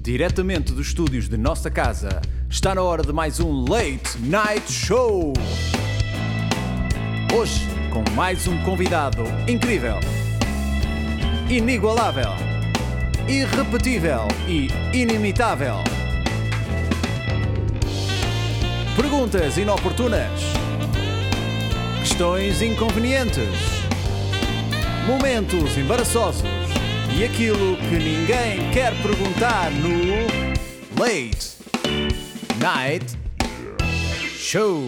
diretamente 0.00 0.72
dos 0.72 0.86
estúdios 0.88 1.28
de 1.28 1.36
nossa 1.36 1.70
casa, 1.70 2.22
está 2.48 2.74
na 2.74 2.82
hora 2.82 3.02
de 3.02 3.12
mais 3.12 3.38
um 3.38 3.66
Late 3.68 4.18
Night 4.20 4.72
Show. 4.72 5.34
Hoje, 7.36 7.66
com 7.92 8.02
mais 8.14 8.46
um 8.46 8.56
convidado 8.62 9.22
incrível, 9.46 9.96
inigualável, 11.50 12.30
irrepetível 13.28 14.26
e 14.48 14.68
inimitável. 14.96 15.76
Perguntas 18.96 19.58
inoportunas, 19.58 20.40
questões 21.98 22.62
inconvenientes, 22.62 23.84
momentos 25.06 25.76
embaraçosos 25.76 26.69
e 27.16 27.24
aquilo 27.24 27.76
que 27.76 27.96
ninguém 27.96 28.70
quer 28.72 28.92
perguntar 29.02 29.70
no 29.72 30.26
Late 30.98 31.56
Night 32.60 33.18
Show. 34.36 34.82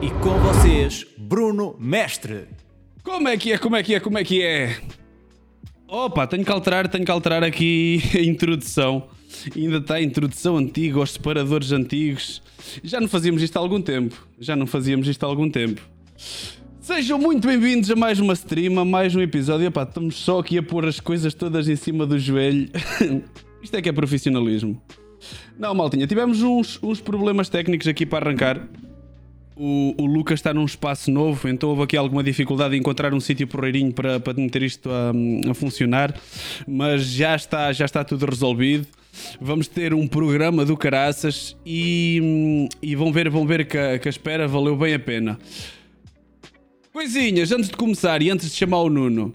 E 0.00 0.10
com 0.22 0.38
vocês, 0.40 1.06
Bruno 1.16 1.76
Mestre. 1.78 2.48
Como 3.02 3.28
é 3.28 3.36
que 3.36 3.52
é? 3.52 3.58
Como 3.58 3.76
é 3.76 3.82
que 3.82 3.94
é? 3.94 4.00
Como 4.00 4.18
é 4.18 4.24
que 4.24 4.42
é? 4.42 4.76
Opa, 5.88 6.26
tenho 6.26 6.44
que 6.44 6.50
alterar, 6.50 6.88
tenho 6.88 7.04
que 7.04 7.10
alterar 7.10 7.44
aqui 7.44 8.02
a 8.14 8.20
introdução. 8.20 9.08
Ainda 9.54 9.78
está 9.78 9.94
a 9.94 10.02
introdução 10.02 10.56
antiga 10.56 10.98
aos 10.98 11.12
separadores 11.12 11.72
antigos. 11.72 12.42
Já 12.82 13.00
não 13.00 13.08
fazíamos 13.08 13.42
isto 13.42 13.56
há 13.56 13.60
algum 13.60 13.80
tempo. 13.80 14.26
Já 14.40 14.56
não 14.56 14.66
fazíamos 14.66 15.06
isto 15.06 15.24
há 15.24 15.28
algum 15.28 15.48
tempo. 15.48 15.80
Sejam 16.86 17.18
muito 17.18 17.48
bem-vindos 17.48 17.90
a 17.90 17.96
mais 17.96 18.20
uma 18.20 18.32
stream, 18.32 18.78
a 18.78 18.84
mais 18.84 19.12
um 19.12 19.20
episódio. 19.20 19.66
Epá, 19.66 19.82
estamos 19.82 20.14
só 20.14 20.38
aqui 20.38 20.56
a 20.56 20.62
pôr 20.62 20.86
as 20.86 21.00
coisas 21.00 21.34
todas 21.34 21.68
em 21.68 21.74
cima 21.74 22.06
do 22.06 22.16
joelho. 22.16 22.70
Isto 23.60 23.76
é 23.76 23.82
que 23.82 23.88
é 23.88 23.92
profissionalismo. 23.92 24.80
Não, 25.58 25.74
maltinha, 25.74 26.06
tivemos 26.06 26.42
uns, 26.42 26.80
uns 26.80 27.00
problemas 27.00 27.48
técnicos 27.48 27.88
aqui 27.88 28.06
para 28.06 28.28
arrancar. 28.28 28.68
O, 29.56 29.96
o, 29.98 30.06
Lucas 30.06 30.38
está 30.38 30.54
num 30.54 30.64
espaço 30.64 31.10
novo, 31.10 31.48
então 31.48 31.70
houve 31.70 31.82
aqui 31.82 31.96
alguma 31.96 32.22
dificuldade 32.22 32.76
em 32.76 32.78
encontrar 32.78 33.12
um 33.12 33.18
sítio 33.18 33.48
porreirinho 33.48 33.92
para, 33.92 34.20
para 34.20 34.34
meter 34.34 34.62
isto 34.62 34.88
a, 34.88 35.50
a, 35.50 35.54
funcionar, 35.54 36.14
mas 36.68 37.02
já 37.06 37.34
está, 37.34 37.72
já 37.72 37.84
está 37.84 38.04
tudo 38.04 38.26
resolvido. 38.26 38.86
Vamos 39.40 39.66
ter 39.66 39.92
um 39.92 40.06
programa 40.06 40.64
do 40.64 40.76
caraças 40.76 41.56
e, 41.66 42.68
e 42.80 42.94
vão 42.94 43.12
ver, 43.12 43.28
vão 43.28 43.44
ver 43.44 43.66
que 43.66 43.98
que 43.98 44.08
a 44.08 44.10
espera 44.10 44.46
valeu 44.46 44.76
bem 44.76 44.94
a 44.94 45.00
pena. 45.00 45.36
Coisinhas, 46.96 47.52
antes 47.52 47.68
de 47.68 47.76
começar 47.76 48.22
e 48.22 48.30
antes 48.30 48.50
de 48.50 48.56
chamar 48.56 48.78
o 48.78 48.88
Nuno. 48.88 49.34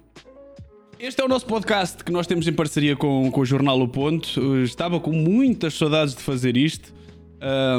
Este 0.99 1.21
é 1.21 1.23
o 1.23 1.27
nosso 1.27 1.45
podcast 1.45 2.03
que 2.03 2.11
nós 2.11 2.25
temos 2.25 2.47
em 2.47 2.53
parceria 2.53 2.95
com, 2.95 3.29
com 3.29 3.41
o 3.41 3.45
Jornal 3.45 3.79
O 3.79 3.87
Ponto. 3.87 4.57
Estava 4.63 4.99
com 4.99 5.11
muitas 5.11 5.75
saudades 5.75 6.15
de 6.15 6.23
fazer 6.23 6.57
isto. 6.57 6.91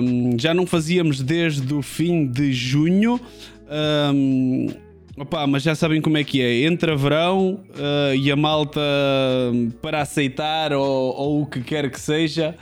Um, 0.01 0.39
já 0.39 0.55
não 0.55 0.69
fazíamos 0.69 1.21
desde 1.21 1.75
o 1.75 1.83
fim 1.83 2.29
de 2.29 2.53
junho. 2.53 3.21
Um, 4.15 4.69
opa, 5.17 5.49
mas 5.49 5.65
já 5.65 5.75
sabem 5.75 6.01
como 6.01 6.17
é 6.17 6.23
que 6.23 6.41
é. 6.41 6.63
Entra 6.63 6.97
verão 6.97 7.59
uh, 7.71 8.15
e 8.15 8.31
a 8.31 8.37
malta 8.37 8.81
para 9.83 10.01
aceitar 10.01 10.73
ou, 10.73 10.87
ou, 10.87 11.43
o 11.43 11.47
que 11.47 11.61
quer 11.61 11.91
que 11.91 12.01
seja 12.01 12.57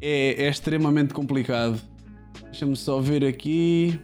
é, 0.00 0.42
é 0.42 0.48
extremamente 0.48 1.12
complicado. 1.12 1.78
Deixa-me 2.44 2.76
só 2.76 2.98
ver 2.98 3.26
aqui. 3.26 4.00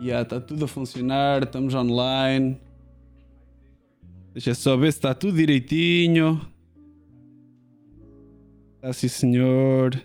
Yeah, 0.00 0.22
está 0.22 0.40
tudo 0.40 0.64
a 0.64 0.68
funcionar, 0.68 1.42
estamos 1.42 1.74
online. 1.74 2.58
Deixa 4.32 4.54
só 4.54 4.74
ver 4.74 4.92
se 4.92 4.98
está 4.98 5.14
tudo 5.14 5.36
direitinho. 5.36 6.40
Está 8.76 8.94
sim, 8.94 9.08
senhor. 9.08 10.02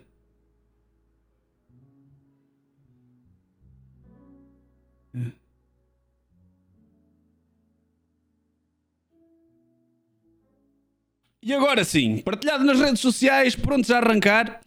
E 11.42 11.54
agora 11.54 11.86
sim, 11.86 12.18
partilhado 12.18 12.66
nas 12.66 12.80
redes 12.80 13.00
sociais, 13.00 13.56
prontos 13.56 13.92
a 13.92 14.00
arrancar. 14.00 14.65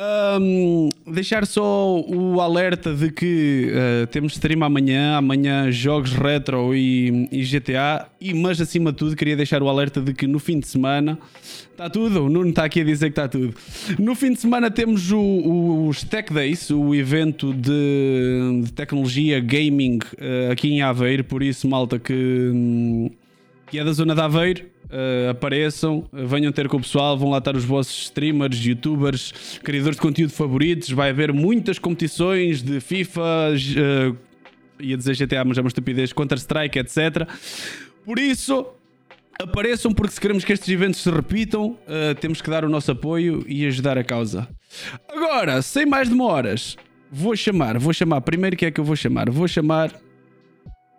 Um, 0.00 0.88
deixar 1.12 1.44
só 1.44 2.00
o 2.00 2.40
alerta 2.40 2.94
de 2.94 3.10
que 3.10 3.72
uh, 3.72 4.06
temos 4.06 4.34
stream 4.34 4.62
amanhã, 4.62 5.16
amanhã 5.16 5.72
jogos 5.72 6.12
retro 6.12 6.72
e, 6.72 7.28
e, 7.32 7.42
GTA, 7.42 8.06
e 8.20 8.32
mas 8.32 8.60
acima 8.60 8.92
de 8.92 8.98
tudo 8.98 9.16
queria 9.16 9.34
deixar 9.34 9.60
o 9.60 9.68
alerta 9.68 10.00
de 10.00 10.14
que 10.14 10.28
no 10.28 10.38
fim 10.38 10.60
de 10.60 10.68
semana 10.68 11.18
está 11.72 11.90
tudo, 11.90 12.26
o 12.26 12.28
Nuno 12.28 12.50
está 12.50 12.62
aqui 12.62 12.82
a 12.82 12.84
dizer 12.84 13.06
que 13.06 13.20
está 13.20 13.26
tudo. 13.26 13.52
No 13.98 14.14
fim 14.14 14.32
de 14.32 14.40
semana 14.40 14.70
temos 14.70 15.10
o, 15.10 15.18
o, 15.18 15.88
os 15.88 16.04
Tech 16.04 16.32
Days, 16.32 16.70
o 16.70 16.94
evento 16.94 17.52
de, 17.52 18.62
de 18.66 18.72
tecnologia 18.72 19.40
gaming 19.40 19.98
uh, 19.98 20.52
aqui 20.52 20.68
em 20.68 20.80
Aveiro, 20.80 21.24
por 21.24 21.42
isso 21.42 21.66
malta 21.66 21.98
que, 21.98 22.14
um, 22.54 23.10
que 23.68 23.80
é 23.80 23.82
da 23.82 23.90
zona 23.90 24.14
de 24.14 24.20
Aveiro 24.20 24.77
Uh, 24.90 25.30
apareçam, 25.30 26.08
venham 26.10 26.50
ter 26.50 26.66
com 26.66 26.78
o 26.78 26.80
pessoal, 26.80 27.16
vão 27.16 27.28
lá 27.28 27.38
estar 27.38 27.54
os 27.54 27.64
vossos 27.64 28.04
streamers, 28.04 28.58
youtubers, 28.64 29.60
criadores 29.62 29.96
de 29.96 30.02
conteúdo 30.02 30.32
favoritos. 30.32 30.90
Vai 30.90 31.10
haver 31.10 31.32
muitas 31.32 31.78
competições 31.78 32.62
de 32.62 32.80
FIFA, 32.80 33.20
uh, 33.20 34.16
ia 34.80 34.96
dizer 34.96 35.14
GTA, 35.16 35.44
mas 35.44 35.58
é 35.58 35.60
uma 35.60 35.68
estupidez, 35.68 36.12
Counter-Strike, 36.12 36.78
etc. 36.78 37.28
Por 38.04 38.18
isso, 38.18 38.66
apareçam, 39.38 39.92
porque 39.92 40.14
se 40.14 40.20
queremos 40.20 40.44
que 40.44 40.52
estes 40.52 40.68
eventos 40.68 41.02
se 41.02 41.10
repitam, 41.10 41.76
uh, 41.86 42.14
temos 42.18 42.40
que 42.40 42.48
dar 42.48 42.64
o 42.64 42.68
nosso 42.68 42.90
apoio 42.90 43.44
e 43.46 43.66
ajudar 43.66 43.98
a 43.98 44.04
causa. 44.04 44.48
Agora, 45.08 45.60
sem 45.62 45.84
mais 45.84 46.08
demoras, 46.08 46.76
vou 47.10 47.36
chamar, 47.36 47.78
vou 47.78 47.92
chamar, 47.92 48.20
primeiro 48.22 48.56
que 48.56 48.66
é 48.66 48.70
que 48.70 48.80
eu 48.80 48.84
vou 48.84 48.96
chamar? 48.96 49.30
Vou 49.30 49.46
chamar. 49.46 49.92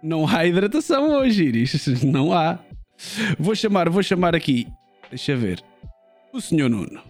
Não 0.02 0.28
há 0.28 0.46
hidratação 0.46 1.10
hoje, 1.18 1.44
Iris. 1.44 2.04
Não 2.04 2.32
há. 2.32 2.60
Vou 3.40 3.56
chamar, 3.56 3.90
vou 3.90 4.04
chamar 4.04 4.36
aqui. 4.36 4.68
Deixa 5.10 5.36
ver. 5.36 5.64
O 6.34 6.40
senhor 6.40 6.70
Nuno. 6.70 7.02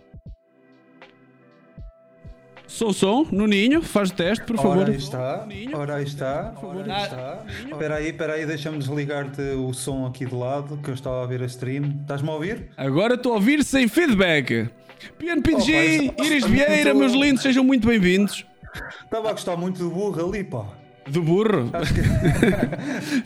Som, 2.66 2.94
som, 2.94 3.28
Nuninho, 3.32 3.82
faz 3.82 4.12
o 4.12 4.14
teste, 4.14 4.46
por 4.46 4.56
favor. 4.56 4.78
Ora 4.78 4.92
aí 4.92 4.98
está, 4.98 5.38
Nuninho, 5.40 5.78
ora 5.78 5.96
aí 5.96 6.04
está, 6.04 6.54
ora 6.62 6.96
aí 6.96 7.04
está. 7.04 7.46
Espera 7.68 7.96
aí, 7.96 8.08
espera 8.10 8.34
aí, 8.34 8.46
deixa-me 8.46 8.78
desligar-te 8.78 9.42
o 9.42 9.74
som 9.74 10.06
aqui 10.06 10.26
de 10.26 10.36
lado, 10.36 10.78
que 10.78 10.90
eu 10.90 10.94
estava 10.94 11.24
a 11.24 11.26
ver 11.26 11.42
a 11.42 11.46
stream. 11.46 11.98
Estás-me 12.02 12.30
a 12.30 12.34
ouvir? 12.34 12.70
Agora 12.78 13.16
estou 13.16 13.34
a 13.34 13.36
ouvir 13.36 13.64
sem 13.64 13.88
feedback. 13.88 14.70
PNPG, 15.18 16.14
oh, 16.16 16.24
Iris 16.24 16.46
Vieira, 16.46 16.94
meus 16.94 17.14
lindos, 17.14 17.42
sejam 17.42 17.64
muito 17.64 17.88
bem-vindos. 17.88 18.46
Estava 19.04 19.30
a 19.30 19.32
gostar 19.32 19.58
muito 19.58 19.80
do 19.80 19.90
burro 19.90 20.30
ali, 20.30 20.44
pá. 20.44 20.68
Do 21.12 21.22
burro? 21.22 21.72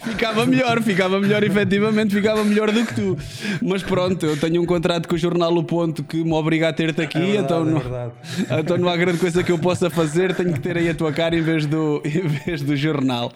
ficava 0.04 0.46
melhor, 0.46 0.82
ficava 0.82 1.20
melhor, 1.20 1.44
efetivamente, 1.44 2.14
ficava 2.14 2.44
melhor 2.44 2.72
do 2.72 2.86
que 2.86 2.94
tu. 2.94 3.18
Mas 3.62 3.84
pronto, 3.84 4.26
eu 4.26 4.38
tenho 4.38 4.62
um 4.62 4.66
contrato 4.66 5.08
com 5.08 5.16
o 5.16 5.18
jornal 5.18 5.54
O 5.54 5.64
Ponto 5.64 6.04
que 6.04 6.24
me 6.24 6.34
obriga 6.34 6.70
a 6.70 6.74
ter-te 6.74 7.02
aqui, 7.02 7.18
é 7.18 7.42
verdade, 7.42 7.44
então, 7.44 7.66
não, 7.66 7.78
é 7.78 8.60
então 8.60 8.78
não 8.78 8.90
há 8.90 8.96
grande 8.96 9.18
coisa 9.18 9.44
que 9.44 9.52
eu 9.52 9.60
possa 9.60 9.90
fazer, 9.90 10.36
tenho 10.36 10.54
que 10.54 10.60
ter 10.60 10.78
aí 10.78 10.90
a 10.90 10.96
tua 10.96 11.12
cara 11.12 11.36
em 11.36 11.42
vez 11.42 11.66
do, 11.66 12.02
em 12.06 12.28
vez 12.28 12.62
do 12.62 12.76
jornal. 12.76 13.32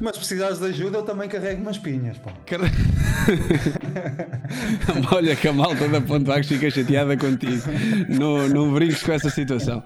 Mas 0.00 0.16
precisares 0.16 0.58
de 0.58 0.66
ajuda, 0.66 0.98
eu 0.98 1.02
também 1.02 1.28
carrego 1.28 1.62
umas 1.62 1.78
pinhas, 1.78 2.18
pá. 2.18 2.32
Car... 2.46 2.60
Olha 5.12 5.36
que 5.36 5.48
a 5.48 5.52
malta 5.52 5.88
da 5.88 6.00
Ponto 6.00 6.26
Vagos 6.26 6.46
fica 6.46 6.70
chateada 6.70 7.16
contigo. 7.16 7.62
Não, 8.08 8.48
não 8.48 8.72
brinques 8.72 9.02
com 9.02 9.12
essa 9.12 9.30
situação. 9.30 9.82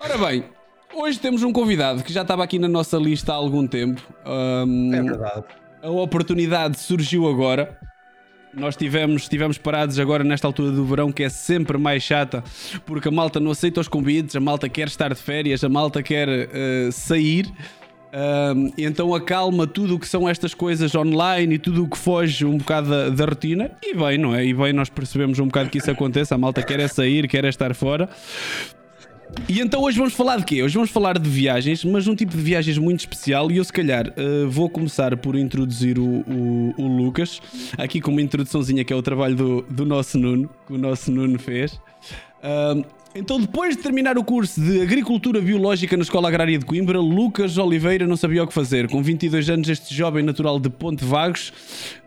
Ora 0.00 0.18
bem, 0.18 0.44
Hoje 0.94 1.18
temos 1.18 1.42
um 1.42 1.52
convidado 1.52 2.02
que 2.02 2.12
já 2.12 2.22
estava 2.22 2.42
aqui 2.42 2.58
na 2.58 2.68
nossa 2.68 2.96
lista 2.96 3.32
há 3.32 3.36
algum 3.36 3.66
tempo. 3.66 4.02
Um, 4.26 4.94
é 4.94 5.02
verdade. 5.02 5.44
A 5.82 5.90
oportunidade 5.90 6.78
surgiu 6.78 7.28
agora. 7.28 7.78
Nós 8.54 8.74
tivemos, 8.74 9.28
tivemos 9.28 9.58
parados 9.58 9.98
agora 9.98 10.24
nesta 10.24 10.46
altura 10.46 10.72
do 10.72 10.84
verão, 10.84 11.12
que 11.12 11.22
é 11.22 11.28
sempre 11.28 11.76
mais 11.76 12.02
chata, 12.02 12.42
porque 12.86 13.08
a 13.08 13.10
malta 13.10 13.38
não 13.38 13.50
aceita 13.50 13.80
os 13.80 13.88
convites, 13.88 14.34
a 14.34 14.40
malta 14.40 14.68
quer 14.68 14.88
estar 14.88 15.12
de 15.12 15.20
férias, 15.20 15.62
a 15.62 15.68
malta 15.68 16.02
quer 16.02 16.28
uh, 16.28 16.90
sair. 16.90 17.52
Um, 18.10 18.72
então 18.78 19.14
acalma 19.14 19.66
tudo 19.66 19.96
o 19.96 19.98
que 19.98 20.08
são 20.08 20.26
estas 20.26 20.54
coisas 20.54 20.94
online 20.94 21.56
e 21.56 21.58
tudo 21.58 21.84
o 21.84 21.88
que 21.88 21.98
foge 21.98 22.46
um 22.46 22.56
bocado 22.56 22.88
da, 22.88 23.10
da, 23.10 23.24
rotina. 23.26 23.70
E 23.82 23.94
bem, 23.94 24.16
não 24.16 24.34
é? 24.34 24.46
E 24.46 24.54
bem, 24.54 24.72
nós 24.72 24.88
percebemos 24.88 25.38
um 25.38 25.46
bocado 25.46 25.68
que 25.68 25.76
isso 25.76 25.90
aconteça. 25.90 26.34
A 26.34 26.38
malta 26.38 26.62
quer 26.62 26.80
é 26.80 26.88
sair, 26.88 27.28
quer 27.28 27.44
é 27.44 27.48
estar 27.48 27.74
fora. 27.74 28.08
E 29.48 29.60
então 29.60 29.82
hoje 29.82 29.98
vamos 29.98 30.14
falar 30.14 30.38
de 30.38 30.44
quê? 30.44 30.62
Hoje 30.62 30.74
vamos 30.74 30.90
falar 30.90 31.18
de 31.18 31.28
viagens, 31.28 31.84
mas 31.84 32.06
um 32.06 32.14
tipo 32.14 32.36
de 32.36 32.42
viagens 32.42 32.78
muito 32.78 33.00
especial. 33.00 33.50
E 33.50 33.56
eu, 33.56 33.64
se 33.64 33.72
calhar, 33.72 34.08
uh, 34.08 34.48
vou 34.48 34.68
começar 34.68 35.16
por 35.16 35.36
introduzir 35.36 35.98
o, 35.98 36.20
o, 36.20 36.74
o, 36.76 36.86
Lucas, 36.86 37.40
aqui 37.76 38.00
com 38.00 38.10
uma 38.10 38.22
introduçãozinha 38.22 38.84
que 38.84 38.92
é 38.92 38.96
o 38.96 39.02
trabalho 39.02 39.34
do, 39.34 39.62
do 39.62 39.84
nosso 39.84 40.18
Nuno, 40.18 40.50
que 40.66 40.72
o 40.72 40.78
nosso 40.78 41.10
Nuno 41.10 41.38
fez. 41.38 41.72
Uh, 41.74 42.84
então, 43.14 43.40
depois 43.40 43.76
de 43.76 43.82
terminar 43.82 44.18
o 44.18 44.24
curso 44.24 44.60
de 44.60 44.82
Agricultura 44.82 45.40
Biológica 45.40 45.96
na 45.96 46.02
Escola 46.02 46.28
Agrária 46.28 46.58
de 46.58 46.64
Coimbra, 46.64 47.00
Lucas 47.00 47.56
Oliveira 47.56 48.06
não 48.06 48.16
sabia 48.16 48.44
o 48.44 48.46
que 48.46 48.54
fazer. 48.54 48.88
Com 48.88 49.02
22 49.02 49.48
anos, 49.50 49.68
este 49.68 49.94
jovem 49.94 50.22
natural 50.22 50.60
de 50.60 50.68
Ponte 50.68 51.04
Vagos 51.04 51.52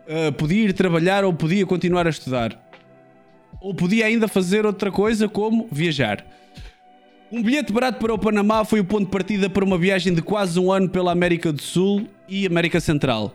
uh, 0.08 0.32
podia 0.34 0.66
ir 0.66 0.74
trabalhar 0.74 1.26
ou 1.26 1.34
podia 1.34 1.66
continuar 1.66 2.06
a 2.06 2.12
estudar. 2.12 2.58
ou 3.60 3.74
podia 3.74 4.06
ainda 4.06 4.28
fazer 4.28 4.66
outra 4.66 4.92
coisa 4.92 5.28
como 5.28 5.68
viajar. 5.72 6.26
Um 7.32 7.42
bilhete 7.42 7.72
barato 7.72 7.98
para 7.98 8.14
o 8.14 8.20
Panamá 8.20 8.66
foi 8.66 8.82
o 8.82 8.86
ponto 8.86 9.06
de 9.06 9.12
partida 9.12 9.50
para 9.50 9.64
uma 9.64 9.78
viagem 9.78 10.14
de 10.14 10.22
quase 10.22 10.60
um 10.60 10.70
ano 10.70 10.90
pela 10.90 11.14
América 11.14 11.54
do 11.54 11.62
Sul 11.62 12.06
e 12.28 12.46
América 12.46 12.82
Central. 12.82 13.34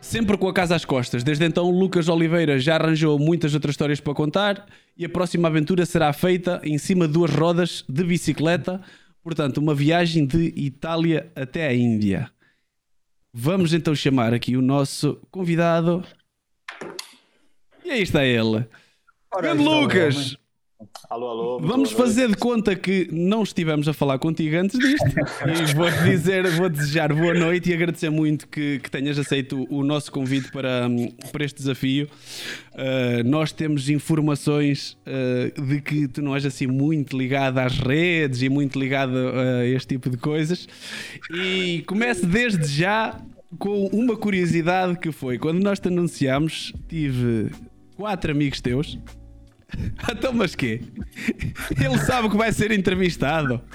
Sempre 0.00 0.36
com 0.36 0.48
a 0.48 0.52
casa 0.52 0.74
às 0.74 0.84
costas. 0.84 1.22
Desde 1.22 1.44
então, 1.44 1.70
Lucas 1.70 2.08
Oliveira 2.08 2.58
já 2.58 2.74
arranjou 2.74 3.20
muitas 3.20 3.54
outras 3.54 3.74
histórias 3.74 4.00
para 4.00 4.12
contar 4.12 4.66
e 4.98 5.04
a 5.04 5.08
próxima 5.08 5.46
aventura 5.46 5.86
será 5.86 6.12
feita 6.12 6.60
em 6.64 6.76
cima 6.78 7.06
de 7.06 7.12
duas 7.12 7.30
rodas 7.30 7.84
de 7.88 8.02
bicicleta. 8.02 8.80
Portanto, 9.22 9.58
uma 9.58 9.72
viagem 9.72 10.26
de 10.26 10.52
Itália 10.56 11.30
até 11.36 11.68
a 11.68 11.72
Índia. 11.72 12.28
Vamos 13.32 13.72
então 13.72 13.94
chamar 13.94 14.34
aqui 14.34 14.56
o 14.56 14.62
nosso 14.62 15.16
convidado. 15.30 16.04
E 17.84 17.90
aí 17.92 18.02
está 18.02 18.24
ele. 18.24 18.66
Grande 19.38 19.62
Lucas! 19.62 20.41
Alô, 21.08 21.28
alô. 21.28 21.60
Vamos 21.60 21.92
fazer 21.92 22.28
de 22.28 22.36
conta 22.36 22.74
que 22.74 23.08
não 23.12 23.42
estivemos 23.42 23.86
a 23.88 23.92
falar 23.92 24.18
contigo 24.18 24.56
antes 24.56 24.78
disto. 24.78 25.06
E 25.42 25.74
vou 25.74 25.90
dizer, 26.04 26.48
vou 26.52 26.68
desejar 26.68 27.12
boa 27.12 27.34
noite 27.34 27.70
e 27.70 27.74
agradecer 27.74 28.10
muito 28.10 28.48
que, 28.48 28.78
que 28.78 28.90
tenhas 28.90 29.18
aceito 29.18 29.66
o 29.70 29.82
nosso 29.82 30.10
convite 30.10 30.50
para, 30.50 30.88
para 31.30 31.44
este 31.44 31.56
desafio. 31.56 32.08
Uh, 32.72 33.28
nós 33.28 33.52
temos 33.52 33.90
informações 33.90 34.96
uh, 35.06 35.62
de 35.62 35.80
que 35.80 36.08
tu 36.08 36.22
não 36.22 36.34
és 36.34 36.46
assim 36.46 36.66
muito 36.66 37.16
ligado 37.16 37.58
às 37.58 37.78
redes 37.78 38.42
e 38.42 38.48
muito 38.48 38.78
ligado 38.78 39.16
a 39.16 39.66
este 39.66 39.88
tipo 39.88 40.08
de 40.08 40.16
coisas. 40.16 40.66
E 41.30 41.82
começo 41.86 42.26
desde 42.26 42.66
já 42.66 43.20
com 43.58 43.86
uma 43.88 44.16
curiosidade 44.16 44.98
que 44.98 45.12
foi 45.12 45.38
quando 45.38 45.62
nós 45.62 45.78
te 45.78 45.88
anunciámos, 45.88 46.72
tive 46.88 47.50
quatro 47.96 48.30
amigos 48.32 48.60
teus 48.60 48.98
então, 50.10 50.32
mas 50.32 50.54
quê? 50.54 50.80
Ele 51.78 51.98
sabe 51.98 52.28
que 52.28 52.36
vai 52.36 52.52
ser 52.52 52.72
entrevistado. 52.72 53.60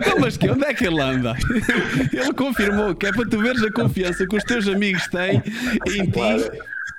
Então, 0.00 0.18
mas 0.20 0.36
quê? 0.36 0.50
Onde 0.50 0.64
é 0.64 0.74
que 0.74 0.86
ele 0.86 1.00
anda? 1.00 1.36
Ele 2.12 2.32
confirmou 2.32 2.94
que 2.94 3.06
é 3.06 3.12
para 3.12 3.28
tu 3.28 3.38
veres 3.40 3.62
a 3.62 3.70
confiança 3.70 4.26
que 4.26 4.36
os 4.36 4.44
teus 4.44 4.66
amigos 4.68 5.06
têm 5.08 5.42
em 5.86 6.10
ti 6.10 6.50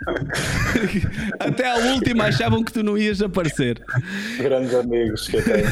Até 1.39 1.67
à 1.67 1.75
última 1.93 2.25
achavam 2.25 2.63
que 2.63 2.73
tu 2.73 2.83
não 2.83 2.97
ias 2.97 3.21
aparecer. 3.21 3.81
Grandes 4.37 4.73
amigos 4.73 5.27
que 5.27 5.37
eu 5.37 5.43
tenho. 5.43 5.65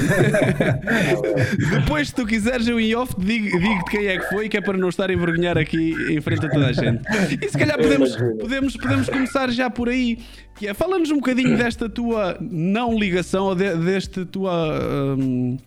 Depois, 1.80 2.10
se 2.10 2.16
tu 2.16 2.26
quiseres, 2.26 2.68
eu 2.68 2.80
em 2.80 2.96
off 2.96 3.14
digo-te 3.18 3.60
digo 3.60 3.86
quem 3.86 4.08
é 4.08 4.18
que 4.20 4.30
foi, 4.30 4.50
que 4.50 4.58
é 4.58 4.62
para 4.62 4.78
não 4.78 4.90
estar 4.90 5.10
a 5.10 5.14
envergonhar 5.14 5.58
aqui 5.58 5.96
em 6.10 6.22
frente 6.22 6.46
a 6.46 6.50
toda 6.50 6.68
a 6.68 6.72
gente. 6.72 7.02
E 7.42 7.50
se 7.50 7.58
calhar 7.58 7.78
podemos, 7.78 8.16
podemos, 8.16 8.78
podemos 8.78 9.10
começar 9.10 9.50
já 9.52 9.70
por 9.70 9.90
aí. 9.90 10.20
Que 10.56 10.68
é, 10.68 10.74
fala-nos 10.74 11.10
um 11.10 11.16
bocadinho 11.16 11.58
desta 11.58 11.88
tua 11.88 12.38
não 12.42 12.98
ligação, 12.98 13.46
ou 13.46 13.56
de, 13.56 13.76
deste 13.78 14.26
tua. 14.26 15.16
Hum, 15.18 15.58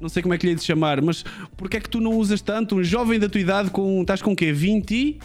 não 0.00 0.08
sei 0.08 0.22
como 0.22 0.32
é 0.32 0.38
que 0.38 0.46
lhe 0.46 0.54
de 0.54 0.64
chamar, 0.64 1.02
mas 1.02 1.22
porque 1.56 1.76
é 1.76 1.80
que 1.80 1.90
tu 1.90 2.00
não 2.00 2.16
usas 2.16 2.40
tanto? 2.40 2.76
Um 2.76 2.82
jovem 2.82 3.18
da 3.18 3.28
tua 3.28 3.40
idade, 3.40 3.70
com, 3.70 4.00
estás 4.00 4.22
com 4.22 4.32
o 4.32 4.36
quê? 4.36 4.50
20 4.52 4.90
e. 4.94 5.18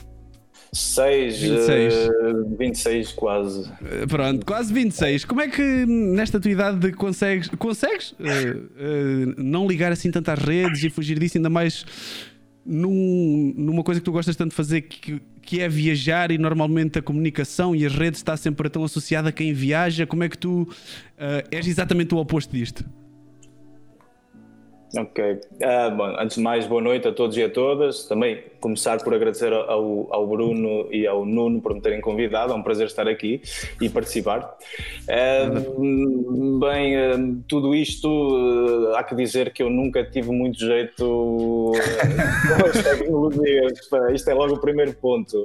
6, 0.75 1.39
26. 1.39 1.93
Uh, 1.93 2.57
26 2.57 3.11
quase. 3.13 3.61
Uh, 3.61 4.07
pronto, 4.07 4.45
quase 4.45 4.73
26. 4.73 5.23
Como 5.23 5.39
é 5.41 5.47
que 5.47 5.61
nesta 5.85 6.39
tua 6.39 6.51
idade 6.51 6.91
consegues, 6.91 7.47
consegues 7.57 8.11
uh, 8.11 9.41
não 9.41 9.65
ligar 9.67 9.91
assim 9.91 10.11
tanto 10.11 10.29
às 10.29 10.39
redes 10.39 10.83
e 10.83 10.89
fugir 10.89 11.17
disso 11.17 11.37
ainda 11.37 11.49
mais 11.49 11.85
num, 12.65 13.53
numa 13.55 13.83
coisa 13.83 14.01
que 14.01 14.05
tu 14.05 14.11
gostas 14.11 14.35
tanto 14.35 14.49
de 14.49 14.55
fazer 14.55 14.81
que, 14.81 15.21
que 15.41 15.61
é 15.61 15.69
viajar 15.69 16.29
e 16.29 16.37
normalmente 16.37 16.99
a 16.99 17.01
comunicação 17.01 17.73
e 17.73 17.85
as 17.85 17.95
redes 17.95 18.19
está 18.19 18.35
sempre 18.35 18.69
tão 18.69 18.83
associada 18.83 19.29
a 19.29 19.31
quem 19.31 19.53
viaja. 19.53 20.05
Como 20.05 20.23
é 20.23 20.29
que 20.29 20.37
tu 20.37 20.67
és 21.51 21.67
exatamente 21.67 22.13
o 22.13 22.17
oposto 22.17 22.51
disto? 22.51 22.83
Ok. 24.97 25.19
Uh, 25.21 25.95
bom, 25.95 26.15
antes 26.17 26.37
de 26.37 26.43
mais, 26.43 26.65
boa 26.67 26.81
noite 26.81 27.05
a 27.05 27.11
todos 27.11 27.35
e 27.35 27.43
a 27.43 27.49
todas. 27.49 28.05
Também 28.05 28.43
começar 28.61 29.03
por 29.03 29.13
agradecer 29.13 29.51
ao, 29.51 30.07
ao 30.13 30.25
Bruno 30.25 30.87
e 30.89 31.05
ao 31.05 31.25
Nuno 31.25 31.61
por 31.61 31.73
me 31.73 31.81
terem 31.81 31.99
convidado. 31.99 32.53
É 32.53 32.55
um 32.55 32.63
prazer 32.63 32.87
estar 32.87 33.05
aqui 33.05 33.41
e 33.81 33.89
participar. 33.89 34.57
Uh, 35.09 36.59
bem, 36.59 36.95
uh, 36.95 37.43
tudo 37.45 37.75
isto 37.75 38.93
há 38.95 39.03
que 39.03 39.15
dizer 39.15 39.51
que 39.51 39.61
eu 39.61 39.69
nunca 39.69 40.03
tive 40.03 40.31
muito 40.31 40.59
jeito 40.59 41.73
com 42.57 42.65
as 42.65 42.83
tecnologias. 42.83 43.73
Isto 44.13 44.29
é 44.29 44.33
logo 44.33 44.53
o 44.53 44.61
primeiro 44.61 44.93
ponto. 44.93 45.43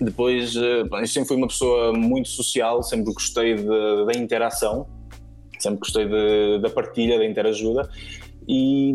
Depois, 0.00 0.54
eu 0.56 1.06
sempre 1.06 1.28
fui 1.28 1.36
uma 1.36 1.46
pessoa 1.46 1.92
muito 1.92 2.28
social, 2.28 2.82
sempre 2.82 3.12
gostei 3.12 3.54
da 3.54 4.12
interação 4.14 4.95
sempre 5.62 5.80
gostei 5.80 6.06
de, 6.06 6.58
da 6.60 6.70
partilha, 6.70 7.18
da 7.18 7.24
interajuda 7.24 7.88
e, 8.48 8.94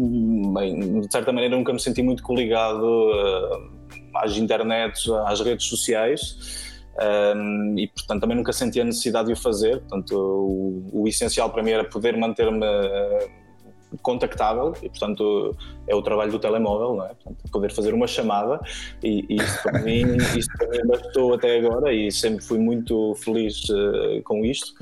bem, 0.53 1.01
de 1.01 1.11
certa 1.11 1.31
maneira, 1.31 1.55
nunca 1.55 1.73
me 1.73 1.79
senti 1.79 2.01
muito 2.01 2.23
coligado 2.23 2.85
uh, 2.85 3.71
às 4.15 4.37
internets, 4.37 5.09
às 5.25 5.41
redes 5.41 5.65
sociais. 5.65 6.69
Um, 6.91 7.79
e 7.79 7.87
portanto 7.87 8.19
também 8.19 8.35
nunca 8.35 8.51
senti 8.51 8.79
a 8.81 8.83
necessidade 8.83 9.27
de 9.27 9.33
o 9.33 9.35
fazer. 9.35 9.79
Portanto, 9.79 10.11
o, 10.13 11.01
o 11.03 11.07
essencial 11.07 11.49
para 11.49 11.63
mim 11.63 11.71
era 11.71 11.83
poder 11.83 12.17
manter-me 12.17 12.65
uh, 12.65 13.97
contactável 14.01 14.73
e 14.81 14.89
portanto 14.89 15.55
é 15.87 15.95
o 15.95 16.01
trabalho 16.01 16.31
do 16.31 16.39
telemóvel, 16.39 16.95
não 16.95 17.05
é? 17.05 17.09
Portanto, 17.09 17.37
poder 17.51 17.71
fazer 17.71 17.93
uma 17.93 18.07
chamada 18.07 18.59
e, 19.03 19.25
e 19.29 19.35
isso 19.37 19.63
para 19.63 19.79
mim, 19.79 20.17
isso 20.37 20.49
para 20.57 20.67
mim 20.67 20.85
bastou 20.85 21.33
até 21.33 21.59
agora 21.59 21.93
e 21.93 22.11
sempre 22.11 22.43
fui 22.43 22.59
muito 22.59 23.15
feliz 23.15 23.63
uh, 23.69 24.21
com 24.23 24.45
isto. 24.45 24.73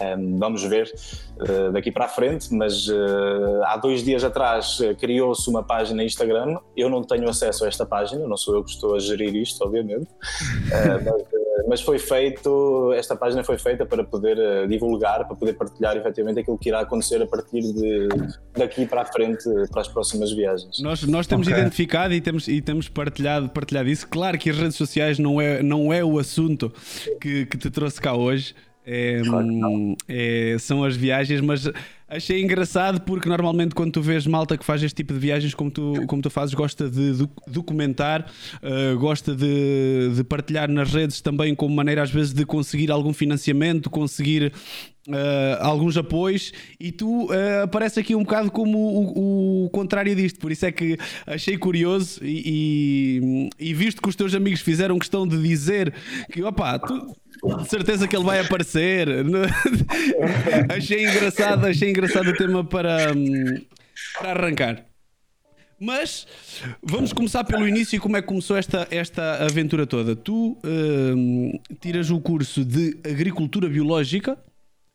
Um, 0.00 0.38
vamos 0.38 0.62
ver 0.64 0.90
uh, 1.40 1.72
daqui 1.72 1.92
para 1.92 2.06
a 2.06 2.08
frente, 2.08 2.52
mas 2.54 2.88
uh, 2.88 3.62
há 3.64 3.76
dois 3.76 4.02
dias 4.02 4.24
atrás 4.24 4.80
uh, 4.80 4.94
criou-se 4.96 5.48
uma 5.50 5.62
página 5.62 5.96
no 5.96 6.02
Instagram. 6.02 6.58
Eu 6.74 6.88
não 6.88 7.02
tenho 7.02 7.28
acesso 7.28 7.64
a 7.64 7.68
esta 7.68 7.84
página, 7.84 8.26
não 8.26 8.36
sou 8.36 8.54
eu 8.54 8.64
que 8.64 8.70
estou 8.70 8.94
a 8.94 8.98
gerir 8.98 9.34
isto, 9.36 9.62
obviamente, 9.62 10.08
mas, 11.04 11.68
mas, 11.68 11.80
foi 11.82 11.98
feito, 11.98 12.92
esta 12.94 13.14
página 13.14 13.44
foi 13.44 13.58
feita 13.58 13.84
para 13.84 14.02
poder 14.02 14.66
divulgar, 14.68 15.26
para 15.26 15.36
poder 15.36 15.52
partilhar 15.52 15.96
efetivamente 15.96 16.40
aquilo 16.40 16.56
que 16.56 16.70
irá 16.70 16.80
acontecer 16.80 17.20
a 17.20 17.26
partir 17.26 17.60
de 17.60 18.08
daqui 18.56 18.86
para 18.86 19.02
a 19.02 19.04
frente, 19.04 19.44
para 19.70 19.82
as 19.82 19.88
próximas 19.88 20.32
viagens. 20.32 20.80
Nós, 20.80 21.02
nós 21.02 21.26
temos 21.26 21.46
okay. 21.46 21.58
identificado 21.58 22.14
e 22.14 22.20
temos, 22.20 22.48
e 22.48 22.62
temos 22.62 22.88
partilhado, 22.88 23.48
partilhado 23.50 23.88
isso. 23.88 24.08
Claro 24.08 24.38
que 24.38 24.48
as 24.48 24.56
redes 24.56 24.76
sociais 24.76 25.18
não 25.18 25.40
é, 25.40 25.62
não 25.62 25.92
é 25.92 26.02
o 26.02 26.18
assunto 26.18 26.72
que, 27.20 27.44
que 27.46 27.58
te 27.58 27.70
trouxe 27.70 28.00
cá 28.00 28.14
hoje. 28.14 28.54
É, 28.92 29.22
é, 30.08 30.58
são 30.58 30.82
as 30.82 30.96
viagens, 30.96 31.40
mas 31.40 31.70
achei 32.08 32.42
engraçado 32.42 33.00
porque 33.02 33.28
normalmente 33.28 33.72
quando 33.72 33.92
tu 33.92 34.02
vês 34.02 34.26
malta 34.26 34.58
que 34.58 34.64
faz 34.64 34.82
este 34.82 34.96
tipo 34.96 35.12
de 35.12 35.20
viagens 35.20 35.54
como 35.54 35.70
tu, 35.70 35.94
como 36.08 36.20
tu 36.20 36.28
fazes, 36.28 36.52
gosta 36.54 36.90
de 36.90 37.24
documentar, 37.46 38.28
uh, 38.56 38.98
gosta 38.98 39.32
de, 39.32 40.10
de, 40.16 40.24
partilhar 40.24 40.68
nas 40.68 40.92
redes 40.92 41.20
também 41.20 41.54
como 41.54 41.72
maneira 41.72 42.02
às 42.02 42.10
vezes 42.10 42.32
de 42.32 42.44
conseguir 42.44 42.90
algum 42.90 43.12
financiamento, 43.12 43.88
conseguir 43.88 44.52
Uh, 45.08 45.56
alguns 45.60 45.96
apoios. 45.96 46.52
E 46.78 46.92
tu 46.92 47.24
uh, 47.24 47.62
aparece 47.64 47.98
aqui 47.98 48.14
um 48.14 48.22
bocado 48.22 48.50
como 48.50 48.78
o, 48.78 49.64
o, 49.64 49.70
contrário 49.70 50.14
disto, 50.14 50.38
por 50.38 50.52
isso 50.52 50.66
é 50.66 50.70
que 50.70 50.98
achei 51.26 51.56
curioso 51.56 52.20
e, 52.22 53.48
e, 53.58 53.70
e, 53.70 53.74
visto 53.74 54.02
que 54.02 54.08
os 54.10 54.14
teus 54.14 54.34
amigos 54.34 54.60
fizeram 54.60 54.98
questão 54.98 55.26
de 55.26 55.42
dizer 55.42 55.92
que 56.30 56.42
opa, 56.42 56.78
tu, 56.78 57.16
certeza 57.66 58.06
que 58.06 58.16
ele 58.16 58.24
vai 58.24 58.40
aparecer. 58.40 59.08
achei 60.74 61.06
engraçado, 61.06 61.66
achei 61.66 61.90
engraçado 61.90 62.28
o 62.28 62.36
tema 62.36 62.64
para, 62.64 63.12
para 64.18 64.30
arrancar. 64.30 64.90
Mas 65.80 66.26
vamos 66.82 67.10
começar 67.14 67.42
pelo 67.42 67.66
início 67.66 67.96
e 67.96 67.98
como 67.98 68.14
é 68.14 68.20
que 68.20 68.28
começou 68.28 68.54
esta, 68.54 68.86
esta 68.90 69.42
aventura 69.42 69.86
toda. 69.86 70.14
Tu 70.14 70.58
hum, 70.62 71.58
tiras 71.80 72.10
o 72.10 72.20
curso 72.20 72.62
de 72.62 72.98
Agricultura 73.02 73.66
Biológica 73.66 74.36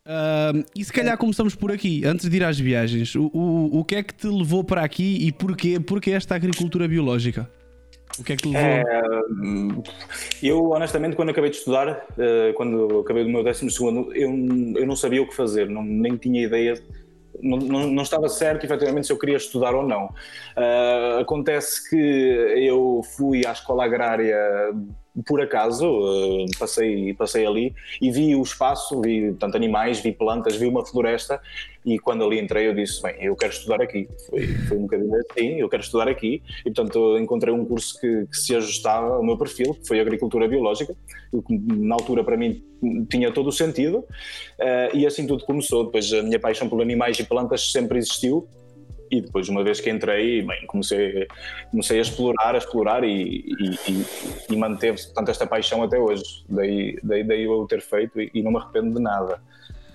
hum, 0.06 0.64
e 0.76 0.86
se 0.86 0.94
calhar 0.94 1.18
começamos 1.18 1.56
por 1.56 1.72
aqui, 1.72 2.06
antes 2.06 2.30
de 2.30 2.38
ir 2.38 2.44
às 2.44 2.60
viagens. 2.60 3.16
O, 3.16 3.32
o, 3.34 3.80
o 3.80 3.84
que 3.84 3.96
é 3.96 4.04
que 4.04 4.14
te 4.14 4.28
levou 4.28 4.64
para 4.64 4.84
aqui 4.84 5.18
e 5.26 5.32
porquê, 5.32 5.80
porquê 5.80 6.12
esta 6.12 6.36
agricultura 6.36 6.88
biológica? 6.88 7.50
O 8.20 8.24
que 8.24 8.34
é 8.34 8.36
que 8.36 8.48
levou? 8.48 8.62
É, 8.62 8.94
eu, 10.42 10.70
honestamente, 10.70 11.16
quando 11.16 11.30
acabei 11.30 11.50
de 11.50 11.58
estudar, 11.58 12.06
eh, 12.18 12.54
quando 12.56 13.00
acabei 13.00 13.24
do 13.24 13.30
meu 13.30 13.44
décimo 13.44 13.70
segundo, 13.70 14.14
eu, 14.16 14.30
eu 14.30 14.88
não 14.88 14.96
sabia 14.96 15.22
o 15.22 15.28
que 15.28 15.36
fazer, 15.36 15.70
não, 15.70 15.84
nem 15.84 16.16
tinha 16.16 16.44
ideia, 16.44 16.82
não, 17.42 17.58
não, 17.58 17.88
não, 17.88 18.04
estava 18.04 18.30
certo, 18.30 18.64
efetivamente, 18.64 19.08
se 19.08 19.14
eu 19.14 19.20
queria 19.20 19.38
estudar 19.38 19.76
ou 19.76 19.86
não. 19.86 20.06
Uh, 20.56 21.20
acontece 21.20 21.90
que 21.90 21.98
eu 21.98 23.02
fui 23.16 23.46
à 23.46 23.52
escola 23.52 23.86
agrária 23.86 24.38
por 25.24 25.42
acaso, 25.42 25.86
uh, 25.88 26.46
passei, 26.60 27.14
passei 27.14 27.46
ali 27.46 27.74
e 28.02 28.12
vi 28.12 28.36
o 28.36 28.42
espaço, 28.42 29.00
vi 29.02 29.34
tanto 29.34 29.56
animais, 29.56 30.00
vi 30.02 30.12
plantas, 30.12 30.56
vi 30.56 30.66
uma 30.66 30.86
floresta 30.86 31.42
e 31.86 32.00
quando 32.00 32.26
ali 32.26 32.40
entrei 32.40 32.68
eu 32.68 32.74
disse, 32.74 33.02
bem, 33.02 33.16
eu 33.24 33.36
quero 33.36 33.54
estudar 33.54 33.82
aqui. 33.82 34.08
Foi, 34.30 34.48
foi 34.68 34.78
um 34.78 34.82
bocadinho 34.82 35.16
assim, 35.16 35.60
eu 35.60 35.70
quero 35.70 35.84
estudar 35.84 36.08
aqui 36.08 36.42
e 36.66 36.72
portanto 36.72 37.18
encontrei 37.18 37.54
um 37.54 37.64
curso 37.64 38.00
que, 38.00 38.26
que 38.28 38.38
se 38.38 38.56
ajustava 38.56 39.16
ao 39.16 39.24
meu 39.24 39.38
perfil, 39.38 39.74
que 39.76 39.88
foi 39.88 40.00
Agricultura 40.00 40.48
Biológica, 40.48 40.96
que 41.32 41.58
na 41.58 41.96
altura 41.96 42.24
para 42.24 42.36
mim 42.36 42.64
tinha 43.10 43.32
todo 43.32 43.48
o 43.48 43.52
sentido 43.52 44.00
uh, 44.00 44.96
e 44.96 45.06
assim 45.06 45.26
tudo 45.26 45.46
começou. 45.46 45.86
Depois 45.86 46.12
a 46.12 46.24
minha 46.24 46.40
paixão 46.40 46.68
por 46.68 46.82
animais 46.82 47.18
e 47.20 47.24
plantas 47.24 47.72
sempre 47.72 48.00
existiu 48.00 48.48
e 49.12 49.22
depois 49.22 49.50
uma 49.50 49.64
vez 49.64 49.80
que 49.80 49.90
entrei 49.90 50.42
bem 50.42 50.66
comecei 50.68 51.28
comecei 51.72 52.00
a 52.00 52.02
explorar 52.02 52.56
a 52.56 52.58
explorar 52.58 53.04
e, 53.04 53.46
e, 53.88 54.06
e, 54.50 54.56
manteve-se 54.56 55.08
portanto 55.08 55.30
esta 55.30 55.48
paixão 55.48 55.84
até 55.84 55.98
hoje. 55.98 56.44
Daí 56.50 56.98
daí, 57.04 57.24
daí 57.24 57.44
eu 57.44 57.66
ter 57.68 57.82
feito 57.82 58.20
e, 58.20 58.32
e 58.34 58.42
não 58.42 58.52
me 58.52 58.58
arrependo 58.58 58.96
de 58.96 59.02
nada. 59.02 59.42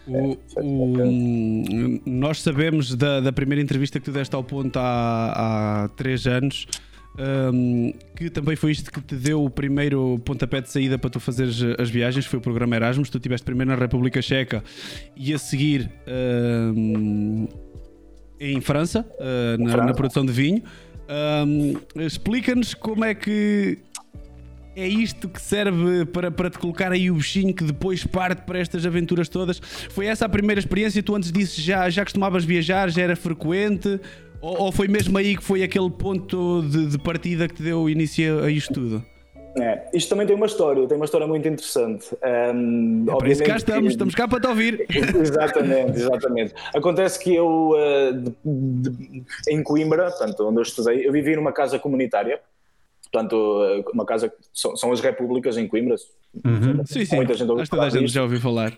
O, 0.07 0.37
o, 0.57 2.01
nós 2.07 2.41
sabemos 2.41 2.95
da, 2.97 3.21
da, 3.21 3.33
primeira 3.33 3.63
entrevista 3.63 4.01
que 4.01 4.07
tu 4.07 4.11
deste 4.11 4.35
ao 4.35 4.43
ponto 4.43 4.77
há, 4.79 5.85
há 5.85 5.89
três 5.91 6.27
anos 6.27 6.67
um, 7.19 7.93
que 8.17 8.31
também 8.31 8.57
foi 8.57 8.71
isto 8.71 8.91
que 8.91 9.01
te 9.01 9.15
deu 9.15 9.45
o 9.45 9.51
primeiro 9.51 10.19
pontapé 10.25 10.61
de 10.61 10.71
saída 10.71 10.99
para 10.99 11.11
tu 11.11 11.21
fazeres 11.21 11.61
as 11.79 11.91
viagens, 11.91 12.25
foi 12.25 12.39
o 12.39 12.43
programa 12.43 12.77
Erasmus. 12.77 13.11
Tu 13.11 13.19
estiveste 13.19 13.45
primeiro 13.45 13.71
na 13.71 13.77
República 13.77 14.23
Checa 14.23 14.63
e 15.17 15.35
a 15.35 15.39
seguir 15.39 15.91
um, 16.07 17.49
em 18.41 18.61
França, 18.61 19.07
uh, 19.19 19.63
na, 19.63 19.77
na, 19.77 19.95
produção 19.95 20.25
de 20.25 20.33
vinho. 20.33 20.63
Um, 21.47 21.75
Explica-nos 22.03 22.73
como 22.73 23.05
é 23.05 23.15
que 23.15 23.79
é 24.75 24.89
isto 24.89 25.29
que 25.29 25.41
serve 25.41 26.07
para, 26.07 26.31
para 26.31 26.49
te 26.49 26.59
colocar 26.59 26.91
aí 26.93 27.11
o 27.11 27.15
bichinho 27.17 27.53
que 27.53 27.65
depois 27.65 28.05
parte 28.05 28.43
para 28.43 28.59
estas 28.59 28.87
aventuras 28.87 29.29
todas. 29.29 29.61
Foi 29.91 30.07
essa 30.07 30.25
a 30.25 30.29
primeira 30.29 30.59
experiência? 30.59 31.03
Tu 31.03 31.15
antes 31.15 31.31
disso 31.31 31.61
já, 31.61 31.91
já 31.91 32.05
costumavas 32.05 32.45
viajar, 32.45 32.91
já 32.91 33.03
era 33.03 33.17
frequente? 33.17 34.01
Ou, 34.41 34.59
ou 34.63 34.73
foi 34.73 34.89
mesmo 34.89 35.19
aí 35.19 35.37
que 35.37 35.43
foi 35.43 35.63
aquele 35.63 35.91
ponto 35.91 36.63
de, 36.63 36.87
de 36.87 36.99
partida 36.99 37.47
que 37.47 37.57
te 37.57 37.63
deu 37.63 37.91
início 37.91 38.43
a 38.43 38.51
isto 38.51 38.73
tudo? 38.73 39.05
É, 39.63 39.89
isto 39.93 40.09
também 40.09 40.27
tem 40.27 40.35
uma 40.35 40.47
história, 40.47 40.87
tem 40.87 40.97
uma 40.97 41.05
história 41.05 41.27
muito 41.27 41.47
interessante. 41.47 42.09
Um, 42.55 43.05
é 43.09 43.17
para 43.17 43.29
isso 43.31 43.45
cá 43.45 43.57
estamos, 43.57 43.83
que... 43.83 43.89
estamos 43.89 44.15
cá 44.15 44.29
para 44.29 44.41
te 44.41 44.47
ouvir. 44.47 44.87
exatamente, 44.91 45.99
exatamente. 45.99 46.55
Acontece 46.75 47.19
que 47.19 47.35
eu, 47.35 47.71
uh, 47.71 48.13
de, 48.13 48.91
de, 48.91 49.25
em 49.49 49.63
Coimbra, 49.63 50.11
portanto, 50.11 50.49
onde 50.49 50.59
eu 50.59 50.63
estudei, 50.63 51.07
eu 51.07 51.13
vivi 51.13 51.37
numa 51.37 51.53
casa 51.53 51.79
comunitária, 51.79 52.41
portanto, 53.11 53.35
uh, 53.35 53.91
uma 53.93 54.05
casa, 54.05 54.33
são, 54.53 54.77
são 54.77 54.93
as 54.93 55.01
repúblicas 55.01 55.57
em 55.57 55.67
Coimbra. 55.67 55.97
Uhum. 56.45 56.85
Sim, 56.87 57.05
sim, 57.05 57.17
muita 57.17 57.35
gente, 57.35 57.51
Acho 57.53 57.71
toda 57.71 57.83
a 57.83 57.91
gente 57.91 58.13
já 58.13 58.23
ouviu 58.23 58.41
falar. 58.41 58.73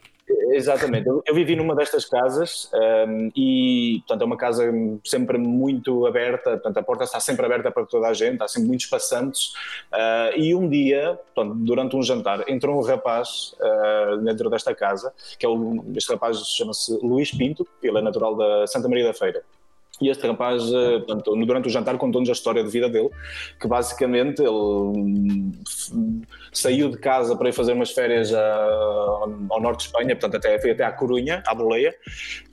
Exatamente, 0.55 1.09
eu, 1.09 1.23
eu, 1.27 1.35
vivi 1.35 1.57
numa 1.57 1.75
destas 1.75 2.05
casas 2.05 2.71
um, 2.75 3.31
e, 3.35 3.99
portanto, 4.01 4.23
é 4.23 4.25
uma 4.25 4.37
casa 4.37 4.65
sempre 5.05 5.39
muito 5.39 6.07
aberta, 6.07 6.51
portanto, 6.53 6.77
a 6.79 6.83
porta 6.83 7.05
está 7.05 7.19
sempre 7.19 7.47
aberta 7.47 7.71
para 7.71 7.87
toda 7.87 8.09
a 8.09 8.13
gente, 8.13 8.43
há 8.43 8.49
sempre 8.49 8.69
muitos 8.69 8.87
passantes. 8.87 9.53
Uh, 9.93 10.37
e 10.37 10.55
um 10.55 10.69
dia, 10.69 11.19
portanto, 11.35 11.57
durante 11.57 11.97
um 11.97 12.03
jantar, 12.03 12.49
entrou 12.49 12.79
um 12.79 12.83
rapaz 12.83 13.55
uh, 13.61 14.19
dentro 14.19 14.51
desta 14.51 14.75
casa, 14.75 15.13
que 15.39 15.47
é 15.47 15.49
o, 15.49 15.85
este 15.97 16.13
rapaz 16.13 16.39
chama-se 16.47 16.99
Luís 17.03 17.31
Pinto, 17.31 17.67
ele 17.83 17.99
é 17.99 18.03
natural 18.03 18.37
da 18.37 18.67
Santa 18.67 18.89
Maria 18.89 19.07
da 19.07 19.15
Feira. 19.15 19.43
E 20.01 20.09
este 20.09 20.27
rapaz, 20.27 20.63
eh, 20.73 20.99
portanto, 20.99 21.37
durante 21.45 21.69
o 21.69 21.71
jantar, 21.71 21.97
contou-nos 21.97 22.29
a 22.29 22.33
história 22.33 22.65
de 22.65 22.71
vida 22.71 22.89
dele, 22.89 23.11
que 23.61 23.69
basicamente 23.69 24.41
ele 24.41 24.51
hum, 24.51 25.53
saiu 26.53 26.89
de 26.89 26.99
casa 26.99 27.37
para 27.37 27.51
ir 27.51 27.53
fazer 27.53 27.73
umas 27.73 27.91
férias 27.91 28.33
ao 28.33 29.61
norte 29.61 29.81
de 29.81 29.85
Espanha, 29.87 30.17
portanto, 30.17 30.37
até, 30.37 30.59
foi 30.59 30.71
até 30.71 30.85
à 30.85 30.93
Corunha, 30.93 31.43
à 31.47 31.55
Boleia, 31.55 31.95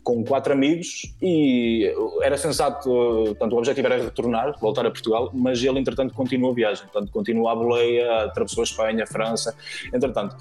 com 0.09 0.23
quatro 0.23 0.51
amigos 0.53 1.13
e 1.21 1.93
era 2.23 2.35
sensato, 2.35 2.89
portanto, 2.89 3.53
o 3.53 3.57
objetivo 3.57 3.85
era 3.85 4.03
retornar, 4.03 4.59
voltar 4.59 4.83
a 4.87 4.89
Portugal, 4.89 5.29
mas 5.31 5.63
ele, 5.63 5.77
entretanto, 5.77 6.15
continuou 6.15 6.51
a 6.51 6.55
viagem, 6.55 6.83
portanto, 6.85 7.11
continuou 7.11 7.47
à 7.47 7.55
Boleia, 7.55 8.23
atravessou 8.23 8.61
a 8.61 8.65
Espanha, 8.65 9.03
a 9.03 9.07
França, 9.07 9.55
entretanto, 9.93 10.35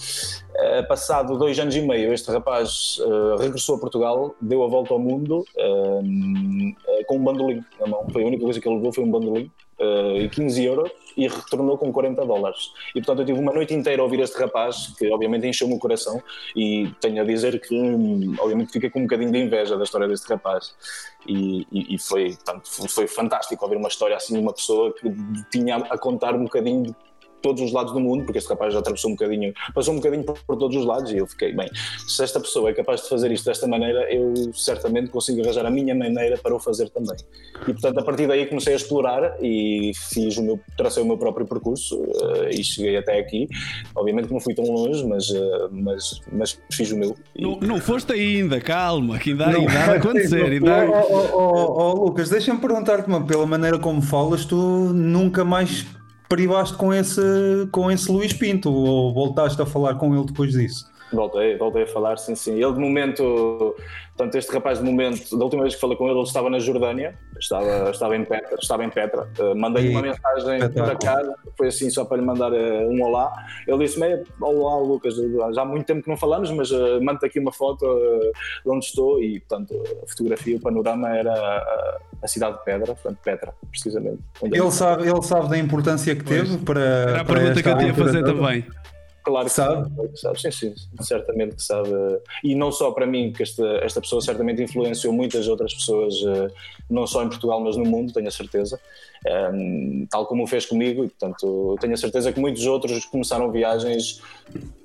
eh, 0.56 0.82
passado 0.84 1.36
dois 1.36 1.58
anos 1.58 1.76
e 1.76 1.82
meio, 1.82 2.14
este 2.14 2.30
rapaz 2.30 2.98
uh, 3.00 3.36
regressou 3.36 3.76
a 3.76 3.78
Portugal, 3.78 4.34
deu 4.40 4.64
a 4.64 4.68
volta 4.68 4.94
ao 4.94 4.98
mundo 4.98 5.44
com 7.06 7.16
um 7.16 7.24
bandolim 7.24 7.62
na 7.78 7.86
mão, 7.88 8.06
foi 8.10 8.22
a 8.22 8.26
única 8.26 8.42
coisa 8.42 8.58
que 8.58 8.66
ele 8.66 8.76
levou 8.76 8.90
foi 8.90 9.04
um 9.04 9.10
bandolim 9.10 9.50
uh, 9.78 10.28
15 10.28 10.64
euros 10.64 10.90
e 11.16 11.26
retornou 11.26 11.76
com 11.76 11.92
40 11.92 12.24
dólares. 12.24 12.72
E 12.94 13.00
portanto 13.00 13.20
eu 13.20 13.26
tive 13.26 13.38
uma 13.40 13.52
noite 13.52 13.74
inteira 13.74 14.00
a 14.00 14.04
ouvir 14.04 14.20
este 14.20 14.38
rapaz, 14.38 14.94
que 14.96 15.10
obviamente 15.10 15.46
encheu-me 15.46 15.74
o 15.74 15.78
coração, 15.78 16.22
e 16.54 16.92
tenho 17.00 17.20
a 17.20 17.24
dizer 17.24 17.60
que 17.60 17.74
hum, 17.74 18.36
obviamente 18.38 18.72
fiquei 18.72 18.88
com 18.88 19.00
um 19.00 19.02
bocadinho 19.02 19.32
de 19.32 19.38
inveja 19.38 19.76
da 19.76 19.84
história 19.84 20.06
deste 20.06 20.28
rapaz. 20.28 20.74
E, 21.26 21.66
e, 21.72 21.94
e 21.94 21.98
foi, 21.98 22.34
portanto, 22.34 22.68
foi 22.88 23.06
fantástico 23.06 23.64
ouvir 23.64 23.76
uma 23.76 23.88
história 23.88 24.16
assim 24.16 24.34
de 24.34 24.40
uma 24.40 24.52
pessoa 24.52 24.94
que 24.94 25.12
tinha 25.50 25.76
a 25.76 25.98
contar 25.98 26.34
um 26.34 26.44
bocadinho 26.44 26.84
de 26.84 26.94
todos 27.42 27.62
os 27.62 27.72
lados 27.72 27.92
do 27.92 28.00
mundo, 28.00 28.24
porque 28.24 28.38
este 28.38 28.48
rapaz 28.48 28.72
já 28.72 28.80
atravessou 28.80 29.10
um 29.10 29.14
bocadinho, 29.14 29.52
passou 29.74 29.94
um 29.94 29.96
bocadinho 29.98 30.24
por, 30.24 30.38
por, 30.44 30.56
todos 30.56 30.76
os 30.76 30.84
lados 30.84 31.10
e 31.12 31.18
eu 31.18 31.26
fiquei, 31.26 31.52
bem, 31.52 31.68
se 32.06 32.22
esta 32.22 32.40
pessoa 32.40 32.70
é 32.70 32.74
capaz 32.74 33.02
de 33.02 33.08
fazer 33.08 33.30
isto 33.30 33.44
desta 33.44 33.66
maneira, 33.66 34.12
eu 34.12 34.52
certamente 34.52 35.10
consigo 35.10 35.42
arranjar 35.42 35.66
a 35.66 35.70
minha 35.70 35.94
maneira 35.94 36.36
para 36.38 36.54
o 36.54 36.60
fazer 36.60 36.88
também. 36.90 37.16
E 37.62 37.72
portanto, 37.72 37.98
a 37.98 38.02
partir 38.02 38.26
daí 38.26 38.46
comecei 38.46 38.72
a 38.72 38.76
explorar 38.76 39.36
e 39.40 39.92
fiz 39.94 40.36
o 40.36 40.42
meu, 40.42 40.60
tracei 40.76 41.02
o 41.02 41.06
meu 41.06 41.18
próprio 41.18 41.46
percurso 41.46 41.96
uh, 41.96 42.48
e 42.50 42.62
cheguei 42.62 42.96
até 42.96 43.18
aqui. 43.18 43.48
Obviamente 43.94 44.28
que 44.28 44.32
não 44.32 44.40
fui 44.40 44.54
tão 44.54 44.64
longe, 44.64 45.06
mas, 45.06 45.28
uh, 45.30 45.68
mas, 45.70 46.20
mas 46.32 46.58
fiz 46.72 46.90
o 46.92 46.96
meu. 46.96 47.16
E... 47.34 47.42
Não, 47.42 47.58
não 47.60 47.80
foste 47.80 48.12
ainda, 48.12 48.60
calma, 48.60 49.18
que 49.18 49.30
ainda, 49.30 49.46
não, 49.46 49.60
ainda 49.60 49.84
há 49.84 49.86
de 49.86 49.96
acontecer. 49.96 50.44
Ainda... 50.58 50.86
Oh, 50.88 51.06
oh, 51.10 51.28
oh, 51.32 51.82
oh 51.82 52.04
Lucas, 52.04 52.30
deixa-me 52.30 52.60
perguntar-te, 52.60 53.08
pela 53.26 53.46
maneira 53.46 53.78
como 53.78 54.00
falas, 54.00 54.44
tu 54.44 54.56
nunca 54.56 55.44
mais 55.44 55.86
privaste 56.28 56.76
com 56.76 56.92
esse, 56.92 57.20
com 57.72 57.90
esse 57.90 58.10
Luís 58.10 58.32
Pinto 58.32 58.70
ou 58.70 59.12
voltaste 59.14 59.60
a 59.60 59.66
falar 59.66 59.94
com 59.94 60.14
ele 60.14 60.26
depois 60.26 60.52
disso? 60.52 60.90
Voltei, 61.12 61.56
voltei 61.56 61.82
a 61.84 61.86
falar, 61.86 62.18
sim, 62.18 62.34
sim. 62.34 62.62
Ele 62.62 62.72
de 62.72 62.78
momento, 62.78 63.74
portanto, 64.16 64.34
este 64.34 64.52
rapaz 64.52 64.78
de 64.78 64.84
momento, 64.84 65.36
da 65.36 65.44
última 65.44 65.62
vez 65.62 65.74
que 65.74 65.80
falei 65.80 65.96
com 65.96 66.06
ele, 66.06 66.18
ele 66.18 66.26
estava 66.26 66.50
na 66.50 66.58
Jordânia, 66.58 67.14
estava, 67.38 67.90
estava 67.90 68.16
em 68.16 68.24
Petra, 68.24 68.56
estava 68.60 68.84
em 68.84 68.90
Petra. 68.90 69.28
Uh, 69.38 69.56
Mandei-lhe 69.56 69.90
uma 69.90 70.02
mensagem 70.02 70.60
para 70.70 70.96
casa, 70.96 71.34
foi 71.56 71.68
assim 71.68 71.88
só 71.90 72.04
para 72.04 72.18
lhe 72.18 72.24
mandar 72.24 72.52
uh, 72.52 72.88
um 72.90 73.02
olá. 73.02 73.32
Ele 73.66 73.78
disse-me, 73.78 74.22
olá 74.40 74.78
Lucas, 74.78 75.14
já 75.54 75.62
há 75.62 75.64
muito 75.64 75.86
tempo 75.86 76.02
que 76.02 76.08
não 76.08 76.16
falamos, 76.16 76.50
mas 76.50 76.70
uh, 76.70 77.00
manda 77.02 77.26
aqui 77.26 77.38
uma 77.38 77.52
foto 77.52 77.86
uh, 77.86 78.32
de 78.64 78.70
onde 78.70 78.84
estou 78.84 79.22
e, 79.22 79.40
portanto, 79.40 79.74
a 80.02 80.08
fotografia, 80.08 80.56
o 80.56 80.60
panorama 80.60 81.08
era 81.16 81.32
a, 81.32 81.98
a 82.22 82.28
cidade 82.28 82.58
de 82.58 82.64
Pedra, 82.64 82.94
portanto, 82.94 83.18
Petra, 83.24 83.54
precisamente. 83.70 84.18
Ele 84.42 84.70
sabe, 84.70 85.08
ele 85.08 85.22
sabe 85.22 85.48
da 85.48 85.58
importância 85.58 86.14
que 86.14 86.24
teve 86.24 86.48
pois. 86.48 86.62
para. 86.62 86.80
Era 86.80 87.20
a 87.20 87.24
pergunta 87.24 87.62
que 87.62 87.68
eu 87.68 87.78
tinha 87.78 87.92
a 87.92 87.94
fazer 87.94 88.24
também. 88.24 88.66
Claro 89.28 89.46
que 89.46 89.52
sabe. 89.52 89.90
sabe. 90.14 90.40
Sim, 90.40 90.50
sim, 90.50 90.74
certamente 91.02 91.56
que 91.56 91.62
sabe. 91.62 91.90
E 92.42 92.54
não 92.54 92.72
só 92.72 92.90
para 92.90 93.06
mim, 93.06 93.30
que 93.30 93.42
esta, 93.42 93.64
esta 93.82 94.00
pessoa 94.00 94.22
certamente 94.22 94.62
influenciou 94.62 95.12
muitas 95.12 95.46
outras 95.48 95.74
pessoas, 95.74 96.14
eh, 96.26 96.48
não 96.88 97.06
só 97.06 97.22
em 97.22 97.28
Portugal, 97.28 97.60
mas 97.60 97.76
no 97.76 97.84
mundo, 97.84 98.12
tenho 98.12 98.26
a 98.26 98.30
certeza. 98.30 98.80
Um, 99.26 99.30
ehm, 99.30 100.06
tal 100.10 100.26
como 100.26 100.44
o 100.44 100.46
fez 100.46 100.64
comigo, 100.64 101.04
e 101.04 101.08
portanto, 101.08 101.76
tenho 101.80 101.92
a 101.92 101.96
certeza 101.96 102.32
que 102.32 102.40
muitos 102.40 102.64
outros 102.64 103.04
começaram 103.04 103.50
viagens 103.50 104.22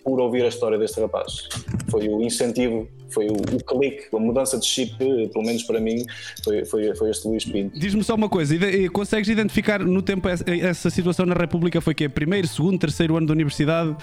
por 0.04 0.20
ouvir 0.20 0.44
a 0.44 0.50
história 0.50 0.78
deste 0.78 1.00
rapaz. 1.00 1.48
Foi 1.90 2.10
o 2.10 2.22
incentivo, 2.22 2.88
foi 3.10 3.28
o, 3.28 3.34
o 3.36 3.64
clique, 3.64 4.14
a 4.14 4.20
mudança 4.20 4.60
de 4.60 4.66
chip, 4.66 4.98
pelo 4.98 5.46
menos 5.46 5.64
para 5.64 5.80
mim, 5.80 6.04
foi, 6.44 6.66
foi, 6.66 6.94
foi 6.96 7.10
este 7.12 7.28
Luís 7.28 7.46
Pinto. 7.46 7.80
Diz-me 7.80 8.04
só 8.04 8.16
uma 8.16 8.28
coisa, 8.28 8.56
consegues 8.92 9.30
identificar 9.30 9.80
no 9.80 10.02
tempo 10.02 10.28
essa, 10.28 10.44
essa 10.50 10.90
situação 10.90 11.26
na 11.26 11.36
República? 11.36 11.80
Foi 11.80 11.94
que 11.94 12.04
é 12.04 12.10
primeiro, 12.10 12.48
segundo, 12.48 12.78
terceiro 12.78 13.16
ano 13.16 13.28
da 13.28 13.34
universidade? 13.34 13.96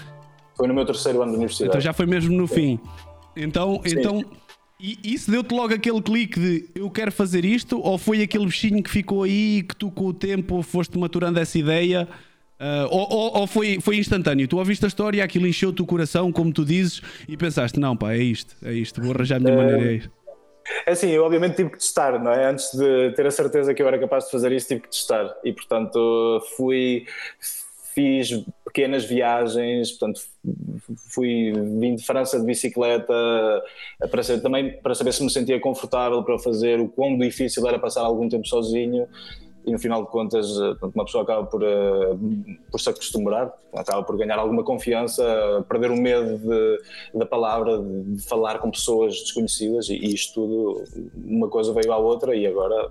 Foi 0.55 0.67
no 0.67 0.73
meu 0.73 0.85
terceiro 0.85 1.21
ano 1.21 1.31
de 1.31 1.37
universidade. 1.37 1.69
Então 1.69 1.81
já 1.81 1.93
foi 1.93 2.05
mesmo 2.05 2.35
no 2.35 2.47
Sim. 2.47 2.53
fim. 2.55 2.79
Então, 3.35 3.81
Sim. 3.85 3.99
então 3.99 4.25
e 4.83 4.97
isso 5.03 5.29
deu-te 5.29 5.53
logo 5.53 5.71
aquele 5.71 6.01
clique 6.01 6.39
de 6.39 6.69
eu 6.73 6.89
quero 6.89 7.11
fazer 7.11 7.45
isto? 7.45 7.79
Ou 7.79 7.99
foi 7.99 8.23
aquele 8.23 8.47
bichinho 8.47 8.81
que 8.81 8.89
ficou 8.89 9.21
aí 9.21 9.61
que 9.61 9.75
tu 9.75 9.91
com 9.91 10.05
o 10.05 10.13
tempo 10.13 10.63
foste 10.63 10.97
maturando 10.97 11.39
essa 11.39 11.57
ideia? 11.59 12.07
Uh, 12.59 12.87
ou, 12.89 13.07
ou, 13.11 13.37
ou, 13.41 13.47
foi, 13.47 13.79
foi 13.79 13.97
instantâneo? 13.97 14.47
Tu 14.47 14.57
ouviste 14.57 14.83
a 14.83 14.87
história, 14.87 15.23
aquilo 15.23 15.45
encheu-te 15.45 15.81
o 15.83 15.85
coração, 15.85 16.31
como 16.31 16.51
tu 16.51 16.65
dizes, 16.65 17.01
e 17.27 17.37
pensaste: 17.37 17.79
não, 17.79 17.95
pá, 17.95 18.13
é 18.13 18.17
isto, 18.17 18.55
é 18.63 18.73
isto, 18.73 19.01
vou 19.01 19.13
arranjar 19.13 19.37
a 19.37 19.39
minha 19.39 19.53
é... 19.53 19.55
maneira. 19.55 19.91
É 19.91 19.93
isto. 19.95 20.11
É 20.85 20.91
assim, 20.91 21.09
eu 21.09 21.23
obviamente 21.23 21.55
tive 21.55 21.71
que 21.71 21.77
testar, 21.77 22.19
não 22.23 22.31
é? 22.31 22.45
Antes 22.45 22.71
de 22.71 23.11
ter 23.13 23.25
a 23.25 23.31
certeza 23.31 23.73
que 23.73 23.81
eu 23.81 23.87
era 23.87 23.99
capaz 23.99 24.25
de 24.25 24.31
fazer 24.31 24.51
isso, 24.51 24.67
tive 24.67 24.81
que 24.81 24.89
testar. 24.89 25.27
E 25.43 25.51
portanto 25.53 26.43
fui, 26.55 27.05
fiz 27.93 28.43
pequenas 28.65 29.03
viagens, 29.03 29.91
portanto 29.91 30.21
fui 31.13 31.51
vim 31.51 31.95
de 31.95 32.03
França 32.03 32.39
de 32.39 32.45
bicicleta 32.45 33.13
para 34.09 34.23
ser, 34.23 34.41
também 34.41 34.79
para 34.81 34.95
saber 34.95 35.13
se 35.13 35.23
me 35.23 35.29
sentia 35.29 35.59
confortável 35.59 36.23
para 36.23 36.39
fazer 36.39 36.79
o 36.79 36.87
quão 36.87 37.17
difícil 37.17 37.67
era 37.67 37.77
passar 37.77 38.01
algum 38.01 38.29
tempo 38.29 38.47
sozinho 38.47 39.07
e 39.65 39.71
no 39.71 39.77
final 39.77 40.03
de 40.03 40.09
contas 40.09 40.57
uma 40.95 41.05
pessoa 41.05 41.23
acaba 41.23 41.45
por, 41.45 41.61
por 42.71 42.79
se 42.79 42.89
acostumar, 42.89 43.53
acaba 43.73 44.03
por 44.03 44.17
ganhar 44.17 44.39
alguma 44.39 44.63
confiança, 44.63 45.23
perder 45.69 45.91
o 45.91 45.97
medo 45.97 46.39
de, 46.39 47.19
da 47.19 47.25
palavra, 47.25 47.77
de 47.79 48.21
falar 48.23 48.59
com 48.59 48.71
pessoas 48.71 49.13
desconhecidas 49.19 49.89
e, 49.89 49.95
e 49.95 50.13
isto 50.13 50.33
tudo, 50.33 50.83
uma 51.15 51.47
coisa 51.47 51.73
veio 51.73 51.91
à 51.91 51.97
outra 51.97 52.35
e 52.35 52.47
agora, 52.47 52.89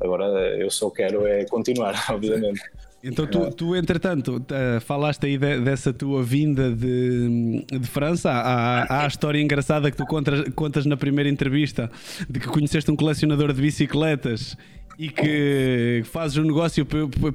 agora 0.00 0.24
eu 0.58 0.70
só 0.70 0.90
quero 0.90 1.26
é 1.26 1.44
continuar, 1.44 1.94
obviamente. 2.10 2.60
Então 3.02 3.26
tu, 3.26 3.50
tu 3.50 3.74
entretanto, 3.74 4.44
falaste 4.82 5.24
aí 5.24 5.38
de, 5.38 5.60
dessa 5.60 5.92
tua 5.92 6.22
vinda 6.22 6.70
de, 6.70 7.64
de 7.70 7.86
França. 7.86 8.30
Há, 8.30 8.82
há, 8.82 9.04
a 9.04 9.06
história 9.06 9.40
engraçada 9.40 9.90
que 9.90 9.96
tu 9.96 10.04
contas, 10.04 10.44
contas 10.54 10.84
na 10.84 10.96
primeira 10.96 11.30
entrevista 11.30 11.90
de 12.28 12.38
que 12.38 12.46
conheceste 12.46 12.90
um 12.90 12.96
colecionador 12.96 13.52
de 13.52 13.62
bicicletas 13.62 14.56
e 15.00 15.08
que 15.08 16.02
fazes 16.04 16.36
um 16.36 16.44
negócio 16.44 16.86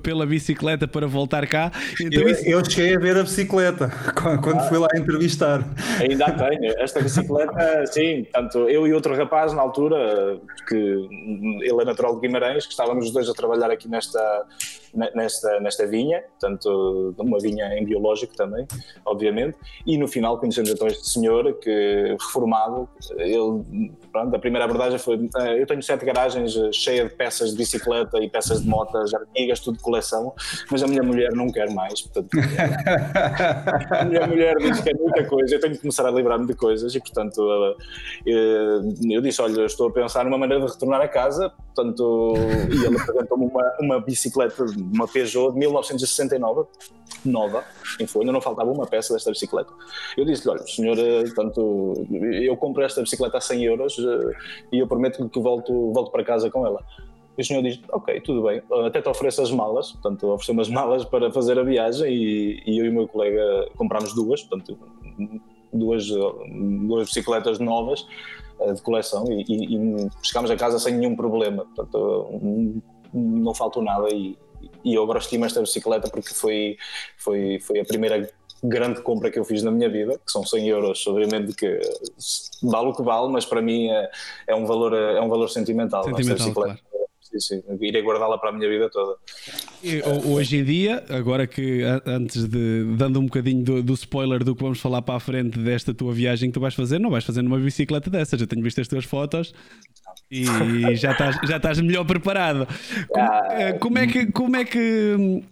pela 0.03 0.23
bicicleta 0.23 0.87
para 0.87 1.07
voltar 1.07 1.47
cá. 1.47 1.71
Então 1.99 2.21
eu, 2.21 2.29
isso... 2.29 2.45
eu 2.45 2.63
cheguei 2.63 2.95
a 2.95 2.99
ver 2.99 3.17
a 3.17 3.23
bicicleta 3.23 3.89
quando 4.13 4.59
ah, 4.59 4.69
fui 4.69 4.77
lá 4.77 4.87
entrevistar. 4.95 5.67
Ainda 5.99 6.31
tenho. 6.31 6.79
Esta 6.79 7.01
bicicleta, 7.01 7.83
sim, 7.91 8.27
tanto 8.31 8.69
eu 8.69 8.85
e 8.85 8.93
outro 8.93 9.15
rapaz 9.15 9.51
na 9.51 9.63
altura, 9.63 10.39
que 10.67 10.75
ele 10.75 11.81
é 11.81 11.85
natural 11.85 12.13
de 12.13 12.21
Guimarães, 12.21 12.67
que 12.67 12.71
estávamos 12.71 13.05
os 13.05 13.11
dois 13.11 13.27
a 13.27 13.33
trabalhar 13.33 13.71
aqui 13.71 13.89
nesta, 13.89 14.45
nesta, 15.13 15.59
nesta 15.59 15.87
vinha, 15.87 16.23
tanto 16.39 17.15
uma 17.17 17.39
vinha 17.39 17.77
em 17.77 17.83
biológico 17.83 18.35
também, 18.35 18.65
obviamente, 19.05 19.57
e 19.85 19.97
no 19.97 20.07
final 20.07 20.37
conhecemos 20.39 20.69
então 20.69 20.87
este 20.87 21.09
senhor 21.09 21.53
que, 21.55 22.15
reformado, 22.19 22.87
ele, 23.17 23.91
pronto, 24.11 24.35
a 24.35 24.39
primeira 24.39 24.65
abordagem 24.65 24.97
foi, 24.97 25.29
eh, 25.37 25.61
eu 25.61 25.65
tenho 25.65 25.81
sete 25.83 26.05
garagens 26.05 26.55
eh, 26.55 26.71
cheias 26.71 27.09
de 27.09 27.15
peças 27.15 27.54
de 27.55 27.63
bicicleta 27.63 28.17
e 28.19 28.29
peças 28.29 28.61
de 28.61 28.67
motas, 28.67 29.13
antigas, 29.13 29.59
tudo 29.59 29.77
de 29.77 29.83
coleção, 29.83 30.33
mas 30.69 30.83
a 30.83 30.87
minha 30.87 31.03
mulher 31.03 31.31
não 31.33 31.47
quer 31.51 31.71
mais, 31.71 32.01
portanto, 32.01 32.29
a 33.91 34.05
minha 34.05 34.27
mulher 34.27 34.55
diz 34.57 34.79
que 34.81 34.89
é 34.89 34.93
muita 34.93 35.23
coisa, 35.25 35.55
eu 35.55 35.59
tenho 35.59 35.73
que 35.73 35.81
começar 35.81 36.05
a 36.05 36.11
livrar-me 36.11 36.45
de 36.45 36.53
coisas 36.53 36.93
e, 36.93 36.99
portanto, 36.99 37.75
eh, 38.27 38.79
eu 39.09 39.21
disse, 39.21 39.41
olha, 39.41 39.65
estou 39.65 39.89
a 39.89 39.91
pensar 39.91 40.25
numa 40.25 40.37
maneira 40.37 40.65
de 40.65 40.71
retornar 40.71 41.01
a 41.01 41.07
casa, 41.07 41.49
portanto, 41.49 42.33
e 42.69 42.85
ele 42.85 42.97
apresentou-me 42.97 43.45
uma, 43.45 43.73
uma 43.79 43.99
bicicleta 44.01 44.65
uma 44.93 45.07
Peugeot 45.07 45.53
de 45.53 45.59
1969, 45.59 46.67
nova, 47.23 47.63
em 47.99 48.07
folha, 48.07 48.31
não 48.31 48.41
faltava 48.41 48.71
uma 48.71 48.85
peça 48.85 49.13
desta 49.13 49.31
bicicleta. 49.31 49.71
Eu 50.17 50.25
disse-lhe, 50.25 50.51
olha, 50.51 50.67
senhor, 50.67 50.97
portanto, 51.25 51.93
eu 52.11 52.55
compro 52.57 52.83
esta 52.83 53.01
bicicleta 53.01 53.37
a 53.37 53.41
100 53.41 53.63
euros 53.63 53.97
eh, 53.99 54.37
e 54.71 54.79
eu 54.79 54.87
prometo 54.87 55.27
que 55.27 55.39
volto, 55.39 55.91
volto 55.91 56.11
para 56.11 56.23
casa 56.23 56.49
com 56.49 56.65
ela. 56.65 56.83
E 57.37 57.41
o 57.41 57.45
senhor 57.45 57.61
diz, 57.61 57.79
ok, 57.89 58.21
tudo 58.21 58.43
bem, 58.43 58.61
até 58.85 59.01
te 59.01 59.09
ofereço 59.09 59.41
as 59.41 59.51
malas, 59.51 59.91
portanto, 59.91 60.27
ofereceu 60.27 60.53
umas 60.53 60.69
malas 60.69 61.05
para 61.05 61.31
fazer 61.31 61.59
a 61.59 61.63
viagem 61.63 62.13
e, 62.13 62.63
e 62.65 62.79
eu 62.79 62.85
e 62.85 62.89
o 62.89 62.93
meu 62.93 63.07
colega 63.07 63.69
comprámos 63.75 64.13
duas, 64.13 64.41
portanto, 64.43 64.77
duas, 65.73 66.07
duas 66.07 67.07
bicicletas 67.07 67.59
novas 67.59 68.05
eh, 68.59 68.73
de 68.73 68.81
coleção 68.81 69.25
e, 69.29 69.43
e, 69.47 69.75
e 69.75 70.09
chegámos 70.23 70.49
a 70.49 70.55
casa 70.55 70.79
sem 70.79 70.95
nenhum 70.95 71.15
problema, 71.15 71.65
portanto, 71.65 72.39
não 73.13 73.53
faltou 73.53 73.83
nada 73.83 74.07
e, 74.13 74.37
e 74.83 74.93
eu 74.93 75.03
agora 75.03 75.19
estimo 75.19 75.45
esta 75.45 75.59
bicicleta 75.61 76.09
porque 76.09 76.33
foi, 76.33 76.77
foi, 77.17 77.59
foi 77.59 77.79
a 77.79 77.85
primeira 77.85 78.29
grande 78.63 79.01
compra 79.01 79.29
que 79.29 79.37
eu 79.37 79.45
fiz 79.45 79.61
na 79.63 79.71
minha 79.71 79.89
vida, 79.89 80.19
que 80.25 80.31
são 80.31 80.43
100 80.43 80.67
euros, 80.67 81.07
obviamente 81.07 81.53
que 81.53 81.79
vale 82.63 82.87
o 82.87 82.93
que 82.93 83.03
vale, 83.03 83.31
mas 83.31 83.45
para 83.45 83.61
mim 83.61 83.89
é, 83.89 84.09
é 84.47 84.55
um, 84.55 84.65
valor, 84.65 84.93
é 84.93 85.21
um 85.21 85.29
valor 85.29 85.49
sentimental. 85.49 86.03
Sentimental, 86.03 86.53
claro. 86.53 86.79
Sim, 87.39 87.61
irei 87.81 88.01
guardá-la 88.01 88.37
para 88.37 88.49
a 88.49 88.53
minha 88.53 88.69
vida 88.69 88.89
toda. 88.89 89.15
E, 89.83 90.01
hoje 90.25 90.57
em 90.57 90.63
dia, 90.63 91.03
agora 91.09 91.45
que 91.45 91.81
antes 92.05 92.45
de 92.45 92.83
dando 92.97 93.19
um 93.19 93.25
bocadinho 93.25 93.63
do, 93.63 93.83
do, 93.83 93.93
spoiler 93.93 94.43
do 94.43 94.55
que 94.55 94.63
vamos 94.63 94.79
falar 94.79 95.01
para 95.01 95.15
a 95.15 95.19
frente 95.19 95.59
desta 95.59 95.93
tua 95.93 96.13
viagem 96.13 96.49
que 96.49 96.53
tu 96.53 96.59
vais 96.59 96.73
fazer, 96.73 96.99
não 96.99 97.09
vais 97.09 97.23
fazer 97.23 97.41
numa 97.41 97.59
bicicleta 97.59 98.09
dessas. 98.09 98.39
Eu 98.39 98.47
tenho 98.47 98.63
visto 98.63 98.81
as 98.81 98.87
tuas 98.87 99.05
fotos 99.05 99.53
e 100.31 100.45
já 100.95 101.11
estás, 101.11 101.37
já 101.43 101.57
estás 101.57 101.79
melhor 101.79 102.05
preparado. 102.05 102.67
Como, 103.09 103.25
ah, 103.25 103.73
como 103.79 103.97
é 103.97 104.07
que. 104.07 104.31
Como 104.31 104.55
é 104.55 104.65
que 104.65 105.43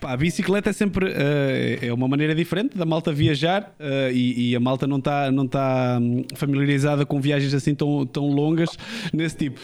Pá, 0.00 0.12
a 0.12 0.16
bicicleta 0.16 0.70
é 0.70 0.72
sempre 0.72 1.06
uh, 1.06 1.78
é 1.80 1.92
uma 1.92 2.06
maneira 2.06 2.34
diferente 2.34 2.76
da 2.76 2.84
malta 2.84 3.12
viajar 3.12 3.74
uh, 3.80 4.12
e, 4.12 4.50
e, 4.50 4.56
a 4.56 4.60
malta 4.60 4.86
não 4.86 4.98
está 4.98 5.30
não 5.32 5.48
tá 5.48 5.98
hum, 6.00 6.22
familiarizada 6.34 7.06
com 7.06 7.18
viagens 7.18 7.54
assim 7.54 7.74
tão, 7.74 8.04
tão 8.04 8.26
longas 8.28 8.76
nesse 9.12 9.36
tipo. 9.36 9.58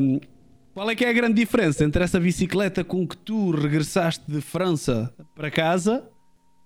Um, 0.00 0.20
qual 0.78 0.88
é 0.90 0.94
que 0.94 1.04
é 1.04 1.10
a 1.10 1.12
grande 1.12 1.34
diferença 1.34 1.82
entre 1.84 2.04
essa 2.04 2.20
bicicleta 2.20 2.84
com 2.84 3.04
que 3.04 3.16
tu 3.16 3.50
regressaste 3.50 4.22
de 4.30 4.40
França 4.40 5.12
para 5.34 5.50
casa 5.50 6.08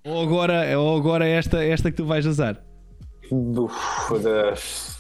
ou 0.05 0.21
agora, 0.23 0.79
ou 0.79 0.99
agora 0.99 1.27
esta, 1.27 1.65
esta 1.65 1.91
que 1.91 1.97
tu 1.97 2.05
vais 2.05 2.27
usar? 2.27 2.63
Uf, 3.31 4.13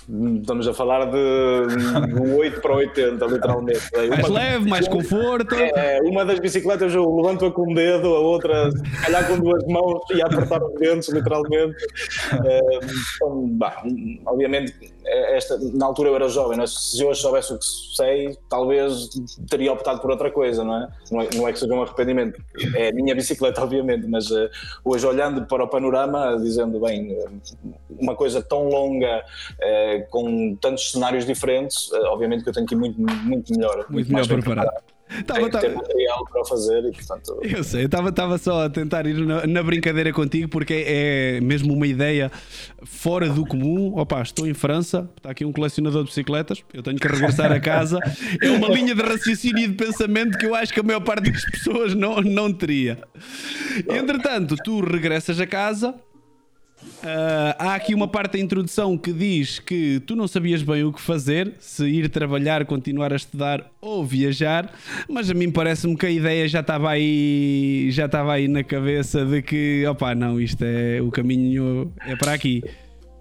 Estamos 0.08 0.66
a 0.66 0.74
falar 0.74 1.06
de, 1.06 2.12
de 2.12 2.36
8 2.36 2.60
para 2.60 2.74
80, 2.74 3.24
literalmente. 3.26 3.80
Mais 3.94 4.28
uma, 4.28 4.28
leve, 4.28 4.68
mais 4.68 4.88
conforto. 4.88 5.54
É, 5.54 6.00
uma 6.02 6.24
das 6.24 6.40
bicicletas 6.40 6.92
eu 6.92 7.14
levanto-a 7.14 7.50
com 7.52 7.70
um 7.70 7.74
dedo, 7.74 8.08
a 8.08 8.18
outra 8.18 8.68
calhar 9.02 9.26
com 9.28 9.38
duas 9.38 9.64
mãos 9.66 10.00
e 10.12 10.20
a 10.20 10.26
apertar 10.26 10.62
os 10.62 10.74
dentes, 10.74 11.08
literalmente. 11.08 11.76
É, 12.44 12.60
então, 13.16 13.48
bah, 13.50 13.82
obviamente, 14.26 14.74
é, 15.04 15.36
esta, 15.36 15.56
na 15.72 15.86
altura 15.86 16.10
eu 16.10 16.16
era 16.16 16.28
jovem, 16.28 16.60
é? 16.60 16.66
se 16.66 17.04
hoje 17.04 17.20
soubesse 17.20 17.52
o 17.52 17.58
que 17.58 17.64
sei, 17.96 18.36
talvez 18.48 19.08
teria 19.48 19.72
optado 19.72 20.00
por 20.00 20.10
outra 20.10 20.30
coisa, 20.30 20.64
não 20.64 20.82
é? 20.82 20.88
Não 21.10 21.20
é, 21.20 21.28
não 21.34 21.48
é 21.48 21.52
que 21.52 21.58
seja 21.58 21.74
um 21.74 21.82
arrependimento, 21.82 22.42
é 22.74 22.88
a 22.88 22.92
minha 22.92 23.14
bicicleta, 23.14 23.62
obviamente, 23.62 24.06
mas 24.08 24.30
uh, 24.30 24.48
hoje 24.84 25.06
olhando 25.06 25.46
para 25.46 25.62
o 25.62 25.68
panorama, 25.68 26.36
dizendo, 26.40 26.80
bem, 26.80 27.16
uma 28.00 28.16
coisa 28.16 28.42
tão 28.42 28.68
longa. 28.68 29.24
Uh, 29.60 29.91
com 30.00 30.56
tantos 30.56 30.90
cenários 30.92 31.24
diferentes, 31.24 31.90
uh, 31.92 32.06
obviamente 32.06 32.42
que 32.42 32.48
eu 32.50 32.52
tenho 32.52 32.66
que 32.66 32.74
ir 32.74 32.78
muito, 32.78 33.00
muito 33.00 33.52
melhor. 33.52 33.86
Muito, 33.88 34.12
melhor 34.12 34.26
preparado. 34.26 34.92
Tava, 35.26 35.50
tava... 35.50 35.60
ter 35.60 35.74
material 35.74 36.24
para 36.24 36.44
fazer 36.44 36.84
e 36.86 36.92
portanto. 36.92 37.38
Eu 37.42 37.62
sei, 37.62 37.84
estava 37.84 38.38
só 38.38 38.64
a 38.64 38.70
tentar 38.70 39.06
ir 39.06 39.18
na, 39.18 39.46
na, 39.46 39.62
brincadeira 39.62 40.12
contigo 40.12 40.48
porque 40.48 40.84
é 40.86 41.40
mesmo 41.42 41.74
uma 41.74 41.86
ideia 41.86 42.32
fora 42.82 43.28
do 43.28 43.44
comum. 43.44 43.92
Opa, 43.96 44.22
estou 44.22 44.46
em 44.46 44.54
França, 44.54 45.10
está 45.16 45.30
aqui 45.30 45.44
um 45.44 45.52
colecionador 45.52 46.02
de 46.02 46.08
bicicletas, 46.08 46.64
eu 46.72 46.82
tenho 46.82 46.96
que 46.96 47.06
regressar 47.06 47.52
a 47.52 47.60
casa. 47.60 47.98
É 48.42 48.50
uma 48.50 48.68
linha 48.68 48.94
de 48.94 49.02
raciocínio 49.02 49.64
e 49.64 49.68
de 49.68 49.74
pensamento 49.74 50.38
que 50.38 50.46
eu 50.46 50.54
acho 50.54 50.72
que 50.72 50.80
a 50.80 50.82
maior 50.82 51.00
parte 51.00 51.30
das 51.30 51.44
pessoas 51.44 51.94
não, 51.94 52.20
não 52.22 52.52
teria. 52.52 52.98
Entretanto, 53.88 54.56
tu 54.64 54.80
regressas 54.80 55.38
a 55.38 55.46
casa 55.46 55.94
Uh, 57.02 57.54
há 57.58 57.74
aqui 57.74 57.94
uma 57.94 58.06
parte 58.06 58.34
da 58.34 58.38
introdução 58.38 58.96
que 58.96 59.12
diz 59.12 59.58
que 59.58 60.00
tu 60.06 60.14
não 60.14 60.28
sabias 60.28 60.62
bem 60.62 60.84
o 60.84 60.92
que 60.92 61.00
fazer, 61.00 61.54
se 61.58 61.84
ir 61.84 62.08
trabalhar, 62.08 62.64
continuar 62.64 63.12
a 63.12 63.16
estudar 63.16 63.70
ou 63.80 64.04
viajar, 64.04 64.72
mas 65.08 65.28
a 65.28 65.34
mim 65.34 65.50
parece-me 65.50 65.96
que 65.96 66.06
a 66.06 66.10
ideia 66.10 66.46
já 66.46 66.60
estava 66.60 66.90
aí, 66.90 67.88
já 67.90 68.06
estava 68.06 68.34
aí 68.34 68.46
na 68.46 68.62
cabeça 68.62 69.24
de 69.24 69.42
que, 69.42 69.84
opá, 69.86 70.14
não, 70.14 70.40
isto 70.40 70.62
é 70.64 71.02
o 71.02 71.10
caminho 71.10 71.92
é 72.06 72.14
para 72.14 72.34
aqui. 72.34 72.62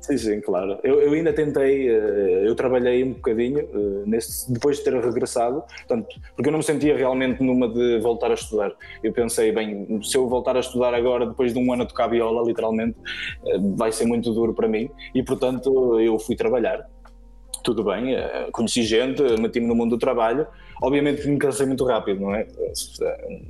Sim, 0.02 0.18
sim, 0.18 0.42
claro. 0.42 0.80
Eu, 0.84 1.00
eu 1.00 1.14
ainda 1.14 1.32
tentei, 1.32 1.88
eh, 1.88 2.48
eu 2.48 2.56
trabalhei 2.56 3.04
um 3.04 3.14
bocadinho 3.14 3.60
eh, 3.60 4.04
nesse, 4.08 4.52
depois 4.52 4.78
de 4.78 4.84
ter 4.84 4.96
regressado, 4.96 5.62
portanto, 5.62 6.08
porque 6.36 6.50
eu 6.50 6.52
não 6.52 6.58
me 6.58 6.64
sentia 6.64 6.98
realmente 6.98 7.44
numa 7.44 7.70
de 7.70 8.00
voltar 8.00 8.32
a 8.32 8.34
estudar. 8.34 8.74
Eu 9.04 9.14
pensei, 9.14 9.52
bem, 9.52 10.02
se 10.02 10.18
eu 10.18 10.28
voltar 10.28 10.58
a 10.58 10.60
estudar 10.60 10.96
agora, 10.96 11.28
depois 11.28 11.54
de 11.54 11.60
um 11.60 11.72
ano 11.72 11.84
a 11.84 11.86
tocar 11.86 12.08
viola, 12.08 12.44
literalmente, 12.44 12.98
eh, 13.46 13.60
vai 13.76 13.92
ser 13.92 14.06
muito 14.06 14.34
duro 14.34 14.56
para 14.56 14.68
mim 14.68 14.90
e, 15.14 15.22
portanto, 15.22 16.00
eu 16.00 16.18
fui 16.18 16.36
trabalhar. 16.36 16.84
Tudo 17.64 17.84
bem, 17.84 18.16
conheci 18.52 18.82
gente, 18.82 19.22
meti-me 19.40 19.68
no 19.68 19.76
mundo 19.76 19.92
do 19.92 20.00
trabalho. 20.00 20.48
Obviamente 20.82 21.28
me 21.28 21.38
cansei 21.38 21.68
muito 21.68 21.86
rápido, 21.86 22.22
não 22.22 22.34
é? 22.34 22.48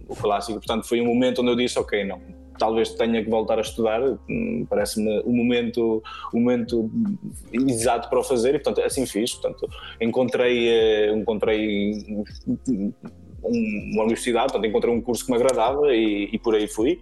O 0.09 0.15
clássico. 0.17 0.59
Portanto, 0.59 0.85
foi 0.85 0.99
um 0.99 1.05
momento 1.05 1.41
onde 1.41 1.51
eu 1.51 1.55
disse: 1.55 1.79
Ok, 1.79 2.03
não, 2.03 2.19
talvez 2.61 2.91
tenha 2.91 3.23
que 3.23 3.29
voltar 3.29 3.57
a 3.57 3.61
estudar, 3.61 3.99
hum, 4.29 4.67
parece-me 4.69 5.19
o 5.25 5.31
momento, 5.31 6.03
o 6.31 6.39
momento 6.39 6.91
exato 7.51 8.07
para 8.07 8.19
o 8.19 8.23
fazer 8.23 8.53
e 8.53 8.59
portanto 8.59 8.85
assim 8.85 9.03
fiz, 9.07 9.33
portanto 9.33 9.67
encontrei, 9.99 10.69
eh, 10.69 11.11
encontrei 11.11 12.05
uma 13.43 14.03
universidade, 14.03 14.51
portanto 14.51 14.67
encontrei 14.67 14.93
um 14.93 15.01
curso 15.01 15.25
que 15.25 15.31
me 15.31 15.37
agradava 15.37 15.91
e, 15.91 16.29
e 16.31 16.37
por 16.37 16.53
aí 16.53 16.67
fui. 16.67 17.01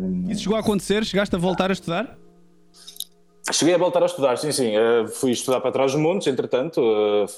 Um... 0.00 0.30
Isso 0.30 0.44
chegou 0.44 0.56
a 0.56 0.60
acontecer? 0.60 1.04
Chegaste 1.04 1.36
a 1.36 1.38
voltar 1.38 1.68
a 1.68 1.74
estudar? 1.74 2.16
Cheguei 3.52 3.74
a 3.74 3.78
voltar 3.78 4.02
a 4.02 4.06
estudar, 4.06 4.38
sim, 4.38 4.52
sim. 4.52 4.72
Uh, 4.74 5.06
fui 5.06 5.32
estudar 5.32 5.60
para 5.60 5.70
trás 5.70 5.92
dos 5.92 6.00
montes, 6.00 6.26
entretanto, 6.26 6.80
uh, 6.80 7.28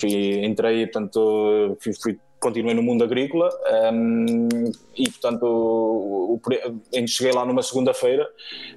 fui, 0.00 0.44
entrei, 0.44 0.86
portanto, 0.86 1.76
fui, 1.80 1.92
fui 2.00 2.18
continuei 2.40 2.74
no 2.74 2.82
mundo 2.82 3.04
agrícola 3.04 3.50
um, 3.92 4.48
e, 4.96 5.08
portanto, 5.10 5.44
o, 5.44 6.34
o, 6.34 7.06
cheguei 7.06 7.32
lá 7.32 7.44
numa 7.44 7.62
segunda-feira 7.62 8.26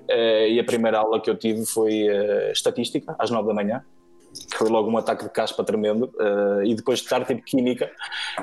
uh, 0.09 0.47
e 0.47 0.59
a 0.59 0.63
primeira 0.63 0.99
aula 0.99 1.21
que 1.21 1.29
eu 1.29 1.37
tive 1.37 1.65
foi 1.65 2.09
uh, 2.09 2.51
estatística, 2.51 3.15
às 3.17 3.31
nove 3.31 3.47
da 3.47 3.53
manhã. 3.53 3.83
Foi 4.55 4.69
logo 4.69 4.89
um 4.89 4.97
ataque 4.97 5.23
de 5.23 5.29
caspa 5.29 5.63
tremendo, 5.63 6.11
uh, 6.15 6.63
e 6.63 6.75
depois 6.75 6.99
de 6.99 7.05
estar 7.05 7.25
tipo 7.25 7.41
química, 7.43 7.91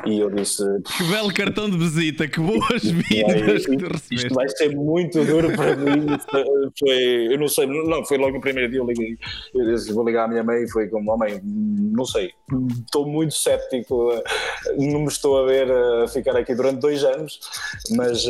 e 0.07 0.19
eu 0.19 0.31
disse... 0.31 0.63
Que 0.83 1.05
belo 1.05 1.33
cartão 1.33 1.69
de 1.69 1.77
visita, 1.77 2.29
que 2.29 2.41
boas-vindas 2.41 3.67
que 3.67 3.77
tu 3.77 3.87
recebeste. 3.87 4.15
Isto 4.15 4.35
vai 4.35 4.49
ser 4.49 4.75
muito 4.75 5.25
duro 5.25 5.53
para 5.53 5.77
mim, 5.77 6.07
foi, 6.79 7.35
eu 7.35 7.39
não 7.39 7.49
sei, 7.49 7.67
não, 7.67 8.05
foi 8.05 8.19
logo 8.19 8.39
o 8.39 8.41
primeiro 8.41 8.71
dia, 8.71 8.81
eu 8.81 8.87
liguei, 8.87 9.17
eu 9.55 9.67
disse, 9.67 9.93
vou 9.93 10.05
ligar 10.05 10.25
à 10.25 10.29
minha 10.29 10.45
mãe, 10.45 10.69
foi 10.69 10.89
como, 10.89 11.13
oh 11.13 11.17
mãe, 11.17 11.41
não 11.45 12.05
sei, 12.05 12.31
estou 12.85 13.07
muito 13.07 13.35
céptico, 13.35 14.11
não 14.77 15.01
me 15.01 15.09
estou 15.09 15.39
a 15.39 15.47
ver 15.47 15.71
a 15.71 16.09
ficar 16.09 16.37
aqui 16.37 16.55
durante 16.55 16.81
dois 16.81 17.05
anos, 17.05 17.41
mas 17.97 18.25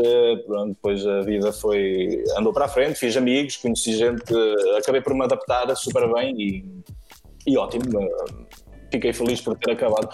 pronto, 0.47 0.69
depois 0.69 1.07
a 1.07 1.21
vida 1.23 1.53
foi, 1.53 2.23
andou 2.37 2.53
para 2.53 2.67
a 2.67 2.69
frente, 2.69 2.99
fiz 2.99 3.17
amigos, 3.17 3.57
conheci 3.57 3.97
gente, 3.97 4.23
acabei 4.79 5.01
por 5.01 5.15
me 5.15 5.25
adaptar 5.25 5.75
super 5.77 6.13
bem 6.13 6.35
e, 6.41 6.65
e 7.47 7.57
ótimo. 7.57 7.85
Fiquei 8.91 9.13
feliz 9.13 9.41
por 9.41 9.57
ter 9.57 9.73
acabado. 9.73 10.09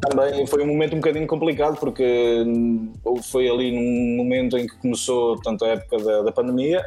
Também 0.00 0.46
foi 0.46 0.62
um 0.62 0.66
momento 0.66 0.94
um 0.94 1.00
bocadinho 1.00 1.26
complicado 1.26 1.78
porque 1.78 2.44
foi 3.30 3.48
ali 3.48 3.72
num 3.72 4.16
momento 4.16 4.56
em 4.56 4.66
que 4.66 4.76
começou 4.78 5.36
tanto 5.40 5.64
a 5.64 5.68
época 5.68 5.98
da, 5.98 6.22
da 6.22 6.32
pandemia. 6.32 6.84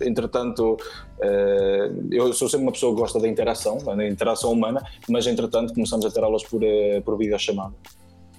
Entretanto, 0.00 0.76
eh, 1.20 1.90
eu 2.10 2.32
sou 2.32 2.48
sempre 2.48 2.66
uma 2.66 2.72
pessoa 2.72 2.94
que 2.94 3.00
gosta 3.00 3.18
da 3.18 3.28
interação, 3.28 3.78
da 3.78 4.06
interação 4.06 4.52
humana, 4.52 4.82
mas 5.08 5.26
entretanto 5.26 5.74
começamos 5.74 6.04
a 6.04 6.10
ter 6.10 6.22
aulas 6.22 6.44
por, 6.44 6.62
eh, 6.62 7.00
por 7.00 7.16
videochamada. 7.16 7.74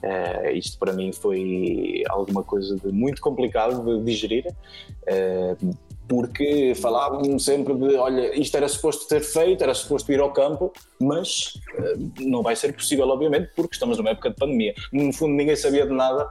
Uh, 0.01 0.51
isto 0.53 0.79
para 0.79 0.93
mim 0.93 1.11
foi 1.11 2.03
alguma 2.07 2.41
coisa 2.41 2.73
de 2.77 2.89
muito 2.89 3.21
complicado 3.21 3.83
de 3.83 4.05
digerir, 4.05 4.47
uh, 4.47 5.77
porque 6.09 6.73
falavam 6.75 7.39
sempre 7.39 7.73
de: 7.75 7.95
olha, 7.95 8.35
isto 8.37 8.57
era 8.57 8.67
suposto 8.67 9.07
ter 9.07 9.21
feito, 9.21 9.63
era 9.63 9.73
suposto 9.73 10.11
ir 10.11 10.19
ao 10.19 10.33
campo, 10.33 10.73
mas 10.99 11.53
uh, 11.77 12.11
não 12.19 12.41
vai 12.41 12.55
ser 12.55 12.73
possível, 12.73 13.07
obviamente, 13.07 13.51
porque 13.55 13.75
estamos 13.75 13.97
numa 13.97 14.09
época 14.09 14.31
de 14.31 14.35
pandemia. 14.35 14.73
No 14.91 15.13
fundo, 15.13 15.35
ninguém 15.35 15.55
sabia 15.55 15.85
de 15.85 15.93
nada, 15.93 16.27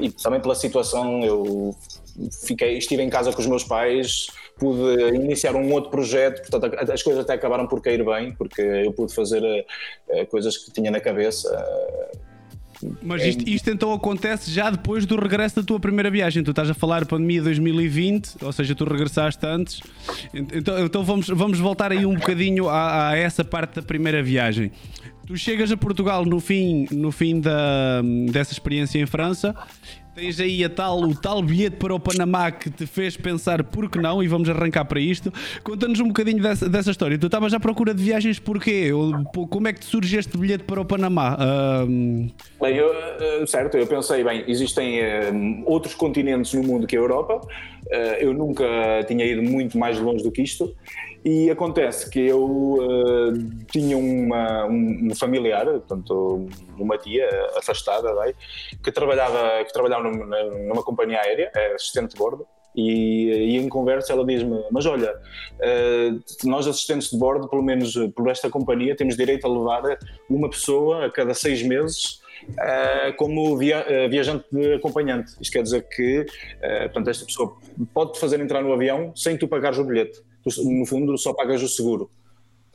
e 0.00 0.10
também 0.10 0.40
pela 0.40 0.54
situação, 0.54 1.22
eu 1.22 1.76
fiquei, 2.44 2.78
estive 2.78 3.02
em 3.02 3.10
casa 3.10 3.32
com 3.32 3.40
os 3.40 3.46
meus 3.46 3.64
pais 3.64 4.26
pude 4.58 5.16
iniciar 5.16 5.56
um 5.56 5.72
outro 5.72 5.90
projeto, 5.90 6.48
portanto 6.48 6.92
as 6.92 7.02
coisas 7.02 7.24
até 7.24 7.32
acabaram 7.32 7.66
por 7.66 7.80
cair 7.80 8.04
bem, 8.04 8.32
porque 8.32 8.60
eu 8.60 8.92
pude 8.92 9.12
fazer 9.12 9.42
uh, 9.42 10.26
coisas 10.28 10.56
que 10.56 10.70
tinha 10.70 10.90
na 10.90 11.00
cabeça. 11.00 11.50
Mas 13.02 13.24
isto, 13.24 13.48
isto, 13.48 13.70
então 13.70 13.92
acontece 13.92 14.50
já 14.50 14.70
depois 14.70 15.06
do 15.06 15.16
regresso 15.16 15.56
da 15.56 15.62
tua 15.62 15.78
primeira 15.78 16.10
viagem. 16.10 16.42
Tu 16.42 16.50
estás 16.50 16.68
a 16.68 16.74
falar 16.74 17.06
pandemia 17.06 17.42
2020, 17.42 18.36
ou 18.42 18.52
seja, 18.52 18.74
tu 18.74 18.84
regressaste 18.84 19.44
antes. 19.46 19.80
Então, 20.34 20.84
então 20.84 21.04
vamos, 21.04 21.28
vamos 21.28 21.58
voltar 21.58 21.92
aí 21.92 22.04
um 22.04 22.14
bocadinho 22.14 22.68
a, 22.68 23.10
a 23.10 23.16
essa 23.16 23.44
parte 23.44 23.76
da 23.76 23.82
primeira 23.82 24.22
viagem. 24.22 24.72
Tu 25.26 25.36
chegas 25.36 25.70
a 25.70 25.76
Portugal 25.76 26.24
no 26.24 26.40
fim, 26.40 26.86
no 26.90 27.12
fim 27.12 27.40
da, 27.40 28.02
dessa 28.30 28.52
experiência 28.52 28.98
em 28.98 29.06
França 29.06 29.54
Tens 30.14 30.38
aí 30.40 30.68
tal, 30.68 31.00
o 31.00 31.14
tal 31.14 31.42
bilhete 31.42 31.76
para 31.76 31.94
o 31.94 31.98
Panamá 31.98 32.50
que 32.50 32.68
te 32.68 32.86
fez 32.86 33.16
pensar 33.16 33.64
por 33.64 33.90
que 33.90 33.98
não, 33.98 34.22
e 34.22 34.28
vamos 34.28 34.46
arrancar 34.46 34.84
para 34.84 35.00
isto. 35.00 35.32
Conta-nos 35.64 36.00
um 36.00 36.08
bocadinho 36.08 36.42
dessa, 36.42 36.68
dessa 36.68 36.90
história. 36.90 37.16
Tu 37.16 37.26
estavas 37.26 37.54
à 37.54 37.58
procura 37.58 37.94
de 37.94 38.02
viagens 38.02 38.38
porquê? 38.38 38.90
Como 39.48 39.68
é 39.68 39.72
que 39.72 39.80
te 39.80 39.86
surge 39.86 40.18
este 40.18 40.36
bilhete 40.36 40.64
para 40.64 40.82
o 40.82 40.84
Panamá? 40.84 41.38
Um... 41.88 42.28
Bem, 42.60 42.76
eu, 42.76 42.92
eh, 42.92 43.46
certo, 43.46 43.78
eu 43.78 43.86
pensei, 43.86 44.22
bem, 44.22 44.44
existem 44.46 45.00
um, 45.32 45.62
outros 45.64 45.94
continentes 45.94 46.52
no 46.52 46.62
mundo 46.62 46.86
que 46.86 46.94
a 46.94 47.00
Europa. 47.00 47.40
Uh, 47.86 48.16
eu 48.20 48.32
nunca 48.32 48.64
tinha 49.06 49.24
ido 49.24 49.42
muito 49.42 49.76
mais 49.78 49.98
longe 49.98 50.22
do 50.22 50.30
que 50.30 50.42
isto. 50.42 50.74
E 51.24 51.50
acontece 51.50 52.10
que 52.10 52.18
eu 52.18 52.44
uh, 52.44 53.32
tinha 53.70 53.96
uma, 53.96 54.66
um, 54.66 55.08
um, 55.10 55.14
familiar, 55.14 55.66
portanto, 55.66 56.48
uma 56.76 56.98
tia 56.98 57.28
afastada, 57.56 58.12
daí, 58.14 58.34
que 58.82 58.90
trabalhava, 58.90 59.64
que 59.64 59.72
trabalhava 59.72 60.02
numa, 60.02 60.42
numa 60.42 60.82
companhia 60.82 61.20
aérea, 61.20 61.50
é 61.54 61.74
assistente 61.74 62.12
de 62.12 62.18
bordo, 62.18 62.44
e, 62.74 63.30
e, 63.30 63.56
em 63.56 63.68
conversa 63.68 64.12
ela 64.12 64.24
diz-me: 64.24 64.64
Mas 64.70 64.86
olha, 64.86 65.12
uh, 65.12 66.48
nós 66.48 66.66
assistentes 66.66 67.10
de 67.10 67.18
bordo, 67.18 67.48
pelo 67.48 67.62
menos 67.62 67.94
por 68.16 68.28
esta 68.28 68.50
companhia, 68.50 68.96
temos 68.96 69.16
direito 69.16 69.46
a 69.46 69.50
levar 69.50 69.98
uma 70.28 70.50
pessoa 70.50 71.06
a 71.06 71.10
cada 71.10 71.34
seis 71.34 71.62
meses. 71.62 72.21
Uh, 72.50 73.16
como 73.16 73.56
via, 73.56 73.80
uh, 73.80 74.10
viajante 74.10 74.44
de 74.50 74.74
acompanhante. 74.74 75.32
Isto 75.40 75.52
quer 75.52 75.62
dizer 75.62 75.82
que 75.88 76.26
portanto, 76.82 77.08
esta 77.08 77.24
pessoa 77.24 77.56
pode 77.94 78.18
fazer 78.18 78.40
entrar 78.40 78.62
no 78.62 78.72
avião 78.72 79.12
sem 79.16 79.36
tu 79.36 79.48
pagares 79.48 79.78
o 79.78 79.84
bilhete 79.84 80.20
tu, 80.42 80.50
no 80.64 80.86
fundo 80.86 81.16
só 81.16 81.32
pagas 81.32 81.62
o 81.62 81.68
seguro. 81.68 82.10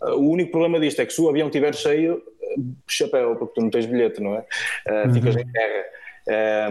Uh, 0.02 0.14
o 0.14 0.30
único 0.30 0.52
problema 0.52 0.80
disto 0.80 1.02
é 1.02 1.06
que 1.06 1.14
se 1.14 1.22
o 1.22 1.30
avião 1.30 1.48
estiver 1.48 1.74
cheio, 1.76 2.16
uh, 2.18 2.66
chapéu, 2.88 3.36
porque 3.36 3.54
tu 3.56 3.62
não 3.62 3.70
tens 3.70 3.86
bilhete, 3.86 4.22
não 4.22 4.36
é? 4.36 4.40
Uh, 4.40 5.08
uhum. 5.08 5.14
Ficas 5.14 5.36
em 5.36 5.52
terra. 5.52 5.86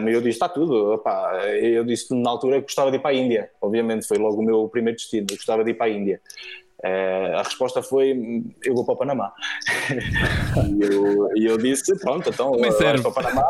Mas 0.02 0.12
eu 0.12 0.20
disse, 0.20 0.37
está 0.37 0.50
tudo. 0.50 0.92
Opá, 0.92 1.46
eu 1.46 1.82
disse 1.82 2.14
na 2.14 2.28
altura 2.28 2.56
que 2.56 2.64
gostava 2.64 2.90
de 2.90 2.98
ir 2.98 3.00
para 3.00 3.12
a 3.12 3.14
Índia. 3.14 3.50
Obviamente, 3.59 4.06
foi 4.06 4.18
logo 4.18 4.42
o 4.42 4.44
meu 4.44 4.68
primeiro 4.68 4.98
destino. 4.98 5.26
Eu 5.30 5.37
gostava 5.37 5.64
de 5.64 5.70
ir 5.70 5.74
para 5.74 5.87
a 5.87 5.88
Índia. 5.88 6.20
Uh, 6.85 7.37
a 7.37 7.43
resposta 7.43 7.83
foi: 7.83 8.45
eu 8.65 8.75
vou 8.75 8.85
para 8.85 8.95
o 8.95 8.97
Panamá. 8.97 9.33
e, 10.69 10.85
eu, 10.85 11.37
e, 11.37 11.47
eu, 11.47 11.57
disse: 11.57 11.99
pronto, 11.99 12.29
então 12.29 12.53
vais 12.59 13.01
para 13.01 13.09
o 13.09 13.15
Panamá, 13.15 13.43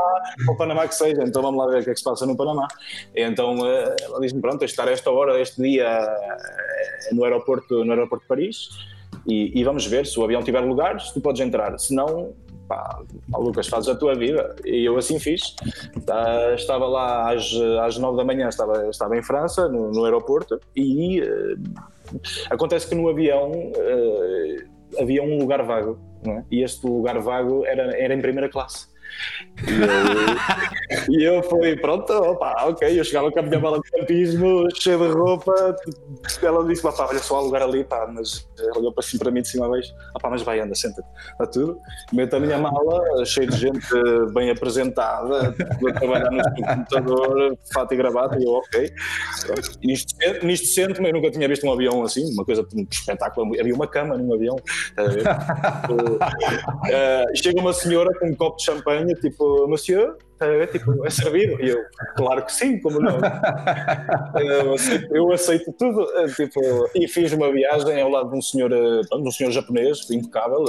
para 0.44 0.54
o 0.54 0.56
Panamá 0.56 0.88
que 0.88 0.94
seja, 0.94 1.22
então 1.24 1.42
vamos 1.42 1.58
lá 1.58 1.70
ver 1.72 1.80
o 1.80 1.84
que 1.84 1.90
é 1.90 1.92
que 1.92 1.98
se 1.98 2.04
passa 2.04 2.24
no 2.24 2.36
Panamá. 2.36 2.68
E 3.14 3.22
então 3.22 3.58
uh, 3.58 3.94
ela 4.00 4.20
disse-me: 4.20 4.40
pronto, 4.40 4.64
estar 4.64 4.86
esta 4.88 5.10
hora, 5.10 5.40
este 5.40 5.60
dia 5.60 5.86
no, 7.12 7.24
aeroporto, 7.24 7.84
no 7.84 7.92
aeroporto 7.92 8.22
de 8.22 8.28
Paris 8.28 8.68
e, 9.26 9.58
e, 9.58 9.64
vamos 9.64 9.86
ver 9.86 10.06
se 10.06 10.18
o 10.20 10.24
avião 10.24 10.42
tiver 10.42 10.60
lugares, 10.60 11.10
tu 11.10 11.20
podes 11.20 11.40
entrar, 11.40 11.76
se 11.78 11.94
não. 11.94 12.32
Pá, 12.68 13.00
Lucas, 13.28 13.68
fazes 13.68 13.88
a 13.88 13.94
tua 13.94 14.14
vida. 14.14 14.54
E 14.64 14.84
eu 14.84 14.96
assim 14.96 15.18
fiz. 15.20 15.54
Tá, 16.04 16.54
estava 16.54 16.86
lá 16.86 17.32
às, 17.32 17.52
às 17.82 17.98
9 17.98 18.16
da 18.16 18.24
manhã, 18.24 18.48
estava, 18.48 18.88
estava 18.88 19.16
em 19.16 19.22
França, 19.22 19.68
no, 19.68 19.92
no 19.92 20.04
aeroporto, 20.04 20.60
e 20.74 21.20
Acontece 22.50 22.88
que 22.88 22.94
no 22.94 23.08
avião 23.08 23.50
uh, 23.50 25.00
havia 25.00 25.22
um 25.22 25.38
lugar 25.38 25.62
vago, 25.64 25.98
é? 26.26 26.42
e 26.50 26.62
este 26.62 26.86
lugar 26.86 27.18
vago 27.20 27.64
era, 27.66 27.96
era 27.96 28.14
em 28.14 28.20
primeira 28.20 28.48
classe. 28.48 28.88
E 29.64 31.24
eu, 31.24 31.32
e 31.32 31.36
eu 31.36 31.42
fui, 31.42 31.76
pronto, 31.76 32.12
opa, 32.12 32.66
ok. 32.66 32.98
Eu 32.98 33.04
chegava 33.04 33.30
com 33.30 33.38
a 33.38 33.42
minha 33.42 33.58
mala 33.58 33.80
de 33.80 33.90
campismo, 33.90 34.68
cheia 34.74 34.98
de 34.98 35.08
roupa. 35.08 35.76
Ela 36.42 36.64
disse: 36.66 36.82
pá, 36.82 36.92
olha 36.98 37.18
só 37.18 37.36
há 37.36 37.40
lugar 37.40 37.62
ali, 37.62 37.82
pá. 37.84 38.06
Mas 38.12 38.46
ela 38.58 38.78
olhou 38.78 38.92
para 38.92 39.02
cima 39.02 39.20
para 39.20 39.30
mim 39.30 39.40
de 39.42 39.48
cima 39.48 39.66
a 39.66 39.70
vez: 39.70 39.94
pá, 40.20 40.28
mas 40.28 40.42
vai, 40.42 40.60
anda, 40.60 40.74
senta-te. 40.74 41.08
Está 41.32 41.46
tudo. 41.46 41.78
Meto 42.12 42.36
a 42.36 42.40
minha 42.40 42.58
mala, 42.58 43.24
cheia 43.24 43.46
de 43.46 43.56
gente 43.56 43.86
bem 44.34 44.50
apresentada, 44.50 45.48
a 45.48 45.92
trabalhar 45.92 46.30
no 46.30 46.42
computador, 46.42 47.58
fato 47.72 47.94
e 47.94 47.96
gravata. 47.96 48.38
E 48.38 48.44
eu, 48.44 48.52
ok. 48.52 48.92
Nisto, 49.82 50.14
nisto 50.42 50.66
sento-me, 50.66 51.08
eu 51.08 51.14
nunca 51.14 51.30
tinha 51.30 51.48
visto 51.48 51.66
um 51.66 51.72
avião 51.72 52.02
assim, 52.02 52.30
uma 52.34 52.44
coisa, 52.44 52.66
um 52.74 52.86
espetáculo. 52.90 53.58
Havia 53.58 53.74
uma 53.74 53.86
cama 53.86 54.18
num 54.18 54.34
avião. 54.34 54.56
uh, 54.56 55.06
chega 57.36 57.58
uma 57.58 57.72
senhora 57.72 58.10
com 58.18 58.26
um 58.26 58.34
copo 58.34 58.58
de 58.58 58.64
champanhe 58.64 58.95
monsieur, 59.68 60.16
é, 60.40 60.66
tipo, 60.66 61.06
é 61.06 61.10
servido? 61.10 61.62
E 61.62 61.70
eu, 61.70 61.78
claro 62.16 62.44
que 62.44 62.52
sim, 62.52 62.78
como 62.80 63.00
não? 63.00 63.18
eu, 64.38 64.74
aceito, 64.74 65.16
eu 65.16 65.32
aceito 65.32 65.72
tudo. 65.72 66.02
É, 66.18 66.26
tipo, 66.28 66.60
e 66.94 67.08
fiz 67.08 67.32
uma 67.32 67.50
viagem 67.50 68.00
ao 68.00 68.10
lado 68.10 68.30
de 68.30 68.36
um 68.36 68.42
senhor, 68.42 68.70
eh, 68.72 69.00
um 69.14 69.30
senhor 69.30 69.50
japonês, 69.50 70.10
impecável. 70.10 70.64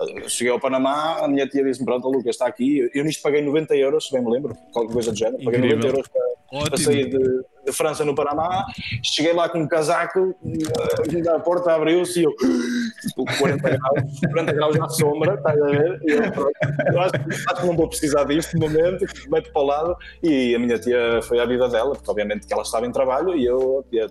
Eh, 0.00 0.28
cheguei 0.28 0.52
ao 0.52 0.60
Panamá, 0.60 1.18
a 1.20 1.28
minha 1.28 1.46
tia 1.46 1.64
disse-me: 1.64 1.86
Pronto, 1.86 2.08
Lucas, 2.08 2.34
está 2.34 2.46
aqui. 2.46 2.90
Eu 2.94 3.04
nisto 3.04 3.22
paguei 3.22 3.42
90 3.42 3.74
euros, 3.76 4.06
se 4.06 4.12
bem 4.12 4.22
me 4.22 4.30
lembro, 4.30 4.54
qualquer 4.72 4.92
coisa 4.92 5.10
do 5.10 5.16
género. 5.16 5.42
Paguei 5.42 5.60
Incrível. 5.60 5.78
90 5.78 5.86
euros 5.88 6.08
para, 6.08 6.70
para 6.70 6.76
sair 6.76 7.08
de, 7.08 7.18
de, 7.64 7.72
França 7.72 8.04
no 8.04 8.14
Panamá. 8.14 8.66
Cheguei 9.02 9.32
lá 9.32 9.48
com 9.48 9.58
um 9.58 9.66
casaco, 9.66 10.34
eh, 10.44 11.30
a 11.30 11.40
porta 11.40 11.72
abriu-se 11.72 12.20
e 12.20 12.24
eu, 12.24 12.32
tipo, 12.36 13.24
40 13.38 13.68
graus, 13.68 14.20
40 14.20 14.52
graus 14.52 14.76
na 14.78 14.88
sombra, 14.88 15.34
estás 15.34 15.60
a 15.60 15.66
ver? 15.66 16.00
E 16.02 16.10
eu, 16.12 16.32
pronto, 16.32 16.52
eu 16.92 17.00
acho, 17.00 17.12
acho 17.48 17.60
que 17.60 17.66
não 17.66 17.76
vou 17.76 17.88
precisar 17.88 18.24
disto 18.24 18.45
neste 18.46 18.56
momento, 18.56 19.04
mete 19.28 19.50
para 19.50 19.62
o 19.62 19.64
lado 19.64 19.96
e 20.22 20.54
a 20.54 20.58
minha 20.58 20.78
tia 20.78 21.20
foi 21.22 21.40
à 21.40 21.46
vida 21.46 21.68
dela, 21.68 21.92
porque 21.94 22.10
obviamente 22.10 22.46
que 22.46 22.52
ela 22.52 22.62
estava 22.62 22.86
em 22.86 22.92
trabalho 22.92 23.36
e 23.36 23.44
eu, 23.44 23.84
tia, 23.90 24.06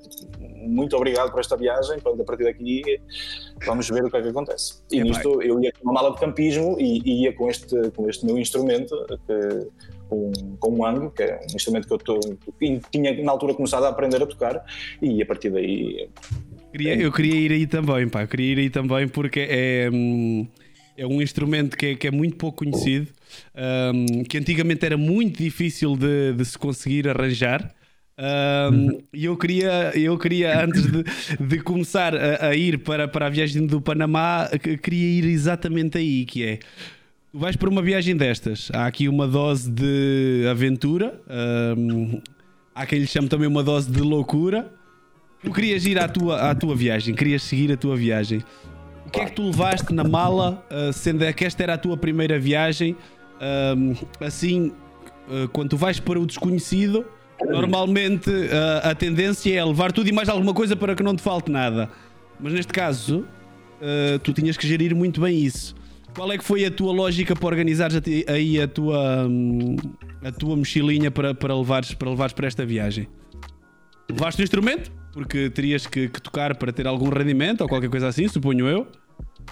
muito 0.67 0.95
obrigado 0.95 1.31
por 1.31 1.39
esta 1.39 1.55
viagem, 1.55 1.99
pronto, 1.99 2.21
a 2.21 2.25
partir 2.25 2.43
daqui 2.43 2.83
vamos 3.65 3.89
ver 3.89 4.03
o 4.03 4.09
que 4.09 4.17
é 4.17 4.21
que 4.21 4.27
acontece. 4.29 4.81
E 4.91 4.99
é 4.99 5.03
nisto 5.03 5.41
eu 5.41 5.61
ia 5.61 5.71
com 5.71 5.83
uma 5.83 5.93
mala 5.93 6.11
de 6.11 6.19
campismo 6.19 6.75
e, 6.79 7.01
e 7.05 7.23
ia 7.23 7.33
com 7.33 7.49
este, 7.49 7.75
com 7.91 8.09
este 8.09 8.25
meu 8.25 8.37
instrumento, 8.37 8.95
que, 9.07 9.67
com, 10.09 10.31
com 10.59 10.71
um 10.71 10.85
ângulo, 10.85 11.11
que 11.11 11.23
é 11.23 11.39
um 11.51 11.55
instrumento 11.55 11.87
que 11.87 11.93
eu 11.93 11.97
tô, 11.97 12.19
tinha 12.91 13.23
na 13.23 13.31
altura 13.31 13.53
começado 13.53 13.85
a 13.85 13.89
aprender 13.89 14.21
a 14.21 14.25
tocar 14.25 14.63
e 15.01 15.21
a 15.21 15.25
partir 15.25 15.49
daí... 15.49 16.09
eu 16.73 17.11
queria 17.11 17.35
ir 17.35 17.51
aí 17.51 17.67
também, 17.67 18.07
pá, 18.09 18.23
eu 18.23 18.27
queria 18.27 18.53
ir 18.53 18.59
aí 18.59 18.69
também 18.69 19.07
porque 19.07 19.47
é... 19.49 19.89
Hum 19.91 20.47
é 20.97 21.05
um 21.05 21.21
instrumento 21.21 21.77
que 21.77 21.87
é, 21.87 21.95
que 21.95 22.07
é 22.07 22.11
muito 22.11 22.37
pouco 22.37 22.59
conhecido, 22.59 23.07
um, 23.93 24.23
que 24.23 24.37
antigamente 24.37 24.85
era 24.85 24.97
muito 24.97 25.41
difícil 25.41 25.95
de, 25.95 26.33
de 26.33 26.45
se 26.45 26.57
conseguir 26.57 27.07
arranjar. 27.07 27.73
Um, 28.17 29.01
e 29.13 29.25
eu 29.25 29.35
queria, 29.35 29.91
eu 29.93 30.17
queria 30.17 30.63
antes 30.63 30.83
de, 30.89 31.03
de 31.37 31.59
começar 31.59 32.15
a, 32.15 32.47
a, 32.47 32.55
ir 32.55 32.79
para, 32.79 33.07
para 33.07 33.27
a 33.27 33.29
viagem 33.29 33.67
do 33.67 33.81
Panamá, 33.81 34.49
queria 34.81 35.19
ir 35.19 35.25
exatamente 35.25 35.97
aí, 35.97 36.25
que 36.25 36.43
é 36.43 36.59
tu 37.35 37.39
vais 37.39 37.57
para 37.57 37.69
uma 37.69 37.81
viagem 37.81 38.15
destas, 38.15 38.71
há 38.73 38.85
aqui 38.85 39.09
uma 39.09 39.27
dose 39.27 39.69
de 39.69 40.47
aventura, 40.49 41.21
um, 41.77 42.21
há 42.73 42.85
quem 42.85 42.99
lhe 42.99 43.07
chame 43.07 43.27
também 43.27 43.45
uma 43.45 43.61
dose 43.61 43.91
de 43.91 43.99
loucura. 43.99 44.71
Tu 45.43 45.51
querias 45.51 45.85
ir 45.85 45.99
à 45.99 46.07
tua, 46.07 46.49
à 46.49 46.55
tua 46.55 46.73
viagem, 46.73 47.13
querias 47.13 47.43
seguir 47.43 47.73
a 47.73 47.77
tua 47.77 47.97
viagem. 47.97 48.41
O 49.05 49.09
que 49.09 49.19
é 49.19 49.25
que 49.25 49.33
tu 49.33 49.43
levaste 49.43 49.93
na 49.93 50.05
mala, 50.05 50.65
uh, 50.71 50.93
sendo 50.93 51.31
que 51.33 51.43
esta 51.43 51.61
era 51.61 51.73
a 51.73 51.77
tua 51.77 51.97
primeira 51.97 52.39
viagem? 52.39 52.95
Um, 53.41 53.95
assim, 54.25 54.71
uh, 55.27 55.47
quando 55.51 55.71
tu 55.71 55.77
vais 55.77 55.99
para 55.99 56.19
o 56.19 56.25
desconhecido, 56.25 57.05
Normalmente 57.43 58.29
uh, 58.29 58.79
a 58.83 58.95
tendência 58.95 59.53
é 59.53 59.63
levar 59.63 59.91
tudo 59.91 60.07
e 60.07 60.11
mais 60.11 60.29
alguma 60.29 60.53
coisa 60.53 60.75
para 60.75 60.95
que 60.95 61.03
não 61.03 61.15
te 61.15 61.21
falte 61.21 61.51
nada. 61.51 61.89
Mas 62.39 62.53
neste 62.53 62.71
caso, 62.71 63.25
uh, 63.81 64.19
tu 64.19 64.33
tinhas 64.33 64.57
que 64.57 64.67
gerir 64.67 64.95
muito 64.95 65.21
bem 65.21 65.37
isso. 65.37 65.75
Qual 66.15 66.31
é 66.31 66.37
que 66.37 66.43
foi 66.45 66.63
a 66.63 66.71
tua 66.71 66.93
lógica 66.93 67.35
para 67.35 67.45
organizares 67.45 68.01
aí 68.27 68.61
a 68.61 68.67
tua, 68.67 69.27
um, 69.27 69.75
a 70.23 70.31
tua 70.31 70.55
mochilinha 70.55 71.11
para, 71.11 71.33
para, 71.33 71.53
levares, 71.53 71.93
para 71.93 72.09
levares 72.09 72.33
para 72.33 72.47
esta 72.47 72.65
viagem? 72.65 73.07
Levaste 74.09 74.41
o 74.41 74.43
instrumento? 74.43 74.91
Porque 75.11 75.49
terias 75.49 75.85
que, 75.85 76.07
que 76.07 76.21
tocar 76.21 76.55
para 76.55 76.71
ter 76.71 76.87
algum 76.87 77.09
rendimento 77.09 77.61
ou 77.61 77.67
qualquer 77.67 77.89
coisa 77.89 78.07
assim, 78.07 78.27
suponho 78.29 78.65
eu. 78.67 78.87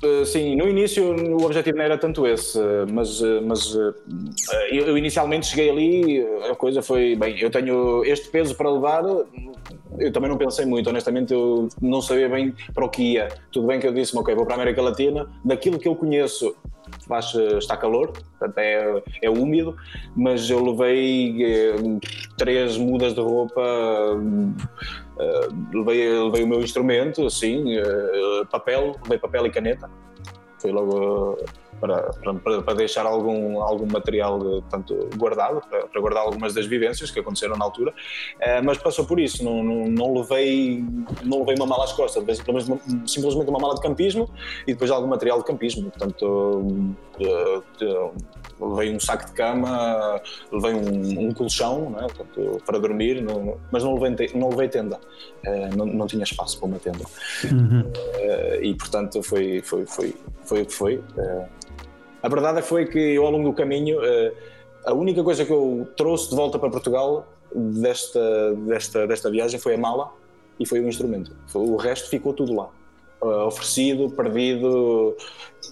Uh, 0.02 0.26
sim, 0.26 0.56
no 0.56 0.68
início 0.68 1.16
o 1.16 1.46
objetivo 1.46 1.78
não 1.78 1.86
era 1.86 1.98
tanto 1.98 2.26
esse, 2.28 2.60
mas, 2.92 3.22
eh, 3.22 3.40
mas 3.42 3.74
eu, 4.72 4.98
inicialmente 4.98 5.46
cheguei 5.46 5.70
ali, 5.70 6.28
a 6.50 6.56
coisa 6.56 6.82
foi, 6.82 7.16
bem, 7.16 7.40
eu 7.40 7.50
tenho 7.50 8.04
este 8.04 8.30
peso 8.30 8.56
para 8.56 8.70
levar, 8.70 9.04
eu 9.04 10.12
também 10.12 10.30
não 10.30 10.38
pensei 10.38 10.66
muito, 10.66 10.90
honestamente 10.90 11.32
eu 11.34 11.70
não 11.82 12.02
sabia 12.02 12.28
bem 12.28 12.54
para 12.74 12.86
o 12.86 12.90
que 12.90 13.14
ia. 13.14 13.30
Tudo 13.52 13.68
bem 13.68 13.80
que 13.80 13.88
eu 13.88 13.94
disse, 13.94 14.18
ok, 14.18 14.36
vou 14.36 14.46
para 14.46 14.56
a 14.56 14.58
América 14.58 14.82
Latina, 14.82 15.30
daquilo 15.44 15.80
que 15.80 15.88
eu 15.88 15.96
conheço 15.96 16.56
faz, 17.08 17.34
está 17.36 17.76
calor, 17.78 18.12
portanto 18.12 18.58
é, 18.58 19.04
é 19.22 19.30
úmido, 19.30 19.76
mas 20.16 20.50
eu 20.50 20.64
levei 20.64 21.44
eh, 21.44 21.76
três 22.38 22.78
mudas 22.78 23.14
de 23.14 23.22
roupa, 23.22 23.62
eh, 25.20 25.48
levei, 25.74 26.20
levei 26.20 26.44
o 26.44 26.48
meu 26.48 26.62
instrumento, 26.62 27.26
assim, 27.26 27.78
eh, 27.78 28.46
papel, 28.52 28.96
levei 29.04 29.18
papel 29.18 29.48
e 29.48 29.50
caneta, 29.50 29.90
foi 30.60 30.72
logo 30.72 31.38
para, 31.80 32.12
para, 32.14 32.62
para, 32.62 32.74
deixar 32.74 33.06
algum, 33.06 33.62
algum 33.62 33.86
material 33.86 34.62
tanto 34.70 35.10
guardado, 35.18 35.62
para, 35.70 35.88
para, 35.88 36.02
guardar 36.02 36.24
algumas 36.24 36.54
das 36.54 36.66
vivências 36.66 37.12
que 37.12 37.20
aconteceram 37.20 37.58
na 37.58 37.66
altura, 37.66 37.92
uh, 37.92 38.64
mas 38.64 38.78
passou 38.78 39.06
por 39.06 39.20
isso, 39.20 39.44
não, 39.44 39.64
não, 39.64 39.88
não, 39.88 40.14
levei, 40.14 40.84
não 41.24 41.40
levei 41.40 41.56
uma 41.56 41.66
mala 41.66 41.84
às 41.84 41.94
costas, 41.94 42.24
simplesmente 43.06 43.50
uma 43.50 43.60
mala 43.60 43.76
de 43.76 43.82
campismo 43.82 44.30
e 44.68 44.74
depois 44.74 44.92
algum 44.92 45.08
material 45.08 45.40
de 45.40 45.46
campismo, 45.46 45.90
portanto 45.90 46.88
uh, 47.20 48.14
levei 48.60 48.96
um 48.96 49.00
saco 49.00 49.26
de 49.26 49.34
cama, 49.34 50.22
levei 50.52 50.74
um, 50.74 51.28
um 51.28 51.34
colchão 51.34 51.90
né, 51.90 52.08
portanto, 52.16 52.62
para 52.66 52.80
dormir, 52.80 53.22
não, 53.22 53.58
mas 53.72 53.84
não 53.84 53.96
levei, 53.96 54.30
não 54.36 54.50
levei 54.50 54.70
tenda, 54.70 55.00
não, 55.76 55.86
não 55.86 56.08
tinha 56.08 56.24
espaço 56.24 56.58
para 56.60 56.68
uma 56.68 56.80
tenda. 56.80 57.04
Uhum. 57.52 57.92
e 58.62 58.74
portanto 58.76 59.22
foi, 59.22 59.62
foi, 59.62 59.86
foi, 59.86 60.16
foi 60.44 60.62
o 60.62 60.66
que 60.66 60.74
foi. 60.74 61.04
A 62.24 62.30
verdade 62.30 62.62
foi 62.62 62.86
que 62.86 62.98
eu, 62.98 63.26
ao 63.26 63.32
longo 63.32 63.50
do 63.50 63.54
caminho, 63.54 64.02
eh, 64.02 64.34
a 64.86 64.94
única 64.94 65.22
coisa 65.22 65.44
que 65.44 65.52
eu 65.52 65.86
trouxe 65.98 66.30
de 66.30 66.36
volta 66.38 66.58
para 66.58 66.70
Portugal 66.70 67.28
desta, 67.54 68.54
desta, 68.66 69.06
desta 69.06 69.30
viagem 69.30 69.60
foi 69.60 69.76
a 69.76 69.78
mala 69.78 70.10
e 70.58 70.66
foi 70.66 70.80
o 70.80 70.88
instrumento. 70.88 71.36
O 71.54 71.76
resto 71.76 72.10
ficou 72.10 72.34
tudo 72.34 72.56
lá. 72.56 72.70
Eh, 73.22 73.26
oferecido, 73.26 74.10
perdido, 74.10 75.18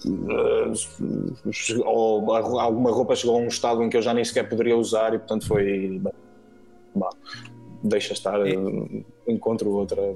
eh, 0.06 0.72
ou 1.86 2.30
alguma 2.34 2.90
roupa 2.90 3.16
chegou 3.16 3.36
a 3.36 3.38
um 3.38 3.48
estado 3.48 3.82
em 3.82 3.88
que 3.88 3.96
eu 3.96 4.02
já 4.02 4.12
nem 4.12 4.22
sequer 4.22 4.46
poderia 4.46 4.76
usar 4.76 5.14
e, 5.14 5.18
portanto, 5.18 5.46
foi. 5.46 6.02
Deixa 7.82 8.12
estar, 8.12 8.38
encontro 9.26 9.70
outra 9.70 10.14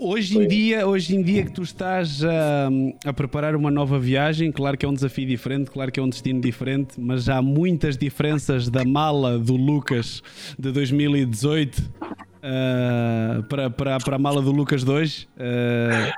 Hoje 0.00 0.38
em, 0.38 0.46
dia, 0.46 0.86
hoje 0.86 1.16
em 1.16 1.22
dia 1.22 1.44
que 1.44 1.50
tu 1.50 1.62
estás 1.62 2.22
a, 2.22 2.68
a, 3.06 3.12
preparar 3.12 3.56
uma 3.56 3.70
nova 3.70 3.98
viagem, 3.98 4.52
claro 4.52 4.76
que 4.76 4.84
é 4.84 4.88
um 4.88 4.92
desafio 4.92 5.26
diferente, 5.26 5.70
claro 5.70 5.90
que 5.90 5.98
é 5.98 6.02
um 6.02 6.08
destino 6.08 6.40
diferente, 6.40 7.00
mas 7.00 7.28
há 7.28 7.40
muitas 7.40 7.96
diferenças 7.96 8.68
da 8.68 8.84
mala 8.84 9.38
do 9.38 9.56
Lucas 9.56 10.22
de 10.58 10.70
2018 10.72 11.78
uh, 11.78 13.42
para, 13.44 13.70
para, 13.70 13.98
para 13.98 14.16
a 14.16 14.18
mala 14.18 14.42
do 14.42 14.52
Lucas 14.52 14.84
2. 14.84 15.22
Uh, 15.22 15.28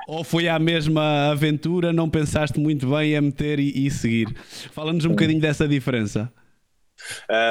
ou 0.07 0.23
foi 0.23 0.49
a 0.49 0.59
mesma 0.59 1.31
aventura, 1.31 1.93
não 1.93 2.09
pensaste 2.09 2.59
muito 2.59 2.89
bem 2.89 3.15
a 3.15 3.21
meter 3.21 3.57
e, 3.57 3.85
e 3.85 3.89
seguir? 3.89 4.35
Fala-nos 4.73 5.05
um 5.05 5.09
bocadinho 5.09 5.39
dessa 5.39 5.65
diferença. 5.65 6.29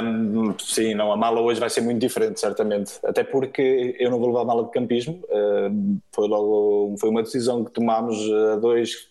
Um, 0.02 0.54
sim, 0.58 0.94
não, 0.94 1.12
a 1.12 1.16
mala 1.16 1.40
hoje 1.40 1.60
vai 1.60 1.70
ser 1.70 1.80
muito 1.80 2.00
diferente, 2.00 2.40
certamente. 2.40 2.94
Até 3.04 3.24
porque 3.24 3.96
eu 3.98 4.10
não 4.10 4.18
vou 4.18 4.28
levar 4.28 4.44
mala 4.44 4.64
de 4.64 4.70
campismo. 4.70 5.22
Uh, 5.24 5.98
foi 6.12 6.28
logo 6.28 6.96
foi 6.98 7.10
uma 7.10 7.22
decisão 7.22 7.64
que 7.64 7.70
tomámos 7.70 8.18
a 8.52 8.56
dois 8.56 9.08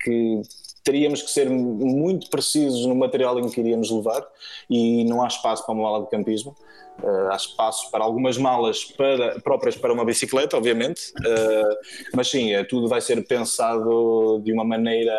que 0.00 0.42
teríamos 0.86 1.20
que 1.20 1.30
ser 1.30 1.50
muito 1.50 2.30
precisos 2.30 2.86
no 2.86 2.94
material 2.94 3.40
em 3.40 3.48
que 3.50 3.60
iríamos 3.60 3.90
levar 3.90 4.24
e 4.70 5.04
não 5.04 5.20
há 5.20 5.26
espaço 5.26 5.66
para 5.66 5.74
uma 5.74 5.82
mala 5.82 6.04
de 6.04 6.10
campismo. 6.10 6.54
Uh, 7.02 7.28
há 7.30 7.36
espaço 7.36 7.90
para 7.90 8.04
algumas 8.04 8.38
malas 8.38 8.84
para, 8.84 9.40
próprias 9.40 9.76
para 9.76 9.92
uma 9.92 10.04
bicicleta, 10.04 10.56
obviamente, 10.56 11.12
uh, 11.18 11.76
mas 12.14 12.30
sim, 12.30 12.54
é, 12.54 12.64
tudo 12.64 12.88
vai 12.88 13.00
ser 13.02 13.26
pensado 13.26 14.40
de 14.42 14.52
uma 14.52 14.64
maneira 14.64 15.12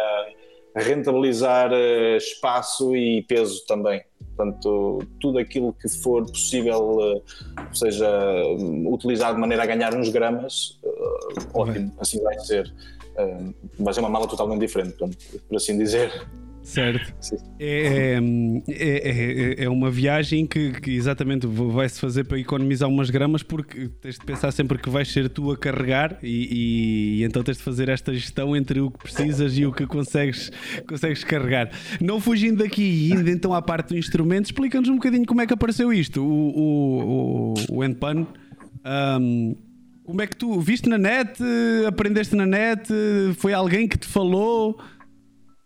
rentabilizar 0.76 1.72
uh, 1.72 2.18
espaço 2.18 2.96
e 2.96 3.22
peso 3.24 3.66
também. 3.68 4.02
Portanto, 4.38 5.04
tudo 5.20 5.40
aquilo 5.40 5.74
que 5.74 5.90
for 5.90 6.24
possível 6.24 7.00
uh, 7.00 7.24
seja 7.76 8.08
utilizado 8.86 9.34
de 9.34 9.42
maneira 9.42 9.64
a 9.64 9.66
ganhar 9.66 9.96
uns 9.96 10.10
gramas, 10.10 10.80
uh, 10.84 11.60
ótimo, 11.60 11.92
assim 12.00 12.22
vai 12.22 12.38
ser. 12.40 12.72
Uh, 13.18 13.54
vai 13.80 13.92
ser 13.96 14.02
uma 14.02 14.10
mala 14.10 14.28
totalmente 14.28 14.60
diferente, 14.60 14.94
portanto, 14.94 15.18
por 15.50 15.58
assim 15.58 15.76
dizer. 15.76 16.12
Certo. 16.68 17.14
É, 17.62 18.20
é, 18.68 18.76
é, 18.76 19.64
é, 19.64 19.70
uma 19.70 19.90
viagem 19.90 20.46
que, 20.46 20.74
que 20.82 20.92
exatamente 20.92 21.48
vai-se 21.48 21.98
fazer 21.98 22.26
para 22.26 22.38
economizar 22.38 22.90
umas 22.90 23.10
gramas 23.10 23.42
porque 23.42 23.88
tens 24.02 24.20
de 24.20 24.26
pensar 24.26 24.52
sempre 24.52 24.78
que 24.78 24.90
vais 24.90 25.10
ser 25.10 25.30
tu 25.30 25.50
a 25.50 25.58
carregar 25.58 26.20
e, 26.22 26.28
e, 26.28 27.22
e, 27.22 27.24
então 27.24 27.42
tens 27.42 27.56
de 27.56 27.64
fazer 27.64 27.88
esta 27.88 28.14
gestão 28.14 28.54
entre 28.54 28.82
o 28.82 28.92
que 28.92 28.98
precisas 28.98 29.58
e 29.58 29.66
o 29.66 29.72
que 29.72 29.88
consegues, 29.88 30.52
consegues 30.86 31.24
carregar. 31.24 31.72
Não 32.02 32.20
fugindo 32.20 32.62
daqui 32.62 32.84
e 32.84 33.14
indo 33.14 33.30
então 33.30 33.54
à 33.54 33.62
parte 33.62 33.94
do 33.94 33.98
instrumento, 33.98 34.48
explica-nos 34.48 34.90
um 34.90 34.96
bocadinho 34.96 35.26
como 35.26 35.40
é 35.40 35.48
que 35.48 35.54
apareceu 35.54 35.94
isto, 35.94 36.22
o, 36.22 36.50
o, 36.50 37.54
o, 37.54 37.78
o 37.78 37.84
Endpan. 37.84 38.28
Um, 38.86 39.56
como 40.04 40.22
é 40.22 40.28
que 40.28 40.36
tu 40.36 40.60
viste 40.60 40.90
na 40.90 40.98
net, 40.98 41.42
aprendeste 41.88 42.36
na 42.36 42.46
net, 42.46 42.90
foi 43.38 43.54
alguém 43.54 43.88
que 43.88 43.98
te 43.98 44.08
falou? 44.08 44.78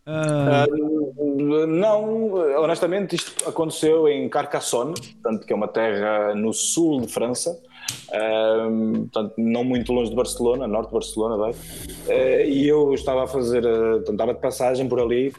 Uh... 0.05 1.67
não, 1.67 2.33
honestamente, 2.63 3.15
isto 3.15 3.47
aconteceu 3.47 4.07
em 4.07 4.27
Carcassonne, 4.29 4.93
portanto, 4.93 5.45
que 5.45 5.53
é 5.53 5.55
uma 5.55 5.67
terra 5.67 6.33
no 6.33 6.51
sul 6.53 7.01
de 7.01 7.07
França, 7.07 7.51
uh, 7.51 8.99
portanto, 9.01 9.33
não 9.37 9.63
muito 9.63 9.93
longe 9.93 10.09
de 10.09 10.15
Barcelona, 10.15 10.67
norte 10.67 10.87
de 10.87 10.93
Barcelona, 10.93 11.37
vai. 11.37 11.51
Uh, 11.51 12.47
e 12.47 12.67
eu 12.67 12.93
estava 12.93 13.23
a 13.23 13.27
fazer, 13.27 13.61
portanto, 13.61 14.11
estava 14.11 14.33
de 14.33 14.41
passagem 14.41 14.87
por 14.87 14.99
ali. 14.99 15.33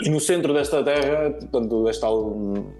E 0.00 0.08
no 0.08 0.18
centro 0.18 0.52
desta 0.52 0.82
terra, 0.82 1.30
portanto, 1.30 1.84
desta, 1.84 2.08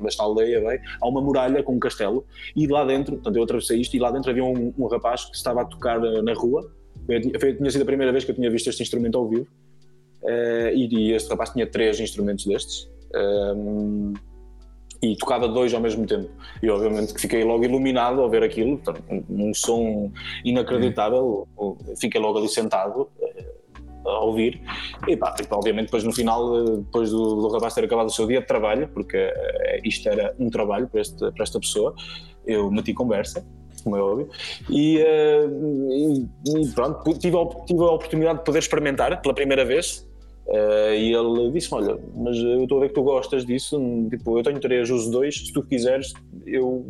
desta 0.00 0.22
aldeia, 0.24 0.60
vai, 0.60 0.80
há 1.00 1.06
uma 1.06 1.20
muralha 1.20 1.62
com 1.62 1.74
um 1.74 1.78
castelo. 1.78 2.26
E 2.56 2.66
lá 2.66 2.84
dentro, 2.84 3.14
portanto, 3.14 3.36
eu 3.36 3.44
atravessei 3.44 3.80
isto, 3.80 3.94
e 3.94 4.00
lá 4.00 4.10
dentro 4.10 4.30
havia 4.30 4.42
um, 4.42 4.74
um 4.76 4.86
rapaz 4.88 5.26
que 5.26 5.36
estava 5.36 5.62
a 5.62 5.64
tocar 5.64 6.00
na 6.00 6.34
rua. 6.34 6.68
Eu, 7.08 7.20
eu, 7.20 7.56
tinha 7.56 7.70
sido 7.70 7.82
a 7.82 7.84
primeira 7.84 8.10
vez 8.10 8.24
que 8.24 8.32
eu 8.32 8.34
tinha 8.34 8.50
visto 8.50 8.68
este 8.68 8.82
instrumento 8.82 9.16
ao 9.18 9.28
vivo. 9.28 9.46
Uh, 10.22 10.70
e, 10.74 11.12
este 11.12 11.28
rapaz 11.30 11.50
tinha 11.50 11.66
três 11.66 11.98
instrumentos 11.98 12.46
destes 12.46 12.88
um, 13.14 14.14
e 15.02 15.16
tocava 15.16 15.48
dois 15.48 15.74
ao 15.74 15.80
mesmo 15.80 16.06
tempo. 16.06 16.30
E 16.62 16.70
obviamente 16.70 17.12
que 17.12 17.20
fiquei 17.20 17.42
logo 17.42 17.64
iluminado 17.64 18.20
ao 18.20 18.30
ver 18.30 18.44
aquilo, 18.44 18.80
um, 19.28 19.52
som 19.52 20.12
inacreditável. 20.44 21.48
Fiquei 22.00 22.20
logo 22.20 22.38
ali 22.38 22.48
sentado 22.48 23.10
uh, 23.20 24.08
a 24.08 24.20
ouvir. 24.20 24.60
E 25.08 25.16
pá, 25.16 25.32
tipo, 25.32 25.54
obviamente, 25.56 25.86
depois 25.86 26.04
no 26.04 26.12
final, 26.12 26.76
depois 26.76 27.10
do, 27.10 27.40
do 27.40 27.48
rapaz 27.48 27.74
ter 27.74 27.84
acabado 27.84 28.06
o 28.06 28.10
seu 28.10 28.26
dia 28.26 28.40
de 28.40 28.46
trabalho, 28.46 28.88
porque 28.94 29.32
isto 29.82 30.08
era 30.08 30.34
um 30.38 30.48
trabalho 30.48 30.86
para, 30.86 31.00
este, 31.00 31.18
para 31.18 31.42
esta 31.42 31.58
pessoa, 31.58 31.94
eu 32.46 32.70
meti 32.70 32.94
conversa 32.94 33.44
como 33.82 33.96
é 33.96 34.00
óbvio. 34.00 34.30
E, 34.70 34.98
e, 34.98 36.68
pronto, 36.72 37.18
tive 37.18 37.36
a, 37.36 37.44
tive 37.66 37.80
a 37.80 37.90
oportunidade 37.90 38.38
de 38.38 38.44
poder 38.44 38.60
experimentar 38.60 39.20
pela 39.20 39.34
primeira 39.34 39.64
vez 39.64 40.06
Uh, 40.46 40.94
e 40.94 41.14
ele 41.14 41.50
disse 41.52 41.72
Olha, 41.72 41.98
mas 42.14 42.36
eu 42.36 42.64
estou 42.64 42.78
a 42.78 42.80
ver 42.82 42.88
que 42.88 42.94
tu 42.94 43.02
gostas 43.02 43.44
disso. 43.44 43.80
Tipo, 44.10 44.38
eu 44.38 44.42
tenho 44.42 44.60
três, 44.60 44.90
uso 44.90 45.10
dois. 45.10 45.34
Se 45.34 45.52
tu 45.52 45.62
quiseres, 45.62 46.12
eu 46.46 46.84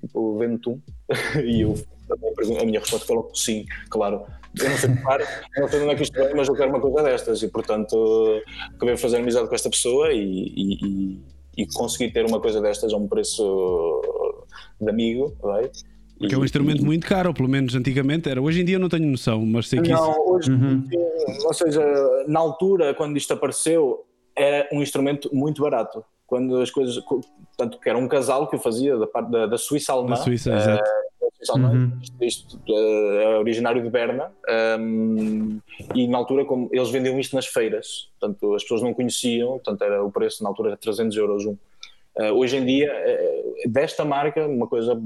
tipo, 0.00 0.38
vende 0.38 0.58
tu? 0.58 0.80
e 1.44 1.62
eu, 1.62 1.74
a 2.60 2.64
minha 2.64 2.80
resposta 2.80 3.06
foi 3.06 3.16
logo 3.16 3.34
sim, 3.34 3.64
claro. 3.88 4.24
Eu 4.58 4.68
não 4.68 4.76
sei 4.76 4.96
tocar, 4.96 5.20
não 5.56 5.68
sei 5.68 5.80
onde 5.80 5.90
é 5.90 5.94
que 5.94 6.02
isto 6.02 6.12
vem, 6.12 6.34
mas 6.34 6.48
eu 6.48 6.54
quero 6.54 6.70
uma 6.70 6.80
coisa 6.80 7.02
destas. 7.02 7.42
E 7.42 7.48
portanto, 7.48 8.42
acabei 8.74 8.94
de 8.94 9.00
fazer 9.00 9.18
amizade 9.18 9.48
com 9.48 9.54
esta 9.54 9.70
pessoa 9.70 10.12
e, 10.12 10.18
e, 10.20 10.78
e, 10.84 11.20
e 11.58 11.66
consegui 11.66 12.10
ter 12.10 12.26
uma 12.26 12.40
coisa 12.40 12.60
destas 12.60 12.92
a 12.92 12.96
um 12.96 13.06
preço 13.06 14.44
de 14.80 14.90
amigo, 14.90 15.36
vai? 15.40 15.70
Porque 16.20 16.34
é 16.34 16.38
um 16.38 16.44
instrumento 16.44 16.84
muito 16.84 17.06
caro, 17.06 17.32
pelo 17.32 17.48
menos 17.48 17.74
antigamente 17.74 18.28
era. 18.28 18.42
Hoje 18.42 18.60
em 18.60 18.64
dia 18.64 18.76
eu 18.76 18.80
não 18.80 18.90
tenho 18.90 19.06
noção, 19.06 19.44
mas 19.46 19.68
sei 19.68 19.80
que 19.80 19.88
Não, 19.88 20.10
isso... 20.10 20.20
hoje, 20.20 20.52
ou 21.46 21.54
seja, 21.54 21.82
na 22.28 22.38
altura, 22.38 22.92
quando 22.92 23.16
isto 23.16 23.32
apareceu, 23.32 24.04
era 24.36 24.68
um 24.70 24.82
instrumento 24.82 25.34
muito 25.34 25.62
barato. 25.62 26.04
Quando 26.26 26.58
as 26.58 26.70
coisas. 26.70 27.02
Tanto 27.56 27.80
que 27.80 27.88
era 27.88 27.98
um 27.98 28.06
casal 28.06 28.48
que 28.48 28.54
o 28.54 28.58
fazia 28.58 28.98
da, 28.98 29.06
parte 29.06 29.30
da, 29.30 29.46
da 29.46 29.56
Suíça 29.56 29.94
alemã. 29.94 30.10
Da 30.10 30.16
Suíça, 30.16 30.50
eh, 30.50 30.80
exato. 31.40 31.58
alemã. 31.58 31.92
Isto, 32.02 32.24
isto, 32.24 32.60
eh, 32.68 33.24
é 33.24 33.38
originário 33.38 33.82
de 33.82 33.88
Berna. 33.88 34.30
ehm, 34.46 35.58
e 35.94 36.06
na 36.06 36.18
altura, 36.18 36.44
como 36.44 36.68
eles 36.70 36.90
vendiam 36.90 37.18
isto 37.18 37.34
nas 37.34 37.46
feiras. 37.46 38.10
Portanto, 38.20 38.54
as 38.54 38.62
pessoas 38.62 38.82
não 38.82 38.92
conheciam. 38.92 39.52
Portanto, 39.52 39.82
era, 39.82 40.04
o 40.04 40.12
preço 40.12 40.42
na 40.42 40.50
altura 40.50 40.68
era 40.68 40.76
300 40.76 41.16
euros 41.16 41.46
um. 41.46 41.56
Eh, 42.18 42.32
hoje 42.32 42.56
em 42.56 42.64
dia, 42.64 42.90
eh, 42.90 43.42
desta 43.66 44.04
marca, 44.04 44.46
uma 44.46 44.66
coisa 44.66 45.00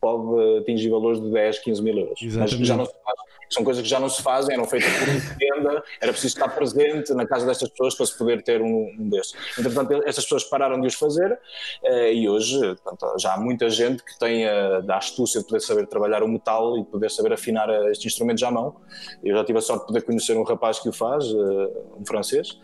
pode 0.00 0.58
atingir 0.58 0.90
valores 0.90 1.20
de 1.20 1.30
10, 1.30 1.58
15 1.60 1.82
mil 1.82 1.98
euros. 1.98 2.20
Mas 2.36 2.50
já 2.50 2.76
não 2.76 2.84
se 2.84 2.92
faz. 2.92 3.18
São 3.50 3.64
coisas 3.64 3.82
que 3.82 3.88
já 3.88 3.98
não 3.98 4.10
se 4.10 4.22
fazem, 4.22 4.54
eram 4.54 4.66
feitas 4.66 4.90
por 4.92 5.08
encomenda, 5.08 5.82
era 6.02 6.12
preciso 6.12 6.34
estar 6.34 6.48
presente 6.50 7.14
na 7.14 7.26
casa 7.26 7.46
destas 7.46 7.70
pessoas 7.70 7.94
para 7.94 8.04
se 8.04 8.18
poder 8.18 8.42
ter 8.42 8.60
um, 8.60 8.94
um 8.98 9.08
destes. 9.08 9.58
Entretanto, 9.58 9.94
estas 10.04 10.24
pessoas 10.24 10.44
pararam 10.44 10.78
de 10.78 10.86
os 10.86 10.94
fazer 10.94 11.38
eh, 11.82 12.12
e 12.12 12.28
hoje 12.28 12.58
portanto, 12.84 13.18
já 13.18 13.34
há 13.34 13.40
muita 13.40 13.70
gente 13.70 14.04
que 14.04 14.18
tem 14.18 14.46
a, 14.46 14.84
a 14.86 14.96
astúcia 14.98 15.40
de 15.40 15.46
poder 15.46 15.60
saber 15.60 15.86
trabalhar 15.86 16.22
o 16.22 16.28
metal 16.28 16.76
e 16.76 16.82
de 16.82 16.90
poder 16.90 17.10
saber 17.10 17.32
afinar 17.32 17.70
estes 17.90 18.12
instrumentos 18.12 18.42
à 18.42 18.50
mão. 18.50 18.76
Eu 19.24 19.34
já 19.34 19.44
tive 19.44 19.58
a 19.58 19.62
sorte 19.62 19.80
de 19.80 19.86
poder 19.86 20.02
conhecer 20.02 20.36
um 20.36 20.42
rapaz 20.42 20.78
que 20.78 20.90
o 20.90 20.92
faz, 20.92 21.24
um 21.32 22.04
francês. 22.06 22.58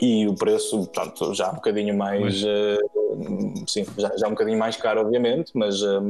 E 0.00 0.26
o 0.26 0.34
preço, 0.34 0.78
portanto, 0.78 1.34
já 1.34 1.50
um 1.50 1.54
bocadinho 1.56 1.96
mais, 1.96 2.42
eh, 2.44 2.78
sim, 3.66 3.84
já, 3.98 4.16
já 4.16 4.26
um 4.26 4.30
bocadinho 4.30 4.58
mais 4.58 4.76
caro, 4.76 5.00
obviamente, 5.00 5.50
mas, 5.54 5.82
eh, 5.82 6.00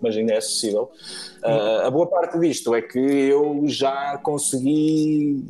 mas 0.00 0.16
ainda 0.16 0.32
é 0.32 0.36
acessível. 0.38 0.90
Eh, 1.44 1.82
a 1.84 1.90
boa 1.90 2.06
parte 2.06 2.38
disto 2.38 2.74
é 2.74 2.82
que 2.82 2.98
eu 2.98 3.62
já 3.66 4.18
consegui 4.18 5.44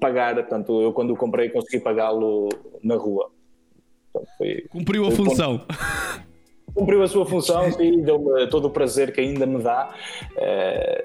pagar, 0.00 0.34
portanto, 0.34 0.80
eu 0.82 0.92
quando 0.92 1.12
o 1.12 1.16
comprei 1.16 1.48
consegui 1.48 1.80
pagá-lo 1.82 2.48
na 2.82 2.96
rua. 2.96 3.30
Portanto, 4.12 4.30
foi- 4.38 4.62
Cumpriu 4.70 5.06
a 5.06 5.10
função. 5.10 5.60
cumpriu 6.74 7.02
a 7.02 7.08
sua 7.08 7.24
função 7.26 7.68
e 7.80 8.02
deu-me 8.02 8.48
todo 8.48 8.66
o 8.66 8.70
prazer 8.70 9.12
que 9.12 9.20
ainda 9.20 9.46
me 9.46 9.62
dá. 9.62 9.94
eh, 10.36 11.04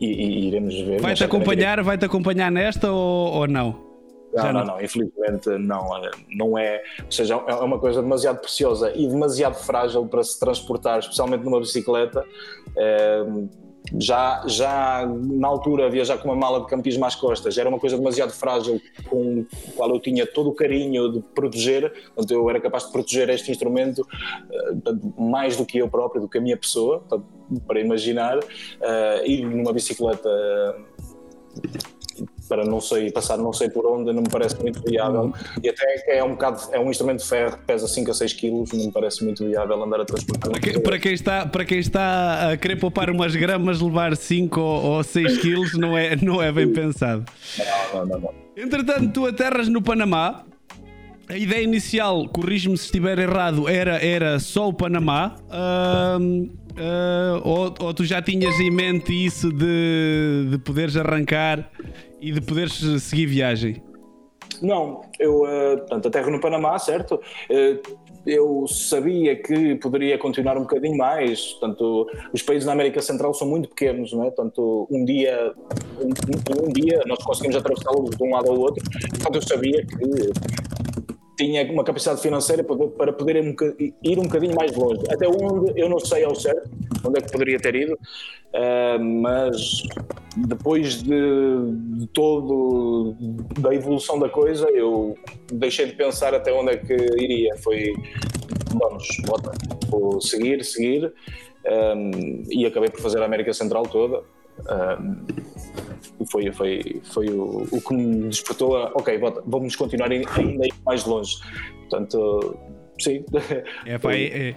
e, 0.00 0.06
e 0.06 0.48
iremos 0.48 0.74
ver. 0.74 1.00
Vai-te 1.00 1.18
certamente 1.18 1.24
acompanhar, 1.24 1.82
vai-te 1.82 2.04
acompanhar 2.04 2.50
nesta 2.50 2.90
ou, 2.90 3.32
ou 3.32 3.46
não? 3.46 3.93
Não, 4.34 4.52
não, 4.52 4.64
não. 4.64 4.82
infelizmente 4.82 5.48
não, 5.58 5.90
não 6.30 6.58
é. 6.58 6.82
Ou 7.04 7.12
seja, 7.12 7.34
é 7.46 7.54
uma 7.54 7.78
coisa 7.78 8.02
demasiado 8.02 8.40
preciosa 8.40 8.92
e 8.94 9.06
demasiado 9.06 9.54
frágil 9.54 10.06
para 10.06 10.22
se 10.22 10.38
transportar, 10.38 10.98
especialmente 10.98 11.44
numa 11.44 11.60
bicicleta. 11.60 12.24
Eh, 12.76 13.24
Já, 14.00 14.42
já 14.46 15.06
na 15.06 15.46
altura 15.46 15.90
viajar 15.90 16.16
com 16.16 16.28
uma 16.30 16.34
mala 16.34 16.60
de 16.60 16.66
campismo 16.68 17.04
às 17.04 17.14
costas 17.14 17.58
era 17.58 17.68
uma 17.68 17.78
coisa 17.78 17.98
demasiado 17.98 18.32
frágil 18.32 18.80
com 19.10 19.40
o 19.40 19.46
qual 19.76 19.90
eu 19.90 20.00
tinha 20.00 20.26
todo 20.26 20.48
o 20.48 20.54
carinho 20.54 21.12
de 21.12 21.20
proteger, 21.34 21.92
portanto 22.14 22.30
eu 22.30 22.48
era 22.48 22.58
capaz 22.62 22.86
de 22.86 22.92
proteger 22.92 23.28
este 23.28 23.50
instrumento 23.50 24.00
eh, 24.50 24.92
mais 25.18 25.58
do 25.58 25.66
que 25.66 25.76
eu 25.76 25.86
próprio, 25.86 26.22
do 26.22 26.28
que 26.30 26.38
a 26.38 26.40
minha 26.40 26.56
pessoa, 26.56 27.04
para 27.66 27.78
imaginar, 27.78 28.40
eh, 28.80 29.22
ir 29.26 29.44
numa 29.44 29.70
bicicleta 29.70 30.30
para 32.48 32.64
não 32.64 32.80
sei, 32.80 33.10
passar 33.10 33.36
não 33.36 33.52
sei 33.52 33.68
por 33.68 33.86
onde, 33.86 34.12
não 34.12 34.22
me 34.22 34.28
parece 34.28 34.60
muito 34.60 34.82
viável. 34.82 35.32
E 35.62 35.68
até 35.68 35.98
que 35.98 36.10
é 36.10 36.24
um 36.24 36.30
bocado, 36.30 36.60
é 36.72 36.78
um 36.78 36.90
instrumento 36.90 37.20
de 37.20 37.28
ferro 37.28 37.56
que 37.56 37.64
pesa 37.64 37.88
5 37.88 38.10
a 38.10 38.14
6 38.14 38.32
quilos, 38.34 38.72
não 38.72 38.86
me 38.86 38.92
parece 38.92 39.24
muito 39.24 39.44
viável 39.44 39.82
andar 39.82 40.00
a 40.00 40.04
transportar. 40.04 40.50
Para 40.50 40.60
quem, 40.60 40.80
para 40.80 40.98
quem 40.98 41.12
está, 41.12 41.46
para 41.46 41.64
quem 41.64 41.78
está 41.78 42.52
a 42.52 42.56
querer 42.56 42.76
poupar 42.76 43.10
umas 43.10 43.34
gramas, 43.34 43.80
levar 43.80 44.16
5 44.16 44.60
ou 44.60 45.02
6 45.02 45.38
quilos 45.38 45.74
não 45.74 45.96
é, 45.96 46.16
não 46.16 46.42
é 46.42 46.52
bem 46.52 46.72
pensado. 46.72 47.24
Não, 47.92 48.06
não, 48.06 48.20
não. 48.20 48.34
Entretanto, 48.56 49.12
tu 49.12 49.26
aterras 49.26 49.68
no 49.68 49.82
Panamá. 49.82 50.44
A 51.26 51.38
ideia 51.38 51.62
inicial, 51.62 52.28
corrijo-me 52.28 52.76
se 52.76 52.84
estiver 52.84 53.18
errado, 53.18 53.66
era, 53.66 53.96
era 54.04 54.38
só 54.38 54.68
o 54.68 54.74
Panamá. 54.74 55.36
Ah, 56.76 57.40
ou, 57.42 57.72
ou 57.78 57.94
tu 57.94 58.04
já 58.04 58.20
tinhas 58.20 58.58
em 58.58 58.70
mente 58.70 59.12
isso 59.12 59.52
de, 59.52 60.48
de 60.50 60.58
poderes 60.58 60.96
arrancar 60.96 61.70
e 62.28 62.32
de 62.32 62.40
poderes 62.40 62.74
seguir 63.02 63.26
viagem? 63.26 63.82
Não, 64.62 65.02
eu, 65.18 65.46
eh, 65.46 65.76
portanto, 65.78 66.08
aterro 66.08 66.30
no 66.30 66.40
Panamá, 66.40 66.78
certo? 66.78 67.20
Eh, 67.50 67.78
eu 68.26 68.66
sabia 68.66 69.36
que 69.36 69.74
poderia 69.74 70.16
continuar 70.16 70.56
um 70.56 70.62
bocadinho 70.62 70.96
mais, 70.96 71.52
portanto, 71.54 72.06
os 72.32 72.40
países 72.40 72.64
na 72.64 72.72
América 72.72 73.02
Central 73.02 73.34
são 73.34 73.46
muito 73.48 73.68
pequenos, 73.68 74.12
não 74.12 74.22
é? 74.22 74.26
Portanto, 74.30 74.86
um 74.90 75.04
dia, 75.04 75.52
um- 76.00 76.66
um 76.68 76.72
dia 76.72 77.02
nós 77.06 77.18
conseguimos 77.22 77.56
atravessá-los 77.56 78.10
de 78.16 78.22
um 78.22 78.30
lado 78.30 78.50
ao 78.50 78.58
outro, 78.58 78.82
portanto, 79.10 79.34
eu 79.34 79.42
sabia 79.42 79.84
que 79.84 79.94
tinha 81.36 81.70
uma 81.70 81.84
capacidade 81.84 82.20
financeira 82.20 82.62
para, 82.64 83.12
poder 83.12 83.36
ir 83.36 84.18
um, 84.18 84.22
bocadinho 84.22 84.54
mais 84.54 84.74
longe. 84.76 85.02
Até 85.10 85.26
onde 85.28 85.78
eu 85.80 85.88
não 85.88 85.98
sei 85.98 86.24
ao 86.24 86.34
certo, 86.34 86.70
onde 87.04 87.18
é 87.18 87.22
que 87.22 87.32
poderia 87.32 87.58
ter 87.58 87.74
ido, 87.74 87.98
eh, 88.52 88.98
mas 88.98 89.82
depois 90.36 91.02
de, 91.02 91.10
de 91.98 92.06
todo 92.08 93.14
da 93.58 93.74
evolução 93.74 94.18
da 94.18 94.28
coisa, 94.28 94.68
eu 94.70 95.16
deixei 95.52 95.86
de 95.86 95.92
pensar 95.94 96.34
até 96.34 96.52
onde 96.52 96.72
é 96.72 96.76
que 96.76 96.94
iria. 96.94 97.56
Foi 97.56 97.92
vamos, 98.74 99.06
bota, 99.26 99.52
vou 99.88 100.20
seguir, 100.20 100.64
seguir, 100.64 101.12
um, 101.96 102.42
e 102.50 102.66
acabei 102.66 102.90
por 102.90 103.00
fazer 103.00 103.20
a 103.22 103.24
América 103.24 103.52
Central 103.52 103.84
toda. 103.84 104.22
Um, 104.60 106.26
foi, 106.26 106.52
foi, 106.52 107.02
foi 107.04 107.28
o, 107.28 107.66
o 107.70 107.80
que 107.80 107.94
me 107.94 108.28
despertou 108.28 108.76
a, 108.76 108.92
ok, 108.94 109.18
vamos 109.46 109.76
continuar 109.76 110.10
ainda 110.10 110.66
mais 110.84 111.04
longe. 111.04 111.36
Portanto, 111.80 112.56
sim. 113.00 113.24
É, 113.86 113.98
pá, 113.98 114.14
é, 114.16 114.54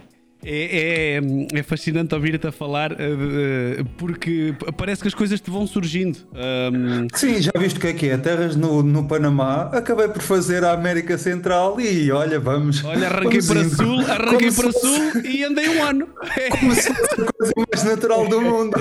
é, 0.50 1.18
é, 1.54 1.58
é 1.58 1.62
fascinante 1.62 2.14
ouvir-te 2.14 2.46
a 2.46 2.52
falar 2.52 2.92
eh, 2.92 2.96
eh, 3.00 3.84
porque 3.98 4.54
parece 4.76 5.02
que 5.02 5.08
as 5.08 5.14
coisas 5.14 5.40
te 5.40 5.50
vão 5.50 5.66
surgindo. 5.66 6.18
Ahm, 6.34 7.06
Sim, 7.14 7.42
já 7.42 7.50
viste 7.58 7.76
o 7.76 7.80
que 7.80 7.86
é 7.88 7.92
que 7.92 8.08
é? 8.08 8.16
Terras 8.16 8.56
no, 8.56 8.82
no 8.82 9.06
Panamá, 9.06 9.68
acabei 9.72 10.08
por 10.08 10.22
fazer 10.22 10.64
a 10.64 10.72
América 10.72 11.18
Central 11.18 11.78
e 11.80 12.10
olha, 12.10 12.40
vamos. 12.40 12.82
olha, 12.84 13.08
arranquei 13.08 13.40
vamos 13.40 13.46
para 13.46 13.60
indo. 13.60 13.76
sul, 13.76 14.00
arranquei 14.10 14.48
Como 14.50 14.62
para 14.62 14.72
fosse- 14.72 14.80
sul 15.12 15.20
e 15.24 15.44
andei 15.44 15.68
um 15.68 15.84
ano. 15.84 16.08
Como 16.58 16.74
se 16.74 16.94
fosse 16.94 17.20
a 17.20 17.32
coisa 17.32 17.52
mais 17.70 17.84
natural 17.84 18.26
do 18.28 18.40
mundo. 18.40 18.76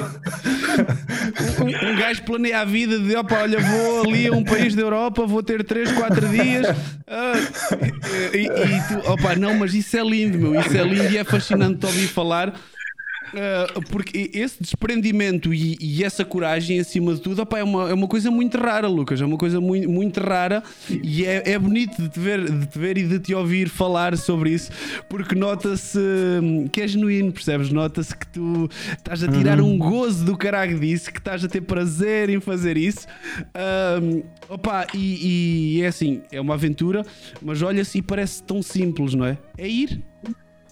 Um, 1.61 1.89
um 1.91 1.95
gajo 1.97 2.23
planeia 2.23 2.61
a 2.61 2.65
vida 2.65 2.97
de 2.99 3.15
opa, 3.15 3.39
olha, 3.41 3.59
vou 3.59 4.03
ali 4.03 4.27
a 4.27 4.31
um 4.31 4.43
país 4.43 4.73
da 4.75 4.81
Europa, 4.83 5.25
vou 5.25 5.43
ter 5.43 5.63
3, 5.63 5.91
4 5.91 6.27
dias. 6.29 6.67
e, 8.33 8.37
e- 8.37 8.43
e 8.45 8.81
tu, 8.87 9.11
opa, 9.11 9.35
não, 9.35 9.53
mas 9.55 9.73
isso 9.73 9.97
é 9.97 10.01
lindo, 10.03 10.37
meu, 10.37 10.59
isso 10.59 10.75
é 10.77 10.83
lindo 10.83 11.11
e 11.11 11.17
é 11.17 11.23
fascinante 11.23 11.56
de 11.57 11.85
ouvir 11.85 12.07
falar. 12.07 12.53
ah, 13.33 13.81
porque 13.89 14.29
esse 14.33 14.61
desprendimento 14.61 15.53
e, 15.53 15.77
e 15.81 16.03
essa 16.03 16.23
coragem, 16.23 16.79
acima 16.79 17.13
de 17.13 17.21
tudo, 17.21 17.41
opa, 17.41 17.59
é, 17.59 17.63
uma, 17.63 17.89
é 17.89 17.93
uma 17.93 18.07
coisa 18.07 18.29
muito 18.31 18.57
rara, 18.57 18.87
Lucas. 18.87 19.21
É 19.21 19.25
uma 19.25 19.37
coisa 19.37 19.59
muito, 19.59 19.89
muito 19.89 20.19
rara 20.19 20.63
e 20.89 21.25
é, 21.25 21.51
é 21.51 21.59
bonito 21.59 22.01
de 22.01 22.09
te, 22.09 22.19
ver, 22.19 22.49
de 22.49 22.65
te 22.67 22.79
ver 22.79 22.97
e 22.97 23.03
de 23.03 23.19
te 23.19 23.33
ouvir 23.33 23.69
falar 23.69 24.17
sobre 24.17 24.51
isso, 24.51 24.71
porque 25.09 25.35
nota-se 25.35 25.99
hum, 25.99 26.67
que 26.67 26.81
é 26.81 26.87
genuíno, 26.87 27.31
percebes? 27.31 27.71
Nota-se 27.71 28.15
que 28.15 28.27
tu 28.27 28.69
estás 28.97 29.23
a 29.23 29.27
tirar 29.27 29.59
um 29.59 29.77
gozo 29.77 30.25
do 30.25 30.37
caralho 30.37 30.79
disso, 30.79 31.11
que 31.11 31.19
estás 31.19 31.43
a 31.43 31.47
ter 31.47 31.61
prazer 31.61 32.29
em 32.29 32.39
fazer 32.39 32.77
isso. 32.77 33.07
Hum, 34.01 34.23
opa, 34.49 34.87
e, 34.93 35.77
e 35.77 35.81
é 35.81 35.87
assim, 35.87 36.21
é 36.31 36.39
uma 36.39 36.53
aventura, 36.53 37.05
mas 37.41 37.61
olha-se 37.61 37.97
e 37.97 38.01
parece 38.01 38.43
tão 38.43 38.61
simples, 38.61 39.13
não 39.13 39.25
é? 39.25 39.37
É 39.57 39.67
ir. 39.67 40.01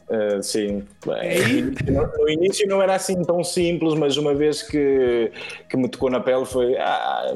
Uh, 0.08 0.42
sim, 0.44 0.84
É 1.08 1.92
no, 1.92 2.06
no 2.20 2.30
início 2.30 2.68
não 2.68 2.80
era 2.80 2.94
assim 2.94 3.24
tão 3.24 3.44
simples, 3.44 3.96
mas 3.96 4.18
uma 4.18 4.36
vez 4.36 4.62
que, 4.62 5.32
que 5.68 5.76
me 5.76 5.90
tocou 5.90 6.12
na 6.12 6.20
pele 6.20 6.46
foi 6.46 6.78
ah, 6.78 7.34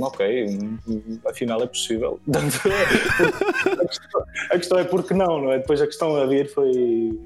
ok, 0.00 0.58
afinal 1.26 1.62
é 1.62 1.66
possível. 1.66 2.18
a, 2.34 3.84
questão, 3.86 4.24
a 4.50 4.58
questão 4.58 4.78
é 4.78 4.84
porque 4.84 5.12
não, 5.12 5.42
não 5.42 5.52
é? 5.52 5.58
Depois 5.58 5.82
a 5.82 5.86
questão 5.86 6.16
a 6.16 6.24
vir 6.24 6.48
foi. 6.54 7.18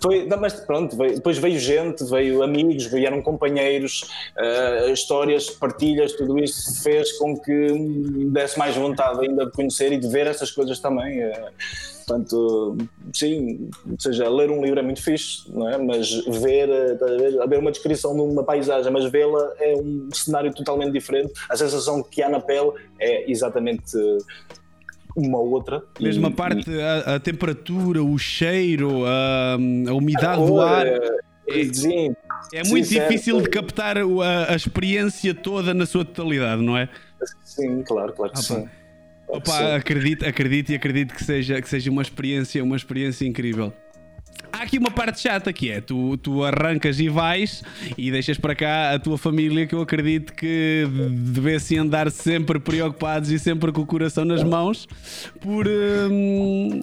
foi 0.00 0.26
não, 0.26 0.38
mas 0.40 0.54
pronto, 0.54 0.96
veio- 0.96 1.14
depois 1.14 1.38
veio 1.38 1.60
gente, 1.60 2.02
veio 2.04 2.42
amigos, 2.42 2.86
vieram 2.86 3.22
companheiros, 3.22 4.02
uh, 4.36 4.90
histórias, 4.90 5.48
partilhas, 5.48 6.12
tudo 6.14 6.40
isso 6.40 6.82
fez 6.82 7.12
com 7.12 7.38
que 7.38 7.52
me 7.52 8.24
desse 8.30 8.58
mais 8.58 8.74
vontade 8.74 9.24
ainda 9.28 9.46
de 9.46 9.52
conhecer 9.52 9.92
e 9.92 9.96
de 9.98 10.08
ver 10.08 10.26
essas 10.26 10.50
coisas 10.50 10.80
também. 10.80 11.22
uh, 11.24 11.91
Portanto, 12.06 12.76
sim, 13.12 13.70
ou 13.88 13.98
seja, 13.98 14.28
ler 14.28 14.50
um 14.50 14.62
livro 14.62 14.78
é 14.78 14.82
muito 14.82 15.02
fixe, 15.02 15.44
não 15.52 15.68
é? 15.68 15.78
Mas 15.78 16.10
ver, 16.26 16.68
ver, 16.98 17.48
ver 17.48 17.58
uma 17.58 17.70
descrição 17.70 18.14
de 18.14 18.20
uma 18.20 18.42
paisagem, 18.42 18.92
mas 18.92 19.04
vê-la 19.10 19.52
é 19.58 19.74
um 19.76 20.08
cenário 20.12 20.52
totalmente 20.52 20.92
diferente. 20.92 21.32
A 21.48 21.56
sensação 21.56 22.02
que 22.02 22.22
há 22.22 22.28
na 22.28 22.40
pele 22.40 22.72
é 22.98 23.30
exatamente 23.30 23.96
uma 25.16 25.38
outra. 25.38 25.82
Mesmo 26.00 26.28
e, 26.28 26.32
parte, 26.32 26.70
e... 26.70 26.80
a, 26.80 27.16
a, 27.16 27.20
temperatura, 27.20 28.02
o 28.02 28.18
cheiro, 28.18 29.04
a, 29.04 29.54
a 29.54 29.94
umidade 29.94 30.42
a 30.42 30.46
do 30.46 30.60
ar. 30.60 30.86
É, 30.86 31.64
sim, 31.72 32.14
é 32.52 32.64
muito 32.64 32.86
sim, 32.86 33.00
difícil 33.00 33.34
certo. 33.34 33.44
de 33.44 33.50
captar 33.50 33.98
a, 33.98 34.52
a, 34.52 34.54
experiência 34.54 35.34
toda 35.34 35.74
na 35.74 35.86
sua 35.86 36.04
totalidade, 36.04 36.62
não 36.62 36.76
é? 36.76 36.88
Sim, 37.44 37.82
claro, 37.82 38.12
claro 38.12 38.32
que 38.32 38.38
ah, 38.38 38.42
sim. 38.42 38.68
Opa, 39.32 39.76
acredito, 39.76 40.26
acredito 40.26 40.72
e 40.72 40.74
acredito 40.74 41.14
que 41.14 41.24
seja, 41.24 41.60
que 41.62 41.66
seja 41.66 41.90
uma 41.90 42.02
experiência, 42.02 42.62
uma 42.62 42.76
experiência 42.76 43.26
incrível. 43.26 43.72
Há 44.52 44.64
aqui 44.64 44.76
uma 44.76 44.90
parte 44.90 45.20
chata 45.20 45.50
que 45.54 45.70
é: 45.70 45.80
tu, 45.80 46.18
tu 46.18 46.44
arrancas 46.44 47.00
e 47.00 47.08
vais 47.08 47.64
e 47.96 48.10
deixas 48.10 48.36
para 48.36 48.54
cá 48.54 48.92
a 48.92 48.98
tua 48.98 49.16
família, 49.16 49.66
que 49.66 49.74
eu 49.74 49.80
acredito 49.80 50.34
que 50.34 50.86
devessem 51.10 51.78
andar 51.78 52.10
sempre 52.10 52.60
preocupados 52.60 53.30
e 53.30 53.38
sempre 53.38 53.72
com 53.72 53.80
o 53.80 53.86
coração 53.86 54.26
nas 54.26 54.44
mãos 54.44 54.86
por. 55.40 55.66
Hum, 55.66 56.82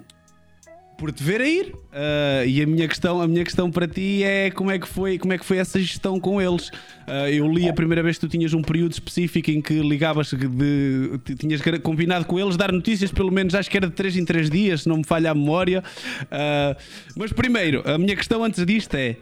por 1.00 1.10
te 1.10 1.24
ver 1.24 1.40
a 1.40 1.48
ir. 1.48 1.72
Uh, 1.72 2.46
e 2.46 2.62
a 2.62 2.66
minha 2.66 2.86
questão, 2.86 3.22
a 3.22 3.26
minha 3.26 3.42
questão 3.42 3.70
para 3.70 3.88
ti 3.88 4.22
é 4.22 4.50
como 4.50 4.70
é 4.70 4.78
que 4.78 4.86
foi, 4.86 5.18
como 5.18 5.32
é 5.32 5.38
que 5.38 5.46
foi 5.46 5.56
essa 5.56 5.80
gestão 5.80 6.20
com 6.20 6.40
eles. 6.40 6.68
Uh, 6.68 7.26
eu 7.32 7.50
li 7.50 7.70
a 7.70 7.72
primeira 7.72 8.02
vez 8.02 8.18
que 8.18 8.26
tu 8.26 8.28
tinhas 8.28 8.52
um 8.52 8.60
período 8.60 8.92
específico 8.92 9.50
em 9.50 9.62
que 9.62 9.80
ligavas 9.80 10.30
de, 10.30 11.18
tinhas 11.36 11.62
combinado 11.82 12.26
com 12.26 12.38
eles 12.38 12.54
dar 12.54 12.70
notícias, 12.70 13.10
pelo 13.10 13.32
menos 13.32 13.54
acho 13.54 13.70
que 13.70 13.78
era 13.78 13.86
de 13.86 13.94
3 13.94 14.18
em 14.18 14.24
3 14.26 14.50
dias, 14.50 14.82
se 14.82 14.88
não 14.90 14.98
me 14.98 15.04
falha 15.04 15.30
a 15.30 15.34
memória. 15.34 15.82
Uh, 16.24 16.78
mas 17.16 17.32
primeiro, 17.32 17.82
a 17.90 17.96
minha 17.96 18.14
questão 18.14 18.44
antes 18.44 18.64
disto 18.66 18.94
é 18.94 19.16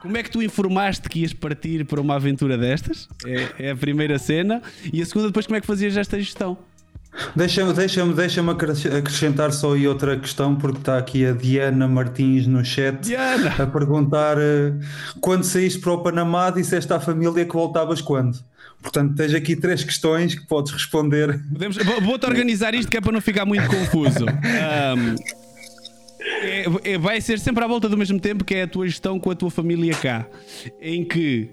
como 0.00 0.18
é 0.18 0.22
que 0.22 0.30
tu 0.30 0.42
informaste 0.42 1.08
que 1.08 1.20
ias 1.20 1.32
partir 1.32 1.86
para 1.86 2.00
uma 2.00 2.16
aventura 2.16 2.58
destas? 2.58 3.08
É, 3.24 3.68
é 3.68 3.70
a 3.70 3.76
primeira 3.76 4.18
cena. 4.18 4.60
E 4.92 5.00
a 5.00 5.06
segunda, 5.06 5.28
depois, 5.28 5.46
como 5.46 5.56
é 5.56 5.60
que 5.60 5.66
fazias 5.66 5.96
esta 5.96 6.18
gestão? 6.18 6.58
Deixa-me 7.36 7.72
deixa 7.72 8.04
deixa 8.06 8.42
acrescentar 8.98 9.52
só 9.52 9.74
aí 9.74 9.86
outra 9.86 10.18
questão, 10.18 10.56
porque 10.56 10.78
está 10.78 10.98
aqui 10.98 11.24
a 11.24 11.32
Diana 11.32 11.86
Martins 11.86 12.46
no 12.46 12.64
chat 12.64 12.98
Diana. 13.00 13.54
a 13.58 13.66
perguntar 13.66 14.36
uh, 14.36 14.78
quando 15.20 15.44
saíste 15.44 15.78
para 15.78 15.92
o 15.92 16.02
Panamá, 16.02 16.50
disseste 16.50 16.92
à 16.92 16.98
família 16.98 17.44
que 17.44 17.52
voltavas 17.52 18.00
quando? 18.00 18.38
Portanto, 18.82 19.14
tens 19.14 19.32
aqui 19.32 19.56
três 19.56 19.82
questões 19.82 20.34
que 20.34 20.46
podes 20.46 20.72
responder. 20.72 21.40
Vou-te 22.02 22.26
organizar 22.26 22.74
isto 22.74 22.90
que 22.90 22.98
é 22.98 23.00
para 23.00 23.12
não 23.12 23.20
ficar 23.20 23.46
muito 23.46 23.66
confuso. 23.66 24.26
Um, 24.26 25.14
é, 26.42 26.92
é, 26.92 26.98
vai 26.98 27.20
ser 27.20 27.38
sempre 27.38 27.64
à 27.64 27.66
volta 27.66 27.88
do 27.88 27.96
mesmo 27.96 28.20
tempo 28.20 28.44
que 28.44 28.54
é 28.54 28.62
a 28.62 28.68
tua 28.68 28.86
gestão 28.86 29.18
com 29.18 29.30
a 29.30 29.34
tua 29.34 29.50
família 29.50 29.94
cá. 29.94 30.26
Em 30.80 31.02
que 31.04 31.50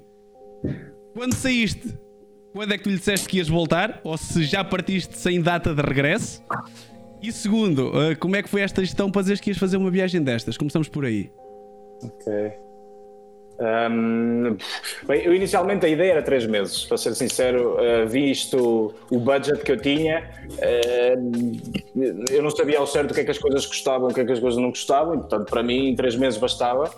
quando 1.13 1.33
saíste 1.33 1.97
quando 2.53 2.73
é 2.73 2.77
que 2.77 2.83
tu 2.83 2.89
lhe 2.89 2.97
disseste 2.97 3.27
que 3.27 3.37
ias 3.37 3.47
voltar? 3.47 4.01
Ou 4.03 4.17
se 4.17 4.43
já 4.43 4.63
partiste 4.63 5.17
sem 5.17 5.41
data 5.41 5.73
de 5.73 5.81
regresso? 5.81 6.43
E 7.21 7.31
segundo, 7.31 7.91
eh, 8.01 8.15
como 8.15 8.35
é 8.35 8.41
que 8.41 8.49
foi 8.49 8.61
esta 8.61 8.81
gestão 8.81 9.11
para 9.11 9.21
dizeres 9.21 9.39
que 9.39 9.51
ias 9.51 9.57
fazer 9.57 9.77
uma 9.77 9.91
viagem 9.91 10.21
destas? 10.21 10.57
Começamos 10.57 10.89
por 10.89 11.05
aí. 11.05 11.31
Ok. 12.03 12.51
Um, 13.61 14.57
bem, 15.07 15.23
eu 15.23 15.35
inicialmente 15.35 15.85
a 15.85 15.89
ideia 15.89 16.13
era 16.13 16.23
três 16.23 16.47
meses, 16.47 16.83
para 16.85 16.97
ser 16.97 17.13
sincero, 17.13 17.75
uh, 17.75 18.07
visto 18.07 18.91
o 19.11 19.19
budget 19.19 19.63
que 19.63 19.71
eu 19.71 19.77
tinha, 19.77 20.27
uh, 20.57 22.31
eu 22.31 22.41
não 22.41 22.49
sabia 22.49 22.79
ao 22.79 22.87
certo 22.87 23.11
o 23.11 23.13
que 23.13 23.19
é 23.19 23.23
que 23.23 23.29
as 23.29 23.37
coisas 23.37 23.63
custavam, 23.67 24.09
o 24.09 24.13
que 24.13 24.21
é 24.21 24.25
que 24.25 24.31
as 24.31 24.39
coisas 24.39 24.59
não 24.59 24.71
custavam, 24.71 25.13
e, 25.13 25.17
portanto, 25.19 25.47
para 25.47 25.61
mim, 25.61 25.89
em 25.89 25.95
três 25.95 26.15
meses 26.15 26.39
bastava. 26.39 26.91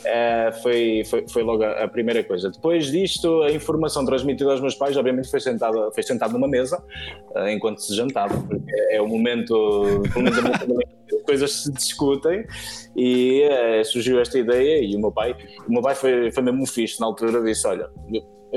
Uh, 0.00 0.62
foi, 0.62 1.02
foi, 1.04 1.28
foi, 1.28 1.42
logo 1.42 1.62
a, 1.62 1.86
primeira 1.86 2.24
coisa. 2.24 2.50
Depois 2.50 2.90
disto, 2.90 3.42
a 3.42 3.52
informação 3.52 4.04
transmitida 4.04 4.50
aos 4.50 4.60
meus 4.60 4.74
pais, 4.74 4.96
obviamente, 4.96 5.30
foi 5.30 5.40
sentada, 5.40 5.90
foi 5.92 6.02
sentado 6.02 6.32
numa 6.32 6.48
mesa 6.48 6.82
enquanto 7.50 7.80
se 7.80 7.94
jantava, 7.94 8.34
porque 8.48 8.72
é 8.90 9.00
o 9.00 9.06
momento, 9.06 10.02
pelo 10.12 10.24
menos 10.24 10.40
coisas 11.26 11.52
se 11.52 11.72
discutem 11.72 12.44
e 12.96 13.48
surgiu 13.84 14.20
esta 14.20 14.38
ideia 14.38 14.82
e 14.82 14.96
o 14.96 15.00
meu 15.00 15.12
pai, 15.12 15.36
o 15.68 15.72
meu 15.72 15.82
pai 15.82 15.94
foi, 15.94 16.30
foi 16.30 16.42
mesmo 16.42 16.66
fixe 16.66 16.98
na 16.98 17.06
altura, 17.06 17.42
disse, 17.42 17.66
olha, 17.66 17.88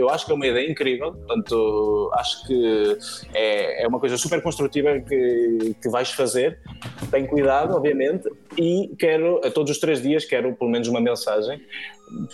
acho 0.09 0.25
que 0.25 0.31
é 0.31 0.35
uma 0.35 0.47
ideia 0.47 0.69
incrível, 0.69 1.13
portanto, 1.13 2.11
acho 2.13 2.47
que 2.47 2.97
é, 3.33 3.83
é 3.83 3.87
uma 3.87 3.99
coisa 3.99 4.17
super 4.17 4.41
construtiva 4.41 4.99
que, 4.99 5.75
que 5.81 5.89
vais 5.89 6.11
fazer. 6.11 6.59
Tem 7.11 7.25
cuidado, 7.27 7.75
obviamente, 7.75 8.29
e 8.57 8.91
quero, 8.97 9.41
a 9.45 9.51
todos 9.51 9.71
os 9.71 9.77
três 9.79 10.01
dias, 10.01 10.25
quero 10.25 10.53
pelo 10.55 10.69
menos 10.69 10.87
uma 10.87 10.99
mensagem 11.01 11.61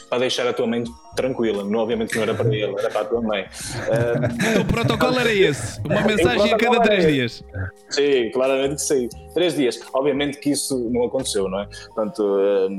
para 0.10 0.20
deixar 0.20 0.48
a 0.48 0.54
tua 0.54 0.68
mãe 0.68 0.84
tranquila. 1.16 1.64
Não, 1.64 1.80
obviamente 1.80 2.16
não 2.16 2.24
era 2.24 2.34
para 2.34 2.48
ele, 2.48 2.74
era 2.78 2.90
para 2.90 3.02
a 3.02 3.06
tua 3.06 3.22
mãe. 3.22 3.44
Uh... 3.44 4.62
o 4.62 4.66
protocolo 4.66 5.20
era 5.20 5.34
esse, 5.34 5.80
uma 5.82 6.02
mensagem 6.02 6.54
a 6.54 6.58
cada 6.58 6.80
três 6.82 7.06
é 7.06 7.12
dias. 7.12 7.44
Sim, 7.90 8.32
claramente 8.32 8.76
que 8.76 8.82
sim. 8.82 9.10
Três 9.34 9.56
dias. 9.56 9.80
Obviamente 9.94 10.40
que 10.40 10.52
isso 10.52 10.90
não 10.92 11.06
aconteceu, 11.06 11.50
não 11.50 11.62
é? 11.62 11.68
Portanto, 11.94 12.24
uh, 12.24 12.70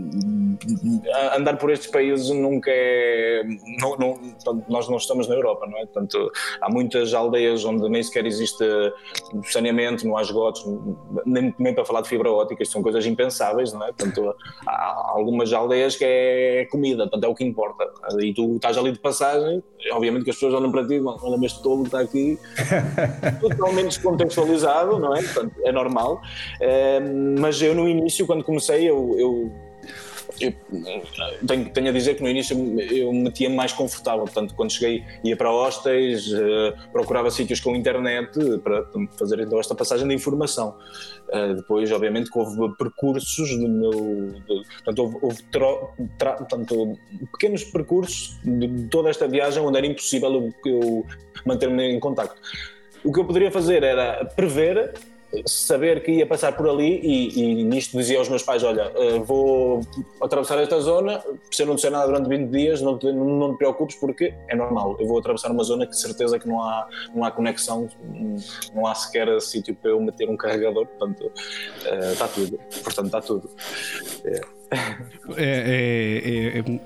andar 1.37 1.57
por 1.57 1.71
estes 1.71 1.91
países 1.91 2.31
nunca 2.31 2.71
é. 2.71 3.43
Não, 3.81 3.97
não, 3.97 4.21
nós 4.69 4.89
não 4.89 4.97
estamos 4.97 5.29
na 5.29 5.35
Europa, 5.35 5.67
não 5.67 5.79
é? 5.79 5.87
Portanto, 5.87 6.31
há 6.61 6.71
muitas 6.71 7.15
aldeias 7.15 7.65
onde 7.65 7.89
nem 7.89 8.03
sequer 8.03 8.27
existe 8.27 8.65
saneamento, 9.51 10.07
não 10.07 10.17
há 10.17 10.23
esgotos, 10.23 10.65
nem, 11.27 11.55
nem 11.59 11.75
para 11.75 11.85
falar 11.85 12.03
de 12.03 12.09
fibra 12.09 12.31
ótica, 12.31 12.63
isto 12.63 12.73
são 12.73 12.83
coisas 12.83 13.05
impensáveis, 13.07 13.73
não 13.73 13.85
é? 13.85 13.93
Portanto, 13.93 14.35
há 14.67 15.13
algumas 15.15 15.53
aldeias 15.53 15.97
que 15.97 16.05
é 16.05 16.67
comida, 16.71 16.90
portanto 16.97 17.25
é 17.25 17.29
o 17.29 17.35
que 17.35 17.45
importa. 17.45 17.85
E 18.21 18.33
tu 18.35 18.57
estás 18.57 18.77
ali 18.77 18.93
de 18.93 18.99
passagem, 18.99 19.63
obviamente 19.93 20.25
que 20.25 20.31
as 20.31 20.37
pessoas 20.37 20.55
olham 20.55 20.71
para 20.71 20.87
ti 20.87 21.01
olha, 21.01 21.37
mas 21.39 21.53
tolo 21.55 21.85
está 21.85 22.01
aqui 22.01 22.39
totalmente 23.41 23.89
descontextualizado, 23.89 24.99
não 24.99 25.15
é? 25.15 25.23
Portanto, 25.23 25.55
é 25.65 25.73
normal. 25.73 26.21
É, 26.61 27.01
mas 27.39 27.61
eu 27.63 27.75
no 27.75 27.89
início, 27.89 28.27
quando 28.27 28.45
comecei, 28.45 28.89
eu, 28.89 29.15
eu 29.19 29.70
eu 30.41 30.55
tenho, 31.47 31.71
tenho, 31.71 31.89
a 31.89 31.93
dizer 31.93 32.15
que 32.17 32.23
no 32.23 32.29
início 32.29 32.57
eu 32.91 33.13
me 33.13 33.25
metia 33.25 33.51
mais 33.51 33.73
confortável, 33.73 34.25
portanto, 34.25 34.55
quando 34.55 34.73
cheguei 34.73 35.05
ia 35.23 35.37
para 35.37 35.53
hostéis, 35.53 36.33
uh, 36.33 36.73
procurava 36.93 37.31
sítios 37.31 37.61
com 37.61 37.77
internet 37.77 38.31
para 38.63 38.87
fazer 39.19 39.41
então 39.41 39.61
esta 39.61 39.75
passagem 39.75 40.09
de 40.09 40.15
informação. 40.15 40.77
Uh, 41.29 41.55
depois, 41.55 41.93
obviamente, 41.93 42.31
que 42.31 42.39
houve 42.39 42.75
percursos 42.77 43.51
do 43.57 43.69
meu. 43.69 43.91
De, 43.91 44.65
portanto, 44.85 44.99
houve, 44.99 45.19
houve 45.21 45.43
tro, 45.45 45.91
tra, 46.19 46.33
portanto, 46.33 46.99
pequenos 47.33 47.65
percursos 47.65 48.39
de 48.43 48.89
toda 48.89 49.11
esta 49.11 49.29
viagem 49.29 49.63
onde 49.63 49.79
era 49.79 49.87
impossível 49.87 50.53
eu, 50.65 50.73
eu 50.73 51.07
manter-me 51.45 51.93
em 51.93 52.01
contacto. 52.01 52.41
O 53.05 53.13
que 53.13 53.21
eu 53.21 53.25
poderia 53.25 53.51
fazer 53.51 53.83
era 53.83 54.25
prever 54.25 54.95
saber 55.47 56.03
que 56.03 56.11
ia 56.11 56.27
passar 56.27 56.57
por 56.57 56.69
ali 56.69 57.01
e, 57.03 57.61
e 57.61 57.65
nisto 57.65 57.97
dizia 57.97 58.19
aos 58.19 58.29
meus 58.29 58.43
pais, 58.43 58.63
olha, 58.63 58.93
eh, 58.95 59.19
vou 59.21 59.81
atravessar 60.21 60.59
esta 60.59 60.81
zona, 60.81 61.23
se 61.51 61.63
eu 61.63 61.67
não 61.67 61.77
disser 61.77 61.91
nada 61.91 62.07
durante 62.07 62.29
20 62.29 62.51
dias, 62.51 62.81
não 62.81 62.99
te, 62.99 63.13
não 63.13 63.53
te 63.53 63.59
preocupes 63.59 63.97
porque 63.97 64.35
é 64.49 64.57
normal, 64.57 64.97
eu 64.99 65.07
vou 65.07 65.19
atravessar 65.19 65.51
uma 65.51 65.63
zona 65.63 65.87
que 65.87 65.97
certeza 65.97 66.39
que 66.39 66.49
não 66.49 66.63
há, 66.63 66.89
não 67.15 67.25
há 67.25 67.31
conexão, 67.31 67.89
não 68.75 68.87
há 68.87 68.95
sequer 68.95 69.41
sítio 69.41 69.75
para 69.75 69.91
eu 69.91 70.01
meter 70.01 70.29
um 70.29 70.37
carregador, 70.37 70.87
portanto, 70.87 71.27
uh, 71.27 72.13
está 72.13 72.29
tudo, 72.29 72.59
portanto 72.83 73.07
está 73.07 73.21
tudo. 73.21 73.51
É. 74.25 74.61
É, 75.37 76.59
é, 76.59 76.59
é, 76.59 76.81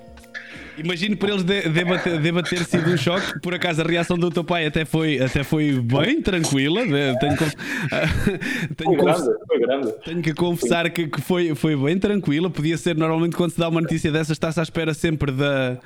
Imagino 0.77 1.15
por 1.17 1.29
eles 1.29 1.43
deva 1.43 1.97
ter, 1.99 2.19
deva 2.19 2.43
ter 2.43 2.63
sido 2.65 2.89
um 2.89 2.97
choque. 2.97 3.39
Por 3.39 3.53
acaso 3.53 3.81
a 3.81 3.85
reação 3.85 4.17
do 4.17 4.29
teu 4.29 4.43
pai 4.43 4.65
até 4.65 4.85
foi, 4.85 5.21
até 5.21 5.43
foi 5.43 5.79
bem 5.79 6.21
tranquila. 6.21 6.81
Tenho, 6.85 7.15
tenho, 8.75 8.97
foi 8.97 8.97
grande, 8.97 9.23
foi 9.47 9.59
grande. 9.59 9.91
tenho 10.03 10.21
que 10.21 10.33
confessar 10.33 10.89
que, 10.89 11.07
que, 11.07 11.21
foi, 11.21 11.55
foi 11.55 11.75
bem 11.75 11.97
tranquila. 11.97 12.49
Podia 12.49 12.77
ser 12.77 12.95
normalmente 12.95 13.35
quando 13.35 13.51
se 13.51 13.59
dá 13.59 13.69
uma 13.69 13.81
notícia 13.81 14.11
dessas, 14.11 14.31
está-se 14.31 14.59
à 14.59 14.63
espera 14.63 14.93
sempre 14.93 15.31
da, 15.31 15.77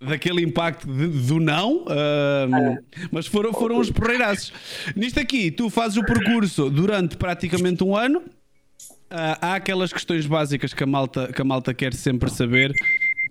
daquele 0.00 0.42
impacto 0.42 0.86
de, 0.86 1.06
do 1.08 1.38
não, 1.38 1.84
uh, 1.84 2.78
mas 3.10 3.26
foram, 3.26 3.52
foram 3.52 3.78
os 3.78 3.90
porreiraços. 3.90 4.52
Nisto 4.96 5.20
aqui, 5.20 5.50
tu 5.50 5.68
fazes 5.68 5.98
o 5.98 6.04
percurso 6.04 6.70
durante 6.70 7.16
praticamente 7.16 7.84
um 7.84 7.96
ano. 7.96 8.20
Uh, 9.12 9.36
há 9.40 9.54
aquelas 9.56 9.92
questões 9.92 10.24
básicas 10.24 10.72
que 10.72 10.84
a 10.84 10.86
malta, 10.86 11.32
que 11.32 11.42
a 11.42 11.44
malta 11.44 11.74
quer 11.74 11.92
sempre 11.92 12.30
saber 12.30 12.72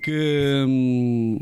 que 0.02 0.66
hum, 0.68 1.38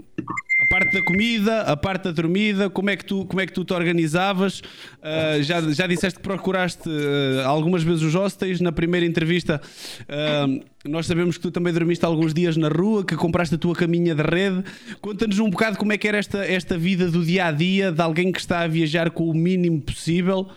a 0.59 0.65
parte 0.69 0.93
da 0.93 1.03
comida, 1.03 1.61
a 1.61 1.77
parte 1.77 2.03
da 2.05 2.11
dormida, 2.11 2.69
como 2.69 2.89
é 2.89 2.95
que 2.95 3.05
tu, 3.05 3.25
como 3.25 3.39
é 3.39 3.45
que 3.45 3.53
tu 3.53 3.63
te 3.63 3.73
organizavas? 3.73 4.59
Uh, 4.59 5.41
já, 5.41 5.61
já 5.71 5.85
disseste 5.85 6.19
que 6.19 6.23
procuraste 6.23 6.89
uh, 6.89 7.45
algumas 7.45 7.83
vezes 7.83 8.01
os 8.01 8.15
hostels. 8.15 8.59
Na 8.59 8.71
primeira 8.71 9.05
entrevista, 9.05 9.61
uh, 10.03 10.65
nós 10.83 11.05
sabemos 11.05 11.37
que 11.37 11.43
tu 11.43 11.51
também 11.51 11.71
dormiste 11.71 12.03
alguns 12.03 12.33
dias 12.33 12.57
na 12.57 12.69
rua, 12.69 13.05
que 13.05 13.15
compraste 13.15 13.55
a 13.55 13.57
tua 13.57 13.75
caminha 13.75 14.15
de 14.15 14.23
rede. 14.23 14.63
Conta-nos 14.99 15.37
um 15.39 15.49
bocado 15.49 15.77
como 15.77 15.93
é 15.93 15.97
que 15.97 16.07
era 16.07 16.17
esta, 16.17 16.43
esta 16.43 16.77
vida 16.77 17.09
do 17.09 17.23
dia 17.23 17.45
a 17.45 17.51
dia 17.51 17.91
de 17.91 18.01
alguém 18.01 18.31
que 18.31 18.39
está 18.39 18.61
a 18.61 18.67
viajar 18.67 19.11
com 19.11 19.29
o 19.29 19.33
mínimo 19.33 19.81
possível 19.81 20.47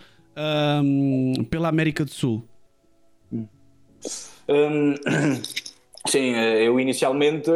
pela 1.49 1.67
América 1.67 2.03
do 2.03 2.09
Sul. 2.09 2.43
Hum, 4.47 4.95
sim, 6.07 6.33
eh, 6.33 6.67
eu 6.67 6.79
inicialmente, 6.79 7.51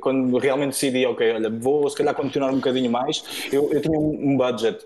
quando 0.00 0.38
realmente 0.38 0.70
decidi, 0.70 1.04
ok, 1.06 1.32
olha, 1.32 1.50
vou 1.50 1.88
se 1.88 1.96
calhar 1.96 2.14
continuar 2.14 2.50
um 2.50 2.56
bocadinho 2.56 2.90
mais, 2.90 3.48
eu, 3.52 3.72
eu 3.72 3.80
tinha 3.80 3.98
um 3.98 4.36
budget. 4.36 4.84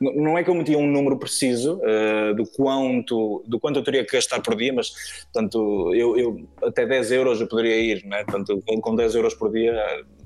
Não 0.00 0.36
é 0.36 0.44
que 0.44 0.50
eu 0.50 0.54
metia 0.54 0.78
um 0.78 0.86
número 0.86 1.16
preciso 1.18 1.80
uh, 1.80 2.34
do, 2.34 2.46
quanto, 2.46 3.42
do 3.46 3.58
quanto 3.58 3.78
eu 3.78 3.84
teria 3.84 4.04
que 4.04 4.12
gastar 4.12 4.40
por 4.40 4.56
dia, 4.56 4.72
mas 4.72 4.92
portanto, 5.32 5.94
eu, 5.94 6.16
eu 6.16 6.40
até 6.62 6.86
10 6.86 7.12
euros 7.12 7.40
eu 7.40 7.46
poderia 7.46 7.76
ir, 7.76 8.04
né? 8.04 8.24
portanto, 8.24 8.62
com 8.80 8.94
10 8.94 9.14
euros 9.14 9.34
por 9.34 9.50
dia 9.50 9.74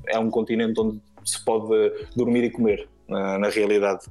é 0.06 0.18
um 0.18 0.30
continente 0.30 0.80
onde 0.80 1.00
se 1.24 1.44
pode 1.44 1.92
dormir 2.16 2.44
e 2.44 2.50
comer. 2.50 2.88
Na, 3.08 3.40
na 3.40 3.48
realidade, 3.48 4.06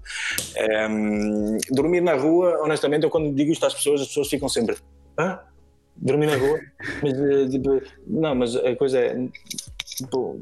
um, 0.89 1.57
dormir 1.71 2.01
na 2.01 2.15
rua, 2.15 2.59
honestamente, 2.61 3.05
eu 3.05 3.09
quando 3.09 3.33
digo 3.33 3.49
isto 3.49 3.65
às 3.65 3.73
pessoas, 3.73 4.01
as 4.01 4.07
pessoas 4.07 4.27
ficam 4.27 4.49
sempre, 4.49 4.75
ah, 5.15 5.41
dormir 6.01 6.27
na 6.27 6.37
rua, 6.37 6.59
mas 7.01 7.19
eh, 7.19 7.47
tipo, 7.49 7.81
não, 8.07 8.35
mas 8.35 8.55
a 8.55 8.75
coisa 8.75 8.99
é 8.99 9.15
tipo, 9.85 10.41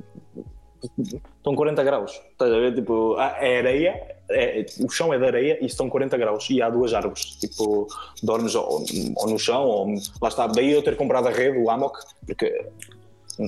estão 1.38 1.55
40 1.55 1.84
graus, 1.84 2.22
estás 2.32 2.51
a 2.51 2.60
ver? 2.60 2.76
Tipo, 2.76 3.20
é 3.20 3.58
areia, 3.60 4.18
é, 4.30 4.66
o 4.80 4.89
chão 4.89 5.14
é 5.14 5.18
de 5.18 5.26
areia 5.26 5.58
e 5.62 5.66
estão 5.66 5.89
40 5.89 6.18
graus 6.18 6.49
e 6.49 6.62
há 6.62 6.70
duas 6.70 6.93
árvores, 6.93 7.24
tipo, 7.38 7.88
dormes 8.22 8.55
ou, 8.55 8.86
ou 9.16 9.30
no 9.30 9.39
chão, 9.39 9.64
ou 9.64 9.88
lá 10.22 10.30
está, 10.30 10.47
daí 10.47 10.72
eu 10.72 10.84
ter 10.84 10.95
comprado 10.95 11.28
a 11.28 11.32
rede, 11.32 11.58
o 11.58 11.70
Amok, 11.70 11.99
porque 12.26 12.66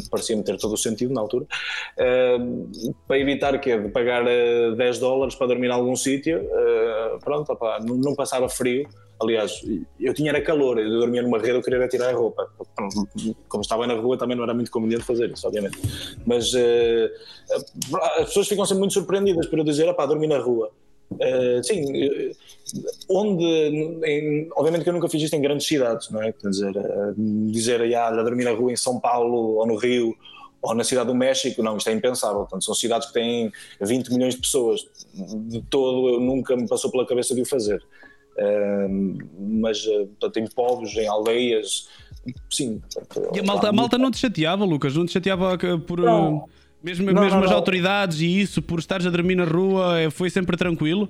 parecia-me 0.10 0.44
ter 0.44 0.58
todo 0.58 0.74
o 0.74 0.78
sentido 0.78 1.14
na 1.14 1.22
altura, 1.22 1.46
uh, 1.46 2.94
para 3.08 3.20
evitar 3.20 3.60
que 3.60 3.76
de 3.78 3.90
pagar 3.90 4.24
uh, 4.24 4.30
eh, 4.30 4.76
10 4.76 5.00
dólares 5.00 5.36
para 5.36 5.48
dormir 5.48 5.68
em 5.68 5.72
algum 5.72 5.96
sítio, 5.96 6.42
uh, 6.42 7.20
pronto, 7.20 7.52
opa, 7.52 7.80
não, 7.80 7.96
não, 7.96 8.16
passava 8.16 8.48
frio. 8.48 8.88
Aliás, 9.22 9.62
eu 10.00 10.14
tinha 10.14 10.32
era 10.32 10.42
calor, 10.42 10.80
eu 10.80 11.00
dormia 11.00 11.22
numa 11.22 11.38
rede, 11.38 11.52
eu 11.52 11.62
queria 11.62 11.88
tirar 11.88 12.10
a 12.10 12.14
roupa. 12.14 12.50
Como 13.48 13.62
estava 13.62 13.86
na 13.86 13.96
rua, 13.96 14.18
também 14.18 14.36
não 14.36 14.44
era 14.44 14.54
muito 14.54 14.72
conveniente 14.72 15.04
fazer 15.04 15.30
isso, 15.30 15.46
obviamente. 15.46 15.78
Mas 16.26 16.54
as 18.18 18.26
pessoas 18.28 18.48
ficam 18.48 18.66
sempre 18.66 18.80
muito 18.80 18.94
surpreendidas 18.94 19.48
por 19.48 19.60
eu 19.60 19.66
dizer, 19.66 19.90
opá, 19.90 20.06
dormi 20.06 20.28
na 20.28 20.38
rua. 20.38 20.72
Uh, 21.12 21.64
sim, 21.64 21.84
onde, 23.10 23.44
em, 23.44 24.48
obviamente 24.56 24.84
que 24.84 24.90
eu 24.90 24.94
nunca 24.94 25.10
fiz 25.10 25.24
isto 25.24 25.36
em 25.36 25.42
grandes 25.42 25.66
cidades, 25.66 26.10
não 26.12 26.22
é? 26.22 26.32
Quer 26.32 26.50
dizer, 26.50 26.78
uh, 26.78 27.14
dizer, 27.52 27.96
ah, 27.96 28.08
a 28.10 28.24
dormir 28.24 28.44
na 28.44 28.52
rua 28.52 28.72
em 28.72 28.76
São 28.76 29.00
Paulo 29.00 29.56
ou 29.56 29.66
no 29.66 29.76
Rio 29.76 30.16
ou 30.62 30.76
na 30.76 30.84
cidade 30.84 31.08
do 31.08 31.16
México, 31.16 31.64
não, 31.64 31.78
isto 31.78 31.90
é 31.90 31.94
impensável. 31.94 32.40
Portanto, 32.40 32.66
são 32.66 32.76
cidades 32.76 33.08
que 33.08 33.14
têm 33.14 33.52
20 33.82 34.10
milhões 34.10 34.36
de 34.36 34.42
pessoas. 34.42 34.86
De 35.14 35.62
todo, 35.64 36.10
eu 36.10 36.20
nunca 36.20 36.56
me 36.56 36.68
passou 36.68 36.92
pela 36.92 37.08
cabeça 37.08 37.34
de 37.34 37.42
o 37.42 37.46
fazer. 37.46 37.82
Mas, 39.38 39.84
portanto, 39.84 40.38
em 40.38 40.48
povos, 40.48 40.96
em 40.96 41.08
aldeias, 41.08 41.88
sim. 42.50 42.82
E 43.34 43.40
a 43.40 43.44
malta, 43.44 43.70
a 43.70 43.72
malta 43.72 43.98
não 43.98 44.12
te 44.12 44.18
chateava, 44.18 44.66
Lucas? 44.66 44.96
Não 44.96 45.06
te 45.06 45.14
chateava 45.14 45.58
por. 45.86 46.00
Não 46.00 46.46
mesmo, 46.82 47.12
não, 47.12 47.22
mesmo 47.22 47.40
não, 47.40 47.46
as 47.46 47.52
autoridades 47.52 48.22
e 48.22 48.40
isso, 48.40 48.62
por 48.62 48.80
estares 48.80 49.06
a 49.06 49.10
dormir 49.10 49.36
na 49.36 49.44
rua, 49.44 50.00
é, 50.00 50.10
foi 50.10 50.30
sempre 50.30 50.56
tranquilo? 50.56 51.10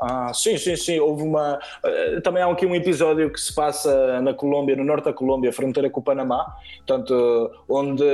Ah, 0.00 0.32
sim, 0.34 0.58
sim, 0.58 0.76
sim. 0.76 0.98
Houve 0.98 1.22
uma. 1.22 1.58
Eh, 1.82 2.20
também 2.20 2.42
há 2.42 2.50
aqui 2.50 2.66
um 2.66 2.74
episódio 2.74 3.30
que 3.30 3.40
se 3.40 3.54
passa 3.54 4.20
na 4.20 4.34
Colômbia, 4.34 4.76
no 4.76 4.84
norte 4.84 5.04
da 5.04 5.12
Colômbia, 5.12 5.50
fronteira 5.52 5.88
com 5.88 6.00
o 6.00 6.02
Panamá, 6.02 6.54
portanto, 6.86 7.50
onde 7.66 8.04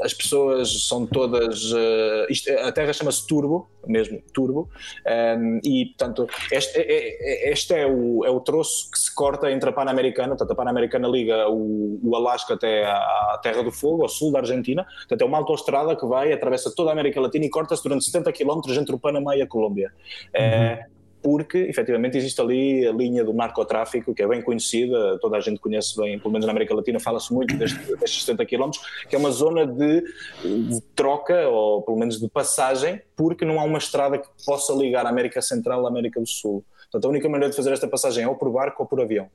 as 0.00 0.14
pessoas 0.14 0.86
são 0.86 1.06
todas. 1.06 1.72
Uh, 1.72 2.26
isto, 2.28 2.50
a 2.50 2.72
Terra 2.72 2.92
chama-se 2.92 3.26
Turbo, 3.26 3.68
mesmo, 3.86 4.22
Turbo, 4.32 4.68
um, 5.06 5.10
ehm, 5.10 5.60
e 5.64 5.86
portanto, 5.86 6.26
este, 6.50 6.78
é, 6.78 7.48
é, 7.48 7.52
este 7.52 7.74
é, 7.74 7.86
o, 7.86 8.24
é 8.24 8.30
o 8.30 8.40
troço 8.40 8.90
que 8.90 8.98
se 8.98 9.14
corta 9.14 9.50
entre 9.50 9.70
a 9.70 9.72
Pan-Americana, 9.72 10.28
portanto, 10.28 10.50
a 10.50 10.54
Pan-Americana 10.54 11.08
liga 11.08 11.48
o, 11.48 12.00
o 12.02 12.16
Alasca 12.16 12.54
até 12.54 12.84
à 12.84 13.38
Terra 13.42 13.62
do 13.62 13.70
Fogo, 13.70 14.02
ao 14.02 14.08
sul 14.08 14.32
da 14.32 14.38
Argentina, 14.38 14.84
portanto, 14.84 15.22
é 15.22 15.24
uma 15.24 15.38
autoestrada 15.38 15.94
que 15.96 16.06
vai, 16.06 16.32
atravessa 16.32 16.72
toda 16.74 16.90
a 16.90 16.92
América 16.92 17.20
Latina 17.20 17.44
e 17.44 17.50
corta-se 17.50 17.82
durante 17.82 18.04
70 18.04 18.32
km 18.32 18.60
entre 18.78 18.94
o 18.94 18.98
Panamá 18.98 19.36
e 19.36 19.42
a 19.42 19.46
Colômbia. 19.46 19.92
Uhum. 20.34 20.42
É, 20.42 20.86
porque 21.24 21.56
efetivamente 21.56 22.18
existe 22.18 22.38
ali 22.38 22.86
a 22.86 22.92
linha 22.92 23.24
do 23.24 23.32
narcotráfico, 23.32 24.14
que 24.14 24.22
é 24.22 24.28
bem 24.28 24.42
conhecida, 24.42 25.18
toda 25.22 25.38
a 25.38 25.40
gente 25.40 25.58
conhece 25.58 25.96
bem, 25.96 26.18
pelo 26.18 26.30
menos 26.30 26.44
na 26.44 26.52
América 26.52 26.74
Latina 26.74 27.00
fala-se 27.00 27.32
muito 27.32 27.56
destes, 27.56 27.80
destes 27.98 28.24
70 28.24 28.44
km, 28.44 28.70
que 29.08 29.16
é 29.16 29.18
uma 29.18 29.30
zona 29.30 29.66
de, 29.66 30.02
de, 30.44 30.82
troca, 30.94 31.48
ou 31.48 31.80
pelo 31.80 31.96
menos 31.96 32.20
de 32.20 32.28
passagem, 32.28 33.00
porque 33.16 33.42
não 33.42 33.58
há 33.58 33.64
uma 33.64 33.78
estrada 33.78 34.18
que 34.18 34.28
possa 34.44 34.74
ligar 34.74 35.06
a 35.06 35.08
América 35.08 35.40
Central 35.40 35.86
à 35.86 35.88
América 35.88 36.20
do 36.20 36.26
Sul. 36.26 36.62
Portanto, 36.82 37.06
a 37.06 37.08
única 37.08 37.26
maneira 37.26 37.48
de 37.48 37.56
fazer 37.56 37.72
esta 37.72 37.88
passagem 37.88 38.24
é 38.24 38.28
ou 38.28 38.34
por 38.34 38.52
barco 38.52 38.82
ou 38.82 38.86
por 38.86 39.00
avião. 39.00 39.30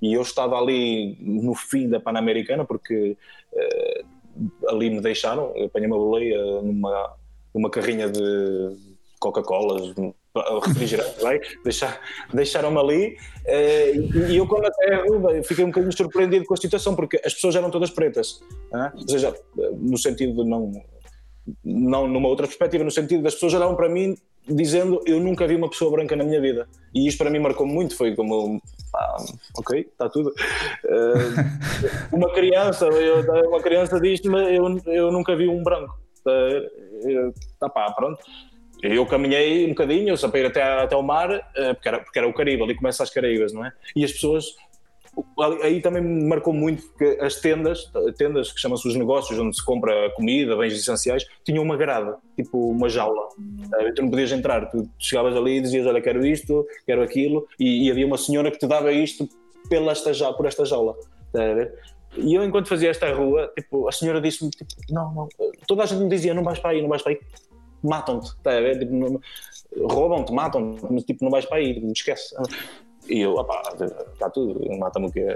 E 0.00 0.12
eu 0.12 0.22
estava 0.22 0.56
ali 0.56 1.18
no 1.20 1.56
fim 1.56 1.88
da 1.88 1.98
Pan-Americana, 1.98 2.64
porque 2.64 3.16
uh, 3.52 4.68
ali 4.68 4.90
me 4.90 5.00
deixaram, 5.00 5.50
eu 5.56 5.66
apanhei 5.66 5.88
uma 5.88 5.98
boleia 5.98 6.40
numa, 6.62 7.16
numa 7.52 7.68
carrinha 7.68 8.08
de 8.08 8.76
Coca-Colas, 9.18 9.92
refrigerante, 10.64 11.14
vai? 11.20 11.40
Deixar, 11.64 12.00
deixaram-me 12.32 12.78
ali 12.78 13.16
uh, 13.46 14.28
e 14.30 14.36
eu 14.36 14.46
quando 14.46 14.66
aterro 14.66 15.42
fiquei 15.44 15.64
um 15.64 15.68
bocadinho 15.68 15.92
surpreendido 15.92 16.44
com 16.44 16.54
a 16.54 16.56
situação 16.56 16.96
porque 16.96 17.20
as 17.24 17.34
pessoas 17.34 17.54
eram 17.56 17.70
todas 17.70 17.90
pretas, 17.90 18.40
uh, 18.72 18.90
ou 18.94 19.08
seja, 19.08 19.34
no 19.76 19.98
sentido 19.98 20.42
de 20.42 20.48
não, 20.48 20.72
não 21.64 22.08
numa 22.08 22.28
outra 22.28 22.46
perspectiva, 22.46 22.84
no 22.84 22.90
sentido 22.90 23.22
das 23.22 23.34
pessoas 23.34 23.54
olhavam 23.54 23.76
para 23.76 23.88
mim 23.88 24.16
dizendo 24.48 25.00
eu 25.06 25.20
nunca 25.20 25.46
vi 25.46 25.54
uma 25.54 25.70
pessoa 25.70 25.90
branca 25.92 26.16
na 26.16 26.24
minha 26.24 26.40
vida. 26.40 26.68
E 26.92 27.06
isto 27.06 27.18
para 27.18 27.30
mim 27.30 27.38
marcou 27.38 27.66
muito, 27.66 27.96
foi 27.96 28.16
como 28.16 28.60
ah, 28.94 29.16
ok, 29.56 29.80
está 29.80 30.08
tudo. 30.08 30.30
Uh, 30.84 32.16
uma 32.16 32.32
criança 32.32 32.86
eu, 32.86 33.22
uma 33.48 33.60
criança 33.60 34.00
diz-me 34.00 34.56
eu, 34.56 34.80
eu 34.86 35.12
nunca 35.12 35.36
vi 35.36 35.46
um 35.46 35.62
branco. 35.62 36.00
Tá, 37.58 37.68
pá, 37.68 37.92
pronto 37.92 38.22
eu 38.82 39.06
caminhei 39.06 39.64
um 39.64 39.70
bocadinho, 39.70 40.18
para 40.18 40.40
ir 40.40 40.46
até, 40.46 40.62
até 40.62 40.96
o 40.96 41.02
mar, 41.02 41.30
eh, 41.30 41.72
porque 41.72 41.88
era, 41.88 42.00
porque 42.00 42.18
era 42.18 42.28
o 42.28 42.34
Caribe, 42.34 42.64
ali 42.64 42.74
começa 42.74 43.04
as 43.04 43.10
Caraíbas, 43.10 43.52
não 43.52 43.64
é? 43.64 43.72
E 43.94 44.04
as 44.04 44.10
pessoas, 44.10 44.56
aí 45.62 45.80
também 45.80 46.02
me 46.02 46.24
marcou 46.24 46.52
muito 46.52 46.82
que 46.98 47.04
as 47.20 47.36
tendas, 47.36 47.92
tendas 48.18 48.50
que 48.50 48.60
chamam-se 48.60 48.88
os 48.88 48.96
negócios, 48.96 49.38
onde 49.38 49.54
se 49.54 49.64
compra 49.64 50.10
comida, 50.16 50.56
bens 50.56 50.72
essenciais, 50.72 51.24
tinham 51.44 51.62
uma 51.62 51.76
grada, 51.76 52.16
tipo 52.34 52.70
uma 52.70 52.88
jaula. 52.88 53.28
Tu 53.94 54.02
não 54.02 54.10
podias 54.10 54.32
entrar, 54.32 54.68
tu 54.68 54.88
chegavas 54.98 55.36
ali 55.36 55.58
e 55.58 55.60
dizias: 55.60 55.86
Olha, 55.86 56.00
quero 56.00 56.26
isto, 56.26 56.66
quero 56.84 57.02
aquilo, 57.02 57.46
e, 57.60 57.86
e 57.86 57.90
havia 57.90 58.06
uma 58.06 58.18
senhora 58.18 58.50
que 58.50 58.58
te 58.58 58.66
dava 58.66 58.90
isto 58.90 59.28
pela 59.68 59.92
esta, 59.92 60.32
por 60.32 60.46
esta 60.46 60.64
jaula. 60.64 60.96
E 62.16 62.34
eu, 62.34 62.44
enquanto 62.44 62.68
fazia 62.68 62.90
esta 62.90 63.10
rua, 63.12 63.50
tipo, 63.56 63.88
a 63.88 63.92
senhora 63.92 64.20
disse-me: 64.20 64.50
tipo, 64.50 64.72
Não, 64.90 65.14
não, 65.14 65.28
toda 65.68 65.84
a 65.84 65.86
gente 65.86 66.02
me 66.02 66.08
dizia: 66.08 66.34
Não 66.34 66.42
vais 66.42 66.58
para 66.58 66.70
aí, 66.70 66.82
não 66.82 66.88
vais 66.88 67.00
para 67.00 67.12
aí 67.12 67.20
matam-te, 67.86 68.34
tá? 68.42 68.52
Tipo, 68.78 69.20
roubam-te, 69.80 70.32
matam-te, 70.32 70.86
mas 70.90 71.04
tipo, 71.04 71.24
não 71.24 71.30
vais 71.30 71.44
para 71.46 71.58
aí, 71.58 71.74
tipo, 71.74 71.86
esquece. 71.92 72.34
E 73.08 73.20
eu, 73.20 73.34
opá, 73.34 73.60
está 74.12 74.30
tudo, 74.30 74.60
mata-me 74.78 75.08
o 75.08 75.12
quê? 75.12 75.26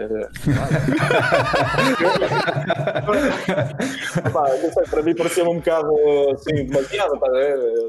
opá, 4.29 4.57
não 4.63 4.73
sei, 4.73 4.85
para 4.89 5.03
mim 5.03 5.17
parecia-me 5.17 5.51
um 5.51 5.57
bocado 5.57 5.91
assim, 6.31 6.65
demasiado, 6.65 7.15
está, 7.15 7.27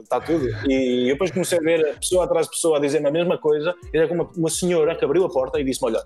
está 0.01 0.19
tudo. 0.21 0.47
E 0.67 1.09
eu 1.09 1.13
depois 1.13 1.29
comecei 1.29 1.59
a 1.59 1.61
ver 1.61 1.95
pessoa 1.99 2.25
atrás 2.25 2.47
de 2.47 2.53
pessoa 2.53 2.77
a 2.77 2.81
dizer-me 2.81 3.07
a 3.07 3.11
mesma 3.11 3.37
coisa, 3.37 3.75
e 3.93 3.97
era 3.97 4.07
como 4.07 4.23
uma, 4.23 4.31
uma 4.35 4.49
senhora 4.49 4.95
que 4.95 5.05
abriu 5.05 5.23
a 5.23 5.29
porta 5.29 5.59
e 5.59 5.63
disse-me: 5.63 5.91
Olha, 5.91 6.03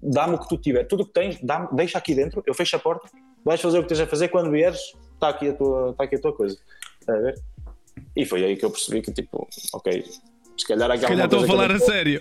dá-me 0.00 0.36
o 0.36 0.38
que 0.38 0.48
tu 0.48 0.56
tiver, 0.56 0.84
tudo 0.84 1.02
o 1.02 1.06
que 1.06 1.12
tens, 1.12 1.40
deixa 1.72 1.98
aqui 1.98 2.14
dentro, 2.14 2.40
eu 2.46 2.54
fecho 2.54 2.76
a 2.76 2.78
porta, 2.78 3.08
vais 3.44 3.60
fazer 3.60 3.80
o 3.80 3.82
que 3.82 3.88
tens 3.88 4.00
a 4.00 4.06
fazer, 4.06 4.28
quando 4.28 4.50
vieres, 4.52 4.78
está 5.14 5.28
aqui 5.28 5.48
a 5.48 5.54
tua, 5.54 5.90
está 5.90 6.04
aqui 6.04 6.14
a 6.14 6.20
tua 6.20 6.32
coisa. 6.32 6.56
Está 7.00 7.14
a 7.14 7.18
ver? 7.18 7.34
E 8.16 8.24
foi 8.24 8.44
aí 8.44 8.56
que 8.56 8.64
eu 8.64 8.70
percebi 8.70 9.02
que, 9.02 9.12
tipo, 9.12 9.48
ok, 9.72 10.04
se 10.56 10.66
calhar 10.66 10.90
há 10.90 10.96
Se 10.96 11.06
calhar 11.06 11.24
estou 11.24 11.44
a 11.44 11.46
falar 11.46 11.70
a 11.70 11.78
sério. 11.78 12.20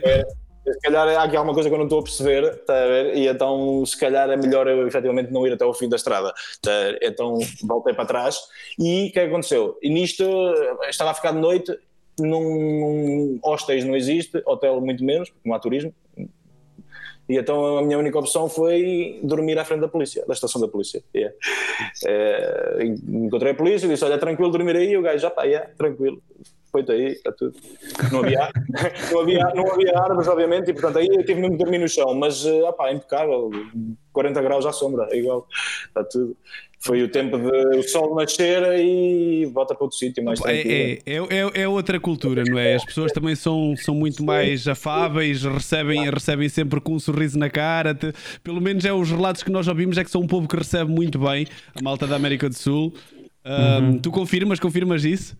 se 0.65 0.79
calhar 0.81 1.07
há 1.07 1.23
aqui 1.23 1.35
alguma 1.35 1.53
coisa 1.53 1.69
que 1.69 1.75
eu 1.75 1.79
não 1.79 1.85
estou 1.85 1.99
a 1.99 2.03
perceber, 2.03 2.43
está 2.45 2.83
a 2.83 2.87
ver? 2.87 3.17
E 3.17 3.27
então, 3.27 3.85
se 3.85 3.97
calhar 3.99 4.29
é 4.29 4.37
melhor 4.37 4.67
eu 4.67 4.87
efetivamente 4.87 5.31
não 5.31 5.45
ir 5.45 5.53
até 5.53 5.65
ao 5.65 5.73
fim 5.73 5.89
da 5.89 5.97
estrada. 5.97 6.33
Tá? 6.61 6.71
Então, 7.01 7.39
voltei 7.63 7.93
para 7.93 8.05
trás. 8.05 8.37
E 8.79 9.09
o 9.09 9.11
que 9.11 9.19
é 9.19 9.23
que 9.23 9.29
aconteceu? 9.29 9.77
E 9.81 9.89
nisto, 9.89 10.23
estava 10.89 11.11
a 11.11 11.13
ficar 11.13 11.31
de 11.33 11.39
noite, 11.39 11.77
num, 12.19 13.39
hostéis 13.43 13.83
não 13.83 13.95
existe, 13.95 14.41
hotel 14.45 14.79
muito 14.81 15.03
menos, 15.03 15.29
porque 15.29 15.47
não 15.47 15.55
há 15.55 15.59
turismo, 15.59 15.93
e 17.31 17.37
então 17.37 17.77
a 17.77 17.81
minha 17.81 17.97
única 17.97 18.19
opção 18.19 18.49
foi 18.49 19.21
dormir 19.23 19.57
à 19.57 19.63
frente 19.63 19.79
da 19.79 19.87
polícia, 19.87 20.25
da 20.27 20.33
estação 20.33 20.59
da 20.59 20.67
polícia. 20.67 21.01
Yeah. 21.15 21.33
É, 22.05 22.83
encontrei 22.83 23.53
a 23.53 23.55
polícia, 23.55 23.87
disse: 23.87 24.03
Olha, 24.03 24.17
tranquilo 24.17 24.51
dormir 24.51 24.75
aí. 24.75 24.91
E 24.91 24.97
o 24.97 25.01
gajo, 25.01 25.19
já 25.19 25.29
pá, 25.29 25.43
yeah, 25.43 25.69
tranquilo. 25.77 26.21
Feito 26.71 26.91
aí, 26.91 27.07
está 27.07 27.31
tudo. 27.31 27.55
Não 28.11 28.19
havia, 28.19 28.49
não, 29.11 29.19
havia, 29.21 29.51
não 29.55 29.71
havia 29.71 29.99
árvores, 29.99 30.27
obviamente, 30.27 30.71
e 30.71 30.73
portanto 30.73 30.97
aí 30.99 31.07
eu 31.07 31.25
tive 31.25 31.39
mesmo 31.41 31.57
que 31.57 31.63
dormir 31.63 31.79
no 31.79 31.87
chão, 31.87 32.13
mas 32.15 32.45
uh, 32.45 32.65
opá, 32.65 32.91
impecável, 32.91 33.51
40 34.13 34.41
graus 34.41 34.65
à 34.65 34.71
sombra, 34.71 35.07
é 35.11 35.17
igual, 35.17 35.47
está 35.87 36.03
tudo. 36.03 36.35
Foi 36.83 37.03
o 37.03 37.07
tempo 37.07 37.37
de 37.37 37.77
o 37.77 37.83
sol 37.83 38.15
nascer 38.15 38.63
e 38.79 39.45
volta 39.53 39.75
para 39.75 39.83
outro 39.83 39.95
sítio 39.99 40.25
mais 40.25 40.43
é, 40.45 40.61
é, 40.61 40.99
é, 41.05 41.61
é, 41.61 41.67
outra 41.67 41.99
cultura, 41.99 42.43
não 42.43 42.57
é? 42.57 42.73
As 42.73 42.83
pessoas 42.83 43.11
também 43.11 43.35
são, 43.35 43.75
são 43.77 43.93
muito 43.93 44.23
mais 44.23 44.67
afáveis, 44.67 45.43
recebem, 45.43 46.09
recebem 46.09 46.49
sempre 46.49 46.81
com 46.81 46.95
um 46.95 46.99
sorriso 46.99 47.37
na 47.37 47.51
cara. 47.51 47.93
Te, 47.93 48.11
pelo 48.43 48.59
menos 48.59 48.83
é 48.83 48.91
os 48.91 49.11
relatos 49.11 49.43
que 49.43 49.51
nós 49.51 49.67
ouvimos 49.67 49.95
é 49.99 50.03
que 50.03 50.09
são 50.09 50.21
um 50.21 50.27
povo 50.27 50.47
que 50.47 50.55
recebe 50.55 50.91
muito 50.91 51.19
bem 51.19 51.45
a 51.75 51.83
malta 51.83 52.07
da 52.07 52.15
América 52.15 52.49
do 52.49 52.55
Sul. 52.55 52.91
uhum. 53.45 53.99
Tu 53.99 54.09
confirmas, 54.09 54.59
confirmas 54.59 55.05
isso? 55.05 55.37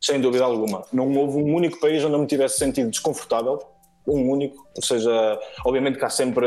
Sem 0.00 0.20
dúvida 0.20 0.44
alguma. 0.44 0.84
Não 0.92 1.12
houve 1.16 1.38
um 1.38 1.54
único 1.54 1.78
país 1.78 2.02
onde 2.04 2.14
eu 2.14 2.18
me 2.18 2.26
tivesse 2.26 2.58
sentido 2.58 2.90
desconfortável 2.90 3.60
um 4.06 4.30
único, 4.30 4.66
ou 4.74 4.82
seja, 4.82 5.38
obviamente 5.64 5.98
que 5.98 6.04
há 6.04 6.10
sempre 6.10 6.46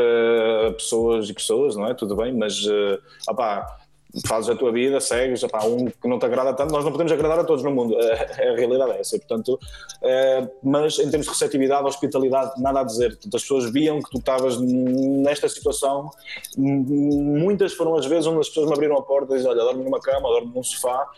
pessoas 0.76 1.28
e 1.28 1.32
pessoas, 1.32 1.76
não 1.76 1.86
é? 1.86 1.94
Tudo 1.94 2.16
bem, 2.16 2.32
mas 2.32 2.64
uh, 2.66 2.98
opá, 3.28 3.78
fazes 4.26 4.50
a 4.50 4.54
tua 4.54 4.70
vida, 4.70 5.00
segues, 5.00 5.42
opá, 5.42 5.64
um 5.64 5.86
que 5.86 6.08
não 6.08 6.18
te 6.18 6.26
agrada 6.26 6.52
tanto, 6.54 6.72
nós 6.72 6.84
não 6.84 6.92
podemos 6.92 7.12
agradar 7.12 7.38
a 7.38 7.44
todos 7.44 7.64
no 7.64 7.70
mundo, 7.70 7.96
é, 8.00 8.50
a 8.50 8.54
realidade 8.54 8.92
é 8.92 9.00
essa, 9.00 9.18
portanto, 9.18 9.58
é, 10.02 10.48
mas 10.62 10.98
em 10.98 11.10
termos 11.10 11.26
de 11.26 11.32
receptividade, 11.32 11.86
hospitalidade, 11.86 12.60
nada 12.60 12.80
a 12.80 12.84
dizer, 12.84 13.10
portanto, 13.10 13.34
as 13.34 13.42
pessoas 13.42 13.70
viam 13.72 14.00
que 14.00 14.10
tu 14.10 14.18
estavas 14.18 14.58
nesta 14.60 15.48
situação, 15.48 16.10
muitas 16.56 17.72
foram 17.72 17.96
as 17.96 18.06
vezes 18.06 18.26
onde 18.26 18.40
as 18.40 18.48
pessoas 18.48 18.66
me 18.68 18.74
abriram 18.74 18.96
a 18.96 19.02
porta 19.02 19.32
e 19.32 19.36
diziam, 19.36 19.52
olha, 19.52 19.64
dorme 19.64 19.84
numa 19.84 20.00
cama, 20.00 20.28
dorme 20.28 20.52
num 20.54 20.62
sofá, 20.62 21.08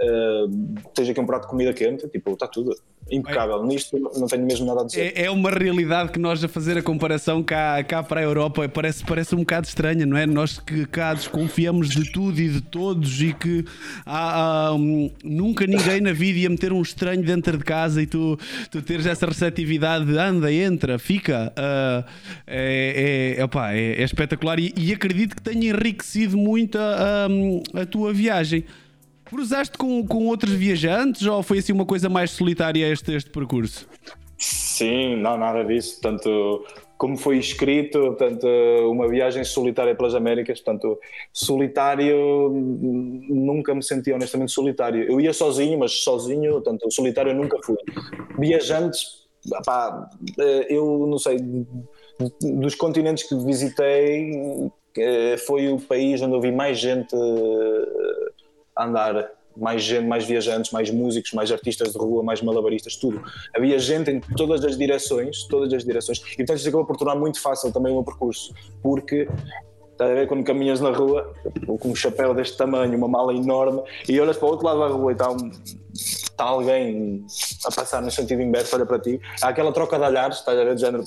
uh, 0.00 0.90
tens 0.94 1.08
aqui 1.08 1.20
um 1.20 1.26
prato 1.26 1.42
de 1.42 1.48
comida 1.48 1.72
quente, 1.72 2.08
tipo, 2.08 2.32
está 2.32 2.46
tudo 2.46 2.74
impecável. 3.10 3.62
É. 3.62 3.66
Nisto 3.66 3.98
não 3.98 4.26
tenho 4.26 4.46
mesmo 4.46 4.66
nada 4.66 4.82
a 4.82 4.84
dizer. 4.84 5.12
É, 5.16 5.24
é, 5.24 5.30
uma 5.30 5.50
realidade 5.50 6.10
que 6.10 6.18
nós 6.18 6.42
a 6.42 6.48
fazer 6.48 6.78
a 6.78 6.82
comparação 6.82 7.42
cá, 7.42 7.82
cá 7.84 8.02
para 8.02 8.20
a 8.20 8.24
Europa 8.24 8.68
parece, 8.68 9.04
parece 9.04 9.34
um 9.34 9.40
bocado 9.40 9.66
estranha, 9.66 10.06
não 10.06 10.16
é? 10.16 10.26
Nós 10.26 10.58
que 10.58 10.86
cá 10.86 11.14
desconfiamos 11.14 11.90
de 11.90 12.10
tudo 12.10 12.40
e 12.40 12.48
de 12.48 12.60
todos 12.60 13.20
e 13.20 13.32
que 13.32 13.64
há, 14.06 14.68
há 14.68 14.74
um, 14.74 15.10
nunca 15.22 15.66
ninguém 15.66 16.00
na 16.00 16.12
vida 16.12 16.38
ia 16.38 16.50
meter 16.50 16.72
um 16.72 16.82
estranho 16.82 17.22
dentro 17.22 17.58
de 17.58 17.64
casa 17.64 18.02
e 18.02 18.06
tu, 18.06 18.38
tu 18.70 18.80
teres 18.82 19.06
essa 19.06 19.26
receptividade 19.26 20.06
de 20.06 20.16
anda, 20.18 20.52
entra, 20.52 20.98
fica. 20.98 21.52
Uh, 21.58 22.04
é, 22.46 23.34
é, 23.38 23.44
opa, 23.44 23.72
é, 23.72 24.00
é, 24.00 24.02
espetacular 24.02 24.58
e, 24.58 24.72
e, 24.76 24.92
acredito 24.92 25.36
que 25.36 25.42
tenha 25.42 25.70
enriquecido 25.70 26.36
muito 26.36 26.78
a, 26.78 27.26
a, 27.74 27.82
a 27.82 27.86
tua 27.86 28.12
viagem. 28.12 28.64
Cruzaste 29.34 29.76
com, 29.76 30.06
com 30.06 30.28
outros 30.28 30.52
viajantes 30.52 31.26
ou 31.26 31.42
foi 31.42 31.58
assim 31.58 31.72
uma 31.72 31.84
coisa 31.84 32.08
mais 32.08 32.30
solitária 32.30 32.86
este, 32.86 33.12
este 33.16 33.30
percurso? 33.30 33.88
Sim, 34.38 35.16
não, 35.16 35.36
nada 35.36 35.64
disso. 35.64 36.00
Tanto 36.00 36.64
como 36.96 37.16
foi 37.16 37.38
escrito, 37.38 38.14
tanto 38.14 38.46
uma 38.88 39.08
viagem 39.08 39.42
solitária 39.42 39.92
pelas 39.92 40.14
Américas, 40.14 40.60
portanto, 40.60 41.00
solitário, 41.32 42.48
nunca 43.28 43.74
me 43.74 43.82
senti 43.82 44.12
honestamente 44.12 44.52
solitário. 44.52 45.02
Eu 45.02 45.20
ia 45.20 45.32
sozinho, 45.32 45.80
mas 45.80 46.04
sozinho, 46.04 46.60
tanto 46.60 46.88
solitário 46.92 47.32
eu 47.32 47.36
nunca 47.36 47.58
fui. 47.64 47.76
Viajantes, 48.38 49.26
pá, 49.66 50.08
eu 50.68 51.08
não 51.08 51.18
sei, 51.18 51.38
dos 52.40 52.76
continentes 52.76 53.28
que 53.28 53.34
visitei, 53.44 54.30
eh, 54.96 55.36
foi 55.38 55.68
o 55.72 55.80
país 55.80 56.22
onde 56.22 56.36
eu 56.36 56.40
vi 56.40 56.52
mais 56.52 56.78
gente 56.78 57.16
andar 58.76 59.30
mais 59.56 59.82
gente, 59.82 60.06
mais 60.06 60.24
viajantes, 60.24 60.72
mais 60.72 60.90
músicos, 60.90 61.32
mais 61.32 61.50
artistas 61.52 61.92
de 61.92 61.98
rua, 61.98 62.22
mais 62.22 62.42
malabaristas, 62.42 62.96
tudo. 62.96 63.22
Havia 63.56 63.78
gente 63.78 64.10
em 64.10 64.20
todas 64.20 64.64
as 64.64 64.76
direções, 64.76 65.44
todas 65.44 65.72
as 65.72 65.84
direções, 65.84 66.18
e 66.18 66.36
portanto 66.38 66.58
isso 66.58 66.68
acabou 66.68 66.84
por 66.84 66.96
tornar 66.96 67.14
muito 67.14 67.40
fácil 67.40 67.72
também 67.72 67.92
o 67.92 67.96
meu 67.96 68.04
percurso, 68.04 68.52
porque 68.82 69.28
Estás 69.94 70.10
a 70.10 70.14
ver 70.14 70.26
quando 70.26 70.42
caminhas 70.42 70.80
na 70.80 70.90
rua 70.90 71.32
com 71.78 71.90
um 71.90 71.94
chapéu 71.94 72.34
deste 72.34 72.56
tamanho, 72.56 72.98
uma 72.98 73.06
mala 73.06 73.32
enorme, 73.32 73.80
e 74.08 74.20
olhas 74.20 74.36
para 74.36 74.46
o 74.46 74.50
outro 74.50 74.66
lado 74.66 74.80
da 74.80 74.88
rua 74.88 75.12
e 75.12 75.14
está, 75.14 75.30
um, 75.30 75.52
está 75.94 76.44
alguém 76.44 77.24
a 77.64 77.70
passar 77.70 78.02
no 78.02 78.10
sentido 78.10 78.42
inverso, 78.42 78.74
olha 78.74 78.84
para 78.84 78.98
ti, 78.98 79.20
há 79.40 79.50
aquela 79.50 79.72
troca 79.72 79.96
de 79.96 80.04
olhares, 80.04 80.38
estás 80.38 80.58
a 80.58 80.64
ver, 80.64 80.74
de 80.74 80.80
género. 80.80 81.04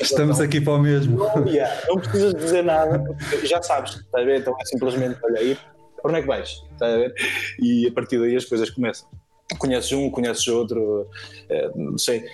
Estamos 0.00 0.40
aqui 0.40 0.62
para 0.62 0.72
o 0.72 0.78
mesmo. 0.78 1.18
Não, 1.18 1.46
yeah, 1.46 1.78
não 1.86 1.96
precisas 1.96 2.34
dizer 2.34 2.64
nada, 2.64 3.04
já 3.44 3.62
sabes, 3.62 3.96
estás 3.96 4.24
a 4.24 4.26
ver? 4.26 4.40
Então 4.40 4.56
é 4.58 4.64
simplesmente, 4.64 5.18
olha 5.22 5.40
aí, 5.40 5.58
para 6.04 6.10
onde 6.10 6.18
é 6.18 6.22
que 6.22 6.28
vais? 6.28 6.62
Está 6.72 6.86
a 6.86 6.96
ver? 6.98 7.14
E 7.58 7.88
a 7.88 7.92
partir 7.92 8.18
daí 8.18 8.36
as 8.36 8.44
coisas 8.44 8.68
começam. 8.68 9.08
Conheces 9.58 9.92
um, 9.92 10.10
conheces 10.10 10.46
outro, 10.48 11.08
é, 11.48 11.70
não 11.74 11.96
sei. 11.96 12.24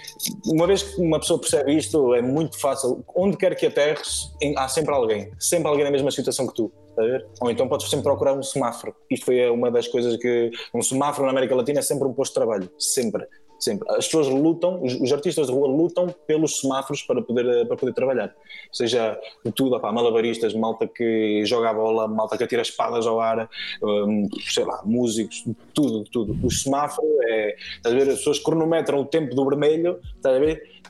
Uma 0.46 0.66
vez 0.66 0.82
que 0.82 1.00
uma 1.00 1.20
pessoa 1.20 1.40
percebe 1.40 1.76
isto, 1.76 2.12
é 2.14 2.20
muito 2.20 2.58
fácil. 2.58 3.04
Onde 3.14 3.36
quer 3.36 3.54
que 3.54 3.66
aterres, 3.66 4.32
há 4.56 4.66
sempre 4.66 4.92
alguém, 4.92 5.30
sempre 5.38 5.68
alguém 5.68 5.84
na 5.84 5.90
mesma 5.90 6.10
situação 6.10 6.48
que 6.48 6.54
tu. 6.54 6.72
Ver? 6.96 7.26
Ou 7.40 7.50
então 7.50 7.66
podes 7.66 7.88
sempre 7.88 8.04
procurar 8.04 8.34
um 8.34 8.42
semáforo. 8.42 8.94
Isto 9.08 9.24
foi 9.24 9.48
uma 9.48 9.70
das 9.70 9.88
coisas 9.88 10.16
que. 10.16 10.50
Um 10.74 10.82
semáforo 10.82 11.24
na 11.24 11.30
América 11.30 11.54
Latina 11.54 11.78
é 11.78 11.82
sempre 11.82 12.06
um 12.06 12.12
posto 12.12 12.32
de 12.32 12.34
trabalho, 12.34 12.70
sempre. 12.78 13.26
Sempre. 13.60 13.86
As 13.90 14.06
pessoas 14.06 14.26
lutam, 14.26 14.82
os, 14.82 14.94
os, 14.94 15.12
artistas 15.12 15.48
de 15.48 15.52
rua 15.52 15.68
lutam 15.68 16.14
pelos 16.26 16.60
semáforos 16.60 17.02
para 17.02 17.20
poder, 17.20 17.66
para 17.66 17.76
poder 17.76 17.92
trabalhar. 17.92 18.34
Seja 18.72 19.20
tudo, 19.54 19.76
opá, 19.76 19.92
malabaristas, 19.92 20.54
malta 20.54 20.88
que 20.88 21.44
joga 21.44 21.68
a 21.68 21.74
bola, 21.74 22.08
malta 22.08 22.38
que 22.38 22.44
atira 22.44 22.62
espadas 22.62 23.06
ao 23.06 23.20
ar, 23.20 23.50
um, 23.82 24.26
sei 24.48 24.64
lá, 24.64 24.80
músicos, 24.82 25.44
tudo, 25.74 26.04
tudo. 26.04 26.38
O 26.42 26.50
semáforo 26.50 27.06
é. 27.24 27.54
Estás 27.76 27.94
a 27.94 27.98
ver? 27.98 28.08
As 28.08 28.18
pessoas 28.18 28.38
cronometram 28.38 29.00
o 29.00 29.04
tempo 29.04 29.34
do 29.34 29.44
vermelho, 29.44 30.00
estás 30.16 30.36
a 30.36 30.38
ver? 30.38 30.80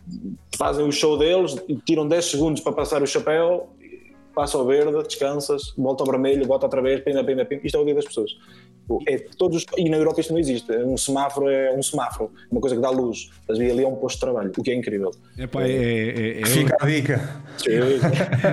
Fazem 0.56 0.86
o 0.86 0.92
show 0.92 1.18
deles, 1.18 1.56
tiram 1.84 2.06
10 2.06 2.24
segundos 2.24 2.60
para 2.60 2.72
passar 2.72 3.02
o 3.02 3.06
chapéu 3.06 3.68
passa 4.34 4.56
ao 4.56 4.64
verde, 4.64 5.02
descansas, 5.02 5.74
volta 5.76 6.02
ao 6.02 6.10
vermelho, 6.10 6.46
volta 6.46 6.66
outra 6.66 6.80
vez, 6.80 7.00
pina, 7.00 7.22
pina, 7.24 7.44
pina. 7.44 7.60
Isto 7.64 7.76
é 7.76 7.80
o 7.80 7.84
dia 7.84 7.94
das 7.94 8.04
pessoas. 8.04 8.30
É 9.06 9.18
todos, 9.36 9.64
e 9.76 9.88
na 9.88 9.96
Europa 9.96 10.20
isto 10.20 10.32
não 10.32 10.40
existe. 10.40 10.72
Um 10.72 10.96
semáforo 10.96 11.48
é 11.48 11.72
um 11.72 11.82
semáforo, 11.82 12.30
uma 12.50 12.60
coisa 12.60 12.76
que 12.76 12.82
dá 12.82 12.90
luz. 12.90 13.30
Estás? 13.40 13.60
Ali 13.60 13.84
é 13.84 13.88
um 13.88 13.96
posto 13.96 14.16
de 14.16 14.20
trabalho, 14.20 14.52
o 14.56 14.62
que 14.62 14.70
é 14.70 14.74
incrível. 14.74 15.10
Epá, 15.38 15.62
é, 15.62 15.70
é, 15.70 16.40
é, 16.40 16.46
Fica 16.46 16.76
a 16.80 16.86
dica. 16.86 17.42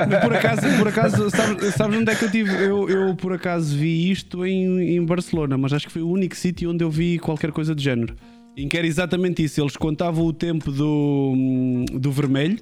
Mas 0.09 0.21
por 0.23 0.35
acaso, 0.35 0.61
por 0.77 0.87
acaso 0.87 1.29
sabes, 1.31 1.75
sabes 1.75 1.97
onde 1.97 2.11
é 2.11 2.15
que 2.15 2.25
eu 2.25 2.31
tive? 2.31 2.51
Eu, 2.63 2.89
eu 2.89 3.15
por 3.15 3.33
acaso 3.33 3.75
vi 3.75 4.11
isto 4.11 4.45
em, 4.45 4.95
em 4.95 5.05
Barcelona, 5.05 5.57
mas 5.57 5.73
acho 5.73 5.87
que 5.87 5.93
foi 5.93 6.01
o 6.01 6.09
único 6.09 6.35
sítio 6.35 6.69
onde 6.71 6.83
eu 6.83 6.89
vi 6.89 7.17
qualquer 7.17 7.51
coisa 7.51 7.73
do 7.73 7.81
género. 7.81 8.15
Em 8.55 8.67
que 8.67 8.77
era 8.77 8.87
exatamente 8.87 9.43
isso. 9.43 9.61
Eles 9.61 9.77
contavam 9.77 10.25
o 10.25 10.33
tempo 10.33 10.71
do, 10.71 11.85
do 11.93 12.11
vermelho. 12.11 12.57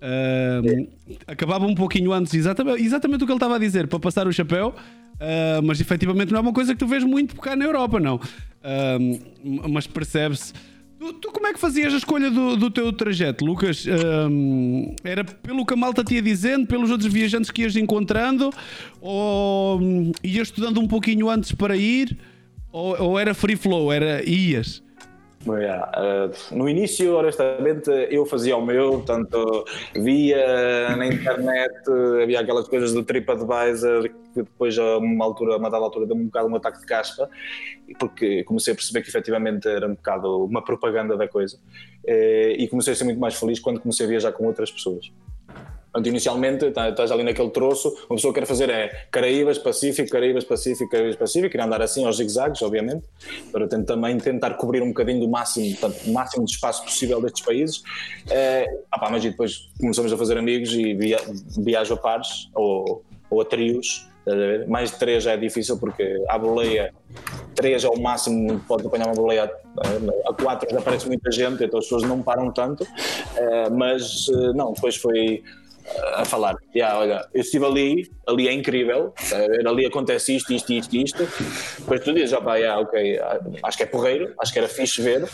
Uh, 0.00 0.88
acabava 1.26 1.66
um 1.66 1.74
pouquinho 1.74 2.12
antes, 2.12 2.32
exatamente, 2.32 2.82
exatamente 2.82 3.22
o 3.22 3.26
que 3.26 3.32
ele 3.32 3.36
estava 3.36 3.56
a 3.56 3.58
dizer, 3.58 3.86
para 3.86 3.98
passar 3.98 4.26
o 4.26 4.32
chapéu. 4.32 4.74
Uh, 5.20 5.62
mas 5.62 5.80
efetivamente 5.80 6.32
não 6.32 6.38
é 6.38 6.40
uma 6.40 6.52
coisa 6.52 6.72
que 6.72 6.78
tu 6.78 6.86
vês 6.86 7.04
muito 7.04 7.36
cá 7.36 7.54
na 7.54 7.66
Europa, 7.66 8.00
não. 8.00 8.16
Uh, 8.16 9.68
mas 9.68 9.86
percebe-se. 9.86 10.54
Tu, 10.98 11.12
tu, 11.14 11.32
como 11.32 11.46
é 11.46 11.52
que 11.52 11.58
fazias 11.58 11.94
a 11.94 11.96
escolha 11.96 12.30
do, 12.30 12.56
do 12.56 12.70
teu 12.70 12.92
trajeto, 12.92 13.44
Lucas? 13.44 13.86
Um, 13.86 14.94
era 15.02 15.24
pelo 15.24 15.64
que 15.64 15.72
a 15.72 15.76
malta 15.76 16.04
te 16.04 16.14
ia 16.14 16.22
dizendo, 16.22 16.66
pelos 16.66 16.90
outros 16.90 17.10
viajantes 17.12 17.50
que 17.50 17.62
ias 17.62 17.76
encontrando, 17.76 18.50
ou 19.00 19.80
um, 19.80 20.12
ias 20.22 20.48
estudando 20.48 20.78
um 20.78 20.86
pouquinho 20.86 21.30
antes 21.30 21.52
para 21.52 21.76
ir, 21.76 22.18
ou, 22.70 23.02
ou 23.02 23.18
era 23.18 23.32
free 23.32 23.56
flow, 23.56 23.90
era 23.90 24.22
ias? 24.28 24.82
Yeah. 25.46 25.90
Uh, 25.96 26.54
no 26.54 26.68
início, 26.68 27.16
honestamente, 27.16 27.90
eu 28.10 28.26
fazia 28.26 28.56
o 28.58 28.64
meu, 28.64 29.00
tanto 29.00 29.64
via 29.94 30.94
na 30.96 31.06
internet, 31.06 31.72
havia 32.22 32.40
aquelas 32.40 32.68
coisas 32.68 32.92
do 32.92 33.02
TripAdvisor 33.02 34.10
que 34.34 34.42
depois 34.42 34.78
a 34.78 34.98
uma 34.98 35.24
altura, 35.24 35.54
a 35.54 35.56
uma 35.56 35.70
dada 35.70 35.82
altura, 35.82 36.06
deu-me 36.06 36.24
um 36.24 36.26
bocado 36.26 36.48
um 36.48 36.56
ataque 36.56 36.80
de 36.80 36.86
caspa, 36.86 37.28
porque 37.98 38.44
comecei 38.44 38.74
a 38.74 38.76
perceber 38.76 39.02
que 39.02 39.08
efetivamente 39.08 39.66
era 39.66 39.86
um 39.86 39.94
bocado 39.94 40.44
uma 40.44 40.62
propaganda 40.62 41.16
da 41.16 41.26
coisa, 41.26 41.56
uh, 41.56 42.50
e 42.58 42.68
comecei 42.68 42.92
a 42.92 42.96
ser 42.96 43.04
muito 43.04 43.18
mais 43.18 43.34
feliz 43.34 43.58
quando 43.58 43.80
comecei 43.80 44.04
a 44.04 44.08
viajar 44.08 44.32
com 44.32 44.44
outras 44.44 44.70
pessoas. 44.70 45.10
Portanto, 45.92 46.06
inicialmente 46.06 46.70
tá, 46.70 46.88
estás 46.88 47.10
ali 47.10 47.24
naquele 47.24 47.50
troço, 47.50 47.88
uma 48.08 48.16
pessoa 48.16 48.32
quer 48.32 48.46
fazer 48.46 48.70
é 48.70 49.06
Caraíbas, 49.10 49.58
Pacífico, 49.58 50.08
Caraíbas, 50.08 50.44
Pacífico, 50.44 50.88
Caraíbas, 50.88 51.16
Pacífico, 51.16 51.56
e 51.56 51.60
andar 51.60 51.82
assim 51.82 52.04
aos 52.04 52.16
zigzags, 52.16 52.62
obviamente, 52.62 53.04
para 53.50 53.66
também 53.66 54.16
tentar 54.18 54.54
cobrir 54.54 54.82
um 54.82 54.88
bocadinho 54.88 55.20
do 55.20 55.28
máximo, 55.28 55.68
portanto, 55.76 56.06
o 56.06 56.12
máximo 56.12 56.44
de 56.44 56.52
espaço 56.52 56.84
possível 56.84 57.20
destes 57.20 57.44
países. 57.44 57.82
É, 58.30 58.66
opá, 58.94 59.10
mas 59.10 59.22
depois 59.22 59.68
começamos 59.80 60.12
a 60.12 60.16
fazer 60.16 60.38
amigos 60.38 60.72
e 60.72 60.94
via, 60.94 61.18
viajo 61.58 61.94
a 61.94 61.96
pares 61.96 62.48
ou, 62.54 63.04
ou 63.28 63.40
a 63.40 63.44
trios. 63.44 64.08
Mais 64.68 64.92
de 64.92 64.98
três 64.98 65.24
já 65.24 65.32
é 65.32 65.36
difícil 65.36 65.76
porque 65.76 66.22
a 66.28 66.38
boleia, 66.38 66.94
três 67.56 67.82
é 67.82 67.88
o 67.88 67.98
máximo, 67.98 68.60
pode 68.68 68.86
apanhar 68.86 69.06
uma 69.06 69.14
boleia 69.14 69.50
a 70.26 70.34
quatro 70.34 70.68
já 70.70 70.78
aparece 70.78 71.06
muita 71.06 71.30
gente, 71.30 71.64
então 71.64 71.78
as 71.78 71.86
pessoas 71.86 72.02
não 72.02 72.22
param 72.22 72.52
tanto, 72.52 72.86
é, 73.36 73.70
mas 73.70 74.26
eh, 74.28 74.52
não, 74.52 74.72
depois 74.72 74.96
foi 74.96 75.42
a 76.14 76.24
falar, 76.24 76.56
yeah, 76.74 76.98
olha, 76.98 77.26
eu 77.34 77.40
estive 77.40 77.64
ali, 77.64 78.10
ali 78.26 78.48
é 78.48 78.52
incrível, 78.52 79.12
ali 79.66 79.86
acontece 79.86 80.36
isto, 80.36 80.52
isto, 80.52 80.72
isto, 80.72 80.96
isto. 80.96 81.28
Depois 81.78 82.00
tu 82.02 82.12
dizes, 82.12 82.32
opa, 82.32 82.56
yeah, 82.56 82.80
ok, 82.80 83.20
acho 83.62 83.76
que 83.76 83.82
é 83.82 83.86
porreiro, 83.86 84.34
acho 84.40 84.52
que 84.52 84.58
era 84.58 84.68
fixe 84.68 85.02
ver, 85.02 85.28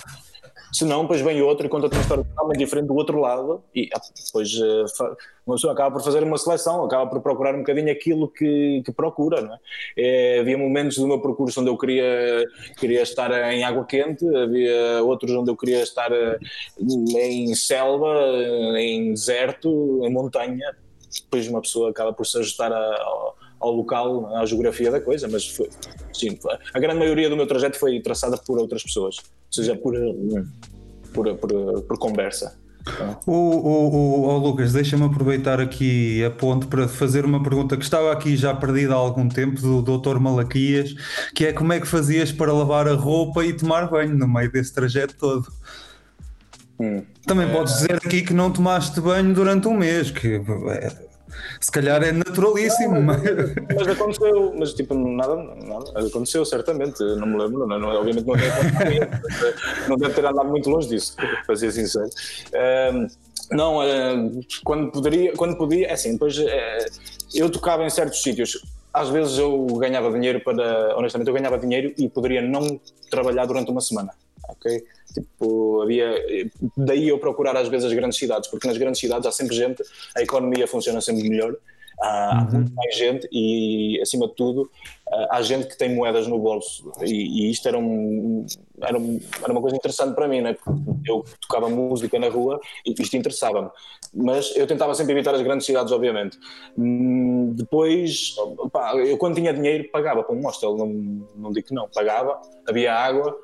Se 0.73 0.85
não, 0.85 1.03
depois 1.03 1.21
vem 1.21 1.41
outro 1.43 1.67
e 1.67 1.69
conta 1.69 1.87
uma 1.87 2.01
história 2.01 2.25
totalmente 2.25 2.59
diferente 2.59 2.87
do 2.87 2.95
outro 2.95 3.19
lado 3.21 3.63
e 3.75 3.89
ah, 3.95 4.01
depois 4.25 4.53
uh, 4.55 5.17
uma 5.47 5.57
pessoa 5.57 5.73
acaba 5.73 5.93
por 5.93 6.05
fazer 6.05 6.23
uma 6.23 6.37
seleção, 6.37 6.85
acaba 6.85 7.09
por 7.09 7.21
procurar 7.21 7.55
um 7.55 7.59
bocadinho 7.59 7.91
aquilo 7.91 8.29
que, 8.29 8.83
que 8.85 8.93
procura, 8.93 9.59
é? 9.97 10.37
é? 10.37 10.41
Havia 10.41 10.59
momentos 10.59 10.99
do 10.99 11.07
meu 11.07 11.21
percurso 11.21 11.61
onde 11.61 11.71
eu 11.71 11.79
queria, 11.79 12.45
queria 12.79 13.03
estar 13.03 13.31
em 13.53 13.65
água 13.65 13.85
quente, 13.85 14.27
havia 14.37 15.03
outros 15.03 15.33
onde 15.33 15.51
eu 15.51 15.57
queria 15.57 15.83
estar 15.83 16.11
eh, 16.13 16.39
em 16.79 17.55
selva, 17.55 18.13
em 18.77 19.13
deserto, 19.13 20.01
em 20.05 20.13
montanha. 20.13 20.77
Depois 21.23 21.49
uma 21.49 21.63
pessoa 21.63 21.91
acaba 21.91 22.13
por 22.13 22.27
se 22.27 22.39
ajustar 22.39 22.73
a, 22.73 23.03
ao, 23.03 23.37
ao 23.61 23.73
local, 23.73 24.37
à 24.37 24.45
geografia 24.45 24.91
da 24.91 25.01
coisa, 25.01 25.29
mas 25.29 25.49
foi, 25.49 25.69
sim, 26.13 26.39
a 26.73 26.79
grande 26.79 26.99
maioria 26.99 27.29
do 27.29 27.37
meu 27.37 27.47
trajeto 27.47 27.79
foi 27.79 28.01
traçada 28.01 28.37
por 28.37 28.59
outras 28.59 28.83
pessoas, 28.83 29.17
ou 29.19 29.53
seja, 29.53 29.77
por, 29.77 29.95
por, 31.13 31.35
por, 31.37 31.83
por 31.83 31.99
conversa. 31.99 32.57
O, 33.27 33.33
o, 33.33 33.95
o, 33.95 34.29
o 34.29 34.39
Lucas, 34.39 34.73
deixa-me 34.73 35.05
aproveitar 35.05 35.61
aqui 35.61 36.25
a 36.25 36.31
ponte 36.31 36.67
para 36.67 36.87
fazer 36.87 37.25
uma 37.25 37.43
pergunta 37.43 37.77
que 37.77 37.83
estava 37.83 38.13
aqui 38.13 38.37
já 38.37 38.55
perdida 38.55 38.95
há 38.95 38.97
algum 38.97 39.29
tempo 39.29 39.61
do 39.61 39.83
Dr. 39.83 40.19
Malaquias, 40.21 40.95
que 41.35 41.47
é 41.47 41.53
como 41.53 41.73
é 41.73 41.81
que 41.81 41.87
fazias 41.87 42.31
para 42.31 42.53
lavar 42.53 42.87
a 42.87 42.95
roupa 42.95 43.45
e 43.45 43.53
tomar 43.53 43.91
banho 43.91 44.17
no 44.17 44.29
meio 44.29 44.51
desse 44.53 44.73
trajeto 44.73 45.17
todo? 45.19 45.49
Hum. 46.79 47.03
Também 47.27 47.49
é... 47.49 47.53
podes 47.53 47.75
dizer 47.75 47.95
aqui 47.95 48.23
que 48.23 48.33
não 48.33 48.53
tomaste 48.53 49.01
banho 49.01 49.35
durante 49.35 49.67
um 49.67 49.77
mês, 49.77 50.13
que 50.13 50.41
é, 50.71 51.06
se 51.61 51.71
calhar 51.71 52.03
é 52.03 52.13
naturalíssimo. 52.13 53.01
Mas, 53.03 53.23
mas 53.75 53.89
aconteceu, 53.89 54.55
mas 54.59 54.73
tipo, 54.75 54.95
nada, 54.95 55.37
nada, 55.37 56.07
aconteceu 56.07 56.45
certamente, 56.45 57.03
não 57.03 57.27
me 57.27 57.39
lembro, 57.39 57.67
não, 57.67 57.79
não, 57.79 57.89
obviamente 57.89 58.27
não 58.27 58.35
deve, 58.35 59.89
não 59.89 59.97
deve 59.97 60.15
ter 60.15 60.25
andado 60.25 60.49
muito 60.49 60.71
longe 60.71 60.89
disso, 60.89 61.17
para 61.47 61.57
ser 61.57 61.73
sincero. 61.73 62.09
Um, 62.93 63.07
não, 63.51 63.79
uh, 63.79 64.41
quando 64.65 64.91
poderia, 64.91 65.33
quando 65.35 65.57
podia, 65.57 65.89
é 65.89 65.93
assim, 65.93 66.13
depois 66.13 66.37
uh, 66.39 66.47
eu 67.35 67.51
tocava 67.51 67.85
em 67.85 67.91
certos 67.91 68.23
sítios. 68.23 68.61
Às 68.93 69.11
vezes 69.11 69.39
eu 69.39 69.67
ganhava 69.79 70.11
dinheiro 70.11 70.41
para, 70.41 70.97
honestamente, 70.97 71.29
eu 71.29 71.35
ganhava 71.35 71.59
dinheiro 71.59 71.93
e 71.99 72.09
poderia 72.09 72.41
não 72.41 72.81
trabalhar 73.11 73.45
durante 73.45 73.71
uma 73.71 73.81
semana, 73.81 74.11
ok? 74.49 74.83
Tipo, 75.17 75.81
havia. 75.81 76.15
Daí 76.77 77.09
eu 77.09 77.19
procurar 77.19 77.57
às 77.57 77.69
vezes 77.69 77.87
as 77.87 77.93
grandes 77.95 78.19
cidades, 78.19 78.51
porque 78.51 78.69
nas 78.69 78.77
grandes 78.77 79.01
cidades 79.01 79.27
há 79.27 79.33
sempre 79.33 79.57
gente, 79.57 79.83
a 80.15 80.21
economia 80.21 80.67
funciona 80.67 81.01
sempre 81.01 81.27
melhor, 81.27 81.57
há, 82.01 82.47
uhum. 82.51 82.59
muito 82.59 82.75
mais 82.75 82.95
gente 82.95 83.27
e, 83.33 83.99
acima 84.03 84.29
de 84.29 84.35
tudo, 84.35 84.71
há 85.31 85.41
gente 85.41 85.69
que 85.69 85.79
tem 85.79 85.95
moedas 85.95 86.27
no 86.27 86.39
bolso. 86.39 86.93
E, 87.03 87.47
e 87.47 87.51
isto 87.51 87.67
era, 87.67 87.79
um, 87.79 88.45
era, 88.83 88.99
um, 88.99 89.19
era, 89.43 89.53
uma 89.53 89.63
coisa 89.63 89.75
interessante 89.75 90.15
para 90.15 90.29
mim, 90.29 90.43
né? 90.43 90.55
porque 90.63 91.11
eu 91.11 91.25
tocava 91.41 91.71
música 91.71 92.19
na 92.19 92.29
rua 92.29 92.61
e 92.85 92.93
isto 92.93 93.17
interessava-me. 93.17 93.71
Mas 94.13 94.55
eu 94.55 94.67
tentava 94.67 94.95
sempre 94.95 95.15
evitar 95.15 95.35
as 95.35 95.41
grandes 95.41 95.65
cidades, 95.65 95.93
obviamente. 95.93 96.39
Hum, 96.77 97.55
depois, 97.55 98.37
pá, 98.71 98.95
eu 98.97 99.17
quando 99.17 99.37
tinha 99.37 99.55
dinheiro 99.55 99.89
pagava 99.91 100.23
para 100.23 100.37
um 100.37 100.43
hostel, 100.43 100.77
não, 100.77 100.89
não 101.35 101.53
digo 101.53 101.69
que 101.69 101.75
não, 101.75 101.89
pagava, 101.89 102.39
havia 102.69 102.93
água 102.93 103.35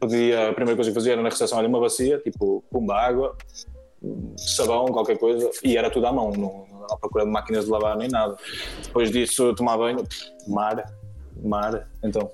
podia, 0.00 0.48
a 0.48 0.52
primeira 0.52 0.76
coisa 0.76 0.90
que 0.90 0.94
fazia 0.94 1.12
era 1.12 1.22
na 1.22 1.28
recepção, 1.28 1.58
olha, 1.58 1.68
uma 1.68 1.80
bacia, 1.80 2.18
tipo, 2.18 2.64
pumba, 2.70 2.94
água, 2.94 3.36
sabão, 4.36 4.86
qualquer 4.86 5.18
coisa, 5.18 5.50
e 5.62 5.76
era 5.76 5.90
tudo 5.90 6.06
à 6.06 6.12
mão, 6.12 6.30
não, 6.30 6.66
não 6.70 6.86
à 6.90 6.96
procura 6.96 7.24
de 7.24 7.30
máquinas 7.30 7.66
de 7.66 7.70
lavar 7.70 7.96
nem 7.96 8.08
nada. 8.08 8.36
Depois 8.82 9.10
disso, 9.10 9.54
tomar 9.54 9.76
banho, 9.76 10.04
mar, 10.48 10.84
mar, 11.42 11.88
então. 12.02 12.30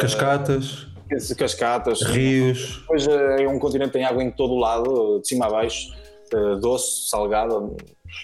Cascatas. 0.00 0.82
Uh, 1.12 1.36
cascatas. 1.36 2.02
Rios. 2.02 2.78
Depois 2.80 3.06
é 3.06 3.46
um 3.46 3.58
continente 3.58 3.92
tem 3.92 4.04
água 4.04 4.22
em 4.22 4.30
todo 4.30 4.54
o 4.54 4.58
lado, 4.58 5.20
de 5.20 5.28
cima 5.28 5.46
a 5.46 5.50
baixo, 5.50 5.92
uh, 6.34 6.56
doce, 6.56 7.08
salgada. 7.08 7.54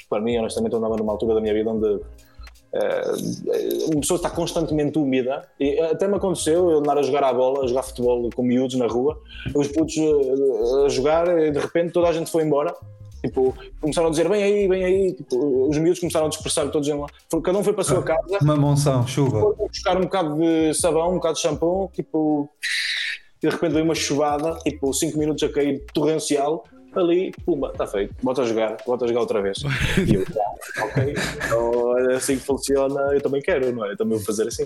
Para 0.09 0.21
mim, 0.21 0.37
honestamente, 0.39 0.73
eu 0.73 0.79
andava 0.79 0.97
numa 0.97 1.13
altura 1.13 1.35
da 1.35 1.41
minha 1.41 1.55
vida 1.55 1.71
onde 1.71 2.01
Uh, 2.73 3.93
uma 3.93 4.01
pessoa 4.01 4.17
está 4.17 4.29
constantemente 4.29 4.99
úmida 4.99 5.49
e 5.59 5.81
até 5.81 6.07
me 6.07 6.17
aconteceu 6.17 6.71
eu 6.71 6.79
andar 6.79 6.99
a 6.99 7.03
jogar 7.03 7.25
a 7.25 7.33
bola, 7.33 7.65
a 7.65 7.67
jogar 7.67 7.83
futebol 7.83 8.29
com 8.35 8.43
miúdos 8.43 8.77
na 8.77 8.87
rua, 8.87 9.19
os 9.55 9.69
putos 9.69 9.97
uh, 9.97 10.85
a 10.85 10.89
jogar 10.89 11.27
e 11.39 11.51
de 11.51 11.59
repente 11.59 11.93
toda 11.93 12.09
a 12.09 12.13
gente 12.13 12.31
foi 12.31 12.43
embora. 12.43 12.75
Tipo, 13.25 13.55
começaram 13.81 14.09
a 14.09 14.11
dizer 14.11 14.29
vem 14.29 14.43
aí, 14.43 14.69
vem 14.69 14.85
aí. 14.85 15.13
Tipo, 15.15 15.69
os 15.69 15.79
miúdos 15.79 15.99
começaram 15.99 16.27
a 16.27 16.29
dispersar 16.29 16.71
todos 16.71 16.87
em 16.87 16.95
lá. 16.95 17.07
Cada 17.43 17.59
um 17.59 17.65
foi 17.65 17.73
para 17.73 17.83
a 17.83 17.85
sua 17.85 18.03
casa. 18.03 18.39
Uma 18.43 18.57
monção, 18.57 19.07
chuva. 19.07 19.41
Foi 19.41 19.69
buscar 19.69 19.97
um 19.97 20.03
bocado 20.03 20.37
de 20.37 20.75
sabão, 20.75 21.11
um 21.11 21.15
bocado 21.15 21.35
de 21.35 21.41
shampoo, 21.41 21.91
tipo. 21.93 22.49
E 23.43 23.49
de 23.49 23.53
repente 23.53 23.73
veio 23.73 23.85
uma 23.85 23.95
chuvada, 23.95 24.59
tipo 24.61 24.93
5 24.93 25.19
minutos 25.19 25.43
a 25.43 25.49
cair 25.49 25.85
torrencial 25.93 26.65
ali, 27.01 27.33
pumba, 27.45 27.71
está 27.73 27.87
feito, 27.87 28.15
bota 28.23 28.43
a 28.43 28.45
jogar, 28.45 28.77
bota 28.87 29.05
a 29.05 29.09
jogar 29.09 29.21
outra 29.21 29.43
vez. 29.43 29.59
e 30.07 30.15
eu, 30.15 30.25
ah, 30.79 30.85
ok, 30.85 31.15
então 31.45 31.99
é 31.99 32.15
assim 32.15 32.37
que 32.37 32.45
funciona, 32.45 33.01
eu 33.13 33.21
também 33.21 33.43
quero, 33.43 33.73
não 33.75 33.85
é? 33.85 33.93
Eu 33.93 33.97
também 33.97 34.17
vou 34.17 34.27
fazer 34.27 34.47
assim. 34.49 34.65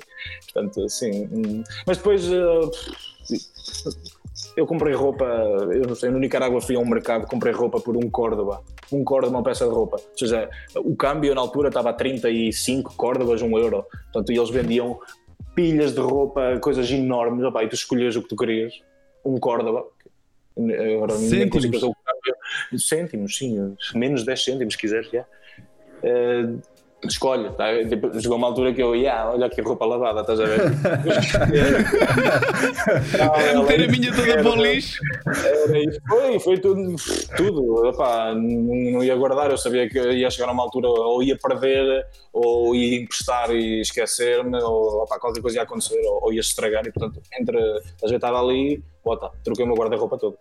Portanto, 0.52 0.84
assim. 0.84 1.28
Hum. 1.32 1.64
Mas 1.86 1.96
depois. 1.98 2.28
Uh, 2.28 2.70
eu 4.56 4.66
comprei 4.66 4.94
roupa, 4.94 5.24
eu 5.24 5.86
não 5.86 5.94
sei, 5.94 6.10
no 6.10 6.18
Nicarágua 6.18 6.60
fui 6.60 6.76
a 6.76 6.78
um 6.78 6.86
mercado, 6.86 7.26
comprei 7.26 7.52
roupa 7.52 7.80
por 7.80 7.96
um 7.96 8.10
Córdoba, 8.10 8.62
um 8.92 9.04
Córdoba, 9.04 9.36
uma 9.36 9.42
peça 9.42 9.64
de 9.64 9.70
roupa. 9.70 9.96
Ou 9.96 10.18
seja, 10.18 10.48
o 10.76 10.96
câmbio 10.96 11.34
na 11.34 11.40
altura 11.40 11.68
estava 11.68 11.90
a 11.90 11.92
35 11.92 12.94
Córdobas, 12.96 13.42
um 13.42 13.56
euro. 13.58 13.84
Portanto, 14.12 14.30
eles 14.30 14.50
vendiam 14.50 14.98
pilhas 15.54 15.92
de 15.92 16.00
roupa, 16.00 16.58
coisas 16.60 16.90
enormes, 16.90 17.44
opa, 17.44 17.62
e 17.64 17.68
tu 17.68 17.74
escolhias 17.74 18.16
o 18.16 18.22
que 18.22 18.28
tu 18.28 18.36
querias. 18.36 18.72
Um 19.24 19.38
Córdoba, 19.38 19.84
agora 20.94 21.14
o 21.14 21.18
Cêntimos, 22.78 23.36
sim, 23.36 23.76
menos 23.94 24.24
10 24.24 24.44
cêntimos, 24.44 24.74
se 24.74 24.80
quiseres, 24.80 25.10
já. 25.10 25.24
Uh, 26.02 26.60
escolhe, 27.08 27.48
tá? 27.50 27.66
tipo, 27.88 28.20
chegou 28.20 28.36
uma 28.36 28.48
altura 28.48 28.74
que 28.74 28.82
eu, 28.82 28.94
yeah, 28.94 29.30
olha 29.30 29.48
que 29.48 29.62
roupa 29.62 29.86
lavada, 29.86 30.20
estás 30.20 30.40
a 30.40 30.44
ver? 30.44 30.60
não, 33.54 33.64
Meter 33.64 33.88
a 33.88 33.90
minha 33.90 34.14
toda 34.14 34.42
para 34.42 34.50
o 34.50 34.62
lixo. 34.62 34.98
Foi, 36.08 36.38
foi 36.40 36.58
tudo, 36.58 36.96
tudo. 37.36 37.88
Epá, 37.88 38.34
não 38.34 39.02
ia 39.02 39.16
guardar, 39.16 39.50
eu 39.50 39.58
sabia 39.58 39.88
que 39.88 39.98
ia 39.98 40.30
chegar 40.30 40.48
a 40.48 40.52
uma 40.52 40.62
altura 40.62 40.88
ou 40.88 41.22
ia 41.22 41.38
perder, 41.38 42.06
ou 42.32 42.74
ia 42.74 43.00
emprestar 43.00 43.50
e 43.50 43.80
esquecer-me, 43.80 44.60
ou 44.62 45.02
opa, 45.02 45.18
qualquer 45.18 45.40
coisa 45.40 45.58
ia 45.58 45.62
acontecer, 45.62 46.00
ou, 46.04 46.24
ou 46.24 46.32
ia 46.32 46.40
estragar, 46.40 46.86
e 46.86 46.92
portanto, 46.92 47.22
entre 47.40 47.58
ajeitar 48.04 48.34
ali 48.34 48.82
bota, 49.04 49.30
troquei 49.42 49.64
o 49.64 49.68
meu 49.68 49.76
guarda-roupa 49.76 50.18
todo. 50.18 50.36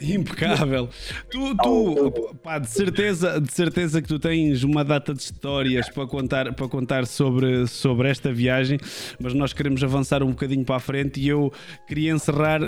Impecável. 0.00 0.88
Tu, 1.30 1.56
tu 1.56 2.34
pá, 2.42 2.58
de, 2.58 2.68
certeza, 2.68 3.40
de 3.40 3.52
certeza 3.52 4.02
que 4.02 4.08
tu 4.08 4.18
tens 4.18 4.62
uma 4.62 4.84
data 4.84 5.14
de 5.14 5.20
histórias 5.20 5.88
para 5.88 6.06
contar, 6.06 6.52
para 6.54 6.68
contar 6.68 7.06
sobre, 7.06 7.66
sobre 7.66 8.10
esta 8.10 8.32
viagem, 8.32 8.78
mas 9.18 9.34
nós 9.34 9.52
queremos 9.52 9.82
avançar 9.82 10.22
um 10.22 10.30
bocadinho 10.30 10.64
para 10.64 10.76
a 10.76 10.80
frente 10.80 11.20
e 11.20 11.28
eu 11.28 11.52
queria 11.86 12.12
encerrar 12.12 12.60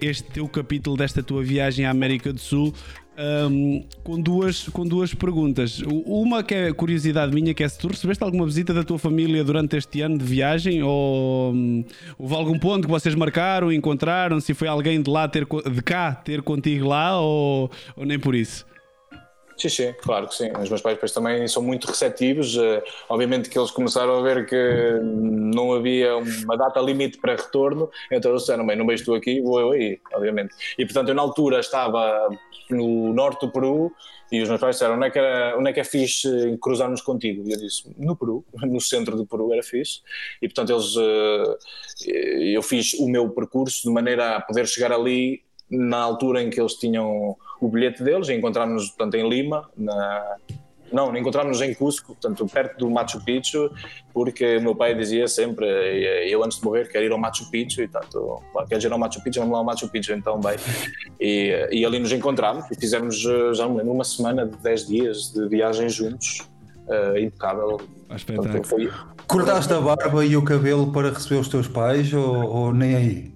este 0.00 0.24
teu 0.24 0.48
capítulo 0.48 0.96
desta 0.96 1.22
tua 1.22 1.42
viagem 1.42 1.84
à 1.84 1.90
América 1.90 2.32
do 2.32 2.40
Sul 2.40 2.72
um, 3.18 3.84
com, 4.02 4.20
duas, 4.20 4.68
com 4.68 4.86
duas 4.86 5.14
perguntas. 5.14 5.82
Uma 5.86 6.42
que 6.42 6.54
é 6.54 6.72
curiosidade 6.72 7.34
minha, 7.34 7.54
que 7.54 7.62
é 7.62 7.68
se 7.68 7.78
tu 7.78 7.88
recebeste 7.88 8.22
alguma 8.22 8.44
visita 8.44 8.74
da 8.74 8.82
tua 8.82 8.98
família 8.98 9.42
durante 9.44 9.76
este 9.76 10.00
ano 10.00 10.18
de 10.18 10.24
viagem 10.24 10.82
ou 10.82 11.52
um, 11.52 11.84
houve 12.18 12.34
algum 12.34 12.58
ponto 12.58 12.86
que 12.86 12.90
vocês 12.90 13.14
marcaram, 13.14 13.72
encontraram, 13.72 14.40
se 14.40 14.54
foi 14.54 14.68
alguém 14.68 15.00
de 15.00 15.10
lá 15.10 15.28
ter 15.28 15.46
de 15.46 15.82
cá 15.82 16.14
ter 16.14 16.42
contigo 16.42 16.88
lá 16.88 17.20
ou, 17.20 17.70
ou 17.96 18.04
nem 18.04 18.18
por 18.18 18.34
isso? 18.34 18.66
Sim, 19.56 19.68
sim, 19.68 19.94
claro 20.02 20.26
que 20.28 20.34
sim. 20.34 20.50
Os 20.60 20.68
meus 20.68 20.82
pais 20.82 21.12
também 21.12 21.46
são 21.46 21.62
muito 21.62 21.86
receptivos. 21.86 22.56
Uh, 22.56 22.82
obviamente 23.08 23.48
que 23.48 23.58
eles 23.58 23.70
começaram 23.70 24.18
a 24.18 24.22
ver 24.22 24.46
que 24.46 25.00
não 25.02 25.72
havia 25.72 26.16
uma 26.16 26.56
data 26.56 26.80
limite 26.80 27.18
para 27.18 27.36
retorno, 27.36 27.88
então 28.10 28.32
eles 28.32 28.42
disseram: 28.42 28.66
bem, 28.66 28.76
não 28.76 28.86
vejo 28.86 29.04
tu 29.04 29.14
aqui, 29.14 29.40
vou 29.40 29.60
eu 29.60 29.70
aí, 29.72 30.00
obviamente. 30.12 30.54
E 30.76 30.84
portanto, 30.84 31.08
eu 31.08 31.14
na 31.14 31.22
altura 31.22 31.60
estava 31.60 32.28
no 32.70 33.12
norte 33.12 33.46
do 33.46 33.52
Peru 33.52 33.92
e 34.32 34.42
os 34.42 34.48
meus 34.48 34.60
pais 34.60 34.76
disseram: 34.76 34.96
onde 34.96 35.06
é 35.06 35.10
que, 35.10 35.18
era, 35.18 35.56
onde 35.56 35.70
é, 35.70 35.72
que 35.72 35.80
é 35.80 35.84
fixe 35.84 36.28
cruzarmos 36.60 37.00
contigo? 37.00 37.48
E 37.48 37.52
eu 37.52 37.58
disse: 37.58 37.84
no 37.96 38.16
Peru, 38.16 38.44
no 38.62 38.80
centro 38.80 39.16
do 39.16 39.26
Peru 39.26 39.52
era 39.52 39.62
fixe. 39.62 40.00
E 40.42 40.48
portanto, 40.48 40.70
eles, 40.70 40.96
uh, 40.96 41.56
eu 42.52 42.62
fiz 42.62 42.94
o 42.94 43.08
meu 43.08 43.30
percurso 43.30 43.82
de 43.82 43.90
maneira 43.90 44.36
a 44.36 44.40
poder 44.40 44.66
chegar 44.66 44.92
ali 44.92 45.42
na 45.70 45.98
altura 45.98 46.42
em 46.42 46.50
que 46.50 46.60
eles 46.60 46.74
tinham 46.74 47.36
o 47.60 47.68
bilhete 47.68 48.02
deles, 48.02 48.28
encontrámos-nos 48.28 48.90
portanto, 48.90 49.14
em 49.14 49.28
Lima, 49.28 49.68
na, 49.76 50.36
não, 50.94 51.14
encontrámos-nos 51.16 51.60
em 51.60 51.74
Cusco, 51.74 52.14
portanto, 52.14 52.46
perto 52.46 52.78
do 52.78 52.88
Machu 52.88 53.20
Picchu, 53.24 53.68
porque 54.12 54.58
o 54.58 54.62
meu 54.62 54.76
pai 54.76 54.94
dizia 54.94 55.26
sempre, 55.26 55.66
eu 56.30 56.44
antes 56.44 56.58
de 56.58 56.64
morrer 56.64 56.88
quero 56.88 57.04
ir 57.04 57.10
ao 57.10 57.18
Machu 57.18 57.50
Picchu, 57.50 57.82
e 57.82 57.88
tanto, 57.88 58.40
queres 58.68 58.84
ir 58.84 58.92
ao 58.92 58.98
Machu 58.98 59.20
Picchu, 59.20 59.40
vamos 59.40 59.54
lá 59.54 59.58
ao 59.58 59.64
Machu 59.64 59.88
Picchu, 59.88 60.12
então 60.12 60.38
bem. 60.40 60.56
E, 61.20 61.68
e 61.72 61.84
ali 61.84 61.98
nos 61.98 62.12
encontramos 62.12 62.70
e 62.70 62.76
fizemos, 62.76 63.18
já 63.18 63.68
me 63.68 63.78
lembro, 63.78 63.92
uma 63.92 64.04
semana 64.04 64.46
de 64.46 64.56
10 64.58 64.86
dias 64.86 65.32
de 65.32 65.48
viagem 65.48 65.88
juntos, 65.88 66.46
uh, 66.86 67.18
impecável. 67.18 67.80
Portanto, 68.08 68.64
foi... 68.64 68.88
Cortaste 69.26 69.72
a 69.72 69.80
barba 69.80 70.24
e 70.24 70.36
o 70.36 70.44
cabelo 70.44 70.92
para 70.92 71.10
receber 71.10 71.40
os 71.40 71.48
teus 71.48 71.66
pais 71.66 72.12
ou, 72.12 72.48
ou 72.48 72.72
nem 72.72 72.94
aí? 72.94 73.34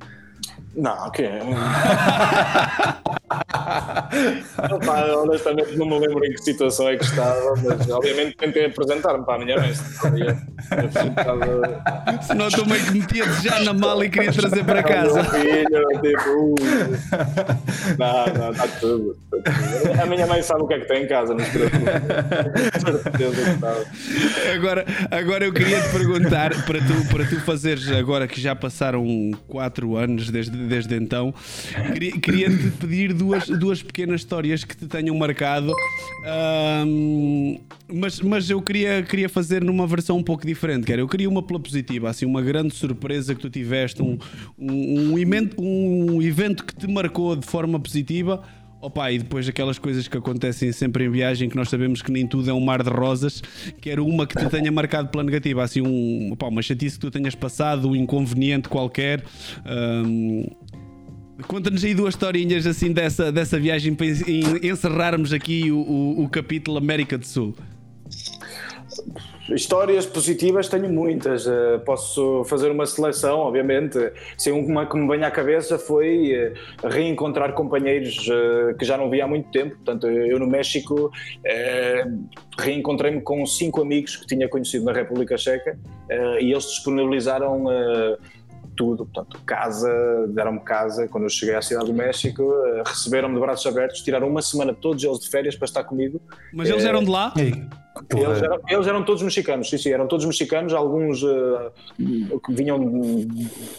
Não, 0.76 1.06
ok. 1.06 1.26
Opa, 4.72 5.04
honestamente 5.16 5.76
não 5.76 5.86
me 5.86 5.98
lembro 5.98 6.24
em 6.24 6.32
que 6.32 6.42
situação 6.42 6.88
é 6.88 6.96
que 6.96 7.04
estava, 7.04 7.54
mas 7.56 7.90
obviamente 7.90 8.36
tentei 8.36 8.66
apresentar-me 8.66 9.24
para 9.24 9.34
a 9.34 9.38
minha 9.38 9.56
mãe. 9.56 9.72
Senão 12.22 12.48
tu 12.48 12.66
meio 12.66 12.84
que 12.84 12.92
metia 12.92 13.24
já 13.42 13.60
na 13.60 13.74
mala 13.74 14.06
e 14.06 14.10
queria 14.10 14.32
trazer 14.32 14.64
para 14.64 14.82
casa. 14.82 15.22
Filho, 15.24 15.86
tipo, 16.00 16.54
não, 17.98 18.26
não, 18.34 18.50
está 18.52 18.68
tudo, 18.80 19.16
A 20.00 20.06
minha 20.06 20.26
mãe 20.26 20.42
sabe 20.42 20.62
o 20.62 20.66
que 20.66 20.74
é 20.74 20.80
que 20.80 20.88
tem 20.88 21.04
em 21.04 21.08
casa, 21.08 21.34
mas 21.34 21.48
agora, 24.54 24.86
agora 25.10 25.44
eu 25.44 25.52
queria 25.52 25.80
te 25.82 25.88
perguntar 25.90 26.64
para 26.64 26.78
tu, 26.80 27.08
para 27.10 27.26
tu 27.26 27.40
fazeres, 27.40 27.90
agora 27.92 28.26
que 28.26 28.40
já 28.40 28.56
passaram 28.56 29.04
4 29.48 29.96
anos 29.96 30.30
desde, 30.30 30.56
desde 30.56 30.94
então, 30.94 31.34
queria, 31.92 32.12
queria 32.12 32.48
te 32.48 32.70
pedir 32.70 33.17
duas, 33.18 33.48
duas 33.48 33.82
pequenas 33.82 34.20
histórias 34.20 34.64
que 34.64 34.76
te 34.76 34.86
tenham 34.86 35.16
marcado, 35.16 35.74
um, 36.86 37.58
mas, 37.92 38.20
mas 38.20 38.48
eu 38.48 38.62
queria, 38.62 39.02
queria 39.02 39.28
fazer 39.28 39.62
numa 39.62 39.86
versão 39.86 40.16
um 40.16 40.22
pouco 40.22 40.46
diferente. 40.46 40.86
Quer, 40.86 40.98
eu 41.00 41.08
queria 41.08 41.28
uma 41.28 41.42
pela 41.42 41.58
positiva, 41.58 42.08
assim, 42.08 42.24
uma 42.24 42.40
grande 42.40 42.74
surpresa 42.74 43.34
que 43.34 43.40
tu 43.40 43.50
tiveste, 43.50 44.00
um, 44.00 44.18
um, 44.58 45.12
um, 45.12 45.18
evento, 45.18 45.60
um 45.60 46.22
evento 46.22 46.64
que 46.64 46.74
te 46.74 46.86
marcou 46.86 47.34
de 47.34 47.46
forma 47.46 47.78
positiva. 47.80 48.42
Opa, 48.80 49.10
e 49.10 49.18
depois 49.18 49.48
aquelas 49.48 49.76
coisas 49.76 50.06
que 50.06 50.16
acontecem 50.16 50.70
sempre 50.70 51.04
em 51.04 51.10
viagem 51.10 51.48
que 51.48 51.56
nós 51.56 51.68
sabemos 51.68 52.00
que 52.00 52.12
nem 52.12 52.24
tudo 52.24 52.48
é 52.48 52.52
um 52.54 52.60
mar 52.60 52.80
de 52.80 52.88
rosas, 52.88 53.42
quero 53.80 54.06
uma 54.06 54.24
que 54.24 54.36
te 54.36 54.48
tenha 54.48 54.70
marcado 54.70 55.08
pela 55.08 55.24
negativa, 55.24 55.64
assim 55.64 55.80
um, 55.80 56.30
opa, 56.32 56.46
uma 56.46 56.62
chatice 56.62 56.94
que 56.94 57.00
tu 57.00 57.10
tenhas 57.10 57.34
passado, 57.34 57.88
um 57.88 57.96
inconveniente 57.96 58.68
qualquer. 58.68 59.24
Um, 59.66 60.46
Conta-nos 61.46 61.84
aí 61.84 61.94
duas 61.94 62.14
historinhas 62.14 62.66
assim 62.66 62.92
dessa, 62.92 63.30
dessa 63.30 63.58
viagem 63.58 63.94
para 63.94 64.06
encerrarmos 64.62 65.32
aqui 65.32 65.70
o, 65.70 65.78
o, 65.78 66.24
o 66.24 66.28
capítulo 66.28 66.78
América 66.78 67.16
do 67.16 67.26
Sul. 67.26 67.54
Histórias 69.50 70.04
positivas 70.04 70.68
tenho 70.68 70.90
muitas. 70.90 71.46
Uh, 71.46 71.80
posso 71.84 72.44
fazer 72.44 72.70
uma 72.70 72.84
seleção, 72.84 73.38
obviamente. 73.38 73.98
Se 74.36 74.50
uma 74.50 74.84
que 74.84 74.96
me 74.96 75.08
vem 75.08 75.24
à 75.24 75.30
cabeça 75.30 75.78
foi 75.78 76.32
uh, 76.34 76.86
reencontrar 76.88 77.54
companheiros 77.54 78.28
uh, 78.28 78.76
que 78.76 78.84
já 78.84 78.98
não 78.98 79.08
via 79.08 79.24
há 79.24 79.26
muito 79.26 79.50
tempo. 79.50 79.76
Portanto, 79.76 80.06
eu 80.06 80.38
no 80.38 80.46
México 80.46 81.10
reencontrei-me 82.58 83.22
com 83.22 83.46
cinco 83.46 83.80
amigos 83.80 84.16
que 84.16 84.26
tinha 84.26 84.48
conhecido 84.48 84.84
na 84.84 84.92
República 84.92 85.38
Checa 85.38 85.78
e 86.40 86.50
eles 86.50 86.64
disponibilizaram 86.64 87.64
tudo, 88.78 89.04
portanto, 89.04 89.40
casa, 89.44 89.90
deram-me 90.28 90.60
casa 90.60 91.08
quando 91.08 91.24
eu 91.24 91.28
cheguei 91.28 91.56
à 91.56 91.60
cidade 91.60 91.86
do 91.86 91.92
México, 91.92 92.42
uh, 92.44 92.84
receberam-me 92.86 93.34
de 93.34 93.40
braços 93.40 93.66
abertos, 93.66 94.00
tiraram 94.02 94.28
uma 94.28 94.40
semana 94.40 94.72
todos 94.72 95.02
eles 95.02 95.18
de 95.18 95.28
férias 95.28 95.56
para 95.56 95.64
estar 95.66 95.82
comigo. 95.82 96.22
Mas 96.52 96.70
eles 96.70 96.84
eram 96.84 97.02
de 97.02 97.10
lá? 97.10 97.34
Eles 98.14 98.42
eram, 98.42 98.60
eles 98.68 98.86
eram, 98.86 99.04
todos 99.04 99.22
mexicanos, 99.22 99.70
sim, 99.70 99.78
sim, 99.78 99.90
eram 99.90 100.06
todos 100.06 100.24
mexicanos, 100.24 100.72
alguns 100.72 101.22
uh, 101.22 101.70
que 102.44 102.52
vinham 102.52 102.78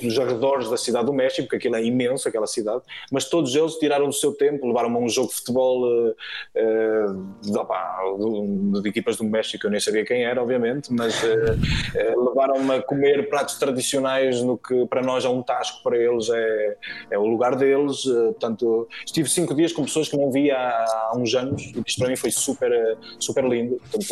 dos 0.01 0.19
arredores 0.19 0.69
da 0.69 0.77
cidade 0.77 1.05
do 1.05 1.13
México, 1.13 1.43
porque 1.43 1.57
aquilo 1.57 1.75
é 1.75 1.83
imenso, 1.83 2.27
aquela 2.27 2.47
cidade, 2.47 2.81
mas 3.11 3.25
todos 3.25 3.55
eles 3.55 3.75
tiraram 3.75 4.07
do 4.07 4.13
seu 4.13 4.33
tempo, 4.33 4.67
levaram-me 4.67 4.97
a 4.97 4.99
um 4.99 5.09
jogo 5.09 5.29
de 5.29 5.35
futebol 5.35 5.85
uh, 5.85 6.15
de, 7.41 7.57
opa, 7.57 7.99
de, 8.17 8.81
de, 8.81 8.89
equipas 8.89 9.17
do 9.17 9.23
México, 9.23 9.67
eu 9.67 9.71
nem 9.71 9.79
sabia 9.79 10.05
quem 10.05 10.23
era, 10.23 10.41
obviamente, 10.41 10.91
mas 10.91 11.21
levaram-me 11.93 12.75
a 12.75 12.81
comer 12.81 13.29
pratos 13.29 13.55
tradicionais 13.55 14.41
no 14.41 14.57
que 14.57 14.85
para 14.87 15.01
nós 15.01 15.25
é 15.25 15.29
um 15.29 15.41
tasco, 15.41 15.83
para 15.83 15.97
eles 15.97 16.29
é, 16.29 16.77
é 17.11 17.17
o 17.17 17.25
lugar 17.25 17.55
deles, 17.55 18.03
portanto, 18.03 18.87
estive 19.05 19.29
cinco 19.29 19.53
dias 19.53 19.71
com 19.71 19.83
pessoas 19.83 20.07
que 20.07 20.17
não 20.17 20.31
via 20.31 20.57
há, 20.57 21.11
há 21.11 21.17
uns 21.17 21.33
anos, 21.35 21.61
e 21.63 21.83
isto 21.85 21.99
para 21.99 22.09
mim 22.09 22.15
foi 22.15 22.31
super, 22.31 22.97
super 23.19 23.45
lindo, 23.45 23.77
portanto, 23.77 24.08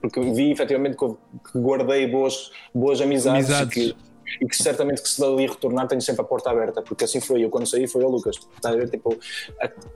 porque 0.00 0.20
vi 0.20 0.52
efetivamente 0.52 0.96
que 0.96 1.58
guardei 1.58 2.06
boas, 2.06 2.50
boas 2.74 3.00
amizades, 3.00 3.50
amizades. 3.50 3.74
Que, 3.74 3.96
e 4.40 4.46
que 4.46 4.56
certamente 4.56 5.02
que 5.02 5.08
se 5.08 5.20
dali 5.20 5.46
retornar 5.46 5.86
tenho 5.86 6.00
sempre 6.00 6.22
a 6.22 6.24
porta 6.24 6.50
aberta, 6.50 6.82
porque 6.82 7.04
assim 7.04 7.20
foi. 7.20 7.44
Eu 7.44 7.50
quando 7.50 7.66
saí 7.66 7.86
foi 7.86 8.04
o 8.04 8.08
Lucas. 8.08 8.36
Está 8.54 8.70
a 8.70 8.74
ver? 8.74 8.90
Tipo, 8.90 9.16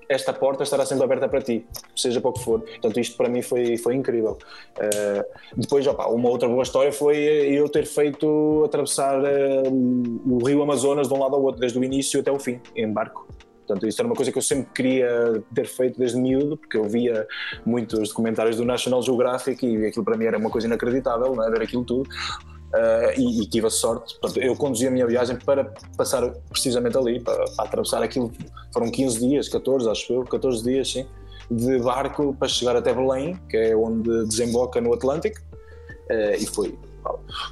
esta 0.08 0.32
porta 0.32 0.62
estará 0.62 0.86
sempre 0.86 1.04
aberta 1.04 1.28
para 1.28 1.40
ti, 1.40 1.66
seja 1.96 2.20
para 2.20 2.30
o 2.30 2.32
que 2.32 2.42
for. 2.42 2.60
Portanto, 2.60 3.00
isto 3.00 3.16
para 3.16 3.28
mim 3.28 3.42
foi, 3.42 3.76
foi 3.76 3.94
incrível. 3.94 4.38
Uh, 4.76 5.24
depois, 5.56 5.86
opa, 5.86 6.06
uma 6.06 6.28
outra 6.28 6.48
boa 6.48 6.62
história 6.62 6.92
foi 6.92 7.16
eu 7.16 7.68
ter 7.68 7.86
feito 7.86 8.62
atravessar 8.64 9.20
uh, 9.20 10.32
o 10.32 10.44
rio 10.44 10.62
Amazonas 10.62 11.08
de 11.08 11.14
um 11.14 11.18
lado 11.18 11.34
ao 11.34 11.42
outro, 11.42 11.60
desde 11.60 11.78
o 11.78 11.84
início 11.84 12.20
até 12.20 12.30
o 12.30 12.38
fim, 12.38 12.60
em 12.76 12.90
barco. 12.90 13.26
Portanto, 13.70 13.86
isso 13.86 14.00
era 14.00 14.08
uma 14.08 14.16
coisa 14.16 14.32
que 14.32 14.38
eu 14.38 14.42
sempre 14.42 14.66
queria 14.74 15.40
ter 15.54 15.66
feito 15.66 15.96
desde 15.96 16.18
miúdo, 16.18 16.56
porque 16.56 16.76
eu 16.76 16.88
via 16.88 17.24
muitos 17.64 18.08
documentários 18.08 18.56
do 18.56 18.64
National 18.64 19.00
Geographic 19.00 19.64
e 19.64 19.86
aquilo 19.86 20.04
para 20.04 20.16
mim 20.16 20.24
era 20.24 20.38
uma 20.38 20.50
coisa 20.50 20.66
inacreditável, 20.66 21.36
não 21.36 21.46
é? 21.46 21.50
ver 21.50 21.62
aquilo 21.62 21.84
tudo. 21.84 22.10
Uh, 22.10 23.20
e, 23.20 23.42
e, 23.42 23.46
tive 23.48 23.68
a 23.68 23.70
sorte, 23.70 24.16
portanto, 24.20 24.44
eu 24.44 24.54
conduzi 24.56 24.86
a 24.86 24.90
minha 24.90 25.06
viagem 25.06 25.36
para 25.36 25.72
passar 25.96 26.28
precisamente 26.50 26.96
ali, 26.96 27.20
para, 27.20 27.44
para, 27.56 27.64
atravessar 27.64 28.00
aquilo, 28.00 28.32
foram 28.72 28.90
15 28.90 29.18
dias, 29.18 29.48
14 29.48 29.88
acho 29.88 30.12
eu, 30.12 30.24
14 30.24 30.62
dias 30.62 30.92
sim, 30.92 31.06
de 31.50 31.80
barco 31.80 32.34
para 32.38 32.46
chegar 32.46 32.76
até 32.76 32.94
Belém, 32.94 33.36
que 33.48 33.56
é 33.56 33.76
onde 33.76 34.24
desemboca 34.26 34.80
no 34.80 34.94
Atlântico, 34.94 35.40
uh, 35.40 36.36
e 36.38 36.46
foi, 36.46 36.78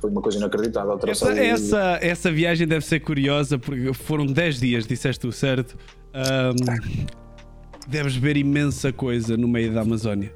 foi 0.01 0.11
uma 0.11 0.23
coisa 0.23 0.39
inacreditável. 0.39 0.97
Essa, 1.09 1.33
essa, 1.33 1.99
essa, 2.01 2.31
viagem 2.31 2.69
deve 2.69 2.85
ser 2.85 3.01
curiosa 3.01 3.59
porque 3.59 3.93
foram 3.93 4.25
10 4.25 4.61
dias, 4.61 4.87
disseste 4.87 5.27
o 5.27 5.33
certo. 5.33 5.77
Um, 6.19 7.89
deves 7.89 8.17
ver 8.17 8.37
imensa 8.37 8.93
coisa 8.93 9.37
no 9.37 9.47
meio 9.47 9.73
da 9.73 9.83
Amazónia. 9.83 10.33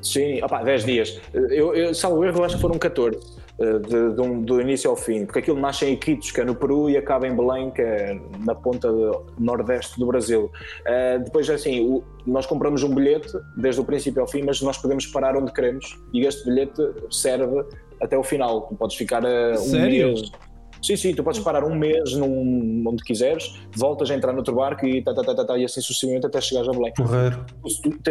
Sim, 0.00 0.42
opa, 0.42 0.62
10 0.62 0.84
dias. 0.84 1.20
Eu, 1.34 1.74
eu, 1.74 1.94
salvo 1.94 2.24
erro, 2.24 2.44
acho 2.44 2.56
que 2.56 2.62
foram 2.62 2.78
14. 2.78 3.38
Eh, 3.60 3.78
de, 3.80 4.14
de 4.14 4.20
um, 4.20 4.40
do 4.40 4.60
início 4.60 4.88
ao 4.88 4.96
fim, 4.96 5.26
porque 5.26 5.40
aquilo 5.40 5.58
nasce 5.58 5.84
em 5.84 5.94
Iquitos, 5.94 6.30
que 6.30 6.40
é 6.40 6.44
no 6.44 6.54
Peru, 6.54 6.88
e 6.88 6.96
acaba 6.96 7.26
em 7.26 7.34
Belém, 7.34 7.72
que 7.72 7.82
é 7.82 8.16
na 8.44 8.54
ponta 8.54 8.88
nordeste 9.36 9.98
do 9.98 10.06
Brasil. 10.06 10.48
Uh, 10.86 11.24
depois, 11.24 11.50
assim, 11.50 11.80
o, 11.80 12.04
nós 12.24 12.46
compramos 12.46 12.84
um 12.84 12.94
bilhete 12.94 13.32
desde 13.56 13.80
o 13.80 13.84
princípio 13.84 14.22
ao 14.22 14.28
fim, 14.28 14.42
mas 14.42 14.62
nós 14.62 14.78
podemos 14.78 15.06
parar 15.06 15.36
onde 15.36 15.52
queremos, 15.52 15.98
e 16.14 16.24
este 16.24 16.44
bilhete 16.44 16.80
serve 17.10 17.64
até 18.00 18.16
o 18.16 18.22
final. 18.22 18.62
Tu 18.68 18.76
podes 18.76 18.96
ficar 18.96 19.24
uh, 19.24 19.54
um 19.54 19.56
Sério? 19.56 20.06
mês 20.08 20.30
Sim, 20.82 20.96
sim, 20.96 21.14
tu 21.14 21.22
podes 21.22 21.40
parar 21.40 21.64
um 21.64 21.74
mês 21.74 22.12
num, 22.14 22.84
onde 22.86 23.02
quiseres, 23.04 23.58
voltas 23.76 24.10
a 24.10 24.14
entrar 24.14 24.32
no 24.32 24.38
outro 24.38 24.54
barco 24.54 24.86
e, 24.86 25.02
tá, 25.02 25.14
tá, 25.14 25.22
tá, 25.22 25.34
tá, 25.34 25.44
tá, 25.44 25.58
e 25.58 25.64
assim 25.64 25.80
sucessivamente 25.80 26.26
até 26.26 26.40
chegares 26.40 26.68
a 26.68 26.72
Belém. 26.72 26.92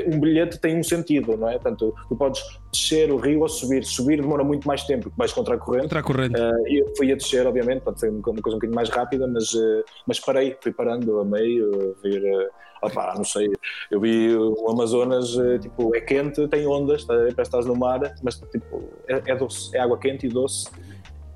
Um 0.07 0.19
bilhete 0.19 0.59
tem 0.59 0.77
um 0.77 0.83
sentido, 0.83 1.37
não 1.37 1.49
é? 1.49 1.53
Portanto, 1.53 1.93
tu 2.07 2.15
podes 2.15 2.41
descer 2.71 3.11
o 3.11 3.17
rio 3.17 3.41
ou 3.41 3.49
subir. 3.49 3.83
Subir 3.83 4.21
demora 4.21 4.43
muito 4.43 4.67
mais 4.67 4.83
tempo, 4.83 5.03
porque 5.03 5.17
vais 5.17 5.33
contra 5.33 5.55
a 5.55 5.57
corrente. 5.57 5.83
Contra 5.83 5.99
a 5.99 6.03
corrente. 6.03 6.39
Uh, 6.39 6.67
eu 6.67 6.93
fui 6.95 7.11
a 7.11 7.15
descer, 7.15 7.45
obviamente, 7.47 7.81
portanto, 7.81 7.99
foi 7.99 8.09
uma 8.09 8.21
coisa 8.21 8.55
um 8.55 8.59
bocadinho 8.59 8.75
mais 8.75 8.89
rápida, 8.89 9.27
mas, 9.27 9.53
uh, 9.53 9.83
mas 10.05 10.19
parei, 10.19 10.55
fui 10.61 10.71
parando 10.71 11.19
a 11.19 11.25
meio, 11.25 11.95
a 11.97 12.01
ver. 12.01 12.21
Uh, 12.21 12.49
opá, 12.79 13.13
não 13.17 13.23
sei, 13.23 13.49
eu 13.89 13.99
vi 13.99 14.35
o 14.35 14.69
Amazonas, 14.69 15.35
tipo, 15.59 15.95
é 15.95 15.99
quente, 15.99 16.47
tem 16.47 16.67
ondas, 16.67 17.03
tá, 17.05 17.15
parece 17.15 17.35
que 17.35 17.41
estás 17.41 17.65
no 17.65 17.75
mar, 17.75 17.99
mas 18.21 18.35
tipo, 18.35 18.83
é, 19.07 19.31
é 19.31 19.35
doce, 19.35 19.75
é 19.75 19.79
água 19.79 19.97
quente 19.97 20.27
e 20.27 20.29
doce 20.29 20.67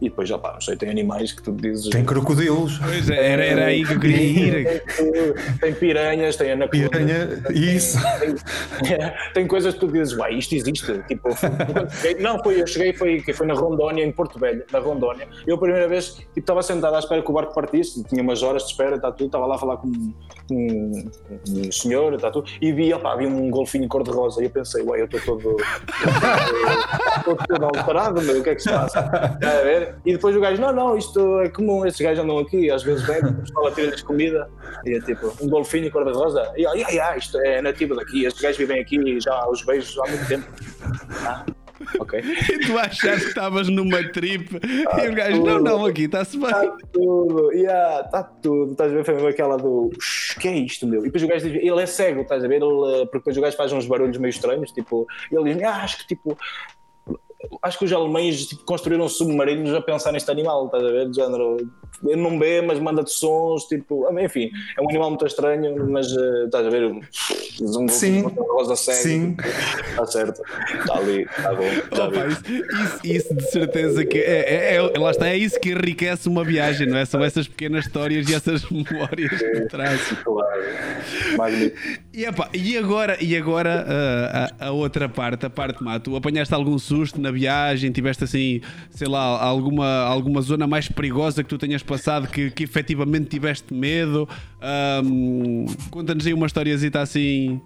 e 0.01 0.09
depois 0.09 0.27
já 0.27 0.37
pá, 0.37 0.53
não 0.53 0.61
sei, 0.61 0.75
tem 0.75 0.89
animais 0.89 1.31
que 1.31 1.43
tu 1.43 1.51
dizes. 1.51 1.89
Tem 1.89 2.03
crocodilos. 2.03 2.79
Pois 2.79 3.07
é, 3.07 3.33
era, 3.33 3.45
era 3.45 3.65
aí 3.65 3.85
que 3.85 3.93
eu 3.93 3.99
queria 3.99 4.21
ir. 4.23 4.83
Tem, 4.97 5.33
tem 5.61 5.73
piranhas, 5.73 6.35
tem 6.35 6.51
anacondas. 6.53 6.89
Piranha, 6.89 7.43
isso. 7.51 7.99
Tem, 8.79 9.13
tem, 9.33 9.47
coisas 9.47 9.75
que 9.75 9.79
tu 9.79 9.87
dizes, 9.87 10.17
uai, 10.17 10.33
isto 10.33 10.55
existe. 10.55 11.03
Tipo, 11.07 11.29
não, 12.19 12.41
foi, 12.43 12.61
eu 12.61 12.65
cheguei, 12.65 12.93
foi, 12.93 13.21
foi 13.21 13.45
na 13.45 13.53
Rondônia, 13.53 14.03
em 14.03 14.11
Porto 14.11 14.39
Velho, 14.39 14.63
na 14.71 14.79
Rondônia. 14.79 15.27
Eu 15.45 15.55
a 15.55 15.59
primeira 15.59 15.87
vez 15.87 16.15
tipo, 16.15 16.39
estava 16.39 16.63
sentado 16.63 16.95
à 16.95 16.99
espera 16.99 17.21
que 17.21 17.29
o 17.29 17.33
barco 17.33 17.53
partisse, 17.53 18.03
tinha 18.05 18.23
umas 18.23 18.41
horas 18.41 18.63
de 18.63 18.71
espera, 18.71 18.95
está 18.95 19.11
tudo, 19.11 19.27
estava 19.27 19.45
lá 19.45 19.55
a 19.55 19.59
falar 19.59 19.77
com 19.77 19.87
um, 19.87 20.13
um, 20.51 21.11
um 21.47 21.71
senhor, 21.71 22.15
está 22.15 22.31
tudo, 22.31 22.49
e 22.59 22.71
vi, 22.71 22.91
opá, 22.91 23.15
vi 23.15 23.27
um 23.27 23.51
golfinho 23.51 23.87
cor-de-rosa. 23.87 24.41
E 24.41 24.45
eu 24.45 24.49
pensei, 24.49 24.81
uai, 24.81 25.01
eu 25.01 25.05
estou 25.05 25.19
todo. 25.21 25.57
Estou 27.17 27.35
todo 27.35 27.65
alterado, 27.65 28.21
meu, 28.21 28.39
o 28.39 28.43
que 28.43 28.49
é 28.49 28.55
que 28.55 28.63
se 28.63 28.69
passa? 28.69 28.99
a 28.99 29.63
ver? 29.63 29.90
E 30.05 30.13
depois 30.13 30.35
o 30.35 30.39
gajo, 30.39 30.61
não, 30.61 30.73
não, 30.73 30.97
isto 30.97 31.39
é 31.41 31.49
comum, 31.49 31.85
estes 31.85 32.05
gajos 32.05 32.23
andam 32.23 32.39
aqui, 32.39 32.69
às 32.69 32.83
vezes 32.83 33.05
vem, 33.05 33.19
o 33.19 33.33
pessoal 33.41 33.71
tira-lhes 33.73 34.01
comida, 34.01 34.49
e 34.85 34.95
é 34.95 35.01
tipo, 35.01 35.33
um 35.41 35.49
golfinho 35.49 35.91
cor-de-rosa, 35.91 36.51
e 36.55 36.65
ai, 36.65 36.83
ai, 36.83 36.99
ai, 36.99 37.17
isto 37.17 37.37
é 37.39 37.61
nativo 37.61 37.95
daqui, 37.95 38.25
estes 38.25 38.41
gajos 38.41 38.57
vivem 38.57 38.81
aqui 38.81 38.97
e 38.97 39.19
já 39.19 39.47
os 39.47 39.63
beijos 39.63 39.97
há 39.99 40.07
muito 40.07 40.27
tempo. 40.27 40.47
Ah, 41.25 41.45
ok. 41.99 42.19
E 42.19 42.59
tu 42.59 42.77
achaste 42.77 43.21
que 43.21 43.29
estavas 43.29 43.69
numa 43.69 44.03
trip 44.11 44.59
ah, 44.91 45.05
e 45.05 45.09
o 45.09 45.15
gajo, 45.15 45.37
tudo. 45.37 45.45
não, 45.45 45.59
não, 45.59 45.85
aqui 45.85 46.03
está-se 46.03 46.37
bem. 46.37 46.49
Está 46.49 46.77
tudo, 46.91 47.51
yeah, 47.53 48.05
está 48.05 48.23
tudo. 48.23 48.71
Estás 48.71 48.91
a 48.91 48.95
ver? 48.95 49.05
Foi 49.05 49.13
mesmo 49.15 49.29
aquela 49.29 49.57
do 49.57 49.89
que 50.39 50.47
é 50.47 50.57
isto, 50.57 50.87
meu? 50.87 51.01
E 51.01 51.05
depois 51.05 51.23
o 51.23 51.27
gajo 51.27 51.49
diz, 51.49 51.61
ele 51.61 51.81
é 51.81 51.85
cego, 51.85 52.21
estás 52.21 52.43
a 52.43 52.47
ver? 52.47 52.61
Ele, 52.61 53.05
porque 53.05 53.19
depois 53.19 53.37
o 53.37 53.41
gajo 53.41 53.57
faz 53.57 53.71
uns 53.71 53.87
barulhos 53.87 54.17
meio 54.17 54.29
estranhos, 54.29 54.71
tipo, 54.71 55.07
ele 55.31 55.53
diz, 55.53 55.63
ah, 55.63 55.83
acho 55.83 55.99
que 55.99 56.07
tipo 56.07 56.37
acho 57.61 57.79
que 57.79 57.85
os 57.85 57.93
alemães 57.93 58.45
tipo, 58.45 58.63
construíram 58.63 59.07
submarinos 59.07 59.73
a 59.73 59.81
pensar 59.81 60.11
neste 60.11 60.29
animal, 60.29 60.65
estás 60.65 60.83
a 60.83 60.91
ver? 60.91 61.09
De 61.09 61.15
género, 61.15 61.57
ele 62.03 62.21
não 62.21 62.39
vê, 62.39 62.61
mas 62.61 62.79
manda-te 62.79 63.11
sons, 63.11 63.65
tipo, 63.65 64.07
enfim, 64.19 64.49
é 64.77 64.81
um 64.81 64.89
animal 64.89 65.09
muito 65.09 65.25
estranho, 65.25 65.87
mas 65.89 66.11
uh, 66.11 66.45
estás 66.45 66.65
a 66.65 66.69
ver? 66.69 66.85
Um 66.85 67.87
sim, 67.87 68.21
rosa 68.21 68.75
cega, 68.75 68.97
sim. 68.97 69.35
Está 69.89 70.05
certo, 70.05 70.41
está 70.79 70.97
ali, 70.97 71.21
está 71.23 71.53
bom. 71.53 72.07
Opa, 72.07 72.27
isso, 72.27 72.43
isso, 72.51 72.99
isso, 73.03 73.35
de 73.35 73.51
certeza 73.51 74.05
que 74.05 74.17
é, 74.17 74.73
é, 74.73 74.75
é, 74.75 74.99
lá 74.99 75.11
está, 75.11 75.27
é 75.27 75.37
isso 75.37 75.59
que 75.59 75.71
enriquece 75.71 76.27
uma 76.27 76.43
viagem, 76.43 76.87
não 76.87 76.97
é? 76.97 77.05
São 77.05 77.23
essas 77.23 77.47
pequenas 77.47 77.85
histórias 77.85 78.29
e 78.29 78.33
essas 78.33 78.67
memórias 78.69 79.31
que 79.31 79.67
traz. 79.67 80.01
Claro, 80.23 80.61
magnífico. 81.37 81.77
E, 82.13 82.25
epa, 82.25 82.49
e 82.53 82.77
agora, 82.77 83.17
e 83.21 83.37
agora 83.37 83.85
uh, 83.87 84.63
a, 84.63 84.67
a, 84.67 84.71
outra 84.71 85.07
parte, 85.07 85.45
a 85.45 85.49
parte 85.49 85.83
má, 85.83 85.99
tu 85.99 86.15
apanhaste 86.15 86.53
algum 86.53 86.77
susto 86.77 87.19
na 87.21 87.30
viagem, 87.31 87.91
tiveste 87.91 88.23
assim, 88.23 88.61
sei 88.89 89.07
lá, 89.07 89.41
alguma, 89.43 90.03
alguma 90.03 90.41
zona 90.41 90.67
mais 90.67 90.87
perigosa 90.87 91.43
que 91.43 91.49
tu 91.49 91.57
tenhas 91.57 91.83
passado 91.83 92.27
que, 92.27 92.51
que 92.51 92.63
efetivamente 92.63 93.29
tiveste 93.29 93.73
medo? 93.73 94.27
Um, 95.03 95.65
Conta-nos 95.89 96.25
aí 96.25 96.33
uma 96.33 96.45
historiazita 96.45 97.01
assim. 97.01 97.61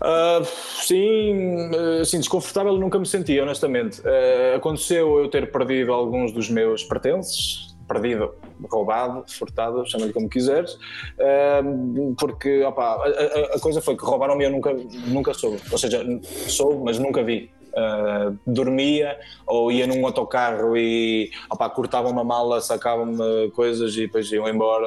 Uh, 0.00 0.44
sim, 0.82 1.70
assim, 2.00 2.18
desconfortável 2.18 2.76
nunca 2.76 2.98
me 2.98 3.06
senti, 3.06 3.38
honestamente. 3.40 4.00
Uh, 4.00 4.56
aconteceu 4.56 5.18
eu 5.20 5.28
ter 5.28 5.50
perdido 5.50 5.92
alguns 5.92 6.32
dos 6.32 6.48
meus 6.48 6.82
pertences, 6.82 7.71
perdido, 7.86 8.34
roubado, 8.70 9.24
furtado, 9.28 9.86
chama-lhe 9.86 10.12
como 10.12 10.28
quiseres, 10.28 10.74
uh, 10.74 12.14
porque 12.18 12.62
opa, 12.62 12.96
a, 12.96 13.56
a, 13.56 13.60
coisa 13.60 13.80
foi 13.80 13.96
que 13.96 14.04
roubaram-me 14.04 14.44
e 14.44 14.46
eu 14.46 14.50
nunca, 14.50 14.72
nunca 15.06 15.34
soube. 15.34 15.60
Ou 15.70 15.78
seja, 15.78 16.04
soube, 16.48 16.84
mas 16.84 16.98
nunca 16.98 17.22
vi. 17.22 17.50
Uh, 17.72 18.38
dormia 18.46 19.18
ou 19.46 19.72
ia 19.72 19.86
num 19.86 20.04
autocarro 20.04 20.76
e 20.76 21.30
opa, 21.50 21.70
cortava 21.70 22.06
uma 22.06 22.22
mala, 22.22 22.60
sacava-me 22.60 23.50
coisas 23.52 23.96
e 23.96 24.02
depois 24.02 24.30
iam 24.30 24.46
embora 24.46 24.86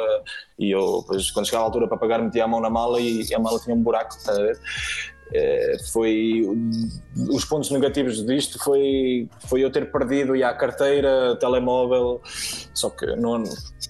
e 0.59 0.69
eu 0.69 1.01
depois, 1.01 1.31
quando 1.31 1.47
chegava 1.47 1.63
a 1.63 1.67
altura 1.67 1.87
para 1.87 1.97
pagar 1.97 2.21
metia 2.21 2.43
a 2.43 2.47
mão 2.47 2.61
na 2.61 2.69
mala 2.69 3.01
e, 3.01 3.33
a 3.33 3.39
mala 3.39 3.59
tinha 3.59 3.75
um 3.75 3.81
buraco, 3.81 4.15
está 4.15 4.33
a 4.33 4.35
ver? 4.35 4.59
Uh, 5.27 5.91
foi 5.91 6.43
os 7.31 7.43
pontos 7.45 7.71
negativos 7.71 8.23
disto 8.23 8.63
foi 8.63 9.27
foi 9.47 9.63
eu 9.63 9.71
ter 9.71 9.91
perdido 9.91 10.33
a 10.43 10.53
carteira, 10.53 11.35
telemóvel, 11.37 12.21
só 12.73 12.91
que 12.91 13.07
não, 13.15 13.43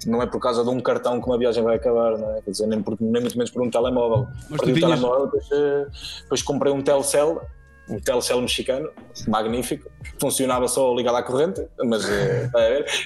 não 0.05 0.21
é 0.21 0.27
por 0.27 0.39
causa 0.39 0.63
de 0.63 0.69
um 0.69 0.79
cartão 0.79 1.21
que 1.21 1.27
uma 1.27 1.37
viagem 1.37 1.61
vai 1.61 1.75
acabar, 1.75 2.17
não 2.17 2.37
é? 2.37 2.41
Quer 2.41 2.51
dizer, 2.51 2.67
nem, 2.67 2.81
por, 2.81 2.95
nem 3.01 3.21
muito 3.21 3.37
menos 3.37 3.51
por 3.51 3.61
um 3.61 3.69
telemóvel. 3.69 4.27
Mas 4.49 4.61
Perdi 4.61 4.71
o 4.71 4.75
tinhas... 4.75 4.99
telemóvel, 4.99 5.25
depois, 5.25 5.51
eh, 5.51 5.85
depois 6.21 6.41
comprei 6.41 6.71
um 6.71 6.81
Telcel 6.81 7.41
um 7.89 7.99
telecel 7.99 8.41
mexicano, 8.41 8.89
magnífico, 9.27 9.89
funcionava 10.19 10.67
só 10.67 10.93
ligado 10.93 11.17
à 11.17 11.23
corrente, 11.23 11.65
mas 11.83 12.09
é, 12.09 12.49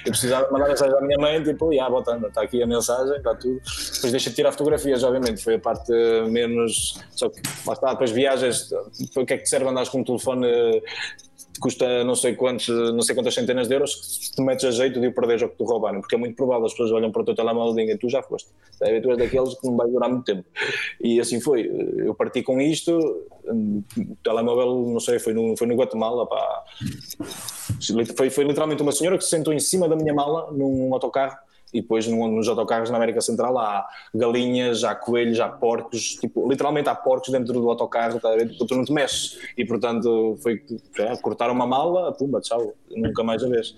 eu 0.06 0.12
precisava 0.12 0.50
mandar 0.52 0.70
mensagem 0.70 0.96
à 0.96 1.02
minha 1.02 1.18
mãe, 1.18 1.44
tipo, 1.44 1.70
ah, 1.82 1.90
botando, 1.90 2.28
está 2.28 2.42
aqui 2.44 2.62
a 2.62 2.68
mensagem, 2.68 3.16
está 3.18 3.36
tudo. 3.36 3.60
Depois 3.94 4.12
deixa 4.12 4.30
de 4.30 4.36
tirar 4.36 4.52
fotografias, 4.52 5.04
obviamente, 5.04 5.44
foi 5.44 5.56
a 5.56 5.60
parte 5.60 5.92
menos. 6.30 7.00
Só 7.12 7.30
que 7.30 7.42
lá 7.66 7.74
está, 7.74 7.92
depois 7.92 8.12
viagens, 8.12 8.72
o 9.16 9.26
que 9.26 9.34
é 9.34 9.38
que 9.38 9.44
te 9.44 9.50
serve 9.50 9.68
andares 9.68 9.90
com 9.90 10.00
um 10.00 10.04
telefone 10.04 10.48
custa 11.60 12.04
não 12.04 12.16
sei, 12.16 12.36
quantos, 12.36 12.68
não 12.68 13.02
sei 13.02 13.16
quantas 13.16 13.34
centenas 13.34 13.68
de 13.68 13.74
euros 13.74 13.96
que 13.96 14.36
te 14.36 14.42
metes 14.42 14.66
a 14.66 14.72
jeito 14.72 15.00
de 15.00 15.08
o 15.08 15.14
perderes 15.14 15.42
ou 15.42 15.50
que 15.50 15.58
te 15.58 15.64
roubaram, 15.64 16.02
porque 16.02 16.16
é 16.16 16.18
muito 16.18 16.36
provável, 16.36 16.66
as 16.66 16.72
pessoas 16.72 16.92
olham 16.92 17.12
para 17.12 17.22
o 17.22 17.26
teu 17.26 17.36
telemóvel 17.36 17.80
e 17.80 17.98
tu 17.98 18.10
já 18.10 18.22
foste, 18.22 18.50
sabe? 18.72 19.02
tu 19.02 19.12
és 19.12 19.18
daqueles 19.18 19.54
que 19.56 19.68
não 19.68 19.76
vai 19.76 19.88
durar 19.88 20.10
muito 20.10 20.26
tempo. 20.26 20.46
E 21.02 21.20
assim 21.20 21.40
foi, 21.40 21.70
eu 21.98 22.14
parti 22.16 22.42
com 22.42 22.60
isto, 22.60 22.92
o 23.48 23.84
telemóvel, 24.24 24.90
não 24.92 25.00
sei, 25.00 25.20
foi 25.20 25.34
no, 25.34 25.56
foi 25.58 25.68
no 25.68 25.76
Guatemala, 25.76 26.26
pá. 26.28 26.64
Foi, 28.16 28.30
foi 28.30 28.44
literalmente 28.44 28.82
uma 28.82 28.92
senhora 28.92 29.18
que 29.18 29.24
se 29.24 29.30
sentou 29.30 29.54
em 29.54 29.60
cima 29.60 29.88
da 29.88 29.96
minha 29.96 30.14
mala 30.14 30.52
num 30.52 30.94
autocarro 30.94 31.38
e 31.74 31.82
depois 31.82 32.08
nos 32.08 32.48
autocarros 32.48 32.90
na 32.90 32.98
América 32.98 33.22
Central 33.22 33.58
há 33.58 33.88
galinhas, 34.14 34.84
há 34.84 34.96
coelhos, 34.96 35.40
há 35.40 35.48
porcos, 35.48 36.16
tipo, 36.16 36.50
literalmente 36.50 36.90
há 36.90 36.96
porcos 36.96 37.30
dentro 37.30 37.54
do 37.54 37.70
autocarro, 37.70 38.20
tá, 38.20 38.30
tu 38.58 38.76
não 38.76 38.84
te 38.84 38.92
mexes. 38.92 39.40
E 39.58 39.66
portanto 39.66 40.38
foi 40.42 40.64
é, 40.98 41.16
cortar 41.18 41.50
uma 41.52 41.68
mala, 41.68 42.12
pumba, 42.12 42.42
tchau, 42.42 42.74
nunca 42.90 43.24
mais 43.24 43.44
a 43.44 43.48
vez. 43.48 43.76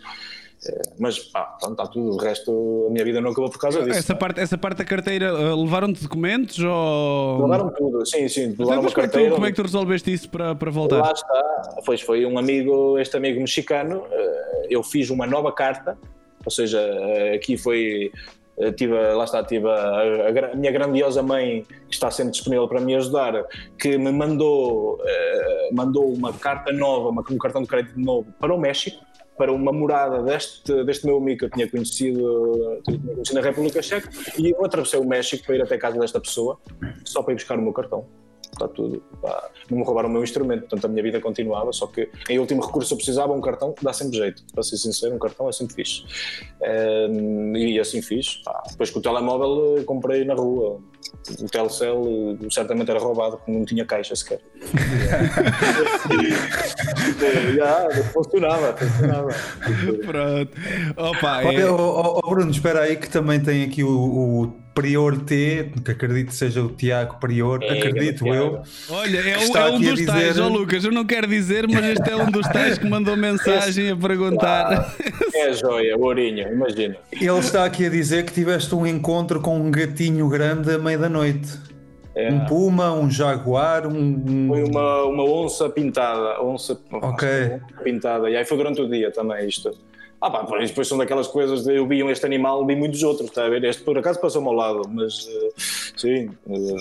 É, 0.63 0.81
mas 0.99 1.17
pá, 1.17 1.57
está 1.59 1.87
tudo. 1.87 2.11
O 2.11 2.17
resto, 2.17 2.85
a 2.87 2.91
minha 2.91 3.03
vida 3.03 3.19
não 3.19 3.31
acabou 3.31 3.49
por 3.49 3.59
causa 3.59 3.81
disso. 3.81 3.97
Essa, 3.97 4.15
parte, 4.15 4.39
essa 4.39 4.57
parte 4.57 4.77
da 4.77 4.85
carteira, 4.85 5.25
eh, 5.25 5.55
levaram-te 5.55 6.03
documentos 6.03 6.59
ou. 6.59 7.41
Levaram 7.41 7.73
tudo, 7.73 8.05
sim, 8.05 8.27
sim. 8.27 8.43
Então, 8.43 8.67
levaram 8.67 8.91
carteira. 8.91 9.09
Como 9.11 9.25
é, 9.25 9.29
tu, 9.29 9.35
como 9.35 9.45
é 9.47 9.49
que 9.49 9.55
tu 9.55 9.61
resolveste 9.63 10.13
isso 10.13 10.29
para, 10.29 10.53
para 10.53 10.69
voltar? 10.69 11.01
Lá 11.01 11.11
está, 11.11 11.81
pois 11.83 12.01
foi 12.01 12.27
um 12.27 12.37
amigo, 12.37 12.99
este 12.99 13.17
amigo 13.17 13.39
mexicano, 13.39 14.05
eh, 14.11 14.67
eu 14.69 14.83
fiz 14.83 15.09
uma 15.09 15.25
nova 15.25 15.51
carta 15.51 15.97
ou 16.43 16.51
seja, 16.51 16.79
eh, 16.79 17.35
aqui 17.35 17.57
foi 17.57 18.11
eh, 18.57 18.71
tive, 18.71 18.93
lá 18.93 19.23
está, 19.23 19.43
tive 19.43 19.67
a, 19.67 19.71
a, 19.71 20.51
a, 20.51 20.55
minha 20.55 20.71
grandiosa 20.71 21.23
mãe 21.23 21.65
que 21.87 21.93
está 21.93 22.11
sempre 22.11 22.31
disponível 22.31 22.67
para 22.67 22.79
me 22.79 22.95
ajudar, 22.95 23.45
que 23.79 23.97
me 23.97 24.11
mandou, 24.11 24.95
uh, 24.95 25.75
mandou 25.75 26.13
uma 26.13 26.33
carta 26.33 26.71
nova, 26.71 27.09
uma, 27.09 27.23
um 27.29 27.37
cartão 27.37 27.61
de 27.61 27.67
crédito 27.67 27.99
novo 27.99 28.31
para 28.39 28.53
o 28.53 28.59
México, 28.59 29.03
para 29.37 29.51
uma 29.51 29.71
morada 29.71 30.21
deste, 30.21 30.83
deste 30.83 31.05
meu 31.05 31.17
amigo 31.17 31.39
que 31.39 31.45
eu 31.45 31.49
tinha 31.49 31.67
conhecido, 31.67 32.81
tinha 32.85 32.99
conhecido 32.99 33.35
na 33.35 33.41
República 33.41 33.81
Checa, 33.81 34.09
e 34.37 34.51
eu 34.51 34.63
atravessei 34.63 34.99
o 34.99 35.05
México 35.05 35.43
para 35.45 35.55
ir 35.55 35.61
até 35.63 35.75
a 35.75 35.79
casa 35.79 35.97
desta 35.99 36.19
pessoa, 36.19 36.59
só 37.03 37.23
para 37.23 37.33
ir 37.33 37.37
buscar 37.37 37.57
o 37.57 37.61
meu 37.61 37.73
cartão 37.73 38.05
está 38.51 38.67
tudo. 38.67 39.01
Pá, 39.21 39.49
não 39.69 39.79
me 39.79 39.83
roubaram 39.83 40.09
o 40.09 40.11
meu 40.11 40.23
instrumento, 40.23 40.61
portanto 40.61 40.85
a 40.85 40.87
minha 40.87 41.03
vida 41.03 41.19
continuava. 41.19 41.71
Só 41.71 41.87
que 41.87 42.09
em 42.29 42.39
último 42.39 42.65
recurso 42.65 42.93
eu 42.93 42.97
precisava 42.97 43.33
um 43.33 43.41
cartão, 43.41 43.75
dá 43.81 43.93
sempre 43.93 44.17
jeito. 44.17 44.43
Para 44.53 44.63
ser 44.63 44.77
sincero, 44.77 45.15
um 45.15 45.19
cartão 45.19 45.49
é 45.49 45.51
sempre 45.51 45.75
fixe. 45.75 46.03
Um, 47.09 47.55
e 47.55 47.79
assim 47.79 48.01
fiz. 48.01 48.41
Pá. 48.43 48.63
Depois 48.69 48.89
com 48.89 48.99
o 48.99 49.01
telemóvel 49.01 49.77
eh, 49.77 49.83
comprei 49.83 50.25
na 50.25 50.33
rua. 50.33 50.79
O 51.39 51.49
Telcel 51.49 52.37
eh, 52.41 52.47
certamente 52.49 52.89
era 52.89 52.99
roubado 52.99 53.37
porque 53.37 53.51
não 53.51 53.65
tinha 53.65 53.85
caixa 53.85 54.15
sequer. 54.15 54.41
Já, 57.55 57.89
funcionava, 58.13 58.75
funcionava. 58.77 59.29
Pronto. 60.05 60.51
Opa, 60.97 61.41
é... 61.41 61.47
Olha, 61.47 61.73
oh, 61.73 62.19
oh, 62.23 62.29
Bruno, 62.29 62.51
espera 62.51 62.81
aí 62.81 62.95
que 62.95 63.09
também 63.09 63.39
tem 63.39 63.63
aqui 63.63 63.83
o, 63.83 63.89
o 63.89 64.53
Prior 64.73 65.17
T, 65.17 65.71
que 65.83 65.91
acredito 65.91 66.27
que 66.27 66.35
seja 66.35 66.61
o 66.61 66.69
Tiago 66.69 67.17
Prior, 67.19 67.61
é, 67.61 67.77
acredito 67.77 68.25
é 68.25 68.37
eu. 68.37 68.61
Olha, 68.89 69.17
é, 69.17 69.37
um, 69.37 69.57
é 69.57 69.71
um 69.71 69.79
dos 69.79 69.99
dizer... 69.99 70.05
tais, 70.05 70.39
ó 70.39 70.45
oh, 70.45 70.49
Lucas, 70.49 70.83
eu 70.85 70.91
não 70.91 71.05
quero 71.05 71.27
dizer, 71.27 71.67
mas 71.67 71.83
este 71.85 72.09
é 72.09 72.15
um 72.15 72.31
dos 72.31 72.47
tais 72.47 72.77
que 72.77 72.87
mandou 72.87 73.15
mensagem 73.17 73.91
a 73.91 73.95
perguntar. 73.95 74.71
Ah, 74.71 74.95
é 75.33 75.53
joia, 75.53 75.97
o 75.97 76.03
Ourinho, 76.03 76.47
imagina. 76.47 76.95
Ele 77.11 77.39
está 77.39 77.65
aqui 77.65 77.85
a 77.85 77.89
dizer 77.89 78.23
que 78.23 78.31
tiveste 78.31 78.73
um 78.73 78.87
encontro 78.87 79.41
com 79.41 79.59
um 79.59 79.69
gatinho 79.69 80.29
grande 80.29 80.71
à 80.71 80.77
meia 80.77 80.97
da 80.97 81.09
noite. 81.09 81.59
É. 82.15 82.29
Um 82.31 82.45
puma, 82.45 82.93
um 82.93 83.09
jaguar, 83.09 83.87
um. 83.87 84.47
Foi 84.47 84.63
uma, 84.63 85.03
uma 85.03 85.23
onça 85.23 85.69
pintada. 85.69 86.41
Onça, 86.41 86.79
ok. 86.91 87.27
Pintada. 87.83 88.29
E 88.29 88.35
aí 88.35 88.43
foi 88.45 88.57
durante 88.57 88.81
o 88.81 88.89
dia 88.89 89.11
também 89.11 89.47
isto. 89.47 89.71
Ah 90.21 90.29
pá, 90.29 90.45
depois 90.59 90.87
são 90.87 90.99
daquelas 90.99 91.27
coisas 91.27 91.63
de 91.63 91.75
eu 91.75 91.87
vi 91.87 92.01
este 92.01 92.25
animal, 92.27 92.63
vi 92.65 92.75
muitos 92.75 93.01
outros, 93.01 93.27
está 93.29 93.45
a 93.45 93.49
ver? 93.49 93.63
Este 93.63 93.81
por 93.81 93.97
acaso 93.97 94.21
passou-me 94.21 94.47
ao 94.47 94.53
lado, 94.53 94.81
mas 94.87 95.25
uh, 95.25 95.53
sim. 95.97 96.29
Uh, 96.45 96.77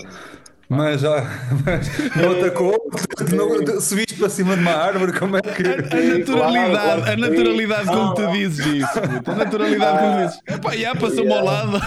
mas, 0.69 1.03
ah, 1.03 1.23
mas 1.65 2.27
outra 2.27 2.51
coisa, 2.51 3.81
se 3.81 3.95
viste 3.95 4.17
para 4.19 4.29
cima 4.29 4.55
de 4.55 4.61
uma 4.61 4.71
árvore, 4.71 5.11
como 5.17 5.37
é 5.37 5.41
que. 5.41 5.63
A, 5.67 5.73
a 5.73 6.17
naturalidade, 6.17 7.09
a 7.09 7.17
naturalidade 7.17 7.87
como 7.87 8.13
tu 8.13 8.27
dizes 8.27 8.65
isso, 8.67 8.99
a 9.25 9.35
naturalidade 9.35 9.99
como 9.99 10.17
dizes. 10.17 10.39
Epá, 10.47 10.75
já 10.77 10.95
passou-me 10.95 11.33
ao 11.33 11.43
lado. 11.43 11.79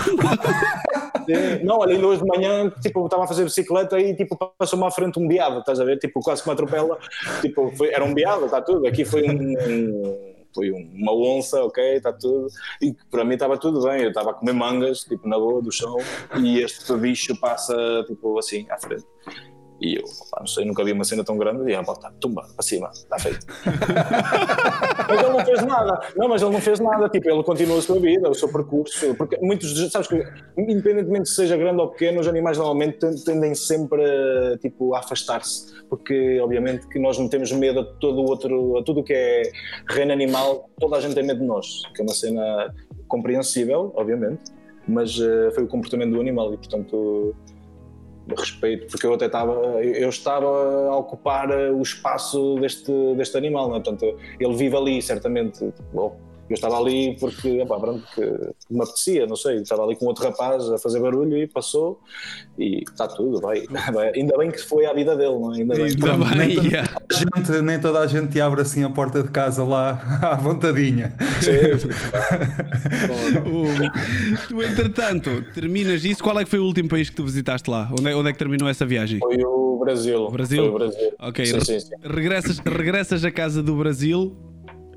Não, 1.63 1.79
olha, 1.79 1.95
ainda 1.95 2.07
hoje 2.07 2.21
de 2.21 2.27
manhã, 2.27 2.71
tipo, 2.83 3.05
estava 3.07 3.25
a 3.25 3.27
fazer 3.29 3.45
bicicleta 3.45 3.99
e 3.99 4.15
tipo, 4.15 4.37
passou-me 4.59 4.85
à 4.85 4.91
frente 4.91 5.19
um 5.19 5.27
beado, 5.27 5.61
estás 5.61 5.81
a 5.81 5.85
ver? 5.85 5.99
Tipo, 5.99 6.21
quase 6.21 6.43
que 6.43 6.49
me 6.49 6.53
atropela. 6.53 6.99
Tipo, 7.41 7.73
foi, 7.77 7.91
era 7.91 8.05
um 8.05 8.13
beado, 8.13 8.45
está 8.45 8.61
tudo. 8.61 8.87
Aqui 8.87 9.05
foi 9.05 9.23
um 9.31 10.34
foi 10.55 10.71
uma 10.71 11.13
onça, 11.13 11.63
ok, 11.65 11.97
está 11.97 12.13
tudo. 12.13 12.47
E 12.81 12.95
para 13.11 13.25
mim 13.25 13.35
estava 13.35 13.59
tudo 13.59 13.83
bem, 13.83 14.03
eu 14.03 14.09
estava 14.09 14.31
a 14.31 14.35
comer 14.35 14.53
mangas, 14.53 15.01
tipo, 15.01 15.27
na 15.29 15.39
boa 15.39 15.61
do 15.61 15.73
chão, 15.73 15.97
e 16.43 16.61
este 16.61 16.95
bicho 16.97 17.39
passa, 17.41 17.75
tipo, 18.07 18.39
assim, 18.39 18.67
à 18.71 18.79
frente. 18.79 19.05
E 19.81 19.97
eu, 19.97 20.05
pá, 20.31 20.39
não 20.41 20.47
sei, 20.47 20.65
nunca 20.65 20.85
vi 20.85 20.93
uma 20.93 21.05
cena 21.05 21.25
tão 21.25 21.37
grande. 21.37 21.71
E 21.71 21.75
ela 21.75 21.83
volta, 21.83 22.13
tumba, 22.21 22.47
para 22.55 22.63
cima, 22.63 22.91
está 22.93 23.19
feito. 23.19 23.45
mas 25.09 25.21
ele 25.21 25.31
não 25.31 25.45
fez 25.45 25.63
nada. 25.65 26.01
Não, 26.17 26.29
mas 26.29 26.43
ele 26.43 26.53
não 26.53 26.61
fez 26.61 26.81
nada. 26.81 27.09
Tipo, 27.09 27.29
ele 27.29 27.43
continua 27.43 27.79
a 27.79 27.83
sua 27.83 27.99
vida, 27.99 28.29
o 28.29 28.35
seu 28.35 28.49
percurso. 28.49 29.15
Porque 29.17 29.37
muitos, 29.43 29.75
sabes 29.91 30.09
que, 30.09 30.25
independentemente 30.57 31.29
se 31.29 31.35
seja 31.35 31.57
grande 31.57 31.81
ou 31.81 31.89
pequeno, 31.89 32.21
os 32.21 32.29
animais 32.29 32.57
normalmente 32.57 32.99
tendem 33.25 33.55
sempre 33.55 34.03
tipo, 34.61 34.95
a 34.95 35.01
afastar-se. 35.01 35.75
Porque, 35.89 36.39
obviamente, 36.41 36.87
que 36.89 36.99
nós 36.99 37.19
não 37.19 37.29
temos 37.29 37.51
medo 37.53 37.81
a 37.81 37.85
todo 37.85 38.21
o 38.21 38.29
outro, 38.29 38.79
a 38.79 38.83
tudo 38.85 39.01
o 39.01 39.05
que 39.05 39.13
é 39.13 39.43
reino 39.91 40.13
animal, 40.13 40.71
toda 40.79 40.97
a 40.97 41.01
gente 41.01 41.15
tem 41.15 41.25
medo 41.25 41.41
de 41.41 41.47
nós. 41.47 41.83
Que 41.95 42.03
é 42.03 42.05
uma 42.05 42.15
cena 42.15 42.75
compreensível, 43.09 43.93
obviamente. 43.97 44.53
Mas 44.87 45.19
uh, 45.19 45.51
foi 45.55 45.65
o 45.65 45.67
comportamento 45.67 46.13
do 46.13 46.21
animal 46.21 46.53
e, 46.53 46.59
portanto 46.59 47.35
respeito, 48.37 48.87
porque 48.87 49.07
eu 49.07 49.15
até 49.15 49.27
estava, 49.27 49.53
eu 49.83 50.09
estava 50.09 50.47
a 50.89 50.97
ocupar 50.97 51.51
o 51.51 51.83
espaço 51.83 52.57
deste, 52.61 52.93
deste 53.17 53.37
animal, 53.37 53.69
não 53.69 53.77
é? 53.77 53.81
portanto, 53.81 54.19
ele 54.41 54.55
vive 54.55 54.77
ali, 54.77 55.03
certamente. 55.03 55.73
Bom, 55.93 56.17
eu 56.49 56.55
estava 56.55 56.79
ali 56.79 57.17
porque, 57.19 57.63
opa, 57.63 57.81
pronto, 57.81 58.05
me 58.71 58.83
apetecia, 58.83 59.27
não 59.27 59.37
sei, 59.37 59.57
estava 59.57 59.83
ali 59.83 59.97
com 59.97 60.07
outro 60.07 60.25
rapaz 60.25 60.71
a 60.71 60.79
fazer 60.79 61.01
barulho 61.01 61.37
e 61.39 61.47
passou 61.47 62.01
e 62.59 62.83
está 62.83 63.09
tudo, 63.09 63.41
vai. 63.41 63.65
Ainda 64.15 64.37
bem 64.37 64.51
que 64.51 64.59
foi 64.59 64.85
a 64.85 64.93
vida 64.93 65.17
dele, 65.17 65.39
não 65.39 65.55
é? 65.55 65.59
Ainda 65.59 65.75
bem. 65.75 65.85
Ainda 65.85 66.17
bem, 66.17 66.37
nem, 66.37 66.57
toda 66.57 66.69
yeah. 66.69 66.97
a 67.11 67.15
gente, 67.15 67.63
nem 67.63 67.81
toda 67.81 68.01
a 68.01 68.07
gente 68.07 68.33
te 68.33 68.41
abre 68.41 68.61
assim 68.61 68.85
a 68.85 68.91
porta 68.91 69.23
de 69.23 69.31
casa 69.31 69.65
lá 69.65 70.03
à 70.23 70.37
vontadinha. 70.37 71.15
Sim, 71.41 71.75
tu, 74.49 74.63
entretanto, 74.63 75.45
terminas 75.55 76.05
isso. 76.05 76.23
Qual 76.23 76.39
é 76.39 76.45
que 76.45 76.51
foi 76.51 76.59
o 76.59 76.65
último 76.65 76.89
país 76.89 77.09
que 77.09 77.17
tu 77.17 77.25
visitaste 77.25 77.71
lá? 77.71 77.91
Onde 77.99 78.11
é, 78.11 78.17
onde 78.17 78.29
é 78.29 78.33
que 78.33 78.39
terminou 78.39 78.69
essa 78.69 78.85
viagem? 78.85 79.19
foi 79.19 79.43
o 79.43 79.79
Brasil. 79.79 80.29
Brasil? 80.31 80.63
Foi 80.63 80.69
o 80.69 80.75
Brasil. 80.75 81.13
Ok, 81.19 81.47
Sim, 81.47 81.61
sim, 81.61 81.81
sim. 81.81 81.91
Regressas, 82.03 82.59
regressas 82.59 83.25
à 83.25 83.31
casa 83.31 83.63
do 83.63 83.75
Brasil 83.77 84.54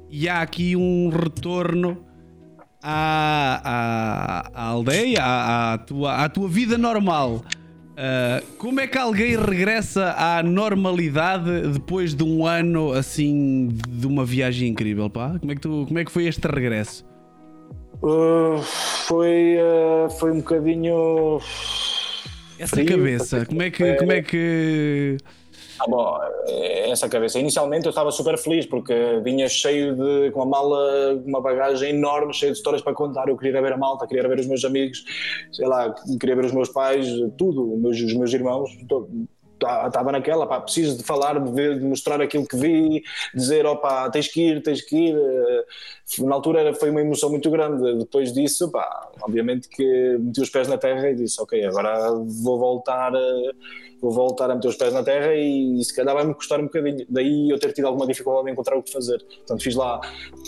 e 0.09 0.29
há 0.29 0.41
aqui 0.41 0.75
um 0.75 1.09
retorno 1.09 1.97
à, 2.81 3.61
à, 3.63 4.51
à 4.53 4.63
aldeia, 4.69 5.23
à, 5.23 5.73
à 5.73 5.77
tua, 5.77 6.23
à 6.23 6.29
tua 6.29 6.47
vida 6.47 6.77
normal. 6.77 7.43
Ah, 7.99 8.43
como 8.59 8.79
é 8.79 8.85
que 8.85 8.95
alguém 8.95 9.35
regressa 9.35 10.13
à 10.15 10.43
normalidade 10.43 11.67
depois 11.73 12.13
de 12.13 12.23
um 12.23 12.45
ano 12.45 12.91
assim 12.91 13.69
de 13.89 14.05
uma 14.05 14.23
viagem 14.23 14.69
incrível, 14.69 15.09
pá? 15.09 15.35
Como 15.39 15.51
é 15.51 15.55
que, 15.55 15.61
tu, 15.61 15.85
como 15.87 15.97
é 15.97 16.05
que 16.05 16.11
foi 16.11 16.27
este 16.27 16.47
regresso? 16.47 17.03
Uh, 18.03 18.61
foi, 19.07 19.57
uh, 19.57 20.09
foi 20.11 20.31
um 20.31 20.37
bocadinho. 20.37 21.39
Essa 22.59 22.85
cabeça, 22.85 23.45
como 23.47 23.63
é 23.63 23.71
que, 23.71 23.95
como 23.95 24.11
é 24.11 24.21
que 24.21 25.17
Ah, 25.79 25.85
bom, 25.87 26.17
eh, 26.47 26.89
essa 26.89 27.07
cabeça. 27.07 27.39
Inicialmente 27.39 27.85
eu 27.85 27.89
estava 27.91 28.11
super 28.11 28.37
feliz 28.37 28.65
porque 28.65 28.93
vinha 29.23 29.47
cheio 29.47 29.95
de. 29.95 30.31
com 30.31 30.39
uma 30.39 30.45
mala, 30.45 31.13
uma 31.25 31.41
bagagem 31.41 31.89
enorme, 31.91 32.33
cheia 32.33 32.51
de 32.51 32.57
histórias 32.57 32.81
para 32.81 32.93
contar. 32.93 33.27
Eu 33.29 33.37
queria 33.37 33.61
ver 33.61 33.73
a 33.73 33.77
malta, 33.77 34.07
queria 34.07 34.27
ver 34.27 34.39
os 34.39 34.47
meus 34.47 34.63
amigos, 34.65 35.03
sei 35.51 35.67
lá, 35.67 35.93
queria 36.19 36.35
ver 36.35 36.45
os 36.45 36.51
meus 36.51 36.69
pais, 36.69 37.07
tudo, 37.37 37.73
os 37.75 37.79
meus, 37.81 37.99
os 38.01 38.13
meus 38.13 38.33
irmãos. 38.33 38.69
todo- 38.87 39.27
Estava 39.87 40.11
naquela, 40.11 40.45
pá, 40.45 40.61
preciso 40.61 40.97
de 40.97 41.03
falar, 41.03 41.39
de, 41.39 41.51
ver, 41.51 41.79
de 41.79 41.85
mostrar 41.85 42.21
aquilo 42.21 42.47
que 42.47 42.55
vi, 42.55 43.01
dizer, 43.33 43.65
opá, 43.65 44.09
tens 44.09 44.27
que 44.27 44.41
ir, 44.41 44.61
tens 44.61 44.81
que 44.81 44.95
ir. 44.95 45.15
Eh, 45.17 45.65
Na 46.21 46.35
altura 46.35 46.61
era- 46.61 46.73
foi 46.73 46.89
uma 46.89 47.01
emoção 47.01 47.29
muito 47.29 47.49
grande. 47.51 47.97
Depois 47.97 48.31
disso, 48.33 48.71
pá, 48.71 49.09
obviamente 49.21 49.67
que 49.67 50.17
meti 50.19 50.39
os 50.41 50.49
pés 50.49 50.67
na 50.67 50.77
terra 50.77 51.09
e 51.09 51.15
disse, 51.15 51.41
ok, 51.41 51.65
agora 51.65 52.11
vou 52.43 52.57
voltar. 52.59 53.13
eh, 53.13 53.51
vou 53.99 54.11
voltar 54.11 54.51
a 54.51 54.53
meter 54.53 54.67
os 54.67 54.75
pés 54.75 54.93
na 54.93 55.03
terra 55.03 55.33
e, 55.33 55.83
se 55.83 55.95
calhar 55.95 56.13
vai-me 56.13 56.31
custar 56.35 56.59
um 56.59 56.65
bocadinho. 56.65 57.03
Daí 57.09 57.49
eu 57.49 57.57
ter 57.59 57.73
tido 57.73 57.87
alguma 57.87 58.05
dificuldade 58.05 58.47
em 58.47 58.51
encontrar 58.51 58.77
o 58.77 58.83
que 58.83 58.91
fazer. 58.91 59.17
Portanto, 59.39 59.63
fiz 59.63 59.73
lá, 59.75 59.99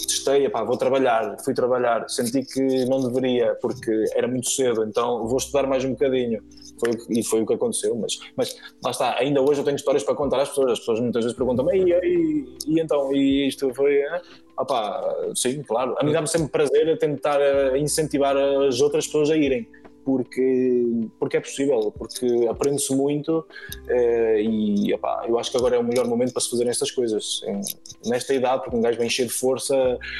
testei, 0.07 0.45
epá, 0.45 0.63
vou 0.63 0.77
trabalhar, 0.77 1.35
fui 1.43 1.55
trabalhar, 1.55 2.07
senti 2.09 2.43
que 2.45 2.85
não 2.85 3.01
deveria 3.01 3.55
porque 3.59 3.91
era 4.13 4.27
muito 4.27 4.51
cedo, 4.51 4.83
então 4.85 5.25
vou 5.27 5.37
estudar 5.37 5.65
mais 5.65 5.83
um 5.83 5.89
bocadinho. 5.93 6.43
Foi, 6.79 6.91
e 7.09 7.23
foi 7.23 7.41
o 7.41 7.45
que 7.45 7.53
aconteceu, 7.53 7.95
mas, 7.95 8.19
mas 8.35 8.55
lá 8.83 8.91
está, 8.91 9.17
ainda 9.19 9.41
hoje 9.41 9.61
eu 9.61 9.65
tenho 9.65 9.75
histórias 9.75 10.03
para 10.03 10.15
contar 10.15 10.41
às 10.41 10.49
pessoas. 10.49 10.71
As 10.71 10.79
pessoas 10.79 10.99
muitas 10.99 11.23
vezes 11.23 11.37
perguntam-me, 11.37 11.77
e, 11.77 11.91
e, 11.91 12.45
e 12.67 12.79
então, 12.81 13.13
e 13.13 13.47
isto 13.47 13.73
foi. 13.73 13.97
eh?" 13.97 14.21
Opá, 14.57 15.15
sim, 15.35 15.63
claro. 15.63 15.95
A 15.99 16.03
mim 16.03 16.11
dá-me 16.11 16.27
sempre 16.27 16.49
prazer 16.49 16.89
a 16.89 16.97
tentar 16.97 17.39
eh, 17.39 17.77
incentivar 17.77 18.35
as 18.35 18.81
outras 18.81 19.05
pessoas 19.05 19.29
a 19.29 19.37
irem 19.37 19.65
porque, 20.13 21.07
porque 21.19 21.37
é 21.37 21.39
possível, 21.39 21.93
porque 21.95 22.25
aprende-se 22.49 22.95
muito 22.95 23.45
eh, 23.87 24.41
e 24.41 24.93
opá, 24.93 25.23
eu 25.27 25.37
acho 25.37 25.51
que 25.51 25.57
agora 25.57 25.75
é 25.75 25.79
o 25.79 25.83
melhor 25.83 26.07
momento 26.07 26.33
para 26.33 26.41
se 26.41 26.49
fazerem 26.49 26.71
estas 26.71 26.89
coisas. 26.89 27.41
Em- 27.47 28.09
nesta 28.09 28.33
idade, 28.33 28.63
porque 28.63 28.75
um 28.75 28.81
gajo 28.81 28.97
vem 28.97 29.09
cheio 29.09 29.27
de 29.27 29.33
força, 29.33 29.75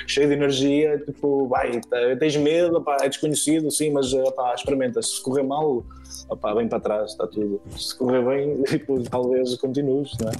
cheio 0.05 0.27
de 0.27 0.33
energia, 0.35 0.99
tipo, 1.05 1.47
vai, 1.47 1.81
tens 2.19 2.35
medo, 2.37 2.77
opá, 2.77 2.97
é 3.01 3.09
desconhecido, 3.09 3.71
sim, 3.71 3.89
mas 3.91 4.13
opá, 4.13 4.53
experimenta. 4.53 5.01
Se 5.01 5.21
correr 5.23 5.43
mal, 5.43 5.83
opá, 6.29 6.53
vem 6.53 6.67
para 6.67 6.79
trás, 6.79 7.11
está 7.11 7.25
tudo. 7.25 7.59
Se 7.75 7.97
correr 7.97 8.23
bem, 8.23 8.61
tipo, 8.69 9.01
talvez 9.09 9.55
continues, 9.55 10.11
não 10.21 10.29
é? 10.29 10.33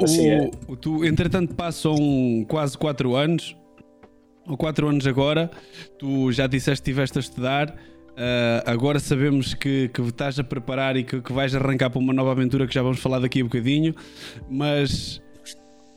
O, 0.00 0.04
Assim 0.04 0.28
é. 0.28 0.50
o- 0.68 0.76
tu, 0.76 1.04
entretanto, 1.04 1.54
passam 1.54 1.96
quase 2.48 2.76
4 2.76 3.14
anos, 3.14 3.56
ou 4.46 4.56
4 4.56 4.88
anos 4.88 5.06
agora, 5.06 5.50
tu 5.98 6.30
já 6.32 6.46
disseste 6.46 6.82
que 6.82 6.90
estiveste 6.90 7.18
a 7.18 7.20
estudar, 7.20 7.76
ah, 8.16 8.62
agora 8.66 8.98
sabemos 8.98 9.54
que, 9.54 9.88
que 9.88 10.00
estás 10.02 10.38
a 10.38 10.44
preparar 10.44 10.96
e 10.96 11.04
que, 11.04 11.20
que 11.20 11.32
vais 11.32 11.54
arrancar 11.54 11.90
para 11.90 11.98
uma 11.98 12.12
nova 12.12 12.32
aventura 12.32 12.66
que 12.66 12.74
já 12.74 12.82
vamos 12.82 12.98
falar 12.98 13.18
daqui 13.18 13.40
a 13.40 13.44
bocadinho, 13.44 13.94
mas 14.50 15.20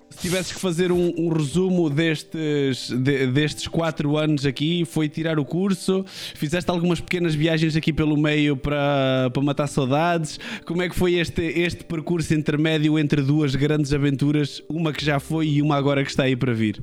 se 0.10 0.22
tivesses 0.22 0.54
que 0.54 0.60
fazer 0.62 0.94
um, 0.94 1.12
um 1.18 1.28
resumo 1.28 1.90
destes, 1.90 2.90
de- 2.90 3.28
destes 3.28 3.68
4 3.68 4.16
anos 4.18 4.46
aqui, 4.46 4.86
foi 4.86 5.10
tirar 5.10 5.38
o 5.38 5.44
curso, 5.44 6.06
fizeste 6.08 6.72
algumas 6.72 7.02
pequenas 7.02 7.36
viagens 7.36 7.76
aqui 7.76 7.92
pelo 7.92 8.16
meio 8.16 8.56
para, 8.56 9.30
para 9.34 9.44
matar 9.44 9.68
saudades. 9.68 10.40
Como 10.66 10.82
é 10.82 10.88
que 10.88 10.96
foi 10.96 11.16
este, 11.16 11.42
este 11.42 11.84
percurso 11.84 12.34
intermédio 12.34 12.98
entre 12.98 13.22
duas 13.22 13.56
grandes 13.56 13.92
aventuras, 13.92 14.64
uma 14.70 14.94
que 14.94 15.04
já 15.04 15.20
foi 15.20 15.48
e 15.50 15.62
uma 15.62 15.76
agora 15.76 16.02
que 16.02 16.10
está 16.10 16.24
aí 16.24 16.36
para 16.36 16.54
vir? 16.54 16.82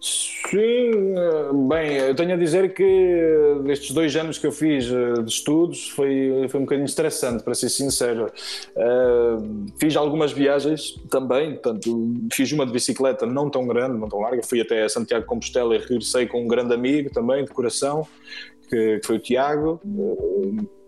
Sim, 0.00 1.14
bem, 1.68 1.98
eu 1.98 2.14
tenho 2.14 2.32
a 2.32 2.36
dizer 2.36 2.72
que 2.72 3.60
destes 3.64 3.90
dois 3.92 4.16
anos 4.16 4.38
que 4.38 4.46
eu 4.46 4.52
fiz 4.52 4.90
eh, 4.90 5.22
de 5.22 5.30
estudos 5.30 5.90
foi, 5.90 6.46
foi 6.48 6.58
um 6.58 6.62
bocadinho 6.64 6.86
estressante, 6.86 7.44
para 7.44 7.54
ser 7.54 7.68
sincero. 7.68 8.32
Eh, 8.74 9.36
fiz 9.78 9.96
algumas 9.96 10.32
viagens 10.32 10.94
também, 11.10 11.52
portanto, 11.52 12.14
fiz 12.32 12.50
uma 12.50 12.64
de 12.64 12.72
bicicleta 12.72 13.26
não 13.26 13.50
tão 13.50 13.66
grande, 13.66 13.98
não 13.98 14.08
tão 14.08 14.20
larga, 14.20 14.42
fui 14.42 14.62
até 14.62 14.88
Santiago 14.88 15.26
Compostela 15.26 15.74
e 15.74 15.78
regressei 15.78 16.26
com 16.26 16.42
um 16.42 16.48
grande 16.48 16.72
amigo 16.72 17.10
também, 17.10 17.44
de 17.44 17.50
coração, 17.50 18.06
que, 18.70 19.00
que 19.00 19.06
foi 19.06 19.16
o 19.16 19.20
Tiago. 19.20 19.80
Eh, 19.84 20.79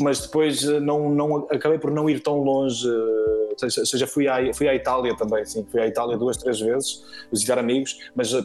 mas 0.00 0.20
depois 0.20 0.64
eh, 0.64 0.80
não, 0.80 1.08
não, 1.10 1.36
acabei 1.50 1.78
por 1.78 1.90
não 1.90 2.08
ir 2.08 2.20
tão 2.20 2.38
longe, 2.38 2.88
eh, 2.88 3.54
ou 3.62 3.70
seja, 3.70 4.06
fui, 4.06 4.28
à, 4.28 4.52
fui 4.54 4.68
à 4.68 4.74
Itália 4.74 5.16
também, 5.16 5.44
sim, 5.44 5.66
fui 5.70 5.80
à 5.80 5.86
Itália 5.86 6.16
duas, 6.16 6.36
três 6.36 6.60
vezes 6.60 7.04
visitar 7.30 7.58
amigos, 7.58 7.98
mas 8.14 8.32
eh, 8.32 8.44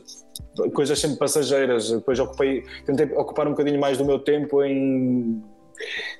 coisas 0.73 0.99
sempre 0.99 1.17
passageiras. 1.17 1.91
Depois 1.91 2.19
ocupei, 2.19 2.63
tentei 2.85 3.05
ocupar 3.15 3.47
um 3.47 3.51
bocadinho 3.51 3.79
mais 3.79 3.97
do 3.97 4.05
meu 4.05 4.19
tempo 4.19 4.63
em 4.63 5.41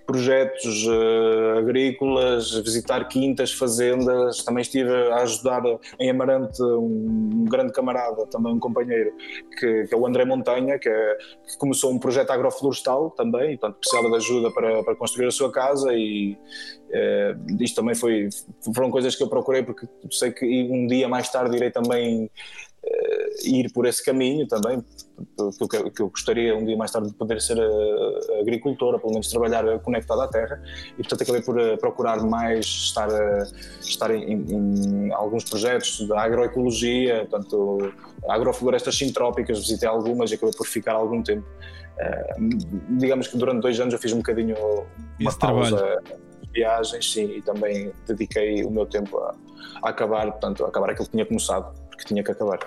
projetos 0.06 0.86
eh, 0.88 1.60
agrícolas, 1.60 2.54
visitar 2.64 3.08
quintas, 3.08 3.52
fazendas. 3.52 4.44
Também 4.44 4.62
estive 4.62 4.90
a 5.12 5.18
ajudar 5.24 5.62
em 6.00 6.10
Amarante 6.10 6.62
um, 6.62 7.30
um 7.42 7.46
grande 7.46 7.74
camarada, 7.74 8.26
também 8.28 8.54
um 8.54 8.60
companheiro, 8.60 9.12
que, 9.60 9.84
que 9.86 9.94
é 9.94 9.98
o 9.98 10.06
André 10.08 10.26
Montanha, 10.26 10.80
que, 10.80 10.90
é- 10.90 11.18
que 11.48 11.58
começou 11.58 11.92
um 11.92 12.00
projeto 12.00 12.32
agroflorestal 12.32 13.12
também, 13.12 13.54
e, 13.54 13.58
portanto 13.58 13.80
precisava 13.80 14.10
de 14.10 14.16
ajuda 14.16 14.52
para, 14.52 14.84
para 14.84 14.96
construir 14.96 15.28
a 15.28 15.32
sua 15.32 15.52
casa 15.52 15.94
e 15.94 16.38
eh, 16.92 17.36
isto 17.60 17.76
também 17.76 17.96
foi, 17.96 18.30
foram 18.74 18.90
coisas 18.92 19.16
que 19.16 19.24
eu 19.24 19.28
procurei 19.30 19.64
porque 19.64 19.88
sei 20.12 20.32
que 20.32 20.46
um 20.72 20.88
dia 20.88 21.08
mais 21.08 21.30
tarde 21.30 21.56
irei 21.56 21.70
também 21.72 22.30
eh, 22.84 23.28
ir 23.46 23.72
por 23.74 23.86
esse 23.86 24.04
caminho 24.04 24.48
também, 24.48 24.82
que 25.70 25.76
eu, 25.78 25.92
que 25.92 26.02
eu 26.02 26.10
gostaria 26.10 26.56
um 26.56 26.64
dia 26.64 26.78
mais 26.78 26.92
tarde 26.92 27.10
de 27.10 27.16
poder 27.16 27.42
ser 27.42 27.58
eh, 27.58 28.40
agricultora, 28.42 28.98
pelo 29.00 29.12
menos 29.14 29.28
trabalhar 29.30 29.80
conectado 29.80 30.22
à 30.22 30.28
terra, 30.28 30.62
e 30.94 30.98
portanto 30.98 31.24
acabei 31.24 31.42
por 31.42 31.60
eh, 31.60 31.76
procurar 31.78 32.22
mais 32.24 32.66
estar, 32.66 33.10
eh, 33.10 33.44
estar 33.82 34.12
em, 34.16 34.32
em- 34.34 35.12
alguns 35.14 35.44
projetos 35.44 36.08
da 36.08 36.22
agroecologia, 36.22 37.26
portanto 37.30 37.94
agroflorestas 38.30 38.96
sintrópicas, 38.98 39.60
visitei 39.60 39.88
algumas 39.90 40.32
e 40.32 40.36
acabei 40.36 40.54
por 40.56 40.68
ficar 40.68 40.94
algum 40.94 41.22
tempo. 41.24 41.46
Digamos 43.00 43.28
que 43.28 43.38
durante 43.38 43.62
dois 43.62 43.80
anos 43.80 43.94
eu 43.94 44.00
fiz 44.00 44.14
um 44.14 44.18
bocadinho 44.18 44.56
uma 45.20 45.30
Esse 45.30 45.40
pausa. 45.40 45.76
de 46.04 46.27
viagens 46.54 47.12
sim, 47.12 47.38
e 47.38 47.42
também 47.42 47.92
dediquei 48.08 48.64
o 48.64 48.72
meu 48.72 48.86
tempo 48.86 49.18
a, 49.18 49.36
a 49.84 49.90
acabar, 49.90 50.26
portanto, 50.32 50.66
a 50.66 50.68
acabar 50.70 50.90
aquilo 50.92 51.06
que 51.06 51.12
tinha 51.12 51.26
começado, 51.26 51.74
porque 51.90 52.04
tinha 52.06 52.24
que 52.24 52.32
acabar. 52.32 52.60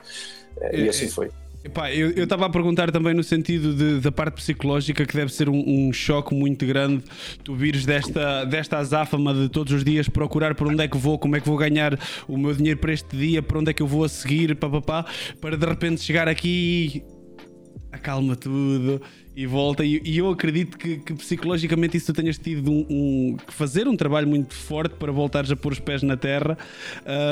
Eh, 0.60 0.76
É, 0.76 0.80
e 0.80 0.88
assim 0.88 1.06
é. 1.06 1.08
foi. 1.08 1.30
Epá, 1.62 1.92
eu 1.92 2.24
estava 2.24 2.46
a 2.46 2.48
perguntar 2.50 2.90
também 2.90 3.12
no 3.12 3.22
sentido 3.22 3.74
de- 3.74 4.00
da 4.00 4.10
parte 4.10 4.36
psicológica 4.36 5.04
que 5.04 5.14
deve 5.14 5.30
ser 5.30 5.46
um, 5.46 5.62
um 5.66 5.92
choque 5.92 6.34
muito 6.34 6.64
grande 6.64 7.04
tu 7.44 7.54
vires 7.54 7.84
desta, 7.84 8.46
desta 8.46 8.78
azáfama 8.78 9.34
de 9.34 9.50
todos 9.50 9.70
os 9.74 9.84
dias 9.84 10.08
procurar 10.08 10.54
por 10.54 10.68
onde 10.68 10.82
é 10.82 10.88
que 10.88 10.96
vou, 10.96 11.18
como 11.18 11.36
é 11.36 11.40
que 11.40 11.46
vou 11.46 11.58
ganhar 11.58 11.98
o 12.26 12.38
meu 12.38 12.54
dinheiro 12.54 12.80
para 12.80 12.94
este 12.94 13.14
dia, 13.14 13.42
para 13.42 13.58
onde 13.58 13.70
é 13.70 13.74
que 13.74 13.82
eu 13.82 13.86
vou 13.86 14.04
a 14.04 14.08
seguir, 14.08 14.56
papapá, 14.56 15.04
para 15.38 15.54
de 15.54 15.66
repente 15.66 16.00
chegar 16.00 16.28
aqui 16.28 17.04
e 17.04 17.04
acalma 17.92 18.36
tudo 18.36 19.02
e 19.40 19.46
volta. 19.46 19.82
E, 19.82 20.02
e 20.04 20.18
eu 20.18 20.28
acredito 20.28 20.76
que, 20.76 20.98
que 20.98 21.14
psicologicamente 21.14 21.96
isso 21.96 22.12
tu 22.12 22.16
tenhas 22.20 22.36
tido 22.36 22.70
um, 22.70 22.86
um- 22.90 23.36
que 23.36 23.54
fazer 23.54 23.88
um 23.88 23.96
trabalho 23.96 24.28
muito 24.28 24.52
forte 24.54 24.94
para 24.96 25.10
voltares 25.10 25.50
a 25.50 25.56
pôr 25.56 25.72
os 25.72 25.80
pés 25.80 26.02
na 26.02 26.14
terra. 26.14 26.58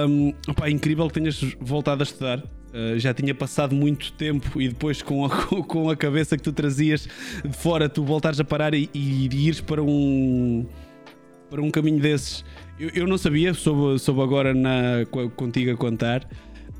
Um, 0.09 0.33
opá, 0.49 0.69
é 0.69 0.71
incrível 0.71 1.07
que 1.09 1.13
tenhas 1.15 1.39
voltado 1.61 2.03
a 2.03 2.05
estudar. 2.05 2.39
Uh, 2.39 2.99
já 2.99 3.13
tinha 3.13 3.35
passado 3.35 3.75
muito 3.75 4.13
tempo 4.13 4.61
e 4.61 4.69
depois 4.69 5.03
com 5.03 5.27
a, 5.27 5.31
com 5.65 5.91
a 5.91 5.97
cabeça 5.97 6.37
que 6.37 6.43
tu 6.43 6.53
trazias 6.53 7.07
de 7.45 7.55
fora, 7.55 7.91
tu 7.91 8.03
voltares 8.03 8.41
a 8.41 8.45
parar 8.45 8.73
e, 8.73 8.89
e 8.95 9.27
ires 9.27 9.61
para 9.61 9.83
um 9.83 10.65
para 11.51 11.63
um 11.63 11.71
caminho 11.71 12.01
desses. 12.01 12.45
Eu, 12.79 12.91
eu 12.95 13.07
não 13.07 13.19
sabia, 13.19 13.53
soube, 13.55 13.99
soube 13.99 14.23
agora 14.23 14.55
na, 14.55 15.05
contigo 15.37 15.73
a 15.73 15.77
contar. 15.77 16.29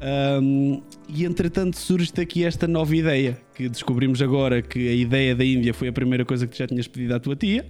Um, 0.01 0.81
e 1.09 1.25
entretanto 1.25 1.77
surge-te 1.77 2.20
aqui 2.20 2.45
esta 2.45 2.69
nova 2.69 2.95
ideia 2.95 3.37
que 3.55 3.69
descobrimos 3.69 4.23
agora 4.23 4.62
que 4.62 4.89
a 4.89 4.93
ideia 4.93 5.35
da 5.35 5.45
Índia 5.45 5.75
foi 5.75 5.89
a 5.89 5.93
primeira 5.93 6.25
coisa 6.25 6.47
que 6.47 6.53
tu 6.55 6.59
já 6.59 6.66
tinhas 6.66 6.87
pedido 6.87 7.15
à 7.15 7.20
tua 7.20 7.35
tia. 7.35 7.65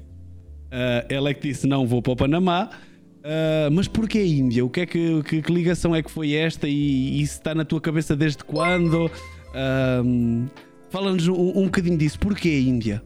Uh, 0.67 1.07
ela 1.09 1.31
é 1.31 1.35
que 1.35 1.49
disse: 1.49 1.67
Não, 1.67 1.87
vou 1.87 2.03
para 2.03 2.13
o 2.13 2.17
Panamá. 2.17 2.71
Uh, 3.19 3.71
mas 3.73 3.89
porquê 3.89 4.19
a 4.19 4.27
Índia? 4.27 4.65
O 4.65 4.71
que, 4.71 4.81
é 4.81 4.87
que, 4.87 5.23
que, 5.23 5.43
que, 5.43 5.53
ligação 5.53 5.95
é 5.95 6.03
que 6.03 6.11
foi 6.11 6.35
esta? 6.35 6.69
E, 6.69 7.21
isso 7.21 7.39
está 7.39 7.55
na 7.55 7.65
tua 7.65 7.81
cabeça 7.81 8.15
desde 8.15 8.45
quando? 8.45 9.07
Uh, 9.07 10.47
Fala-nos 10.91 11.29
um, 11.29 11.59
um 11.59 11.65
bocadinho 11.65 11.99
disso. 11.99 12.19
Porquê 12.19 12.49
a 12.49 12.61
Índia? 12.61 13.03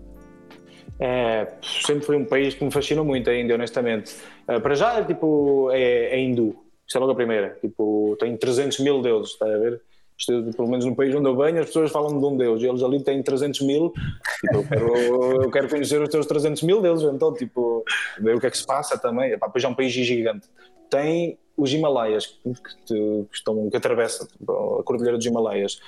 É, 1.00 1.48
sempre 1.62 2.04
foi 2.04 2.16
um 2.16 2.24
país 2.24 2.54
que 2.54 2.64
me 2.64 2.70
fascinou 2.70 3.04
muito 3.04 3.28
a 3.28 3.36
Índia, 3.36 3.54
honestamente. 3.54 4.14
Uh, 4.46 4.60
para 4.60 4.74
já, 4.74 5.04
tipo, 5.04 5.70
é, 5.72 6.14
é 6.14 6.20
hindu. 6.20 6.61
Isso 6.92 6.98
é 6.98 7.00
logo 7.00 7.12
a 7.12 7.16
primeira. 7.16 7.56
Tipo, 7.58 8.14
tem 8.20 8.36
300 8.36 8.80
mil 8.80 9.00
deuses, 9.00 9.32
está 9.32 9.46
a 9.46 9.56
ver? 9.56 9.80
Isto, 10.18 10.50
pelo 10.54 10.68
menos 10.68 10.84
no 10.84 10.94
país 10.94 11.14
onde 11.14 11.26
eu 11.26 11.34
venho, 11.34 11.58
as 11.58 11.68
pessoas 11.68 11.90
falam 11.90 12.20
de 12.20 12.26
um 12.26 12.36
Deus 12.36 12.62
e 12.62 12.66
eles 12.66 12.82
ali 12.82 13.02
têm 13.02 13.22
300 13.22 13.62
mil. 13.62 13.94
Tipo, 14.42 14.56
eu, 14.56 14.64
quero, 14.68 15.42
eu 15.44 15.50
quero 15.50 15.68
conhecer 15.70 16.02
os 16.02 16.10
teus 16.10 16.26
300 16.26 16.62
mil 16.64 16.82
deuses, 16.82 17.10
então, 17.10 17.32
tipo, 17.32 17.82
ver 18.20 18.36
o 18.36 18.40
que 18.40 18.46
é 18.46 18.50
que 18.50 18.58
se 18.58 18.66
passa 18.66 18.98
também. 18.98 19.32
Epá, 19.32 19.46
depois 19.46 19.64
é 19.64 19.68
um 19.68 19.74
país 19.74 19.90
gigante. 19.90 20.46
Tem 20.90 21.38
os 21.56 21.72
Himalaias, 21.72 22.26
que, 22.26 22.52
que, 22.86 23.26
estão, 23.32 23.70
que 23.70 23.76
atravessam 23.78 24.26
tipo, 24.26 24.80
a 24.80 24.84
Cordilheira 24.84 25.16
dos 25.16 25.26
Himalaias. 25.26 25.80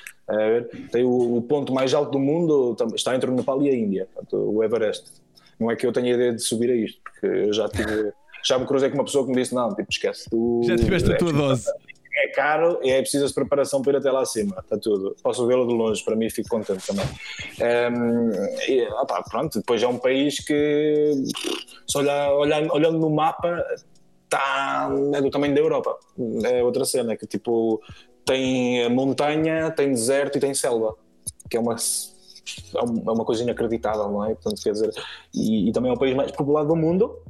tem 0.90 1.04
o, 1.04 1.36
o, 1.36 1.42
ponto 1.42 1.70
mais 1.70 1.92
alto 1.92 2.12
do 2.12 2.18
mundo, 2.18 2.74
está 2.94 3.14
entre 3.14 3.28
o 3.28 3.34
Nepal 3.34 3.60
e 3.60 3.68
a 3.68 3.74
Índia, 3.74 4.08
o 4.32 4.64
Everest. 4.64 5.04
Não 5.60 5.70
é 5.70 5.76
que 5.76 5.86
eu 5.86 5.92
tenha 5.92 6.14
ideia 6.14 6.32
de 6.32 6.40
subir 6.40 6.70
a 6.70 6.74
isto, 6.74 6.98
porque 7.02 7.26
eu 7.26 7.52
já 7.52 7.68
tive. 7.68 8.10
Já 8.44 8.58
me 8.58 8.66
cruzei 8.66 8.90
com 8.90 8.96
uma 8.96 9.04
pessoa 9.04 9.24
que 9.24 9.30
me 9.30 9.40
disse: 9.40 9.54
não, 9.54 9.68
tipo, 9.74 9.90
esquece. 9.90 10.28
Tu, 10.30 10.62
já 10.64 10.76
tiveste 10.76 11.12
a 11.12 11.16
tua 11.16 11.32
dose 11.32 11.66
é 12.16 12.28
caro 12.28 12.78
e 12.82 12.90
é 12.90 13.00
preciso 13.00 13.26
de 13.26 13.34
preparação 13.34 13.82
para 13.82 13.92
ir 13.92 13.96
até 13.96 14.10
lá 14.10 14.22
acima, 14.22 14.60
está 14.60 14.78
tudo. 14.78 15.16
Posso 15.22 15.46
vê-lo 15.46 15.66
de 15.66 15.74
longe, 15.74 16.02
para 16.04 16.14
mim 16.14 16.30
fico 16.30 16.48
contente 16.48 16.86
também. 16.86 17.04
Um, 17.60 18.30
e, 18.68 18.86
opa, 18.88 19.22
pronto, 19.22 19.58
depois 19.58 19.82
é 19.82 19.88
um 19.88 19.98
país 19.98 20.38
que, 20.38 21.12
se 21.88 21.98
olhar, 21.98 22.32
olhando, 22.32 22.72
olhando 22.72 22.98
no 22.98 23.10
mapa, 23.10 23.64
está 24.24 24.88
é 25.14 25.20
do 25.20 25.30
tamanho 25.30 25.54
da 25.54 25.60
Europa. 25.60 25.98
É 26.44 26.62
outra 26.62 26.84
cena, 26.84 27.16
que 27.16 27.26
tipo, 27.26 27.80
tem 28.24 28.88
montanha, 28.90 29.70
tem 29.72 29.90
deserto 29.90 30.38
e 30.38 30.40
tem 30.40 30.54
selva, 30.54 30.94
que 31.50 31.56
é 31.56 31.60
uma 31.60 31.74
é 31.74 33.10
uma 33.10 33.24
coisa 33.24 33.42
inacreditável, 33.42 34.06
não 34.10 34.24
é? 34.24 34.34
Portanto, 34.34 34.62
quer 34.62 34.72
dizer, 34.72 34.90
e, 35.34 35.70
e, 35.70 35.72
também 35.72 35.90
é 35.90 35.94
o 35.94 35.98
país 35.98 36.14
mais 36.14 36.30
povoado 36.30 36.68
do 36.68 36.76
mundo 36.76 37.22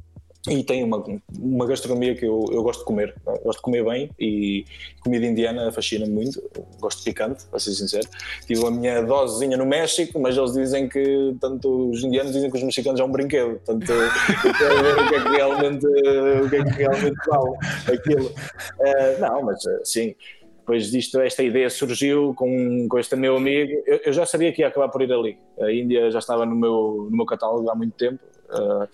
e 0.47 0.63
tem 0.63 0.83
uma, 0.83 1.03
uma 1.39 1.65
gastronomia 1.65 2.15
que 2.15 2.25
eu, 2.25 2.45
eu 2.51 2.61
gosto 2.61 2.79
de 2.79 2.85
comer. 2.85 3.15
É? 3.27 3.37
Gosto 3.39 3.59
de 3.59 3.63
comer 3.63 3.83
bem 3.83 4.09
e 4.19 4.65
comida 5.01 5.25
indiana 5.25 5.71
fascina-me 5.71 6.11
muito. 6.11 6.41
Gosto 6.79 6.99
de 6.99 7.05
picante, 7.05 7.45
para 7.45 7.59
ser 7.59 7.71
sincero. 7.71 8.07
Tive 8.45 8.65
a 8.65 8.71
minha 8.71 9.01
dosezinha 9.01 9.57
no 9.57 9.65
México, 9.65 10.19
mas 10.19 10.37
eles 10.37 10.53
dizem 10.53 10.87
que, 10.87 11.35
tanto 11.39 11.89
os 11.89 12.03
indianos 12.03 12.31
dizem 12.31 12.51
que 12.51 12.57
os 12.57 12.63
mexicanos 12.63 12.99
é 12.99 13.03
um 13.03 13.11
brinquedo. 13.11 13.59
Portanto, 13.65 13.91
eu 13.91 14.53
quero 14.53 14.83
ver 14.83 14.97
o 14.97 15.09
que 15.09 15.15
é 15.15 15.21
que 15.21 15.29
realmente, 15.29 15.85
o 15.85 16.49
que 16.49 16.55
é 16.55 16.63
que 16.63 16.69
realmente 16.69 17.17
vale 17.27 17.57
aquilo. 17.93 18.27
Uh, 18.27 19.21
não, 19.21 19.41
mas 19.43 19.63
uh, 19.65 19.81
sim. 19.83 20.15
Depois 20.59 20.89
disto, 20.89 21.19
esta 21.21 21.43
ideia 21.43 21.69
surgiu 21.69 22.33
com, 22.35 22.87
com 22.87 22.99
este 22.99 23.15
meu 23.15 23.37
amigo. 23.37 23.83
Eu, 23.85 24.01
eu, 24.05 24.13
já 24.13 24.25
sabia 24.25 24.51
que 24.51 24.61
ia 24.61 24.67
acabar 24.67 24.89
por 24.89 25.01
ir 25.01 25.13
ali. 25.13 25.37
A 25.59 25.71
Índia 25.71 26.09
já 26.09 26.17
estava 26.17 26.43
no 26.43 26.55
meu, 26.55 27.07
no 27.09 27.17
meu 27.17 27.25
catálogo 27.25 27.69
há 27.69 27.75
muito 27.75 27.95
tempo. 27.95 28.19
Uh, 28.49 28.87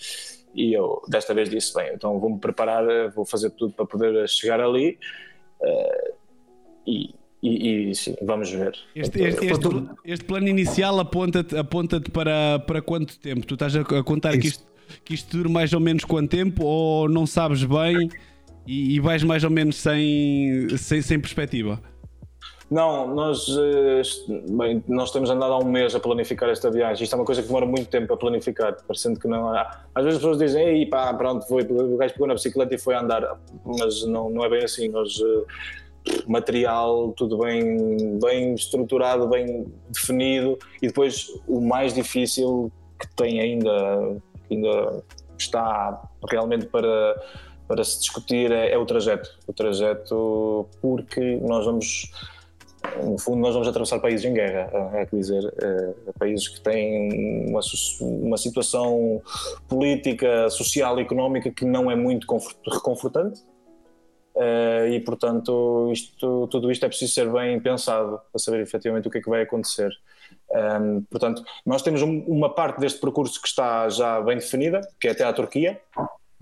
e 0.53 0.73
eu 0.73 1.02
desta 1.07 1.34
vez 1.34 1.49
disse: 1.49 1.73
bem, 1.73 1.94
então 1.94 2.19
vou-me 2.19 2.40
preparar, 2.40 2.84
vou 3.11 3.26
fazer 3.26 3.49
tudo 3.52 3.73
para 3.73 3.86
poder 3.86 4.28
chegar 4.28 4.60
ali 4.60 4.98
uh, 5.61 6.14
e, 6.86 7.15
e, 7.41 7.90
e 7.90 7.95
sim, 7.95 8.15
vamos 8.22 8.52
ver. 8.52 8.78
Este, 8.95 9.22
este, 9.23 9.45
este, 9.45 9.68
este 10.06 10.26
plano 10.26 10.48
inicial 10.48 10.99
aponta-te 10.99 11.56
aponta 11.57 12.02
para, 12.02 12.60
para 12.60 12.82
quanto 12.82 13.19
tempo? 13.19 13.45
Tu 13.45 13.53
estás 13.53 13.76
a, 13.76 13.84
contar 14.03 14.38
que 14.38 14.48
isto, 14.48 14.65
que 15.03 15.14
isto 15.14 15.38
dure 15.38 15.49
mais 15.49 15.73
ou 15.73 15.80
menos 15.80 16.03
quanto 16.03 16.30
tempo 16.30 16.64
ou 16.64 17.10
não 17.10 17.26
sabes 17.26 17.64
bem 17.64 18.10
e, 18.68 18.95
e 18.95 18.99
vais 18.99 19.23
mais 19.23 19.44
ou 19.44 19.49
menos 19.49 19.78
sem, 19.78 20.68
sem, 20.78 21.02
sem 21.02 21.19
perspectiva? 21.19 21.82
Não, 22.72 23.14
nós, 23.14 23.48
eh, 23.49 24.02
bem, 24.49 24.81
nós 24.88 25.11
temos 25.11 25.30
andado 25.30 25.52
há 25.52 25.60
um 25.60 25.65
mês 25.65 25.93
a 25.93 25.99
planificar 25.99 26.49
esta 26.49 26.72
viagem. 26.72 27.03
Isto 27.03 27.14
é 27.14 27.19
uma 27.19 27.26
coisa 27.26 27.41
que 27.41 27.48
demora 27.49 27.65
muito 27.65 27.89
tempo 27.89 28.14
a 28.14 28.18
planificar, 28.18 28.77
parecendo 28.88 29.19
que 29.19 29.27
não 29.27 29.49
há. 29.49 29.84
Às 29.93 30.06
vezes 30.06 30.19
as 30.19 30.23
pessoas 30.23 30.38
dizem, 30.38 30.65
ei 30.65 30.85
pá, 30.85 31.14
pronto, 31.14 31.45
foi, 31.45 31.64
o 31.64 31.98
gajo 31.98 32.14
pegou 32.14 32.27
na 32.30 32.34
bicicleta 32.34 32.73
e 32.73 32.77
foi 32.77 32.95
andar, 32.95 33.38
mas 33.65 34.06
não, 34.06 34.30
não 34.30 34.45
é 34.45 34.49
bem 34.49 34.64
assim. 34.64 34.88
Nós, 34.88 35.19
eh, 35.19 36.14
material, 36.26 37.11
tudo 37.18 37.39
bem, 37.39 38.18
bem 38.19 38.53
estruturado, 38.53 39.27
bem 39.27 39.65
definido, 39.89 40.57
e 40.81 40.88
depois 40.88 41.27
o 41.49 41.60
mais 41.60 41.93
difícil 41.93 42.72
que 42.98 43.07
tem 43.18 43.41
ainda, 43.41 44.15
que 44.48 44.56
ainda 44.56 45.03
está 45.38 46.02
realmente 46.30 46.68
para, 46.68 47.22
para 47.68 47.84
se 47.84 47.99
discutir 47.99 48.49
é, 48.49 48.72
é 48.72 48.77
o 48.77 48.85
trajeto. 48.85 49.30
O 49.45 49.52
trajeto, 49.52 50.69
porque 50.81 51.38
nós 51.41 51.65
vamos 51.65 52.10
no 53.03 53.18
fundo, 53.18 53.40
nós 53.40 53.53
vamos 53.53 53.68
atravessar 53.68 53.99
países 53.99 54.26
em 54.26 54.34
guerra, 54.34 54.70
é 54.94 55.06
que 55.06 55.16
dizer, 55.16 55.44
é, 55.62 55.94
países 56.18 56.48
que 56.48 56.62
têm 56.62 57.48
uma, 57.49 57.62
uma 58.02 58.38
situação 58.38 59.22
política, 59.68 60.49
social 60.49 60.99
e 60.99 61.03
económica 61.03 61.52
que 61.52 61.66
não 61.66 61.90
é 61.90 61.95
muito 61.95 62.28
reconfortante. 62.68 63.41
Uh, 64.34 64.88
e 64.88 64.99
portanto 65.02 65.90
isto, 65.91 66.48
tudo 66.48 66.72
isto 66.72 66.86
é 66.86 66.88
preciso 66.88 67.12
ser 67.12 67.30
bem 67.30 67.60
pensado 67.60 68.18
para 68.32 68.40
saber 68.40 68.62
efetivamente 68.62 69.06
o 69.06 69.12
que 69.12 69.18
é 69.18 69.22
que 69.22 69.30
vai 69.30 69.41
acontecer. 69.41 69.91
Portanto, 71.10 71.44
nós 71.66 71.82
temos 71.82 72.02
um, 72.02 72.20
uma 72.28 72.53
parte 72.53 72.80
deste 72.80 72.99
percurso 72.99 73.41
que 73.41 73.48
está 73.48 73.90
já 73.90 74.22
bem 74.22 74.38
definida, 74.38 74.82
que 74.99 75.08
é 75.08 75.12
até 75.12 75.24
à 75.24 75.34
Turquia, 75.34 75.80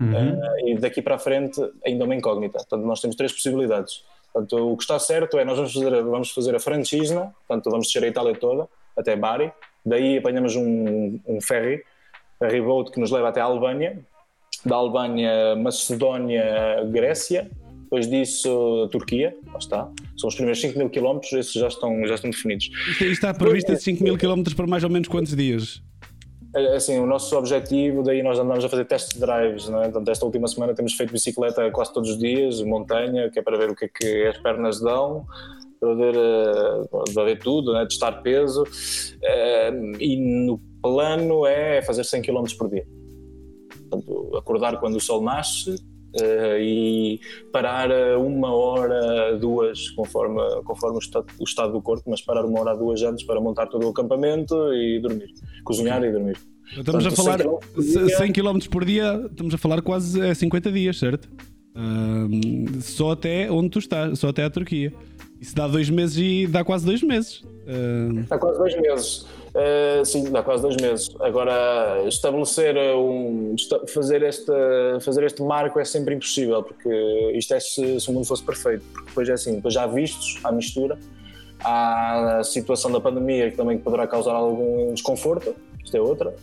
uhum. 0.00 0.34
uh, 0.34 0.68
e 0.68 0.78
daqui 0.78 1.02
para 1.02 1.16
a 1.16 1.18
frente 1.18 1.60
ainda 1.84 2.04
uma 2.04 2.14
incógnita. 2.14 2.58
Portanto, 2.58 2.84
nós 2.84 3.00
temos 3.00 3.16
três 3.16 3.32
possibilidades. 3.32 4.04
Portanto, 4.32 4.72
o 4.72 4.76
que 4.76 4.82
está 4.82 4.98
certo 4.98 5.38
é 5.38 5.44
nós 5.44 5.56
vamos 5.56 5.72
fazer, 5.72 6.02
vamos 6.02 6.30
fazer 6.30 6.54
a 6.54 6.60
Francisna, 6.60 7.34
portanto, 7.46 7.70
vamos 7.70 7.86
descer 7.86 8.04
a 8.04 8.06
Itália 8.06 8.34
toda, 8.34 8.68
até 8.96 9.16
Bari, 9.16 9.52
daí 9.84 10.18
apanhamos 10.18 10.54
um, 10.56 11.18
um 11.26 11.40
ferry, 11.40 11.82
ferry 12.38 12.60
boat 12.60 12.90
que 12.92 13.00
nos 13.00 13.10
leva 13.10 13.28
até 13.28 13.40
a 13.40 13.44
Albânia, 13.44 13.98
da 14.64 14.76
Albânia, 14.76 15.56
Macedónia, 15.56 16.84
Grécia, 16.90 17.50
depois 17.82 18.08
disso 18.08 18.88
Turquia, 18.92 19.36
lá 19.48 19.58
está. 19.58 19.90
São 20.16 20.28
os 20.28 20.34
primeiros 20.36 20.60
5 20.60 20.78
mil 20.78 20.88
quilómetros, 20.88 21.32
esses 21.32 21.52
já 21.52 21.66
estão, 21.66 22.06
já 22.06 22.14
estão 22.14 22.30
definidos. 22.30 22.70
Isto, 22.88 23.04
está 23.04 23.34
previsto 23.34 23.74
5 23.76 24.04
mil 24.04 24.16
quilómetros 24.16 24.54
para 24.54 24.66
mais 24.66 24.84
ou 24.84 24.90
menos 24.90 25.08
quantos 25.08 25.34
dias? 25.34 25.82
É, 26.54 26.74
assim, 26.74 26.98
o 26.98 27.06
nosso 27.06 27.36
objetivo, 27.36 28.02
daí 28.02 28.22
nós 28.22 28.38
andamos 28.38 28.64
a 28.64 28.68
fazer 28.68 28.84
test 28.84 29.18
drives, 29.18 29.68
não 29.68 29.80
é? 29.80 29.84
Portanto, 29.84 30.08
esta 30.08 30.24
última 30.24 30.48
semana 30.48 30.74
temos 30.74 30.94
feito 30.94 31.12
bicicleta 31.12 31.70
quase 31.70 31.92
todos 31.92 32.10
os 32.10 32.18
dias, 32.18 32.60
montanha, 32.62 33.30
que 33.30 33.38
é 33.38 33.42
para 33.42 33.56
ver 33.56 33.70
o 33.70 33.76
que 33.76 33.84
é 33.84 33.88
que 33.88 34.26
as 34.26 34.38
pernas 34.38 34.80
dão, 34.80 35.24
para 35.78 35.94
ver, 35.94 36.14
eh, 36.16 37.12
para 37.14 37.24
ver 37.24 37.38
tudo, 37.38 37.72
né? 37.72 37.86
testar 37.86 38.20
peso, 38.22 38.64
eh, 39.22 39.70
e 40.00 40.16
no 40.46 40.60
plano 40.82 41.46
é 41.46 41.82
fazer 41.82 42.04
100 42.04 42.22
km 42.22 42.44
por 42.58 42.68
dia. 42.68 42.86
Portanto, 43.88 44.36
acordar 44.36 44.78
quando 44.80 44.96
o 44.96 45.00
sol 45.00 45.22
nasce, 45.22 45.76
Uh, 46.12 46.58
e 46.58 47.20
parar 47.52 47.88
uma 48.18 48.52
hora, 48.52 49.36
duas, 49.38 49.90
conforme, 49.90 50.40
conforme 50.64 50.96
o, 50.96 50.98
estado, 50.98 51.26
o 51.38 51.44
estado 51.44 51.72
do 51.72 51.80
corpo, 51.80 52.10
mas 52.10 52.20
parar 52.20 52.44
uma 52.44 52.60
hora, 52.60 52.76
duas 52.76 53.00
antes 53.02 53.24
para 53.24 53.40
montar 53.40 53.66
todo 53.66 53.86
o 53.86 53.90
acampamento 53.90 54.54
e 54.74 54.98
dormir, 55.00 55.28
cozinhar 55.62 56.02
e 56.02 56.10
dormir. 56.10 56.36
Estamos 56.76 57.04
Portanto, 57.04 57.12
a 57.12 57.16
falar 57.16 57.38
100 58.16 58.32
km 58.32 58.58
por 58.70 58.84
dia, 58.84 59.24
estamos 59.30 59.54
a 59.54 59.58
falar 59.58 59.82
quase 59.82 60.20
é 60.20 60.34
50 60.34 60.72
dias, 60.72 60.98
certo? 60.98 61.28
Uh, 61.76 62.80
só 62.80 63.12
até 63.12 63.50
onde 63.50 63.70
tu 63.70 63.78
estás, 63.78 64.18
só 64.18 64.28
até 64.28 64.44
a 64.44 64.50
Turquia. 64.50 64.92
Isso 65.40 65.54
dá 65.54 65.66
dois 65.66 65.88
meses 65.88 66.18
e 66.18 66.46
dá 66.46 66.62
quase 66.62 66.84
dois 66.84 67.02
meses. 67.02 67.40
Uh... 67.40 68.24
Dá 68.28 68.38
quase 68.38 68.58
dois 68.58 68.80
meses. 68.80 69.26
Uh, 69.50 70.04
sim, 70.04 70.30
dá 70.30 70.42
quase 70.42 70.62
dois 70.62 70.76
meses. 70.76 71.14
Agora, 71.20 72.04
estabelecer 72.06 72.76
um. 72.96 73.56
fazer, 73.92 74.22
esta, 74.22 74.52
fazer 75.00 75.24
este 75.24 75.42
marco 75.42 75.80
é 75.80 75.84
sempre 75.84 76.14
impossível, 76.14 76.62
porque 76.62 76.88
isto 77.34 77.54
é 77.54 77.60
se, 77.60 78.00
se 78.00 78.08
o 78.08 78.12
mundo 78.12 78.26
fosse 78.26 78.44
perfeito. 78.44 78.84
Porque 78.92 79.08
depois 79.08 79.28
é 79.28 79.32
assim, 79.32 79.56
depois 79.56 79.76
há 79.76 79.86
vistos, 79.86 80.38
há 80.44 80.52
mistura, 80.52 80.98
há 81.64 82.38
a 82.38 82.44
situação 82.44 82.92
da 82.92 83.00
pandemia 83.00 83.50
que 83.50 83.56
também 83.56 83.76
poderá 83.78 84.06
causar 84.06 84.34
algum 84.34 84.94
desconforto, 84.94 85.54
isto 85.82 85.96
é 85.96 86.00
outra. 86.00 86.34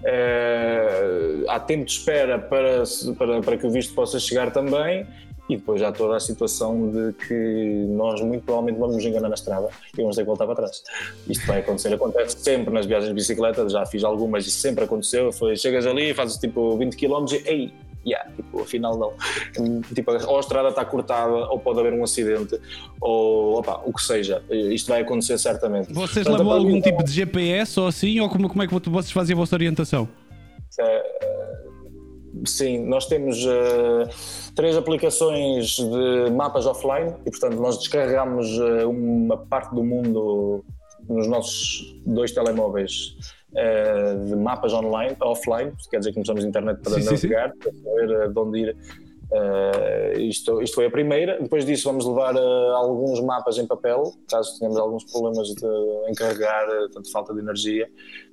Uh, 0.00 1.48
há 1.48 1.58
tempo 1.58 1.86
de 1.86 1.92
espera 1.92 2.38
para, 2.38 2.84
para, 3.18 3.40
para 3.40 3.56
que 3.56 3.66
o 3.66 3.70
visto 3.70 3.94
possa 3.94 4.20
chegar 4.20 4.52
também 4.52 5.06
e 5.48 5.56
depois 5.56 5.80
já 5.80 5.92
toda 5.92 6.16
a 6.16 6.20
situação 6.20 6.90
de 6.90 7.12
que 7.12 7.86
nós 7.88 8.20
muito 8.20 8.44
provavelmente 8.44 8.78
vamos 8.78 8.96
nos 8.96 9.04
enganar 9.04 9.28
na 9.28 9.34
estrada 9.34 9.68
e 9.96 10.00
vamos 10.00 10.16
ter 10.16 10.22
que 10.22 10.26
voltar 10.26 10.46
para 10.46 10.56
trás. 10.56 10.82
Isto 11.28 11.46
vai 11.46 11.60
acontecer, 11.60 11.94
acontece 11.94 12.38
sempre 12.38 12.72
nas 12.72 12.86
viagens 12.86 13.08
de 13.08 13.14
bicicleta, 13.14 13.68
já 13.68 13.86
fiz 13.86 14.02
algumas 14.04 14.46
e 14.46 14.50
sempre 14.50 14.84
aconteceu. 14.84 15.32
Foi, 15.32 15.56
chegas 15.56 15.86
ali, 15.86 16.12
fazes 16.14 16.38
tipo 16.38 16.76
20 16.76 16.96
km 16.96 17.26
e 17.32 17.48
ei, 17.48 17.72
yeah, 18.06 18.30
tipo, 18.32 18.62
afinal 18.62 18.96
não. 18.96 19.12
Tipo, 19.94 20.12
ou 20.26 20.36
a 20.36 20.40
estrada 20.40 20.68
está 20.68 20.84
cortada, 20.84 21.32
ou 21.32 21.58
pode 21.58 21.80
haver 21.80 21.92
um 21.92 22.04
acidente, 22.04 22.58
ou 23.00 23.58
opa, 23.58 23.82
o 23.84 23.92
que 23.92 24.02
seja. 24.02 24.42
Isto 24.50 24.88
vai 24.88 25.02
acontecer 25.02 25.38
certamente. 25.38 25.92
Vocês 25.92 26.26
Portanto, 26.26 26.38
levam 26.38 26.52
algum 26.52 26.80
tipo 26.80 27.02
de 27.02 27.12
GPS 27.12 27.78
ou 27.80 27.86
assim, 27.86 28.20
ou 28.20 28.28
como, 28.28 28.48
como 28.48 28.62
é 28.62 28.66
que 28.66 28.74
vocês 28.74 29.12
fazem 29.12 29.34
a 29.34 29.36
vossa 29.36 29.54
orientação? 29.56 30.08
É, 30.78 31.45
sim, 32.44 32.84
nós 32.86 33.06
temos 33.06 33.44
uh, 33.44 34.08
três 34.54 34.76
aplicações 34.76 35.76
de 35.76 36.30
mapas 36.30 36.66
offline 36.66 37.14
e, 37.24 37.30
portanto, 37.30 37.56
nós 37.56 37.78
descarregamos 37.78 38.58
uh, 38.58 38.88
uma 38.88 39.36
parte 39.36 39.74
do 39.74 39.82
mundo 39.82 40.64
nos 41.08 41.26
nossos 41.28 42.00
dois 42.04 42.32
telemóveis 42.32 43.16
uh, 43.52 44.24
de 44.26 44.36
mapas 44.36 44.72
online, 44.72 45.16
offline, 45.20 45.72
quer 45.90 45.98
dizer 45.98 46.10
que 46.10 46.16
não 46.16 46.22
usamos 46.22 46.44
internet 46.44 46.80
para 46.82 47.00
sim, 47.00 47.04
navegar, 47.04 47.52
sim, 47.52 47.70
sim. 47.70 47.82
para 47.82 47.92
saber 47.92 48.32
de 48.32 48.38
onde 48.38 48.58
ir. 48.60 48.76
Isto, 50.18 50.62
isto 50.62 50.76
foi 50.76 50.86
a 50.86 50.90
primeira. 50.90 51.40
Depois 51.42 51.66
disso, 51.66 51.88
vamos 51.88 52.06
levar 52.06 52.36
alguns 52.36 53.20
mapas 53.20 53.58
em 53.58 53.66
papel, 53.66 54.12
caso 54.30 54.56
tenhamos 54.56 54.78
alguns 54.78 55.04
problemas 55.04 55.48
de 55.48 55.66
encarregar, 56.08 56.68
tanto 56.92 57.10
falta 57.10 57.34
de 57.34 57.40
energia, 57.40 57.88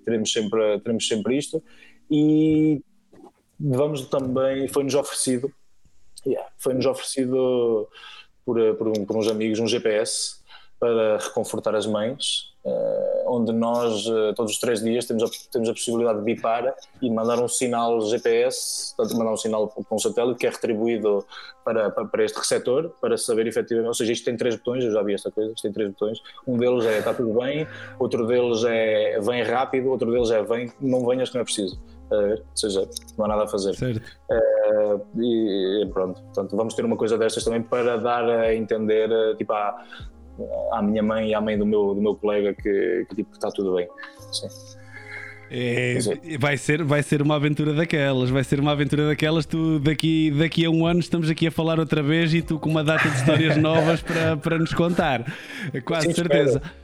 teremos 0.05 0.31
sempre, 0.31 0.79
teremos 0.81 1.07
sempre 1.07 1.35
isto. 1.35 1.63
E 2.11 2.79
vamos 3.63 4.01
também, 4.07 4.67
foi-nos 4.67 4.93
oferecido, 4.93 5.51
yeah, 6.25 6.49
foi-nos 6.57 6.85
oferecido 6.85 7.87
por, 8.45 8.75
por, 8.75 8.87
um, 8.89 9.05
por 9.05 9.17
uns 9.17 9.27
amigos 9.29 9.59
um 9.59 9.67
GPS 9.67 10.43
para 10.77 11.17
reconfortar 11.17 11.73
as 11.75 11.85
mães, 11.85 12.51
uh, 12.65 13.23
onde 13.33 13.53
nós, 13.53 14.05
uh, 14.05 14.33
todos 14.35 14.51
os 14.51 14.59
três 14.59 14.83
dias, 14.83 15.05
temos 15.05 15.23
a, 15.23 15.27
temos 15.49 15.69
a 15.69 15.71
possibilidade 15.71 16.19
de 16.19 16.25
bipar 16.25 16.75
e 17.01 17.09
mandar 17.09 17.39
um 17.39 17.47
sinal 17.47 18.01
GPS, 18.01 18.93
portanto, 18.97 19.17
mandar 19.17 19.31
um 19.31 19.37
sinal 19.37 19.67
para 19.69 19.95
um 19.95 19.99
satélite 19.99 20.39
que 20.39 20.45
é 20.45 20.49
retribuído 20.49 21.25
para, 21.63 21.89
para, 21.89 22.03
para, 22.03 22.25
este 22.25 22.37
receptor, 22.37 22.89
para 22.99 23.17
saber 23.17 23.47
efetivamente. 23.47 23.87
Ou 23.87 23.93
seja, 23.93 24.11
isto 24.11 24.25
tem 24.25 24.35
três 24.35 24.57
botões, 24.57 24.83
eu 24.83 24.91
já 24.91 25.01
vi 25.01 25.13
esta 25.13 25.31
coisa, 25.31 25.53
isto 25.53 25.61
tem 25.61 25.71
três 25.71 25.89
botões. 25.89 26.21
Um 26.45 26.57
deles 26.57 26.83
é 26.83 26.99
está 26.99 27.13
tudo 27.13 27.39
bem, 27.39 27.65
outro 27.97 28.27
deles 28.27 28.65
é 28.65 29.21
vem 29.21 29.41
rápido, 29.43 29.89
outro 29.89 30.11
deles 30.11 30.31
é 30.31 30.43
vem, 30.43 30.69
não 30.81 31.07
venhas 31.07 31.29
que 31.29 31.35
não 31.35 31.43
é 31.43 31.45
preciso. 31.45 31.79
Uh, 32.11 32.33
ou 32.33 32.57
seja, 32.57 32.87
não 33.17 33.25
há 33.25 33.27
nada 33.29 33.43
a 33.43 33.47
fazer. 33.47 33.75
Certo. 33.75 34.01
Uh, 34.29 35.21
e, 35.21 35.83
e, 35.83 35.85
pronto, 35.87 36.21
portanto, 36.21 36.55
vamos 36.55 36.73
ter 36.73 36.85
uma 36.85 36.97
coisa 36.97 37.17
destas 37.17 37.43
também 37.43 37.61
para 37.61 37.97
dar 37.97 38.29
a 38.29 38.55
entender, 38.55 39.09
tipo, 39.37 39.53
à, 39.53 39.83
à 40.71 40.81
minha 40.81 41.01
mãe 41.01 41.29
e 41.29 41.33
à 41.33 41.41
mãe 41.41 41.57
do 41.57 41.65
meu, 41.65 41.95
do 41.95 42.01
meu 42.01 42.15
colega 42.15 42.53
que, 42.53 43.05
que 43.09 43.15
tipo, 43.15 43.33
está 43.33 43.49
tudo 43.49 43.75
bem. 43.75 43.87
Sim. 44.31 44.47
É, 45.55 45.99
vai, 46.39 46.57
ser, 46.57 46.83
vai 46.83 47.03
ser 47.03 47.21
uma 47.21 47.35
aventura 47.35 47.73
daquelas, 47.73 48.31
vai 48.31 48.43
ser 48.43 48.59
uma 48.59 48.71
aventura 48.71 49.07
daquelas. 49.07 49.45
Tu 49.45 49.77
daqui, 49.79 50.31
daqui 50.31 50.65
a 50.65 50.69
um 50.71 50.83
ano 50.83 50.99
estamos 50.99 51.29
aqui 51.29 51.45
a 51.45 51.51
falar 51.51 51.79
outra 51.79 52.01
vez 52.01 52.33
e 52.33 52.41
tu 52.41 52.57
com 52.57 52.69
uma 52.69 52.83
data 52.83 53.07
de 53.07 53.15
histórias 53.17 53.55
novas 53.61 54.01
para, 54.01 54.35
para 54.35 54.57
nos 54.57 54.73
contar. 54.73 55.31
Quase 55.85 56.11
certeza. 56.11 56.57
Espero. 56.57 56.82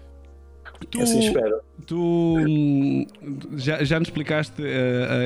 Tu, 0.89 1.01
assim 1.01 1.19
espero. 1.19 1.59
Tu 1.85 2.35
já, 3.57 3.83
já 3.83 3.99
nos 3.99 4.07
explicaste 4.07 4.61
uh, 4.61 4.65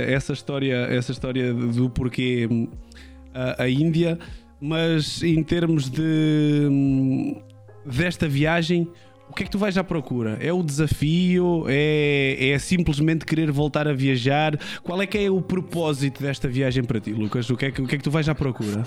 essa, 0.07 0.33
história, 0.33 0.75
essa 0.89 1.11
história 1.11 1.53
do 1.53 1.89
porquê 1.89 2.47
uh, 2.47 3.61
a 3.61 3.69
Índia, 3.69 4.17
mas 4.59 5.21
em 5.23 5.43
termos 5.43 5.89
de. 5.89 6.67
Um, 6.69 7.41
desta 7.85 8.27
viagem, 8.27 8.87
o 9.29 9.33
que 9.33 9.43
é 9.43 9.45
que 9.45 9.51
tu 9.51 9.57
vais 9.57 9.77
à 9.77 9.83
procura? 9.83 10.37
É 10.39 10.53
o 10.53 10.61
desafio? 10.61 11.65
É, 11.67 12.49
é 12.51 12.59
simplesmente 12.59 13.25
querer 13.25 13.51
voltar 13.51 13.87
a 13.87 13.93
viajar? 13.93 14.57
Qual 14.83 15.01
é 15.01 15.07
que 15.07 15.17
é 15.17 15.29
o 15.29 15.41
propósito 15.41 16.21
desta 16.21 16.47
viagem 16.47 16.83
para 16.83 16.99
ti, 16.99 17.11
Lucas? 17.11 17.49
O 17.49 17.57
que 17.57 17.65
é 17.65 17.71
que, 17.71 17.81
o 17.81 17.87
que, 17.87 17.95
é 17.95 17.97
que 17.97 18.03
tu 18.03 18.11
vais 18.11 18.29
à 18.29 18.35
procura? 18.35 18.83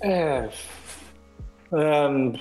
É. 0.00 0.48
Um 1.72 2.32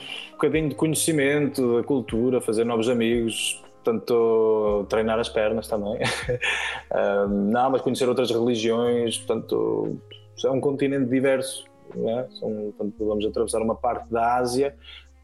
bocadinho 0.47 0.69
de 0.69 0.76
conhecimento 0.76 1.77
da 1.77 1.84
cultura, 1.84 2.41
fazer 2.41 2.63
novos 2.63 2.89
amigos, 2.89 3.63
portanto, 3.84 4.85
treinar 4.89 5.19
as 5.19 5.30
pernas 5.30 5.67
também. 5.67 5.99
não, 7.30 7.69
mas 7.72 7.81
conhecer 7.81 8.07
outras 8.07 8.31
religiões, 8.31 9.17
portanto, 9.17 9.97
é 10.43 10.49
um 10.49 10.59
continente 10.59 11.09
diverso 11.09 11.65
é? 11.93 12.27
São, 12.39 12.73
portanto, 12.77 13.05
vamos 13.05 13.26
atravessar 13.26 13.61
uma 13.61 13.76
parte 13.76 14.11
da 14.11 14.35
Ásia, 14.35 14.76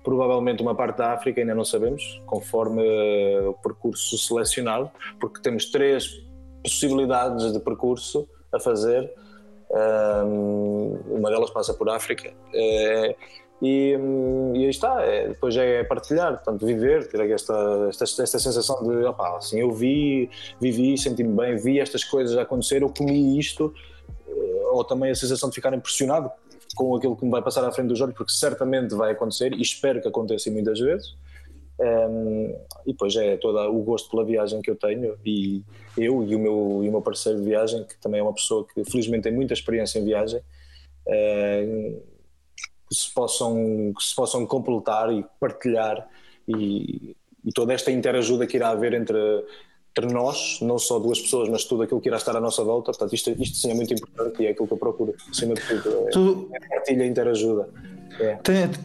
provavelmente 0.04 0.62
uma 0.62 0.76
parte 0.76 0.98
da 0.98 1.14
África, 1.14 1.42
ainda 1.42 1.56
não 1.56 1.66
sabemos, 1.66 2.22
conforme 2.26 2.82
uh, 2.82 3.50
o 3.50 3.54
percurso 3.54 4.18
selecionado, 4.18 4.92
porque 5.20 5.42
temos 5.42 5.66
três 5.66 6.24
possibilidades 6.64 7.52
de 7.52 7.60
percurso 7.60 8.28
a 8.52 8.60
fazer. 8.60 9.12
Um, 9.72 11.00
uma 11.10 11.30
delas 11.30 11.50
passa 11.50 11.74
por 11.74 11.90
África. 11.90 12.34
E, 13.62 13.96
e, 14.56 14.64
aí 14.64 14.70
está, 14.70 15.04
é, 15.04 15.28
depois 15.30 15.56
é 15.56 15.84
partilhar, 15.84 16.34
portanto, 16.38 16.66
viver, 16.66 17.08
ter 17.08 17.30
esta, 17.30 17.88
esta, 17.90 18.24
esta 18.24 18.40
sensação 18.40 18.82
de, 18.84 19.06
opá, 19.06 19.38
assim, 19.38 19.60
eu 19.60 19.72
vi, 19.72 20.32
vivi, 20.60 20.98
senti-me 20.98 21.36
bem, 21.36 21.56
vi 21.58 21.80
estas 21.80 22.04
coisas 22.04 22.36
acontecer, 22.38 22.82
eu 22.82 22.90
comi 22.90 23.38
isto, 23.38 23.72
eh, 24.28 24.66
ou 24.72 24.84
também 24.84 25.12
a 25.12 25.16
sensação 25.16 25.48
de 25.48 25.54
ficar 25.54 25.72
impressionado 25.76 26.32
com 26.76 26.96
aquilo 26.96 27.16
que 27.16 27.24
me 27.24 27.30
vai 27.30 27.44
passar 27.44 27.64
à 27.64 27.72
frente 27.72 27.90
dos 27.90 28.02
olhos, 28.02 28.16
porque 28.16 28.32
certamente 28.32 28.96
vai 28.96 29.12
acontecer 29.12 29.54
e 29.54 29.62
espero 29.62 30.02
que 30.02 30.08
aconteça 30.08 30.50
muitas 30.50 30.80
vezes. 30.80 31.16
Um, 31.80 32.56
e 32.86 32.92
depois 32.92 33.16
é 33.16 33.38
todo 33.38 33.58
o 33.58 33.82
gosto 33.82 34.10
pela 34.12 34.24
viagem 34.24 34.62
que 34.62 34.70
eu 34.70 34.76
tenho 34.76 35.18
e 35.26 35.64
eu 35.98 36.24
e 36.24 36.36
o 36.36 36.40
meu, 36.40 36.82
e 36.84 36.90
o 36.90 36.92
meu 36.92 37.02
parceiro 37.02 37.40
de 37.40 37.46
viagem, 37.46 37.84
que 37.84 37.98
também 38.00 38.20
é 38.20 38.24
uma 38.24 38.34
pessoa 38.34 38.66
que 38.72 38.84
felizmente 38.86 39.24
tem 39.24 39.34
muita 39.34 39.54
experiência 39.54 39.98
em 39.98 40.06
viagem, 40.06 40.42
um, 41.08 42.02
que, 42.92 42.96
se 42.96 43.14
possam, 43.14 43.94
que 43.98 44.04
se 44.04 44.14
possam 44.14 44.46
completar 44.46 45.14
e 45.14 45.26
partilhar 45.40 46.06
e, 46.46 47.16
e 47.46 47.52
toda 47.54 47.74
esta 47.74 47.90
interajuda 47.90 48.46
que 48.46 48.58
irá 48.58 48.70
haver 48.70 48.94
entre 48.94 49.18
entre 49.98 50.14
nós, 50.14 50.60
não 50.62 50.80
só 50.80 51.00
duas 51.00 51.20
pessoas, 51.20 51.50
mas 51.50 51.66
tudo 51.66 51.84
aquilo 51.84 52.00
que 52.00 52.08
irá 52.08 52.16
estar 52.16 52.36
à 52.36 52.40
nossa 52.40 52.64
volta. 52.64 52.92
Portanto, 52.92 53.14
isto, 53.14 53.30
isto 53.32 53.58
sim 53.58 53.72
é 53.72 53.74
muito 53.74 53.94
importante 53.94 54.42
e 54.42 54.48
é 54.48 54.52
aquilo 54.52 54.66
que 54.66 54.74
eu 54.74 54.78
procuro, 54.78 55.14
acima 55.30 55.54
de 55.54 55.62
tudo. 55.62 56.08
É, 56.08 56.10
tu... 56.12 56.50
é 56.54 56.60
partilha, 56.70 57.06
interajuda. 57.06 57.70
É. 58.18 58.36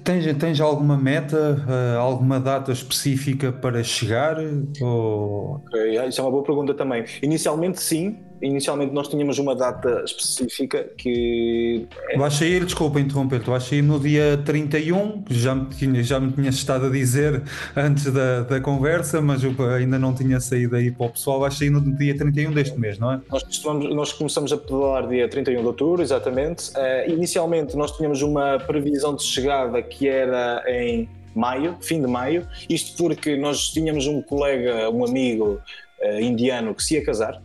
Tens, 0.02 0.36
tens 0.36 0.60
alguma 0.60 0.96
meta, 0.96 1.64
uh, 1.68 1.98
alguma 2.00 2.40
data 2.40 2.72
específica 2.72 3.52
para 3.52 3.84
chegar? 3.84 4.36
Ou... 4.80 5.62
Okay, 5.66 6.08
isso 6.08 6.20
é 6.20 6.24
uma 6.24 6.30
boa 6.30 6.42
pergunta 6.42 6.74
também. 6.74 7.04
Inicialmente, 7.22 7.80
sim, 7.80 8.18
inicialmente 8.40 8.92
nós 8.92 9.08
tínhamos 9.08 9.38
uma 9.38 9.54
data 9.54 10.02
específica 10.04 10.84
que. 10.96 11.86
É... 12.10 12.18
Vais 12.18 12.34
sair, 12.34 12.64
desculpa 12.64 13.00
interromper, 13.00 13.42
tu 13.42 13.50
vais 13.50 13.62
sair 13.62 13.82
no 13.82 13.98
dia 13.98 14.40
31, 14.44 15.24
já 15.30 15.54
me, 15.54 15.66
tinha, 15.66 16.02
já 16.02 16.20
me 16.20 16.32
tinhas 16.32 16.54
estado 16.54 16.86
a 16.86 16.90
dizer 16.90 17.42
antes 17.74 18.12
da, 18.12 18.42
da 18.42 18.60
conversa, 18.60 19.20
mas 19.20 19.42
ainda 19.44 19.98
não 19.98 20.14
tinha 20.14 20.40
saído 20.40 20.76
aí 20.76 20.90
para 20.90 21.06
o 21.06 21.10
pessoal. 21.10 21.40
Vais 21.40 21.54
sair 21.54 21.70
no 21.70 21.80
dia 21.96 22.16
31 22.16 22.52
deste 22.52 22.78
mês, 22.78 22.98
não 22.98 23.12
é? 23.12 23.20
Nós, 23.30 23.44
nós 23.64 24.12
começamos 24.12 24.52
a 24.52 24.56
pedalar 24.56 25.08
dia 25.08 25.28
31 25.28 25.60
de 25.60 25.66
outubro, 25.66 26.02
exatamente. 26.02 26.70
Uh, 26.70 27.10
inicialmente 27.10 27.76
nós 27.76 27.92
tínhamos 27.92 28.22
uma 28.22 28.58
previsão 28.58 29.14
de 29.14 29.22
chegada 29.22 29.82
que 29.82 30.08
era 30.08 30.62
em 30.68 31.08
maio, 31.34 31.76
fim 31.82 32.00
de 32.00 32.06
maio, 32.06 32.46
isto 32.68 32.96
porque 32.96 33.36
nós 33.36 33.68
tínhamos 33.68 34.06
um 34.06 34.22
colega, 34.22 34.90
um 34.90 35.04
amigo 35.04 35.60
uh, 36.00 36.20
indiano 36.20 36.74
que 36.74 36.82
se 36.82 36.94
ia 36.94 37.04
casar 37.04 37.42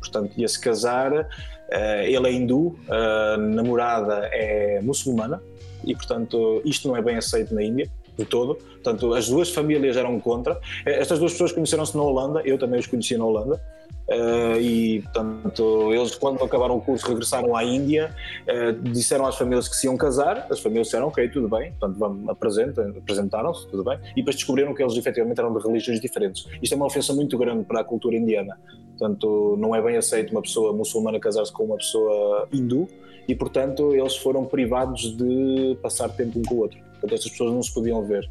portanto, 0.00 0.32
ia 0.36 0.48
se 0.48 0.60
casar. 0.60 1.12
Uh, 1.12 2.02
ele 2.04 2.28
é 2.28 2.32
hindu, 2.32 2.78
a 2.88 3.36
namorada 3.38 4.28
é 4.32 4.80
muçulmana 4.82 5.42
e, 5.84 5.94
portanto, 5.94 6.62
isto 6.64 6.86
não 6.88 6.96
é 6.96 7.02
bem 7.02 7.16
aceito 7.16 7.54
na 7.54 7.62
Índia 7.62 7.90
de 8.16 8.24
todo. 8.24 8.54
Portanto, 8.54 9.14
as 9.14 9.28
duas 9.28 9.50
famílias 9.50 9.96
eram 9.96 10.20
contra. 10.20 10.58
Eh, 10.86 11.00
estas 11.00 11.18
duas 11.18 11.32
pessoas 11.32 11.52
conheceram-se 11.52 11.96
na 11.96 12.02
Holanda, 12.02 12.42
eu 12.44 12.58
também 12.58 12.78
os 12.78 12.86
conheci 12.86 13.16
na 13.16 13.24
Holanda. 13.24 13.60
Uh, 14.06 14.60
e 14.60 15.00
portanto 15.00 15.90
eles 15.94 16.14
quando 16.14 16.44
acabaram 16.44 16.76
o 16.76 16.80
curso 16.80 17.06
regressaram 17.08 17.56
à 17.56 17.64
Índia. 17.64 18.14
Uh, 18.42 18.72
disseram 18.90 19.26
às 19.26 19.36
famílias 19.36 19.68
que 19.68 19.76
se 19.76 19.86
iam 19.86 19.96
casar. 19.96 20.46
As 20.50 20.60
famílias 20.60 20.88
disseram 20.88 21.08
ok 21.08 21.28
tudo 21.28 21.48
bem. 21.48 21.72
Portanto 21.72 21.98
vamos 21.98 22.28
apresentaram-se 22.28 23.66
tudo 23.68 23.84
bem. 23.84 23.98
E 24.12 24.16
depois 24.16 24.36
descobriram 24.36 24.74
que 24.74 24.82
eles 24.82 24.96
efetivamente 24.96 25.38
eram 25.38 25.54
de 25.54 25.66
religiões 25.66 26.00
diferentes. 26.00 26.46
Isto 26.62 26.74
é 26.74 26.76
uma 26.76 26.86
ofensa 26.86 27.14
muito 27.14 27.36
grande 27.38 27.64
para 27.64 27.80
a 27.80 27.84
cultura 27.84 28.16
indiana. 28.16 28.58
Portanto 28.98 29.56
não 29.58 29.74
é 29.74 29.80
bem 29.80 29.96
aceito 29.96 30.32
uma 30.32 30.42
pessoa 30.42 30.72
muçulmana 30.72 31.18
casar-se 31.18 31.52
com 31.52 31.64
uma 31.64 31.76
pessoa 31.76 32.48
hindu. 32.52 32.88
E 33.26 33.34
portanto 33.34 33.94
eles 33.94 34.16
foram 34.16 34.44
privados 34.44 35.16
de 35.16 35.78
passar 35.82 36.10
tempo 36.10 36.38
um 36.38 36.42
com 36.42 36.56
o 36.56 36.58
outro. 36.58 36.78
Portanto 36.78 37.14
estas 37.14 37.30
pessoas 37.30 37.52
não 37.52 37.62
se 37.62 37.72
podiam 37.72 38.04
ver. 38.04 38.28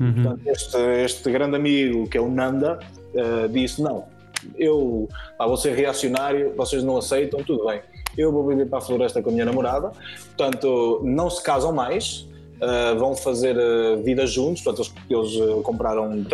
Uhum. 0.00 0.14
portanto 0.14 0.40
este, 0.46 0.76
este 1.04 1.30
grande 1.30 1.54
amigo 1.54 2.08
que 2.08 2.16
é 2.16 2.20
o 2.20 2.28
Nanda 2.28 2.80
uh, 3.14 3.46
disse 3.48 3.80
não 3.80 4.10
eu 4.56 5.08
vou 5.38 5.56
ser 5.56 5.74
reacionário, 5.74 6.54
vocês 6.56 6.82
não 6.82 6.96
aceitam, 6.96 7.42
tudo 7.42 7.66
bem. 7.66 7.80
Eu 8.16 8.30
vou 8.30 8.46
viver 8.46 8.66
para 8.66 8.78
a 8.78 8.82
floresta 8.82 9.22
com 9.22 9.30
a 9.30 9.32
minha 9.32 9.44
namorada, 9.44 9.92
portanto, 10.36 11.00
não 11.04 11.30
se 11.30 11.42
casam 11.42 11.72
mais, 11.72 12.26
Uh, 12.62 12.96
vão 12.96 13.16
fazer 13.16 13.56
uh, 13.58 14.00
vida 14.04 14.24
juntos. 14.24 14.62
Portanto, 14.62 14.92
eles, 15.10 15.32
eles 15.34 15.50
uh, 15.50 15.62
compraram 15.62 16.24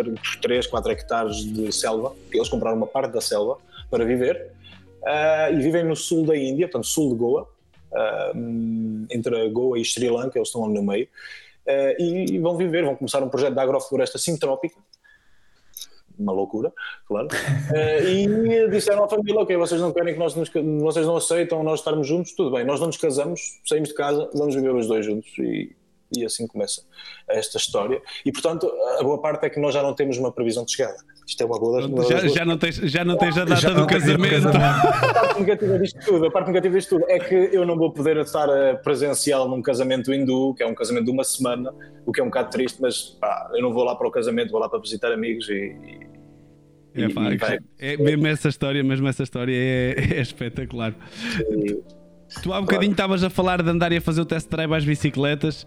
3, 0.43 0.67
4 0.67 0.91
hectares 0.91 1.37
de 1.37 1.71
selva, 1.71 2.13
eles 2.31 2.47
compraram 2.47 2.77
uma 2.77 2.85
parte 2.85 3.11
da 3.11 3.19
selva 3.19 3.57
para 3.89 4.05
viver 4.05 4.51
e 5.51 5.55
vivem 5.55 5.83
no 5.83 5.95
sul 5.95 6.25
da 6.25 6.37
Índia, 6.37 6.67
portanto, 6.67 6.85
sul 6.85 7.09
de 7.09 7.15
Goa, 7.15 7.47
entre 9.09 9.49
Goa 9.49 9.79
e 9.79 9.85
Sri 9.85 10.07
Lanka, 10.09 10.37
eles 10.37 10.49
estão 10.49 10.65
ali 10.65 10.73
no 10.73 10.83
meio. 10.83 11.07
E, 11.97 12.33
e, 12.33 12.37
vão 12.37 12.57
viver, 12.57 12.83
vão 12.83 12.95
começar 12.95 13.23
um 13.23 13.29
projeto 13.29 13.53
de 13.53 13.59
agrofloresta 13.59 14.17
sintrópica, 14.19 14.75
uma 16.19 16.33
loucura, 16.33 16.71
claro. 17.07 17.27
Uh, 17.27 18.07
e 18.07 18.69
disseram 18.69 19.03
à 19.03 19.07
família: 19.07 19.41
Ok, 19.41 19.55
vocês 19.55 19.79
não 19.79 19.91
querem 19.91 20.13
que 20.13 20.19
nós 20.19 20.35
nos, 20.35 20.49
vocês 20.81 21.05
não 21.05 21.17
aceitam 21.17 21.63
nós 21.63 21.79
estarmos 21.79 22.07
juntos, 22.07 22.33
tudo 22.33 22.51
bem, 22.51 22.65
nós 22.65 22.79
não 22.79 22.87
nos 22.87 22.97
casamos, 22.97 23.59
saímos 23.65 23.89
de 23.89 23.95
casa, 23.95 24.29
vamos 24.33 24.55
viver 24.55 24.73
os 24.73 24.87
dois 24.87 25.05
juntos. 25.05 25.31
E, 25.39 25.75
e 26.15 26.25
assim 26.25 26.47
começa 26.47 26.81
esta 27.27 27.57
história. 27.57 28.01
E 28.25 28.31
portanto, 28.31 28.71
a 28.99 29.03
boa 29.03 29.21
parte 29.21 29.45
é 29.45 29.49
que 29.49 29.59
nós 29.59 29.73
já 29.73 29.83
não 29.83 29.93
temos 29.93 30.17
uma 30.17 30.31
previsão 30.31 30.65
de 30.65 30.73
chegada. 30.73 30.97
Isto 31.27 31.43
é 31.43 31.45
uma 31.45 31.59
boa 31.59 31.87
das, 31.87 32.07
já, 32.07 32.27
já, 32.27 32.45
não 32.45 32.57
tens, 32.57 32.75
já 32.75 33.05
não 33.05 33.15
tens 33.15 33.37
a 33.37 33.45
data 33.45 33.61
já 33.61 33.69
do 33.69 33.85
casamento. 33.85 34.47
A 34.47 35.13
parte 35.13 35.39
negativa 35.39 35.77
disto 35.77 35.99
tudo, 36.03 36.25
a 36.25 36.31
parte 36.31 36.47
negativa 36.47 36.75
disto 36.75 36.97
tudo 36.97 37.05
é 37.07 37.19
que 37.19 37.35
eu 37.35 37.67
não 37.67 37.77
vou 37.77 37.91
poder 37.91 38.17
estar 38.17 38.49
eh, 38.49 38.73
presencial 38.73 39.47
num 39.47 39.61
casamento 39.61 40.11
hindu, 40.11 40.55
que 40.55 40.63
é 40.63 40.65
um 40.65 40.73
casamento 40.73 41.05
de 41.05 41.11
uma 41.11 41.23
semana, 41.23 41.71
o 42.03 42.11
que 42.11 42.19
é 42.19 42.23
um 42.23 42.27
bocado 42.27 42.49
triste, 42.49 42.81
mas 42.81 43.15
pá, 43.21 43.51
eu 43.53 43.61
não 43.61 43.71
vou 43.71 43.83
lá 43.83 43.95
para 43.95 44.07
o 44.07 44.11
casamento, 44.11 44.49
vou 44.49 44.59
lá 44.59 44.67
para 44.67 44.79
visitar 44.79 45.11
amigos 45.11 45.47
e, 45.49 45.75
é, 46.95 47.09
pá, 47.09 47.59
é, 47.77 47.97
mesmo 47.97 48.27
essa 48.27 48.49
história, 48.49 48.83
mesmo 48.83 49.07
essa 49.07 49.23
história 49.23 49.53
é, 49.53 49.95
é 50.17 50.21
espetacular. 50.21 50.93
E, 51.51 51.99
Tu 52.43 52.53
há 52.53 52.59
um 52.59 52.61
bocadinho 52.61 52.91
estavas 52.91 53.23
a 53.23 53.29
falar 53.29 53.61
de 53.61 53.69
andar 53.69 53.91
e 53.91 53.97
a 53.97 54.01
fazer 54.01 54.21
o 54.21 54.25
test 54.25 54.47
drive 54.49 54.71
às 54.71 54.85
bicicletas, 54.85 55.65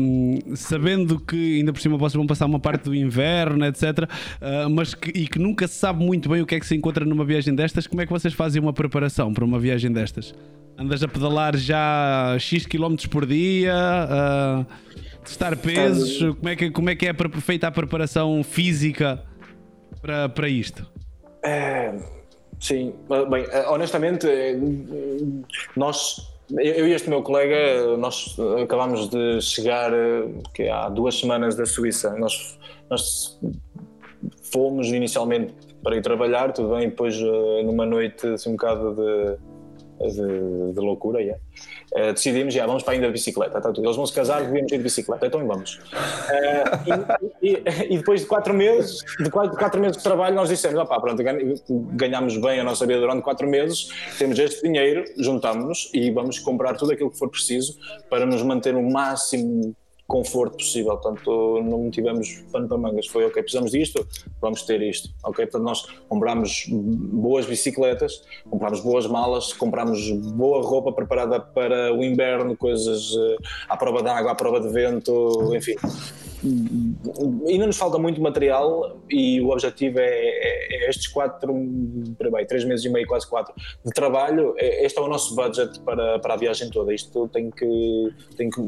um, 0.00 0.38
sabendo 0.56 1.20
que 1.20 1.58
ainda 1.58 1.74
por 1.74 1.80
cima 1.80 1.98
vocês 1.98 2.16
vão 2.16 2.26
passar 2.26 2.46
uma 2.46 2.58
parte 2.58 2.84
do 2.84 2.94
inverno, 2.94 3.64
etc. 3.66 3.82
Uh, 3.82 4.06
ah, 4.40 4.68
mas 4.70 4.94
que, 4.94 5.10
e 5.10 5.28
que 5.28 5.38
nunca 5.38 5.68
se 5.68 5.74
sabe 5.74 6.02
muito 6.02 6.28
bem 6.28 6.40
o 6.40 6.46
que 6.46 6.54
é 6.54 6.60
que 6.60 6.66
se 6.66 6.74
encontra 6.74 7.04
numa 7.04 7.24
viagem 7.24 7.54
destas, 7.54 7.86
como 7.86 8.00
é 8.00 8.06
que 8.06 8.12
vocês 8.12 8.32
fazem 8.32 8.62
uma 8.62 8.72
preparação 8.72 9.32
para 9.32 9.44
uma 9.44 9.58
viagem 9.58 9.92
destas? 9.92 10.34
Andas 10.78 11.02
a 11.02 11.08
pedalar 11.08 11.54
já 11.56 12.34
X 12.40 12.64
km 12.64 12.96
por 13.10 13.26
dia, 13.26 13.74
uh, 13.74 14.66
testar 15.22 15.54
pesos, 15.56 16.18
como 16.36 16.48
é 16.48 16.56
que, 16.56 16.70
como 16.70 16.90
é, 16.90 16.96
que 16.96 17.06
é 17.06 17.14
feita 17.40 17.68
a 17.68 17.70
preparação 17.70 18.42
física 18.42 19.22
para, 20.04 20.28
para 20.28 20.48
isto? 20.48 20.86
É 21.42 21.94
Sim, 22.64 22.94
bem, 23.30 23.44
eh, 23.50 23.66
honestamente, 23.68 24.26
eh, 24.26 24.56
nós, 25.76 26.34
eu 26.50 26.88
e 26.88 26.92
este 26.92 27.10
meu 27.10 27.22
colega, 27.22 27.96
nós 27.98 28.36
acabámos 28.62 29.08
de 29.10 29.40
chegar 29.42 29.92
eh, 29.92 30.28
que 30.54 30.68
há 30.68 30.88
duas 30.88 31.18
semanas 31.18 31.56
da 31.56 31.66
Suíça. 31.66 32.16
Nós, 32.16 32.58
nós 32.88 33.38
fomos 34.50 34.88
inicialmente 34.88 35.52
para 35.82 35.96
ir 35.96 36.00
trabalhar, 36.00 36.52
tudo 36.52 36.74
bem, 36.74 36.88
depois 36.88 37.20
numa 37.66 37.84
noite 37.84 38.26
assim, 38.28 38.48
um 38.48 38.52
bocado 38.52 38.94
de, 38.94 39.36
de, 40.12 40.72
de 40.72 40.80
loucura, 40.80 41.20
yeah. 41.20 41.40
Uh, 41.92 42.12
decidimos, 42.12 42.52
já 42.52 42.66
vamos 42.66 42.82
para 42.82 42.94
ainda 42.94 43.06
de 43.06 43.12
bicicleta. 43.12 43.60
Tá, 43.60 43.72
eles 43.76 43.96
vão 43.96 44.06
se 44.06 44.12
casar, 44.12 44.42
devemos 44.42 44.70
ir 44.72 44.78
de 44.78 44.82
bicicleta, 44.82 45.26
então 45.26 45.46
vamos. 45.46 45.76
Uh, 45.76 47.30
e, 47.40 47.50
e, 47.50 47.62
e, 47.94 47.98
depois 47.98 48.22
de 48.22 48.26
quatro 48.26 48.52
meses, 48.52 48.98
de 49.18 49.30
quatro, 49.30 49.56
quatro 49.56 49.80
meses 49.80 49.96
de 49.96 50.02
trabalho, 50.02 50.34
nós 50.34 50.48
dissemos: 50.48 50.78
opá, 50.78 51.00
pronto, 51.00 51.22
ganhamos 51.92 52.36
bem 52.36 52.60
a 52.60 52.64
nossa 52.64 52.86
vida 52.86 53.00
durante 53.00 53.22
quatro 53.22 53.48
meses, 53.48 53.88
temos 54.18 54.38
este 54.38 54.62
dinheiro, 54.62 55.04
juntamos-nos 55.18 55.90
e 55.94 56.10
vamos 56.10 56.38
comprar 56.38 56.74
tudo 56.76 56.92
aquilo 56.92 57.10
que 57.10 57.18
for 57.18 57.30
preciso 57.30 57.78
para 58.10 58.26
nos 58.26 58.42
manter 58.42 58.74
o 58.74 58.82
máximo 58.82 59.74
conforto 60.14 60.58
possível. 60.58 60.96
Portanto, 60.96 61.60
não 61.64 61.90
tivemos 61.90 62.44
pano 62.52 62.68
para 62.68 62.78
mangas. 62.78 63.08
Foi, 63.08 63.24
ok, 63.24 63.42
precisamos 63.42 63.72
disto, 63.72 64.06
vamos 64.40 64.62
ter 64.62 64.80
isto. 64.80 65.08
Ok, 65.24 65.44
portanto, 65.46 65.64
nós 65.64 65.86
comprámos 66.08 66.66
boas 66.70 67.46
bicicletas, 67.46 68.22
comprámos 68.48 68.80
boas 68.80 69.08
malas, 69.08 69.52
comprámos 69.52 70.08
boa 70.12 70.62
roupa 70.62 70.92
preparada 70.92 71.40
para 71.40 71.92
o 71.92 72.04
inverno, 72.04 72.56
coisas 72.56 73.10
uh, 73.12 73.36
à 73.68 73.76
prova 73.76 74.04
de 74.04 74.08
água, 74.08 74.30
à 74.30 74.34
prova 74.36 74.60
de 74.60 74.68
vento, 74.68 75.52
enfim. 75.56 75.74
Ainda 77.48 77.66
nos 77.66 77.76
falta 77.76 77.98
muito 77.98 78.20
material 78.20 79.00
e 79.10 79.40
o 79.40 79.48
objetivo 79.48 79.98
é, 79.98 80.04
é, 80.04 80.84
é 80.84 80.90
estes 80.90 81.08
quatro, 81.08 81.52
bem, 81.52 82.46
três 82.46 82.64
meses 82.64 82.84
e 82.84 82.88
meio, 82.88 83.06
quase 83.06 83.28
quatro, 83.28 83.52
de 83.84 83.90
trabalho. 83.90 84.54
É, 84.58 84.84
este 84.84 84.96
é 84.96 85.02
o 85.02 85.08
nosso 85.08 85.34
budget 85.34 85.80
para, 85.80 86.20
para 86.20 86.34
a 86.34 86.36
viagem 86.36 86.70
toda. 86.70 86.94
Isto 86.94 87.26
tem 87.28 87.50
que, 87.50 88.12
tem 88.36 88.48
que 88.48 88.60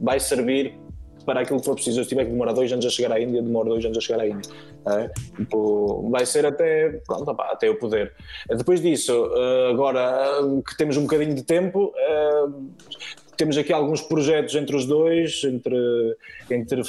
vai 0.00 0.20
servir 0.20 0.83
para 1.24 1.40
aquilo 1.40 1.58
que 1.58 1.64
for 1.64 1.74
preciso. 1.74 2.00
Eu 2.00 2.06
tiver 2.06 2.24
que 2.24 2.30
demorar 2.30 2.52
dois 2.52 2.72
anos 2.72 2.84
a 2.86 2.90
chegar 2.90 3.12
à 3.12 3.20
Índia, 3.20 3.42
demora 3.42 3.68
dois 3.68 3.84
anos 3.84 3.98
a 3.98 4.00
chegar 4.00 4.20
à 4.20 4.26
Índia. 4.26 4.50
É? 4.86 5.10
Vai 6.10 6.26
ser 6.26 6.46
até, 6.46 7.00
pronto, 7.06 7.30
opa, 7.30 7.44
até 7.52 7.68
eu 7.68 7.76
poder. 7.76 8.12
Depois 8.48 8.80
disso, 8.80 9.12
eh, 9.34 9.70
agora 9.70 10.40
que 10.66 10.76
temos 10.76 10.96
um 10.96 11.02
bocadinho 11.02 11.34
de 11.34 11.42
tempo, 11.42 11.92
eh, 11.96 12.46
temos 13.36 13.56
aqui 13.56 13.72
alguns 13.72 14.02
projetos 14.02 14.54
entre 14.54 14.76
os 14.76 14.86
dois, 14.86 15.42
entre, 15.44 16.16
entre 16.50 16.82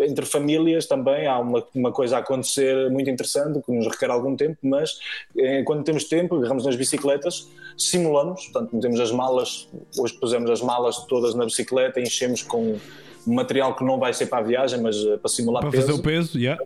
entre 0.00 0.24
famílias 0.24 0.86
também 0.86 1.26
há 1.26 1.38
uma, 1.38 1.64
uma 1.74 1.92
coisa 1.92 2.16
a 2.16 2.20
acontecer 2.20 2.90
muito 2.90 3.10
interessante 3.10 3.60
que 3.60 3.72
nos 3.72 3.86
requer 3.86 4.10
algum 4.10 4.34
tempo, 4.36 4.56
mas 4.62 4.98
eh, 5.36 5.62
quando 5.64 5.84
temos 5.84 6.04
tempo, 6.04 6.36
agarramos 6.36 6.64
nas 6.64 6.76
bicicletas, 6.76 7.48
simulamos, 7.76 8.44
portanto, 8.46 8.74
metemos 8.74 9.00
as 9.00 9.12
malas, 9.12 9.68
hoje 9.98 10.14
pusemos 10.14 10.50
as 10.50 10.62
malas 10.62 11.04
todas 11.06 11.34
na 11.34 11.44
bicicleta, 11.44 12.00
enchemos 12.00 12.42
com 12.42 12.78
material 13.26 13.74
que 13.76 13.84
não 13.84 13.98
vai 13.98 14.12
ser 14.12 14.26
para 14.26 14.38
a 14.38 14.42
viagem, 14.42 14.80
mas 14.80 14.96
uh, 15.04 15.18
para 15.18 15.28
simular 15.28 15.62
para 15.62 15.70
peso. 15.70 15.86
fazer 15.86 15.98
o 15.98 16.02
peso, 16.02 16.38
yeah. 16.38 16.62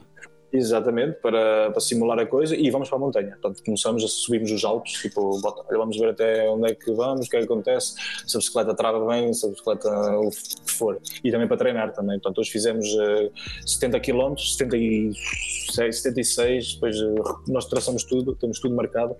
Exatamente, 0.53 1.19
para, 1.21 1.71
para 1.71 1.81
simular 1.81 2.19
a 2.19 2.25
coisa 2.25 2.57
e 2.57 2.71
vamos 2.71 2.89
para 2.89 2.97
a 2.97 3.01
montanha. 3.01 3.37
Portanto, 3.41 3.63
começamos 3.65 4.05
a 4.05 4.09
subirmos 4.09 4.51
os 4.51 4.65
Alpes, 4.65 4.93
tipo, 4.93 5.41
bota, 5.41 5.63
vamos 5.77 5.99
ver 5.99 6.11
até 6.11 6.49
onde 6.49 6.71
é 6.71 6.75
que 6.75 6.93
vamos, 6.93 7.27
o 7.27 7.31
que 7.31 7.37
é 7.37 7.41
que 7.41 7.45
acontece, 7.45 7.95
se 8.27 8.37
a 8.37 8.39
bicicleta 8.39 8.75
trava 8.75 9.05
bem, 9.07 9.33
se 9.35 9.45
a 9.45 9.51
bicicleta 9.51 9.91
o 10.19 10.31
que 10.31 10.73
for. 10.73 10.99
E 11.23 11.31
também 11.31 11.49
para 11.49 11.57
treinar 11.57 11.93
também. 11.93 12.19
Portanto, 12.21 12.39
hoje 12.39 12.51
fizemos 12.51 12.87
uh, 12.87 13.31
70 13.67 14.01
km, 14.01 14.35
76, 14.37 15.97
76, 15.97 16.75
depois 16.75 16.97
uh, 17.01 17.43
nós 17.49 17.67
traçamos 17.67 18.05
tudo, 18.05 18.35
temos 18.37 18.61
tudo 18.61 18.75
marcado. 18.75 19.15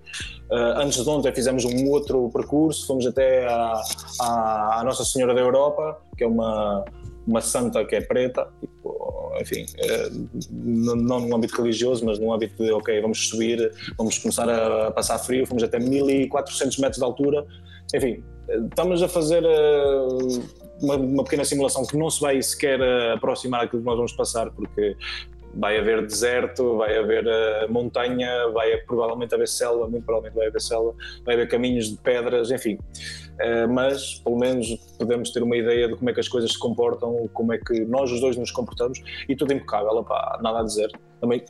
Uh, 0.49 0.79
antes 0.79 1.03
de 1.03 1.09
ontem 1.09 1.33
fizemos 1.33 1.65
um 1.65 1.89
outro 1.89 2.29
percurso, 2.31 2.87
fomos 2.87 3.05
até 3.05 3.45
à, 3.45 3.81
à, 4.21 4.79
à 4.79 4.83
Nossa 4.83 5.03
Senhora 5.03 5.35
da 5.35 5.41
Europa, 5.41 6.01
que 6.17 6.23
é 6.23 6.27
uma 6.27 6.83
uma 7.27 7.41
santa 7.41 7.83
que 7.83 7.95
é 7.95 8.01
preta, 8.01 8.47
tipo, 8.59 9.33
enfim, 9.41 9.65
é, 9.77 10.09
não, 10.49 11.19
num 11.19 11.35
âmbito 11.35 11.61
religioso, 11.61 12.05
mas 12.05 12.17
num 12.17 12.33
âmbito 12.33 12.63
de, 12.63 12.71
ok, 12.71 13.01
vamos 13.01 13.29
subir, 13.29 13.71
vamos 13.97 14.17
começar 14.17 14.49
a, 14.49 14.91
passar 14.91 15.19
frio, 15.19 15.45
fomos 15.45 15.63
até 15.63 15.79
1400 15.79 16.77
metros 16.77 16.97
de 16.97 17.03
altura, 17.03 17.45
enfim, 17.93 18.23
estamos 18.69 19.03
a 19.03 19.07
fazer 19.07 19.43
uh, 19.43 20.43
uma, 20.81 20.95
uma, 20.95 21.23
pequena 21.23 21.43
simulação 21.43 21.85
que 21.85 21.97
não 21.97 22.09
se 22.09 22.21
vai 22.21 22.41
sequer 22.41 22.81
aproximar 23.13 23.61
daquilo 23.61 23.81
que 23.81 23.87
nós 23.87 23.97
vamos 23.97 24.13
passar, 24.13 24.49
porque 24.51 24.95
vai 25.53 25.77
haver 25.77 26.05
deserto, 26.05 26.77
vai 26.77 26.97
haver 26.97 27.25
montanha, 27.69 28.47
vai 28.53 28.77
provavelmente 28.77 29.33
haver 29.33 29.47
selva, 29.47 29.87
muito 29.87 30.05
provavelmente 30.05 30.35
vai 30.35 30.47
haver 30.47 30.61
selva, 30.61 30.93
vai 31.25 31.35
haver 31.35 31.47
caminhos 31.47 31.89
de 31.89 31.97
pedras, 31.97 32.51
enfim. 32.51 32.77
Uh, 33.37 33.71
mas 33.71 34.15
pelo 34.15 34.37
menos 34.37 34.75
podemos 34.97 35.31
ter 35.31 35.43
uma 35.43 35.55
ideia 35.55 35.87
de 35.87 35.95
como 35.95 36.09
é 36.09 36.13
que 36.13 36.19
as 36.19 36.27
coisas 36.27 36.51
se 36.51 36.59
comportam, 36.59 37.29
como 37.33 37.53
é 37.53 37.57
que 37.57 37.85
nós 37.85 38.11
os 38.11 38.19
dois 38.19 38.35
nos 38.35 38.51
comportamos 38.51 39.01
e 39.29 39.35
tudo 39.35 39.53
impecável, 39.53 39.91
opá, 39.91 40.39
nada 40.41 40.59
a 40.59 40.63
dizer. 40.63 40.91
Também 41.19 41.43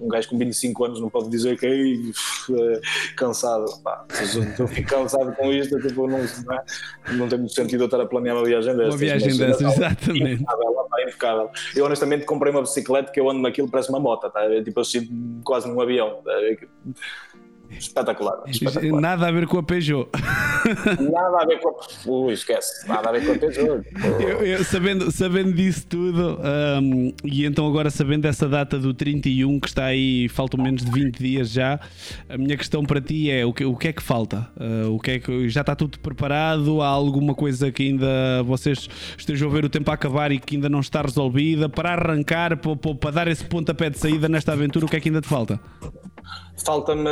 um 0.00 0.08
gajo 0.08 0.28
com 0.28 0.38
25 0.38 0.84
anos 0.84 1.00
não 1.00 1.08
pode 1.08 1.30
dizer 1.30 1.58
que 1.58 1.66
é 1.66 3.14
cansado. 3.16 3.64
Pá, 3.82 4.04
se 4.10 4.38
eu 4.60 4.68
fico 4.68 4.88
cansado 4.88 5.34
com 5.36 5.50
isto, 5.50 5.78
tipo, 5.80 6.06
não, 6.06 6.18
não, 6.18 6.54
é, 6.54 6.64
não 7.12 7.28
tem 7.28 7.38
muito 7.38 7.54
sentido 7.54 7.82
eu 7.82 7.86
estar 7.86 8.00
a 8.00 8.06
planear 8.06 8.36
uma 8.36 8.44
viagem 8.44 8.76
dessas. 8.76 8.94
Uma 8.94 8.98
viagem 8.98 9.36
dessas, 9.36 9.76
exatamente. 9.76 10.34
Impecável, 10.34 10.88
impecável. 11.02 11.50
Eu 11.74 11.84
honestamente 11.86 12.26
comprei 12.26 12.52
uma 12.52 12.62
bicicleta 12.62 13.10
que 13.10 13.20
eu 13.20 13.30
ando 13.30 13.40
naquilo, 13.40 13.70
parece 13.70 13.88
uma 13.88 14.00
moto, 14.00 14.28
tá? 14.30 14.40
tipo 14.62 14.80
assim, 14.80 15.40
quase 15.44 15.68
num 15.68 15.80
avião. 15.80 16.20
Tá? 16.22 16.32
Espetacular, 17.80 18.42
espetacular. 18.46 19.00
Nada 19.00 19.28
a 19.28 19.32
ver 19.32 19.46
com 19.46 19.58
a 19.58 19.62
Peugeot. 19.62 20.08
Nada 21.00 21.38
a 21.40 21.46
ver 21.46 21.60
com 21.60 21.70
a. 21.70 22.10
Ui, 22.10 22.34
esquece. 22.34 22.86
Nada 22.86 23.08
a 23.08 23.12
ver 23.12 23.24
com 23.24 23.32
a 23.32 23.38
Peugeot. 23.38 23.82
Eu, 24.20 24.44
eu, 24.44 24.64
sabendo, 24.64 25.10
sabendo 25.10 25.52
disso 25.54 25.86
tudo, 25.86 26.38
um, 26.82 27.12
e 27.24 27.46
então 27.46 27.66
agora 27.66 27.90
sabendo 27.90 28.22
dessa 28.22 28.46
data 28.46 28.78
do 28.78 28.92
31, 28.92 29.58
que 29.58 29.68
está 29.68 29.86
aí, 29.86 30.28
faltam 30.28 30.62
menos 30.62 30.84
de 30.84 30.90
20 30.90 31.18
dias 31.18 31.50
já, 31.50 31.80
a 32.28 32.36
minha 32.36 32.56
questão 32.56 32.84
para 32.84 33.00
ti 33.00 33.30
é: 33.30 33.46
o 33.46 33.52
que, 33.52 33.64
o 33.64 33.74
que 33.74 33.88
é 33.88 33.92
que 33.94 34.02
falta? 34.02 34.46
Uh, 34.56 34.94
o 34.94 35.00
que 35.00 35.12
é 35.12 35.18
que, 35.18 35.48
já 35.48 35.62
está 35.62 35.74
tudo 35.74 35.98
preparado? 36.00 36.82
Há 36.82 36.88
alguma 36.88 37.34
coisa 37.34 37.72
que 37.72 37.84
ainda 37.84 38.42
vocês 38.44 38.90
estejam 39.16 39.48
a 39.48 39.52
ver 39.52 39.64
o 39.64 39.70
tempo 39.70 39.90
a 39.90 39.94
acabar 39.94 40.30
e 40.30 40.38
que 40.38 40.56
ainda 40.56 40.68
não 40.68 40.80
está 40.80 41.00
resolvida? 41.00 41.66
Para 41.66 41.92
arrancar, 41.94 42.58
para, 42.58 42.76
para 42.76 43.10
dar 43.10 43.28
esse 43.28 43.44
pontapé 43.44 43.88
de 43.88 43.98
saída 43.98 44.28
nesta 44.28 44.52
aventura, 44.52 44.84
o 44.84 44.88
que 44.88 44.96
é 44.96 45.00
que 45.00 45.08
ainda 45.08 45.22
te 45.22 45.28
falta? 45.28 45.58
Falta-me 46.64 47.10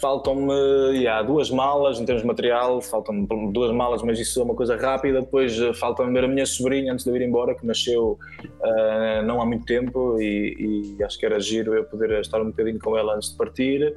faltam-me 0.00 0.52
yeah, 0.98 1.22
duas 1.22 1.50
malas 1.50 1.98
em 2.00 2.04
termos 2.04 2.22
de 2.22 2.28
material, 2.28 2.80
faltam-me 2.80 3.26
duas 3.52 3.72
malas, 3.72 4.02
mas 4.02 4.18
isso 4.18 4.40
é 4.40 4.44
uma 4.44 4.54
coisa 4.54 4.76
rápida. 4.76 5.20
Depois 5.20 5.60
uh, 5.60 5.74
falta-me 5.74 6.12
ver 6.12 6.24
a 6.24 6.28
minha 6.28 6.46
sobrinha 6.46 6.92
antes 6.92 7.04
de 7.04 7.10
eu 7.10 7.16
ir 7.16 7.22
embora, 7.22 7.54
que 7.54 7.66
nasceu 7.66 8.18
uh, 8.42 9.22
não 9.24 9.40
há 9.40 9.46
muito 9.46 9.64
tempo 9.64 10.20
e, 10.20 10.94
e, 10.98 11.04
acho 11.04 11.18
que 11.18 11.26
era 11.26 11.40
giro 11.40 11.74
eu 11.74 11.84
poder 11.84 12.20
estar 12.20 12.40
um 12.40 12.46
bocadinho 12.46 12.78
com 12.78 12.96
ela 12.96 13.14
antes 13.14 13.30
de 13.30 13.36
partir. 13.36 13.94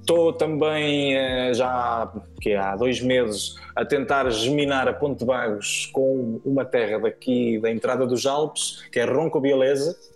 Estou 0.00 0.30
uh, 0.30 0.32
também 0.32 1.14
já 1.54 2.12
que 2.40 2.54
há 2.54 2.74
dois 2.76 3.00
meses 3.00 3.54
a 3.76 3.84
tentar 3.84 4.28
geminar 4.30 4.88
a 4.88 4.92
Ponte 4.92 5.24
Vagos 5.24 5.88
com 5.92 6.40
uma 6.44 6.64
terra 6.64 6.98
daqui 6.98 7.58
da 7.58 7.70
entrada 7.70 8.06
dos 8.06 8.26
Alpes, 8.26 8.84
que 8.90 8.98
é 8.98 9.04
Ronco 9.04 9.40
Bielese, 9.40 10.11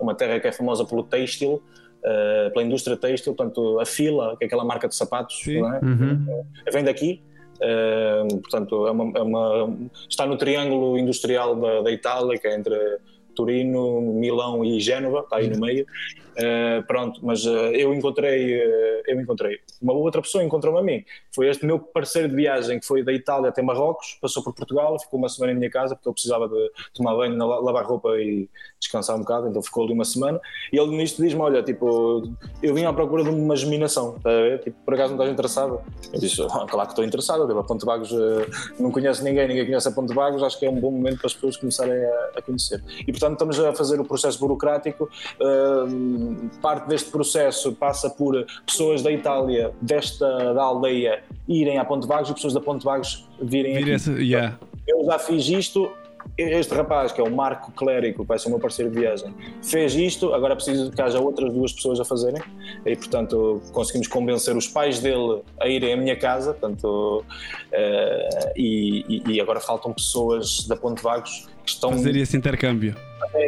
uma 0.00 0.14
terra 0.14 0.38
que 0.40 0.48
é 0.48 0.52
famosa 0.52 0.84
pelo 0.84 1.02
têxtil 1.02 1.62
uh, 2.00 2.50
pela 2.52 2.64
indústria 2.64 2.96
têxtil, 2.96 3.34
portanto, 3.34 3.78
a 3.80 3.86
Fila, 3.86 4.36
que 4.36 4.44
é 4.44 4.46
aquela 4.46 4.64
marca 4.64 4.88
de 4.88 4.94
sapatos, 4.94 5.42
é? 5.46 5.84
uhum. 5.84 6.26
uh, 6.28 6.72
vem 6.72 6.84
daqui. 6.84 7.22
Uh, 7.56 8.40
portanto, 8.40 8.86
é 8.86 8.90
uma, 8.90 9.18
é 9.18 9.22
uma, 9.22 9.76
está 10.08 10.24
no 10.24 10.36
triângulo 10.36 10.96
industrial 10.96 11.54
da, 11.56 11.82
da 11.82 11.90
Itália, 11.90 12.38
que 12.38 12.48
é 12.48 12.56
entre 12.56 12.74
Turino, 13.34 14.00
Milão 14.00 14.64
e 14.64 14.80
Génova, 14.80 15.20
está 15.20 15.36
aí 15.36 15.48
no 15.50 15.60
meio. 15.60 15.86
Uh, 16.30 16.82
pronto, 16.86 17.20
mas 17.22 17.44
uh, 17.44 17.72
eu 17.72 17.92
encontrei, 17.92 18.56
uh, 18.56 19.02
eu 19.06 19.20
encontrei. 19.20 19.58
Uma 19.82 19.92
outra 19.92 20.22
pessoa 20.22 20.44
encontrou-me 20.44 20.78
a 20.78 20.82
mim. 20.82 21.04
Foi 21.34 21.48
este 21.48 21.66
meu 21.66 21.78
parceiro 21.78 22.28
de 22.28 22.34
viagem 22.34 22.78
que 22.78 22.86
foi 22.86 23.02
da 23.02 23.12
Itália 23.12 23.48
até 23.48 23.62
Marrocos, 23.62 24.16
passou 24.20 24.42
por 24.42 24.54
Portugal, 24.54 24.98
ficou 24.98 25.18
uma 25.18 25.28
semana 25.28 25.52
em 25.52 25.56
minha 25.56 25.70
casa 25.70 25.94
porque 25.94 26.08
eu 26.08 26.12
precisava 26.12 26.48
de 26.48 26.70
tomar 26.94 27.16
banho, 27.16 27.36
lavar 27.36 27.84
roupa 27.84 28.10
e 28.16 28.48
descansar 28.78 29.16
um 29.16 29.20
bocado, 29.20 29.48
então 29.48 29.62
ficou 29.62 29.84
ali 29.84 29.92
uma 29.92 30.04
semana. 30.04 30.40
E 30.72 30.78
ele 30.78 30.96
nisto 30.96 31.22
diz-me: 31.22 31.40
Olha, 31.40 31.62
tipo, 31.62 32.22
eu 32.62 32.74
vim 32.74 32.84
à 32.84 32.92
procura 32.92 33.24
de 33.24 33.30
uma 33.30 33.56
geminação, 33.56 34.18
tá? 34.20 34.30
Tipo, 34.62 34.76
por 34.84 34.94
acaso 34.94 35.14
não 35.14 35.16
estás 35.16 35.32
interessado? 35.32 35.80
Eu 36.12 36.20
disse: 36.20 36.40
oh, 36.40 36.48
Claro 36.48 36.86
que 36.86 36.92
estou 36.92 37.04
interessado, 37.04 37.46
tipo, 37.46 37.58
a 37.58 37.64
Ponte 37.64 37.84
Vagos 37.84 38.10
não 38.78 38.90
conhece 38.90 39.22
ninguém, 39.24 39.48
ninguém 39.48 39.66
conhece 39.66 39.88
a 39.88 39.92
Ponte 39.92 40.14
Vagos, 40.14 40.42
acho 40.42 40.58
que 40.58 40.66
é 40.66 40.70
um 40.70 40.80
bom 40.80 40.90
momento 40.90 41.18
para 41.18 41.26
as 41.26 41.34
pessoas 41.34 41.56
começarem 41.56 42.04
a, 42.04 42.30
a 42.36 42.42
conhecer. 42.42 42.82
E 43.00 43.12
portanto 43.12 43.32
estamos 43.32 43.60
a 43.60 43.72
fazer 43.74 44.00
o 44.00 44.04
processo 44.04 44.38
burocrático 44.38 45.10
parte 46.60 46.88
deste 46.88 47.10
processo 47.10 47.72
passa 47.72 48.10
por 48.10 48.46
pessoas 48.66 49.02
da 49.02 49.10
Itália, 49.10 49.72
desta 49.80 50.54
da 50.54 50.62
aldeia, 50.62 51.22
irem 51.48 51.78
à 51.78 51.84
Ponte 51.84 52.06
Vagos 52.06 52.30
e 52.30 52.34
pessoas 52.34 52.52
da 52.52 52.60
Ponte 52.60 52.84
Vagos 52.84 53.28
virem 53.40 53.82
Vira 53.82 53.96
aqui. 53.96 54.10
Yeah. 54.22 54.58
Eu 54.86 55.04
já 55.04 55.18
fiz 55.18 55.48
isto, 55.48 55.90
este 56.36 56.74
rapaz, 56.74 57.12
que 57.12 57.20
é 57.20 57.24
o 57.24 57.30
Marco 57.30 57.72
Clérico, 57.72 58.24
vai 58.24 58.38
ser 58.38 58.48
o 58.48 58.50
meu 58.50 58.60
parceiro 58.60 58.90
de 58.90 59.00
viagem, 59.00 59.34
fez 59.62 59.94
isto, 59.94 60.32
agora 60.34 60.54
preciso 60.54 60.90
que 60.90 61.00
haja 61.00 61.20
outras 61.20 61.52
duas 61.52 61.72
pessoas 61.72 62.00
a 62.00 62.04
fazerem, 62.04 62.42
e 62.84 62.96
portanto 62.96 63.60
conseguimos 63.72 64.08
convencer 64.08 64.56
os 64.56 64.66
pais 64.66 65.00
dele 65.00 65.42
a 65.60 65.68
irem 65.68 65.92
à 65.92 65.96
minha 65.96 66.16
casa, 66.16 66.52
portanto, 66.52 67.24
uh, 67.24 68.52
e, 68.56 69.22
e, 69.26 69.40
agora 69.40 69.60
faltam 69.60 69.92
pessoas 69.92 70.66
da 70.66 70.76
Ponte 70.76 71.02
Vagos 71.02 71.48
estão. 71.64 71.92
Fazer 71.92 72.16
esse 72.16 72.36
intercâmbio. 72.36 72.94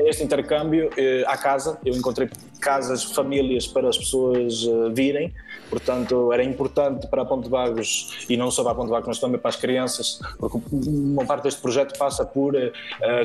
Este 0.07 0.23
intercâmbio 0.23 0.89
uh, 0.89 0.91
à 1.27 1.37
casa, 1.37 1.79
eu 1.85 1.95
encontrei 1.95 2.29
casas, 2.61 3.03
famílias 3.03 3.67
para 3.67 3.89
as 3.89 3.99
pessoas 3.99 4.63
uh, 4.65 4.93
virem. 4.93 5.33
Portanto, 5.69 6.33
era 6.33 6.45
importante 6.45 7.09
para 7.09 7.23
a 7.23 7.25
Ponte 7.25 7.49
Vagos 7.49 8.25
e 8.29 8.37
não 8.37 8.51
só 8.51 8.63
para 8.63 8.73
a 8.73 8.75
Ponte 8.75 8.91
Vagos, 8.91 9.09
mas 9.09 9.19
também 9.19 9.41
para 9.41 9.49
as 9.49 9.57
crianças, 9.57 10.21
porque 10.39 10.59
uma 10.87 11.25
parte 11.25 11.45
deste 11.45 11.61
projeto 11.61 11.99
passa 11.99 12.25
por 12.25 12.55
uh, 12.55 12.71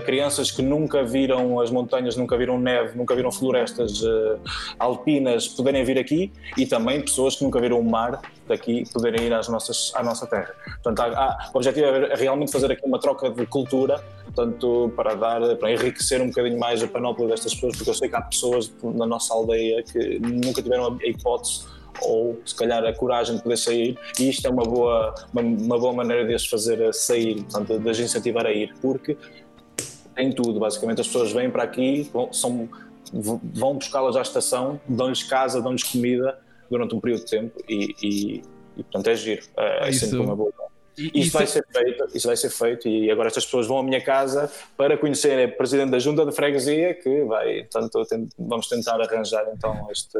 crianças 0.05 0.49
que 0.49 0.61
nunca 0.61 1.03
viram 1.03 1.59
as 1.59 1.69
montanhas, 1.69 2.15
nunca 2.15 2.37
viram 2.37 2.59
neve, 2.59 2.97
nunca 2.97 3.13
viram 3.15 3.31
florestas 3.31 4.01
alpinas 4.79 5.47
poderem 5.47 5.83
vir 5.83 5.99
aqui 5.99 6.31
e 6.57 6.65
também 6.65 7.01
pessoas 7.01 7.35
que 7.35 7.43
nunca 7.43 7.59
viram 7.59 7.79
o 7.79 7.83
mar 7.83 8.21
daqui 8.47 8.83
poderem 8.91 9.27
ir 9.27 9.33
às 9.33 9.47
nossas, 9.47 9.91
à 9.95 10.01
nossa 10.01 10.25
terra. 10.25 10.53
Portanto, 10.81 10.99
há, 11.01 11.05
há, 11.05 11.49
o 11.53 11.57
objetivo 11.57 11.85
é 11.85 12.15
realmente 12.15 12.51
fazer 12.51 12.71
aqui 12.71 12.85
uma 12.85 12.99
troca 12.99 13.29
de 13.29 13.45
cultura, 13.45 14.01
portanto, 14.23 14.76
para 14.95 15.15
dar, 15.15 15.55
para 15.57 15.71
enriquecer 15.71 16.21
um 16.21 16.27
bocadinho 16.27 16.59
mais 16.59 16.83
a 16.83 16.87
panóplia 16.87 17.29
destas 17.29 17.53
pessoas, 17.53 17.75
porque 17.75 17.89
eu 17.89 17.93
sei 17.93 18.09
que 18.09 18.15
há 18.15 18.21
pessoas 18.21 18.71
na 18.83 19.05
nossa 19.05 19.33
aldeia 19.33 19.83
que 19.83 20.19
nunca 20.19 20.61
tiveram 20.61 20.97
a 21.01 21.07
hipótese 21.07 21.65
ou 22.01 22.39
se 22.45 22.55
calhar 22.55 22.83
a 22.85 22.93
coragem 22.93 23.37
de 23.37 23.43
poder 23.43 23.57
sair 23.57 23.97
e 24.19 24.29
isto 24.29 24.45
é 24.45 24.49
uma 24.49 24.63
boa, 24.63 25.13
uma, 25.33 25.41
uma 25.41 25.79
boa 25.79 25.93
maneira 25.93 26.25
de 26.25 26.33
as 26.33 26.45
fazer 26.45 26.93
sair, 26.93 27.43
portanto, 27.43 27.79
de 27.79 27.89
as 27.89 27.99
incentivar 27.99 28.45
a 28.45 28.51
ir, 28.51 28.73
porque 28.81 29.17
tem 30.15 30.31
tudo, 30.31 30.59
basicamente. 30.59 31.01
As 31.01 31.07
pessoas 31.07 31.31
vêm 31.31 31.49
para 31.49 31.63
aqui, 31.63 32.09
vão, 32.11 32.33
são, 32.33 32.67
vão 33.13 33.75
buscá-las 33.75 34.15
à 34.15 34.21
estação, 34.21 34.79
dão-lhes 34.87 35.23
casa, 35.23 35.61
dão-lhes 35.61 35.83
comida 35.83 36.39
durante 36.69 36.95
um 36.95 36.99
período 36.99 37.23
de 37.23 37.31
tempo 37.31 37.63
e, 37.69 37.95
e, 38.01 38.41
e 38.75 38.83
portanto 38.83 39.07
é 39.07 39.15
giro, 39.15 39.45
é, 39.57 39.89
é 39.89 39.91
sempre 39.91 40.17
uma 40.17 40.35
boa 40.35 40.51
isso, 40.97 41.11
isso, 41.13 41.31
vai 41.31 41.47
ser 41.47 41.65
feito, 41.71 42.07
isso 42.15 42.27
vai 42.27 42.37
ser 42.37 42.49
feito 42.49 42.87
e 42.87 43.11
agora 43.11 43.27
estas 43.27 43.45
pessoas 43.45 43.67
vão 43.67 43.79
à 43.79 43.83
minha 43.83 44.01
casa 44.01 44.51
para 44.75 44.97
conhecer 44.97 45.43
a 45.43 45.47
presidente 45.47 45.91
da 45.91 45.99
junta 45.99 46.25
de 46.25 46.31
freguesia 46.31 46.93
que 46.95 47.23
vai, 47.23 47.63
portanto 47.71 48.07
vamos 48.37 48.67
tentar 48.67 48.99
arranjar 48.99 49.45
então 49.55 49.87
este... 49.91 50.17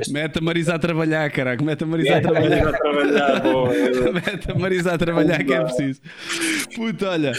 este... 0.00 0.12
Mete 0.12 0.38
a 0.38 0.40
Marisa 0.40 0.74
a 0.74 0.78
trabalhar, 0.78 1.30
caraca, 1.30 1.62
mete 1.62 1.84
a 1.84 1.86
Marisa 1.86 2.16
a 2.16 2.20
trabalhar. 2.20 2.68
a 2.68 2.72
trabalhar 2.72 3.42
mete 4.12 4.50
a 4.50 4.54
Marisa 4.54 4.94
a 4.94 4.98
trabalhar 4.98 5.44
que 5.44 5.52
é 5.52 5.60
preciso. 5.62 6.00
Puta, 6.74 7.10
olha... 7.10 7.32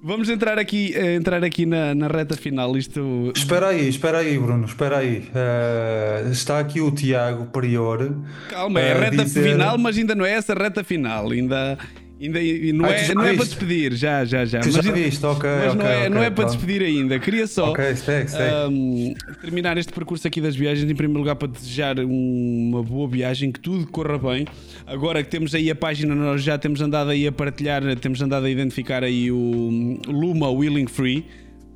Vamos 0.00 0.28
entrar 0.28 0.60
aqui, 0.60 0.94
eh, 0.94 1.16
entrar 1.16 1.42
aqui 1.42 1.66
na, 1.66 1.92
na 1.92 2.06
reta 2.06 2.36
final. 2.36 2.76
Isto... 2.76 3.32
Espera 3.34 3.68
aí, 3.68 3.88
espera 3.88 4.18
aí, 4.18 4.38
Bruno, 4.38 4.64
espera 4.64 4.98
aí. 4.98 5.28
Uh, 5.34 6.30
está 6.30 6.60
aqui 6.60 6.80
o 6.80 6.92
Tiago 6.92 7.46
Prior. 7.46 8.14
Calma, 8.48 8.80
é 8.80 8.92
a 8.92 8.98
reta 8.98 9.24
dizer... 9.24 9.42
final, 9.42 9.76
mas 9.76 9.98
ainda 9.98 10.14
não 10.14 10.24
é 10.24 10.34
essa 10.34 10.54
reta 10.54 10.84
final. 10.84 11.32
Ainda, 11.32 11.76
Ainda, 12.20 12.40
não, 12.72 12.84
ah, 12.84 12.90
é, 12.90 13.14
não 13.14 13.24
é 13.24 13.34
para 13.34 13.44
despedir, 13.44 13.94
já, 13.94 14.24
já, 14.24 14.44
já. 14.44 14.58
Tu 14.58 14.72
mas, 14.72 14.84
já 14.84 14.92
viste, 14.92 15.24
ok. 15.24 15.48
Mas 15.48 15.74
okay, 15.74 15.76
não 15.76 15.86
é, 15.86 15.96
okay, 15.96 16.08
não 16.08 16.22
é 16.22 16.30
para 16.30 16.44
despedir 16.46 16.82
ainda. 16.82 17.18
Queria 17.20 17.46
só 17.46 17.70
okay, 17.70 17.94
segue, 17.94 18.28
segue. 18.28 18.54
Um, 18.68 19.14
terminar 19.40 19.78
este 19.78 19.92
percurso 19.92 20.26
aqui 20.26 20.40
das 20.40 20.56
viagens. 20.56 20.90
Em 20.90 20.94
primeiro 20.96 21.20
lugar, 21.20 21.36
para 21.36 21.46
desejar 21.46 21.96
uma 22.00 22.82
boa 22.82 23.08
viagem, 23.08 23.52
que 23.52 23.60
tudo 23.60 23.86
corra 23.86 24.18
bem. 24.18 24.46
Agora 24.84 25.22
que 25.22 25.30
temos 25.30 25.54
aí 25.54 25.70
a 25.70 25.76
página, 25.76 26.12
nós 26.12 26.42
já 26.42 26.58
temos 26.58 26.80
andado 26.80 27.10
aí 27.10 27.24
a 27.24 27.30
partilhar, 27.30 27.82
temos 27.96 28.20
andado 28.20 28.46
a 28.46 28.50
identificar 28.50 29.04
aí 29.04 29.30
o 29.30 30.00
Luma 30.08 30.50
Willing 30.50 30.88
Free. 30.88 31.24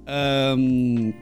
Um, 0.08 1.12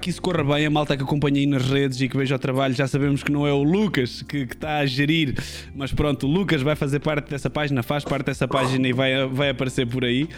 Que 0.00 0.10
isso 0.10 0.20
corra 0.20 0.42
bem, 0.42 0.66
a 0.66 0.70
malta 0.70 0.96
que 0.96 1.02
acompanha 1.02 1.38
aí 1.38 1.46
nas 1.46 1.68
redes 1.68 2.00
e 2.00 2.08
que 2.08 2.16
veja 2.16 2.36
o 2.36 2.38
trabalho, 2.38 2.74
já 2.74 2.86
sabemos 2.86 3.22
que 3.22 3.30
não 3.30 3.46
é 3.46 3.52
o 3.52 3.62
Lucas 3.62 4.22
que, 4.22 4.46
que 4.46 4.54
está 4.54 4.78
a 4.78 4.86
gerir, 4.86 5.34
mas 5.74 5.92
pronto, 5.92 6.26
o 6.26 6.30
Lucas 6.30 6.62
vai 6.62 6.74
fazer 6.74 7.00
parte 7.00 7.30
dessa 7.30 7.50
página, 7.50 7.82
faz 7.82 8.04
parte 8.04 8.26
dessa 8.26 8.48
página 8.48 8.88
e 8.88 8.92
vai, 8.92 9.26
vai 9.28 9.50
aparecer 9.50 9.86
por 9.86 10.04
aí. 10.04 10.28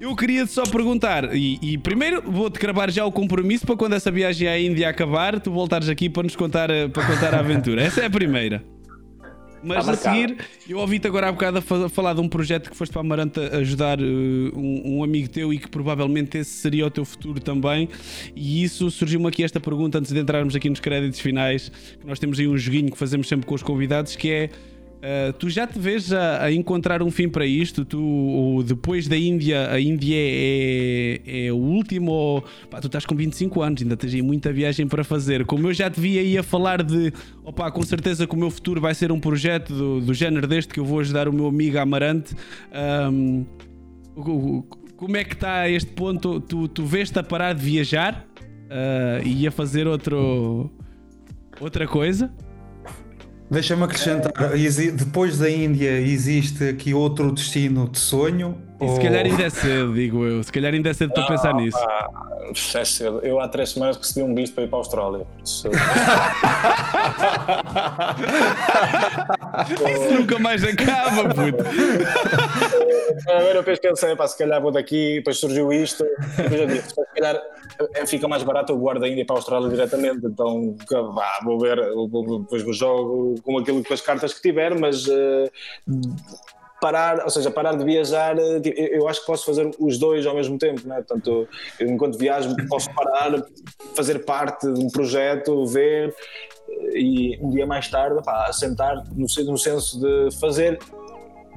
Eu 0.00 0.16
queria 0.16 0.44
só 0.46 0.64
perguntar, 0.64 1.34
e, 1.34 1.58
e 1.62 1.78
primeiro 1.78 2.22
vou-te 2.22 2.58
gravar 2.58 2.90
já 2.90 3.06
o 3.06 3.12
compromisso 3.12 3.64
para 3.64 3.76
quando 3.76 3.94
essa 3.94 4.10
viagem 4.10 4.48
à 4.48 4.58
Índia 4.58 4.88
acabar, 4.88 5.38
tu 5.38 5.52
voltares 5.52 5.88
aqui 5.88 6.10
para 6.10 6.24
nos 6.24 6.34
contar, 6.34 6.68
para 6.92 7.06
contar 7.06 7.34
a 7.34 7.38
aventura. 7.38 7.80
Essa 7.80 8.00
é 8.00 8.06
a 8.06 8.10
primeira. 8.10 8.71
Mas 9.62 9.88
a 9.88 9.96
seguir, 9.96 10.36
eu 10.68 10.78
ouvi-te 10.78 11.06
agora 11.06 11.28
há 11.28 11.32
bocado 11.32 11.58
a 11.58 11.88
falar 11.88 12.14
de 12.14 12.20
um 12.20 12.28
projeto 12.28 12.70
que 12.70 12.76
foste 12.76 12.92
para 12.92 13.00
Amarante 13.00 13.40
ajudar 13.40 14.00
uh, 14.00 14.04
um, 14.04 14.98
um, 14.98 15.04
amigo 15.04 15.28
teu 15.28 15.52
e 15.52 15.58
que 15.58 15.68
provavelmente 15.68 16.38
esse 16.38 16.50
seria 16.50 16.86
o 16.86 16.90
teu 16.90 17.04
futuro 17.04 17.40
também. 17.40 17.88
E 18.34 18.62
isso 18.62 18.90
surgiu-me 18.90 19.28
aqui 19.28 19.44
esta 19.44 19.60
pergunta 19.60 19.98
antes 19.98 20.12
de 20.12 20.18
entrarmos 20.18 20.56
aqui 20.56 20.68
nos 20.68 20.80
créditos 20.80 21.20
finais. 21.20 21.70
Que 22.00 22.06
nós 22.06 22.18
temos 22.18 22.38
aí 22.38 22.48
um 22.48 22.56
joguinho 22.56 22.90
que 22.90 22.98
fazemos 22.98 23.28
sempre 23.28 23.46
com 23.46 23.54
os 23.54 23.62
convidados 23.62 24.16
que 24.16 24.30
é 24.30 24.50
Uh, 25.02 25.32
tu 25.32 25.50
já 25.50 25.66
te 25.66 25.80
vês 25.80 26.12
a, 26.12 26.44
a, 26.44 26.52
encontrar 26.52 27.02
um 27.02 27.10
fim 27.10 27.28
para 27.28 27.44
isto? 27.44 27.84
Tu, 27.84 28.62
depois 28.64 29.08
da 29.08 29.16
Índia, 29.16 29.68
a 29.68 29.80
Índia 29.80 30.14
é, 30.16 31.46
é, 31.46 31.52
o 31.52 31.56
último. 31.56 32.44
Pá, 32.70 32.80
tu 32.80 32.86
estás 32.86 33.04
com 33.04 33.16
25 33.16 33.62
anos, 33.62 33.82
ainda 33.82 33.96
tens 33.96 34.14
aí 34.14 34.22
muita 34.22 34.52
viagem 34.52 34.86
para 34.86 35.02
fazer. 35.02 35.44
Como 35.44 35.66
eu 35.66 35.74
já 35.74 35.90
te 35.90 36.00
vi 36.00 36.20
aí 36.20 36.38
a 36.38 36.42
falar 36.44 36.84
de. 36.84 37.12
Opa, 37.42 37.68
com 37.72 37.82
certeza 37.82 38.28
que 38.28 38.34
o 38.36 38.38
meu 38.38 38.48
futuro 38.48 38.80
vai 38.80 38.94
ser 38.94 39.10
um 39.10 39.18
projeto 39.18 39.74
do, 39.74 40.00
do 40.00 40.14
género 40.14 40.46
deste 40.46 40.72
que 40.72 40.78
eu 40.78 40.84
vou 40.84 41.00
ajudar 41.00 41.26
o 41.26 41.32
meu 41.32 41.48
amigo 41.48 41.78
Amarante. 41.78 42.36
Um, 43.04 43.44
como 44.96 45.16
é 45.16 45.24
que 45.24 45.34
está 45.34 45.68
este 45.68 45.90
ponto? 45.90 46.40
Tu, 46.40 46.68
tu 46.68 46.86
vês-te 46.86 47.18
a 47.18 47.24
parar 47.24 47.54
de 47.54 47.64
viajar 47.64 48.24
uh, 48.36 49.26
e 49.26 49.48
a 49.48 49.50
fazer 49.50 49.88
outro, 49.88 50.70
outra 51.60 51.88
coisa? 51.88 52.32
Deixa-me 53.52 53.84
acrescentar, 53.84 54.32
depois 54.96 55.36
da 55.36 55.50
Índia 55.50 56.00
existe 56.00 56.70
aqui 56.70 56.94
outro 56.94 57.30
destino 57.30 57.86
de 57.86 57.98
sonho 57.98 58.56
E 58.82 58.88
se 58.94 59.00
calhar 59.00 59.24
ainda 59.24 59.42
é 59.44 59.50
cedo, 59.50 59.94
digo 59.94 60.24
eu. 60.24 60.42
Se 60.42 60.50
calhar 60.52 60.72
ainda 60.74 60.90
é 60.90 60.92
cedo 60.94 61.12
para 61.12 61.26
pensar 61.26 61.54
nisso. 61.54 61.78
Pá, 61.78 62.10
é 62.74 62.84
cedo. 62.84 63.20
Eu 63.22 63.40
há 63.40 63.48
três 63.48 63.70
semanas 63.70 63.96
recebi 63.96 64.22
um 64.24 64.34
visto 64.34 64.54
para 64.54 64.64
ir 64.64 64.68
para 64.68 64.78
a 64.78 64.80
Austrália. 64.80 65.26
Isso- 65.44 65.68
Isso 69.92 70.14
nunca 70.14 70.38
mais 70.38 70.64
acaba, 70.64 71.28
puto. 71.28 71.62
A 71.62 73.32
primeira 73.36 73.62
vez 73.62 73.78
pensei, 73.78 74.16
pá, 74.16 74.26
se 74.26 74.36
calhar 74.38 74.60
vou 74.60 74.70
daqui, 74.72 75.16
depois 75.16 75.38
surgiu 75.38 75.72
isto, 75.72 76.04
depois 76.36 76.60
eu 76.60 76.66
disse, 76.66 76.88
se 76.90 76.94
calhar 77.14 77.40
eh, 77.94 78.06
fica 78.06 78.26
mais 78.28 78.42
barato 78.42 78.72
eu 78.72 78.78
guardo 78.78 79.04
ainda 79.04 79.20
ir 79.20 79.24
para 79.24 79.36
a 79.36 79.38
Austrália 79.38 79.68
diretamente, 79.68 80.26
então 80.26 80.74
vá, 81.14 81.38
vou 81.44 81.58
ver, 81.60 81.76
depois 81.76 82.62
vou 82.62 82.72
jogo 82.72 83.34
com 83.42 83.58
aquilo 83.58 83.82
com 83.84 83.94
as 83.94 84.00
cartas 84.00 84.32
que 84.34 84.40
tiver, 84.42 84.74
mas 84.78 85.06
eh, 85.08 85.50
parar, 86.82 87.22
ou 87.22 87.30
seja, 87.30 87.48
parar 87.48 87.76
de 87.76 87.84
viajar, 87.84 88.36
eh, 88.36 88.58
tipo, 88.58 88.76
eu 88.76 89.06
acho 89.06 89.20
que 89.20 89.26
posso 89.26 89.46
fazer 89.46 89.70
os 89.78 89.98
dois 89.98 90.26
ao 90.26 90.34
mesmo 90.34 90.58
tempo, 90.58 90.86
né? 90.88 90.96
Portanto, 90.96 91.48
eu, 91.78 91.88
enquanto 91.88 92.18
viajo 92.18 92.56
posso 92.68 92.92
parar, 92.92 93.40
fazer 93.94 94.24
parte 94.24 94.66
de 94.66 94.84
um 94.84 94.90
projeto, 94.90 95.64
ver 95.64 96.12
eh, 96.68 96.98
e 96.98 97.38
um 97.40 97.50
dia 97.50 97.64
mais 97.64 97.88
tarde, 97.88 98.20
pá, 98.24 98.52
sentar 98.52 98.96
no, 99.14 99.26
no 99.44 99.58
senso 99.58 100.00
de 100.00 100.36
fazer 100.40 100.80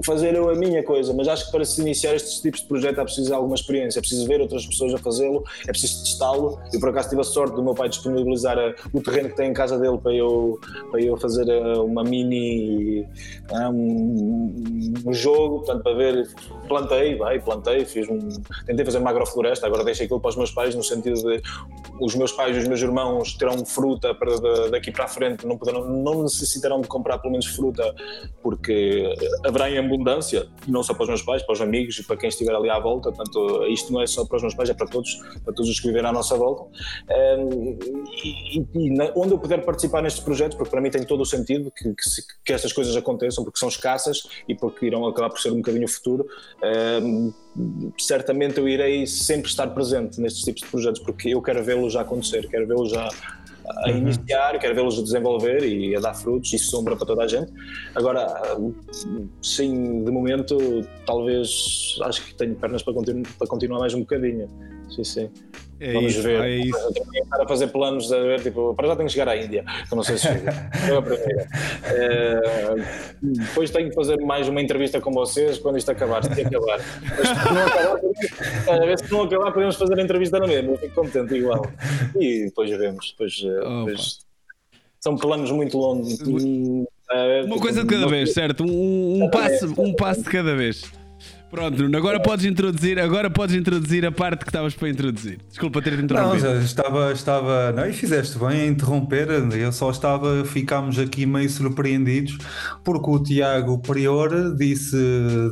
fazer 0.04 0.36
eu 0.36 0.50
a 0.50 0.56
minha 0.56 0.84
coisa, 0.84 1.14
mas 1.14 1.28
acho 1.28 1.46
que 1.46 1.52
para 1.52 1.64
se 1.64 1.82
iniciar 1.82 2.16
estes 2.16 2.40
tipos 2.42 2.62
de 2.62 2.68
projeto 2.68 3.00
é 3.00 3.04
preciso 3.04 3.34
alguma 3.34 3.56
experiência, 3.56 4.00
é 4.00 4.02
preciso 4.02 4.28
ver 4.28 4.42
outras 4.42 4.66
pessoas 4.66 4.94
a 4.94 4.98
fazê-lo, 4.98 5.44
é 5.64 5.72
preciso 5.72 6.04
testá-lo. 6.04 6.60
Eu 6.74 6.80
por 6.80 6.90
acaso 6.90 7.10
tive 7.10 7.22
a 7.22 7.24
sorte 7.24 7.56
do 7.56 7.64
meu 7.64 7.74
pai 7.74 7.90
disponibilizar 7.90 8.58
eh, 8.58 8.76
o 8.94 9.02
terreno 9.02 9.30
que 9.30 9.36
tem 9.36 9.50
em 9.50 9.54
casa 9.54 9.78
dele 9.78 9.98
para 9.98 10.14
eu, 10.14 10.60
para 10.92 11.02
eu 11.02 11.16
fazer 11.18 11.48
eh, 11.48 11.78
uma 11.78 12.04
mini 12.04 13.08
ah, 13.52 13.70
um, 13.70 14.94
um 15.06 15.14
jogo, 15.14 15.60
portanto, 15.60 15.84
para 15.84 15.94
ver, 15.94 16.28
plantei, 16.68 17.16
vai, 17.16 17.40
plantei, 17.40 17.86
fiz 17.86 18.08
um, 18.10 18.20
tentei 18.66 18.84
fazer 18.86 18.98
uma 18.98 19.10
agrofloresta, 19.10 19.66
agora 19.68 19.84
deixei 19.84 20.06
aquilo 20.06 20.20
para 20.20 20.30
os 20.30 20.36
meus 20.36 20.52
pais 20.52 20.76
no 20.76 20.84
sentido 20.84 21.16
de 21.22 21.42
os 22.02 22.14
meus 22.16 22.32
pais 22.32 22.56
e 22.56 22.60
os 22.60 22.68
meus 22.68 22.82
irmãos 22.82 23.34
terão 23.38 23.66
fruta 23.66 24.14
para 24.14 24.40
da- 24.40 24.68
daqui 24.70 24.92
para 24.92 25.06
a 25.06 25.08
frente, 25.08 25.46
não, 25.48 25.58
poderão, 25.58 25.86
não 25.90 26.24
necessitarão 26.24 26.82
de 26.82 26.88
comprar 26.88 27.18
pelo 27.20 27.32
menos 27.32 27.46
fruta, 27.46 27.94
porque 28.44 29.14
haverá 29.46 29.70
em 29.70 29.78
abundância, 29.78 30.48
não 30.68 30.84
só 30.84 30.94
para 30.94 31.04
os 31.04 31.10
meus 31.10 31.22
pais, 31.22 31.42
para 31.44 31.54
os 31.54 31.62
amigos 31.62 31.98
e 32.00 32.04
para 32.04 32.18
quem 32.18 32.30
estiver 32.30 32.54
ali 32.54 32.70
à 32.70 32.80
volta. 32.80 33.12
Portanto, 33.12 33.66
isto 33.68 33.92
não 33.94 34.02
é 34.02 34.08
só 34.08 34.26
para 34.26 34.38
os 34.38 34.42
meus 34.42 34.54
pais, 34.56 34.70
é 34.70 34.74
para 34.74 34.88
todos, 34.88 35.14
para 35.44 35.54
todos 35.54 35.70
os 35.70 35.80
que 35.80 35.88
viverem 35.88 36.10
à 36.10 36.14
nossa 36.14 36.36
volta. 36.36 36.64
Um, 37.40 37.78
e, 38.24 38.60
e- 38.60 38.68
e 38.76 39.12
onde 39.16 39.32
eu 39.34 39.40
puder 39.40 39.64
participar 39.64 40.02
nestes 40.02 40.24
projetos, 40.24 40.58
porque 40.58 40.70
para 40.72 40.82
mim 40.82 40.90
tem 40.90 41.04
todo 41.06 41.22
o 41.22 41.26
sentido 41.26 41.72
que, 41.72 41.84
que, 41.84 41.94
que 42.46 42.54
estas 42.54 42.74
coisas 42.74 42.96
aconteçam, 42.96 43.44
porque 43.44 43.58
são 43.60 43.70
escassas 43.70 44.24
e 44.48 44.56
porque 44.56 44.86
irão 44.86 45.06
acabar 45.08 45.30
por 45.30 45.40
ser 45.40 45.52
um 45.52 45.58
bocadinho 45.58 45.86
o 45.86 45.90
futuro. 45.90 46.26
Certamente 47.98 48.58
eu 48.58 48.68
irei 48.68 49.06
sempre 49.08 49.50
estar 49.50 49.68
presente 49.68 50.20
nestes 50.20 50.44
tipos 50.44 50.62
de 50.62 50.68
projetos, 50.68 51.02
porque 51.02 51.30
eu 51.30 51.42
quero 51.42 51.64
vê-los 51.64 51.94
já 51.94 52.02
acontecer, 52.02 52.48
quero 52.50 52.68
vê-los 52.68 52.92
já 52.92 53.10
a 53.84 53.90
iniciar, 53.90 54.60
quero 54.60 54.76
vê-los 54.76 55.00
a 55.00 55.02
desenvolver 55.02 55.64
e 55.64 55.96
a 55.96 56.00
dar 56.00 56.14
frutos 56.14 56.54
e 56.54 56.60
sombra 56.60 56.96
para 56.96 57.06
toda 57.06 57.24
a 57.24 57.28
gente. 57.28 57.52
Agora, 57.96 58.28
sim, 59.42 60.04
de 60.04 60.12
momento, 60.12 60.58
talvez 61.06 61.98
acho 62.04 62.26
que 62.26 62.36
tenho 62.36 62.56
pernas 62.56 62.84
para, 62.84 62.94
continu 62.94 63.24
para 63.38 63.48
continuar 63.48 63.80
mais 63.80 63.94
um 63.94 64.02
bocadinho. 64.02 64.48
Sim, 64.90 65.04
sim. 65.04 65.30
É 65.78 65.92
Vamos 65.94 66.14
isso, 66.14 66.24
ver. 66.24 66.42
é 66.42 66.50
isso. 66.58 66.78
Eu 66.80 66.94
tenho 66.94 67.12
que 67.12 67.20
estar 67.20 67.42
a 67.44 67.48
fazer 67.48 67.68
planos 67.68 68.12
a 68.14 68.20
ver, 68.22 68.42
tipo, 68.42 68.74
para 68.76 68.88
já 68.88 68.96
tenho 68.96 69.08
que 69.08 69.14
chegar 69.14 69.28
à 69.30 69.36
Índia, 69.36 69.66
que 69.90 69.96
não 69.96 70.04
sei 70.04 70.18
se 70.18 70.24
chego. 70.28 70.46
Eu 70.90 70.98
a 71.00 71.02
primeira. 71.02 71.48
Eh, 71.84 72.76
depois 73.22 73.70
tenho 73.72 73.90
que 73.90 73.96
fazer 73.96 74.18
mais 74.22 74.48
uma 74.48 74.62
entrevista 74.62 75.02
com 75.02 75.12
vocês 75.12 75.58
quando 75.58 75.78
isto 75.78 75.92
acabar, 75.92 76.24
se 76.24 76.42
acabar. 76.42 76.80
Mas 77.18 77.28
se 77.28 77.54
não 77.54 77.66
acabar, 77.66 77.98
podemos- 78.00 78.70
a 78.70 78.86
ver 78.86 79.00
se 79.00 79.12
não 79.12 79.22
acabar, 79.24 79.52
podemos 79.52 79.76
fazer 79.76 80.00
a 80.00 80.02
entrevista 80.02 80.40
na 80.40 80.48
mesma. 80.48 80.72
Eu 80.72 80.78
fico 80.78 80.96
contente 80.96 81.34
igual. 81.36 81.66
E 82.18 82.46
depois 82.46 82.70
vemos. 82.70 83.12
Depois, 83.12 83.34
eh, 83.44 83.86
depois- 83.86 84.20
são 85.02 85.18
planos 85.18 85.52
muito 85.52 85.78
longos. 85.78 86.20
Uma 87.46 87.60
coisa 87.60 87.82
de 87.84 87.88
cada 87.94 88.08
vez, 88.08 88.34
certo? 88.34 88.64
Um, 88.64 89.24
um 89.26 89.30
passo, 89.30 89.74
um 89.78 89.94
passo 89.94 90.24
de 90.24 90.30
cada 90.30 90.56
vez. 90.56 90.84
Pronto, 91.56 91.84
Nuno, 91.84 91.98
agora 91.98 92.20
podes 92.20 92.46
introduzir, 92.46 93.00
agora 93.00 93.30
podes 93.30 93.56
introduzir 93.56 94.06
a 94.06 94.12
parte 94.12 94.44
que 94.44 94.50
estavas 94.50 94.76
para 94.76 94.90
introduzir. 94.90 95.40
Desculpa 95.50 95.82
ter-te 95.82 95.98
Não, 96.00 96.04
interrompido. 96.04 96.42
já 96.42 96.56
estava, 96.56 97.12
estava. 97.14 97.72
Não, 97.72 97.86
e 97.88 97.94
fizeste 97.94 98.38
bem 98.38 98.62
a 98.62 98.68
interromper. 98.68 99.30
Eu 99.30 99.72
só 99.72 99.90
estava. 99.90 100.44
Ficámos 100.44 101.00
aqui 101.00 101.26
meio 101.26 101.50
surpreendidos 101.50 102.38
porque 102.84 103.10
o 103.10 103.24
Tiago 103.24 103.80
Prior 103.80 104.54
disse: 104.54 104.98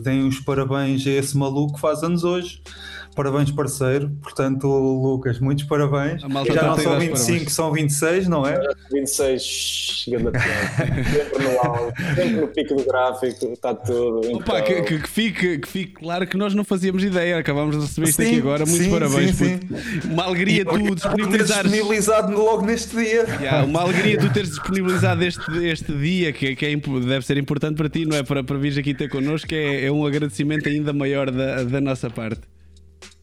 deem 0.03 0.27
os 0.27 0.41
parabéns 0.41 1.07
a 1.07 1.11
esse 1.11 1.37
maluco 1.37 1.75
que 1.75 1.79
faz 1.79 2.03
anos 2.03 2.25
hoje. 2.25 2.61
Parabéns, 3.15 3.51
parceiro. 3.51 4.09
Portanto, 4.21 4.67
Lucas, 4.67 5.39
muitos 5.39 5.65
parabéns. 5.65 6.21
Já 6.21 6.27
não 6.27 6.43
são 6.77 6.91
dar 6.91 6.97
os 6.97 7.03
25, 7.03 7.25
parabéns. 7.27 7.53
são 7.53 7.71
26, 7.71 8.27
não 8.27 8.45
é? 8.47 8.59
26 8.91 9.41
chegando 9.43 10.29
a 10.29 10.39
sempre 11.05 11.43
no 11.43 11.59
alto, 11.59 11.93
sempre 12.15 12.29
no 12.41 12.47
pico 12.47 12.75
do 12.75 12.83
gráfico, 12.85 13.45
está 13.53 13.73
tudo. 13.73 14.19
Opa, 14.35 14.59
então- 14.59 14.63
que, 14.63 14.81
que- 14.81 14.99
que 14.99 15.09
fique, 15.09 15.57
que 15.59 15.67
fique 15.67 15.93
claro 15.93 16.25
que 16.27 16.35
nós 16.37 16.53
não 16.53 16.63
fazíamos 16.63 17.03
ideia, 17.03 17.37
acabámos 17.37 17.75
de 17.75 17.81
receber 17.83 18.09
isto 18.09 18.21
Sim, 18.21 18.27
aqui 18.29 18.37
agora. 18.39 18.65
Muitos 18.65 18.85
sim, 18.85 18.91
parabéns, 18.91 19.35
sim, 19.35 19.57
puto. 19.59 20.07
Uma 20.07 20.23
alegria 20.23 20.61
E 20.61 20.65
tu 20.65 20.95
disponibilizares. 20.95 21.71
disponibilizado 21.71 22.31
logo 22.37 22.65
neste 22.65 22.95
dia. 22.95 23.23
Yeah, 23.39 23.63
uma 23.65 23.81
alegria 23.81 24.17
tu 24.17 24.31
teres 24.33 24.49
disponibilizado 24.49 25.23
este, 25.23 25.65
este 25.67 25.93
dia 25.93 26.33
que, 26.33 26.55
que 26.55 26.65
é 26.65 26.75
deve 26.75 27.25
ser 27.25 27.37
importante 27.37 27.75
para 27.77 27.89
ti, 27.89 28.05
não 28.05 28.17
é? 28.17 28.23
Para, 28.23 28.43
para 28.43 28.57
vires 28.57 28.77
aqui 28.77 28.93
ter 28.93 29.09
connosco, 29.09 29.47
que 29.47 29.55
é, 29.55 29.85
é 29.85 29.91
um 29.91 30.05
agradecimento 30.05 30.67
ainda 30.67 30.91
maior 30.93 31.29
da, 31.31 31.63
da 31.63 31.79
nossa 31.79 32.09
parte. 32.09 32.41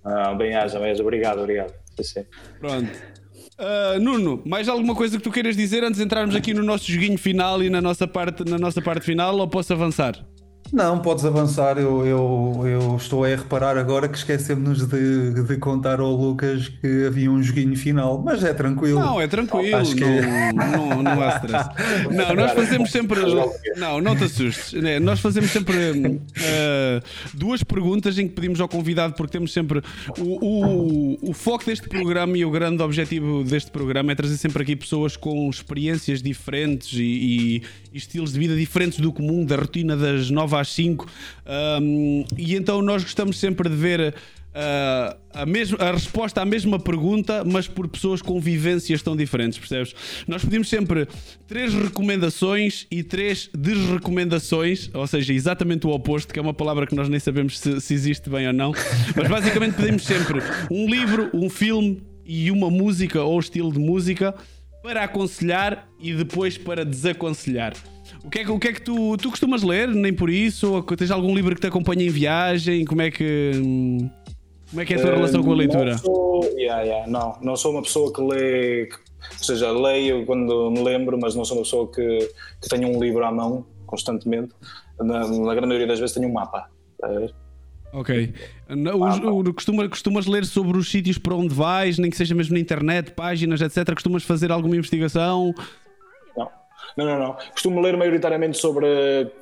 Ah, 0.04 0.34
bem 0.34 0.50
bem. 0.78 1.00
Obrigado, 1.00 1.40
obrigado. 1.40 1.72
Sim. 2.02 2.24
Pronto. 2.58 2.90
Ah, 3.58 3.98
Nuno, 4.00 4.42
mais 4.46 4.68
alguma 4.68 4.94
coisa 4.94 5.18
que 5.18 5.22
tu 5.22 5.30
queiras 5.30 5.54
dizer 5.54 5.84
antes 5.84 5.98
de 5.98 6.04
entrarmos 6.04 6.34
aqui 6.34 6.54
no 6.54 6.62
nosso 6.62 6.90
joguinho 6.90 7.18
final 7.18 7.62
e 7.62 7.68
na 7.68 7.80
nossa 7.80 8.08
parte, 8.08 8.42
na 8.48 8.58
nossa 8.58 8.80
parte 8.80 9.04
final 9.04 9.36
ou 9.36 9.46
posso 9.46 9.72
avançar? 9.72 10.14
Não, 10.72 10.98
podes 11.00 11.24
avançar. 11.24 11.78
Eu, 11.78 12.06
eu, 12.06 12.62
eu 12.66 12.96
estou 12.96 13.24
a 13.24 13.28
reparar 13.28 13.76
agora 13.76 14.08
que 14.08 14.16
esquecemos 14.16 14.86
de, 14.86 15.42
de 15.44 15.56
contar 15.56 16.00
ao 16.00 16.12
Lucas 16.14 16.68
que 16.68 17.06
havia 17.06 17.30
um 17.30 17.42
joguinho 17.42 17.76
final, 17.76 18.22
mas 18.24 18.44
é 18.44 18.54
tranquilo. 18.54 19.00
Não, 19.00 19.20
é 19.20 19.26
tranquilo, 19.26 19.76
Acho 19.76 19.94
que- 19.96 20.04
não, 20.04 20.96
não, 20.96 21.02
não 21.02 21.22
há 21.22 21.28
stress. 21.36 21.70
Não, 22.10 22.34
nós 22.34 22.52
fazemos 22.52 22.90
sempre. 22.90 23.20
Não, 23.76 24.00
não 24.00 24.16
te 24.16 24.24
assustes. 24.24 24.72
né? 24.80 24.98
Nós 24.98 25.20
fazemos 25.20 25.50
sempre 25.50 26.20
ah, 26.38 27.02
duas 27.34 27.62
perguntas 27.62 28.18
em 28.18 28.28
que 28.28 28.34
pedimos 28.34 28.60
ao 28.60 28.68
convidado, 28.68 29.14
porque 29.14 29.32
temos 29.32 29.52
sempre. 29.52 29.80
O, 30.18 30.44
o, 31.24 31.30
o 31.30 31.32
foco 31.32 31.64
deste 31.64 31.88
programa 31.88 32.36
e 32.36 32.44
o 32.44 32.50
grande 32.50 32.82
objetivo 32.82 33.42
deste 33.44 33.70
programa 33.70 34.12
é 34.12 34.14
trazer 34.14 34.36
sempre 34.36 34.62
aqui 34.62 34.76
pessoas 34.76 35.16
com 35.16 35.48
experiências 35.48 36.22
diferentes 36.22 36.92
e- 36.94 37.62
e 37.89 37.89
estilos 37.92 38.32
de 38.32 38.38
vida 38.38 38.56
diferentes 38.56 38.98
do 39.00 39.12
comum, 39.12 39.44
da 39.44 39.56
rotina 39.56 39.96
das 39.96 40.30
9 40.30 40.56
às 40.56 40.68
5. 40.68 41.06
Hum, 41.80 42.24
e 42.36 42.54
então 42.54 42.82
nós 42.82 43.02
gostamos 43.02 43.38
sempre 43.38 43.68
de 43.68 43.76
ver. 43.76 44.14
Uh, 44.50 45.16
a, 45.32 45.46
mesma, 45.46 45.78
a 45.78 45.92
resposta 45.92 46.42
à 46.42 46.44
mesma 46.44 46.76
pergunta, 46.76 47.44
mas 47.44 47.68
por 47.68 47.86
pessoas 47.86 48.20
com 48.20 48.40
vivências 48.40 49.00
tão 49.00 49.14
diferentes, 49.14 49.60
percebes? 49.60 49.94
Nós 50.26 50.44
pedimos 50.44 50.68
sempre 50.68 51.06
três 51.46 51.72
recomendações 51.72 52.84
e 52.90 53.04
três 53.04 53.48
desrecomendações, 53.56 54.90
ou 54.92 55.06
seja, 55.06 55.32
exatamente 55.32 55.86
o 55.86 55.90
oposto, 55.90 56.32
que 56.32 56.38
é 56.40 56.42
uma 56.42 56.52
palavra 56.52 56.84
que 56.84 56.96
nós 56.96 57.08
nem 57.08 57.20
sabemos 57.20 57.60
se, 57.60 57.80
se 57.80 57.94
existe 57.94 58.28
bem 58.28 58.48
ou 58.48 58.52
não, 58.52 58.72
mas 59.14 59.28
basicamente 59.28 59.76
pedimos 59.76 60.02
sempre 60.02 60.42
um 60.68 60.88
livro, 60.88 61.30
um 61.32 61.48
filme 61.48 62.02
e 62.26 62.50
uma 62.50 62.70
música 62.70 63.22
ou 63.22 63.38
estilo 63.38 63.72
de 63.72 63.78
música 63.78 64.34
para 64.82 65.04
aconselhar 65.04 65.88
e 65.98 66.12
depois 66.14 66.56
para 66.56 66.84
desaconselhar. 66.84 67.74
O 68.24 68.28
que 68.30 68.40
é 68.40 68.44
que, 68.44 68.50
o 68.50 68.58
que, 68.58 68.68
é 68.68 68.72
que 68.72 68.82
tu, 68.82 69.16
tu 69.16 69.30
costumas 69.30 69.62
ler? 69.62 69.88
Nem 69.88 70.12
por 70.12 70.28
isso? 70.30 70.72
Ou 70.74 70.82
tens 70.82 71.10
algum 71.10 71.34
livro 71.34 71.54
que 71.54 71.60
te 71.60 71.66
acompanha 71.66 72.04
em 72.04 72.10
viagem? 72.10 72.84
Como 72.84 73.00
é 73.02 73.10
que. 73.10 73.52
Como 74.70 74.80
é 74.82 74.84
que 74.84 74.94
é 74.94 74.96
a 74.96 75.00
tua 75.00 75.10
relação 75.16 75.42
com 75.42 75.52
a 75.52 75.56
leitura? 75.56 75.92
Não 75.92 75.98
sou, 75.98 76.44
yeah, 76.56 76.82
yeah, 76.82 77.10
não, 77.10 77.36
não 77.42 77.56
sou 77.56 77.72
uma 77.72 77.82
pessoa 77.82 78.12
que 78.12 78.20
lê, 78.22 78.86
que- 78.86 78.96
ou 79.38 79.44
seja, 79.44 79.72
leio 79.72 80.24
quando 80.26 80.70
me 80.70 80.82
lembro, 80.82 81.18
mas 81.20 81.34
não 81.34 81.44
sou 81.44 81.56
uma 81.58 81.64
pessoa 81.64 81.90
que, 81.90 82.30
que 82.62 82.68
tenha 82.68 82.86
um 82.86 83.02
livro 83.02 83.24
à 83.24 83.32
mão 83.32 83.66
constantemente. 83.86 84.54
Na, 85.00 85.26
na 85.26 85.54
grande 85.54 85.66
maioria 85.68 85.86
das 85.88 85.98
vezes 85.98 86.14
tenho 86.14 86.28
um 86.28 86.32
mapa. 86.32 86.68
Ok. 87.92 88.32
Os- 88.68 89.18
o- 89.18 89.54
costuma- 89.54 89.88
costumas 89.88 90.26
ler 90.26 90.44
sobre 90.44 90.78
os 90.78 90.88
sítios 90.90 91.18
para 91.18 91.34
onde 91.34 91.52
vais, 91.54 91.98
nem 91.98 92.10
que 92.10 92.16
seja 92.16 92.34
mesmo 92.34 92.54
na 92.54 92.60
internet, 92.60 93.10
páginas, 93.12 93.60
etc. 93.60 93.92
Costumas 93.94 94.22
fazer 94.22 94.52
alguma 94.52 94.76
investigação? 94.76 95.52
Não. 96.36 96.48
Não, 96.96 97.04
não, 97.04 97.18
não. 97.18 97.36
Costumo 97.52 97.80
ler 97.80 97.96
maioritariamente 97.96 98.58
sobre 98.58 98.86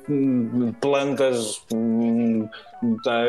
hum, 0.09 0.73
plantas, 0.81 1.61
hum, 1.73 2.47
tá 3.03 3.23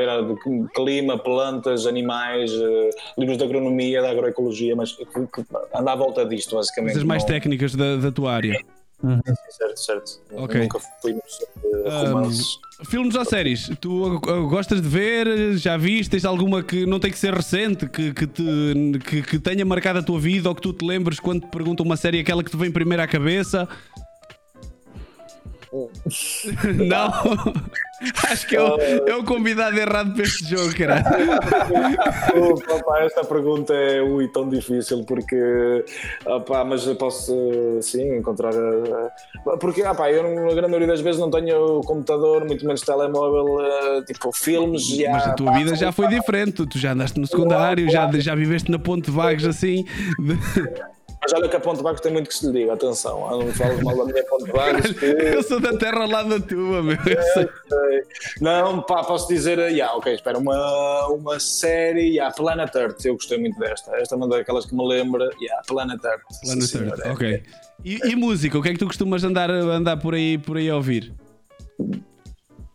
clima, 0.75 1.19
plantas, 1.19 1.87
animais, 1.87 2.51
eh, 2.53 2.91
livros 3.19 3.39
de 3.39 3.45
agronomia, 3.45 4.01
da 4.03 4.11
agroecologia, 4.11 4.75
mas 4.77 4.93
que, 4.93 5.05
que 5.05 5.45
anda 5.75 5.93
à 5.93 5.97
volta 5.97 6.25
disto, 6.25 6.55
basicamente. 6.57 6.93
Coisas 6.93 7.07
mais 7.07 7.23
não- 7.23 7.29
técnicas 7.29 7.75
da, 7.75 7.97
da 7.97 8.13
tua 8.13 8.33
área. 8.33 8.59
Uhum. 9.03 9.21
Certo, 9.49 9.77
certo. 9.79 10.21
Ok. 10.33 10.61
Nunca 10.61 10.79
fui 11.01 11.17
romances. 11.83 12.59
Filmes 12.89 13.15
ou 13.15 13.25
séries? 13.25 13.71
Tu 13.81 14.21
gostas 14.49 14.81
de 14.81 14.89
ver? 14.89 15.57
Já 15.59 15.77
viste? 15.77 16.11
Tens 16.11 16.25
alguma 16.25 16.63
que 16.63 16.87
não 16.87 16.99
tem 16.99 17.11
que 17.11 17.19
ser 17.19 17.35
recente, 17.35 17.87
que, 17.87 18.13
que, 18.13 18.27
te, 18.27 18.43
que, 19.07 19.23
que 19.23 19.39
tenha 19.39 19.65
marcado 19.65 19.99
a 19.99 20.03
tua 20.03 20.19
vida 20.19 20.49
ou 20.49 20.55
que 20.55 20.63
tu 20.63 20.73
te 20.73 20.85
lembres 20.85 21.21
quando 21.21 21.43
te 21.43 21.49
perguntam 21.49 21.85
uma 21.85 21.97
série, 21.97 22.21
aquela 22.21 22.43
que 22.43 22.51
te 22.51 22.57
vem 22.57 22.71
primeiro 22.71 23.03
à 23.03 23.07
cabeça? 23.07 23.69
não? 26.75 27.13
Acho 28.31 28.47
que 28.47 28.57
é 28.57 28.63
o, 28.63 28.79
é 28.81 29.15
o 29.15 29.25
convidado 29.25 29.79
errado 29.79 30.15
para 30.15 30.23
este 30.23 30.49
jogo, 30.49 30.75
caralho. 30.75 31.05
Opa, 32.71 33.01
esta 33.01 33.25
pergunta 33.25 33.75
é 33.75 34.01
ui, 34.01 34.27
tão 34.29 34.49
difícil 34.49 35.05
porque 35.05 35.85
opá, 36.25 36.65
mas 36.65 36.87
eu 36.87 36.97
posso 36.97 37.79
sim 37.83 38.17
encontrar 38.17 38.55
eh, 38.55 39.57
porque 39.61 39.83
opá, 39.83 40.11
eu 40.11 40.23
na 40.23 40.55
grande 40.55 40.69
maioria 40.69 40.89
das 40.89 41.03
vezes 41.03 41.21
não 41.21 41.31
tenho 41.31 41.83
computador, 41.83 42.47
muito 42.47 42.65
menos 42.65 42.81
telemóvel, 42.81 43.61
eh, 43.61 44.03
tipo 44.07 44.33
filmes 44.33 44.87
já, 44.87 45.13
Mas 45.13 45.27
a 45.29 45.33
tua 45.35 45.53
pá, 45.53 45.59
vida 45.59 45.77
já 45.77 45.93
foi 45.93 46.09
diferente. 46.09 46.67
Tu 46.67 46.79
já 46.79 46.93
andaste 46.93 47.21
no 47.21 47.27
secundário, 47.27 47.91
já, 47.91 48.11
já 48.13 48.35
viveste 48.35 48.71
na 48.71 48.79
Ponte 48.79 49.11
Vagos 49.11 49.45
assim. 49.45 49.85
Mas 51.23 51.33
olha 51.35 51.49
que 51.51 51.57
a 51.57 51.61
Ponte 51.61 51.83
Vagos 51.83 52.01
tem 52.01 52.11
muito 52.13 52.29
que 52.29 52.35
se 52.35 52.47
lhe 52.47 52.53
diga, 52.61 52.73
atenção, 52.73 53.31
eu 53.31 53.39
não 53.41 53.47
me 53.47 53.53
falo 53.53 53.83
mal 53.85 53.95
da 53.97 54.05
minha 54.07 54.25
Ponte 54.25 54.51
Vagos. 54.51 54.91
que- 54.93 55.05
Eu 55.05 55.43
sou 55.43 55.61
da 55.61 55.77
terra 55.77 56.07
lado 56.07 56.31
da 56.31 56.41
tua, 56.41 56.83
meu. 56.83 56.97
Eu 56.97 57.23
sei. 57.35 57.49
Não, 58.41 58.81
pá, 58.83 59.05
posso 59.05 59.29
dizer, 59.29 59.59
eh, 59.59 59.69
yeah, 59.71 59.95
ok, 59.95 60.15
espera, 60.15 60.39
uma, 60.39 61.07
uma 61.09 61.39
série, 61.39 62.09
yeah, 62.13 62.35
Planet 62.35 62.75
Earth, 62.75 63.05
eu 63.05 63.15
gostei 63.15 63.39
muito 63.39 63.59
desta. 63.59 63.95
Esta 63.97 64.15
é 64.15 64.17
uma 64.17 64.29
daquelas 64.29 64.65
que 64.65 64.75
me 64.75 64.87
lembra, 64.87 65.29
yeah, 65.41 65.63
Planet 65.67 66.03
Earth. 66.03 66.23
Planet 66.43 66.63
Sim, 66.65 66.79
Earth, 66.79 66.97
senhor, 66.97 67.07
é. 67.07 67.13
ok. 67.13 67.43
E, 67.85 67.97
e 68.11 68.17
música? 68.17 68.59
O 68.59 68.63
que 68.63 68.71
é 68.71 68.73
que 68.73 68.79
tu 68.79 68.87
costumas 68.87 69.23
andar, 69.23 69.51
andar 69.51 69.99
por, 69.99 70.15
aí, 70.15 70.39
por 70.39 70.57
aí 70.57 70.71
a 70.71 70.77
ouvir? 70.77 71.13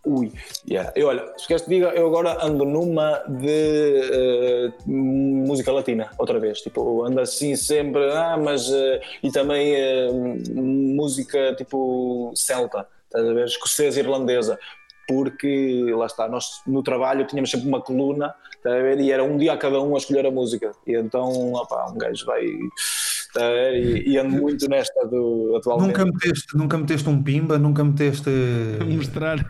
Ui, 0.05 0.31
yeah. 0.69 0.93
olha, 1.03 1.33
se 1.35 1.47
queres 1.47 1.63
te 1.63 1.69
diga, 1.69 1.87
eu 1.95 2.05
agora 2.05 2.37
ando 2.45 2.63
numa 2.63 3.23
de 3.27 3.47
eh, 3.49 4.71
música 4.85 5.71
latina, 5.71 6.11
outra 6.19 6.39
vez. 6.39 6.61
Tipo, 6.61 7.03
ando 7.03 7.19
assim 7.19 7.55
sempre, 7.55 8.11
ah, 8.11 8.37
mas. 8.37 8.69
eh, 8.71 9.01
e 9.23 9.31
também 9.31 9.73
eh, 9.73 10.11
música 10.53 11.55
tipo 11.55 12.31
celta, 12.35 12.87
estás 13.05 13.27
a 13.27 13.33
ver? 13.33 13.45
Escocesa 13.45 13.99
irlandesa. 13.99 14.59
Porque, 15.07 15.91
lá 15.95 16.05
está, 16.07 16.27
nós 16.27 16.61
no 16.65 16.81
trabalho 16.83 17.25
tínhamos 17.25 17.49
sempre 17.51 17.67
uma 17.67 17.81
coluna, 17.81 18.33
estás 18.57 18.75
a 18.75 18.81
ver? 18.81 18.99
E 18.99 19.11
era 19.11 19.23
um 19.23 19.37
dia 19.37 19.53
a 19.53 19.57
cada 19.57 19.79
um 19.81 19.95
a 19.95 19.97
escolher 19.97 20.25
a 20.25 20.31
música. 20.31 20.71
E 20.85 20.95
então, 20.95 21.53
opá, 21.53 21.87
um 21.91 21.97
gajo 21.97 22.25
vai. 22.25 22.45
Ver? 23.39 23.75
E, 23.75 24.09
e 24.11 24.17
ando 24.17 24.37
muito 24.37 24.67
nesta 24.69 25.07
do 25.07 25.55
atualmente. 25.57 25.87
Nunca 25.87 26.05
meteste, 26.05 26.57
nunca 26.57 26.77
meteste 26.77 27.09
um 27.09 27.21
pimba, 27.23 27.57
nunca 27.57 27.83
meteste 27.83 28.29
Mostrar. 28.95 29.45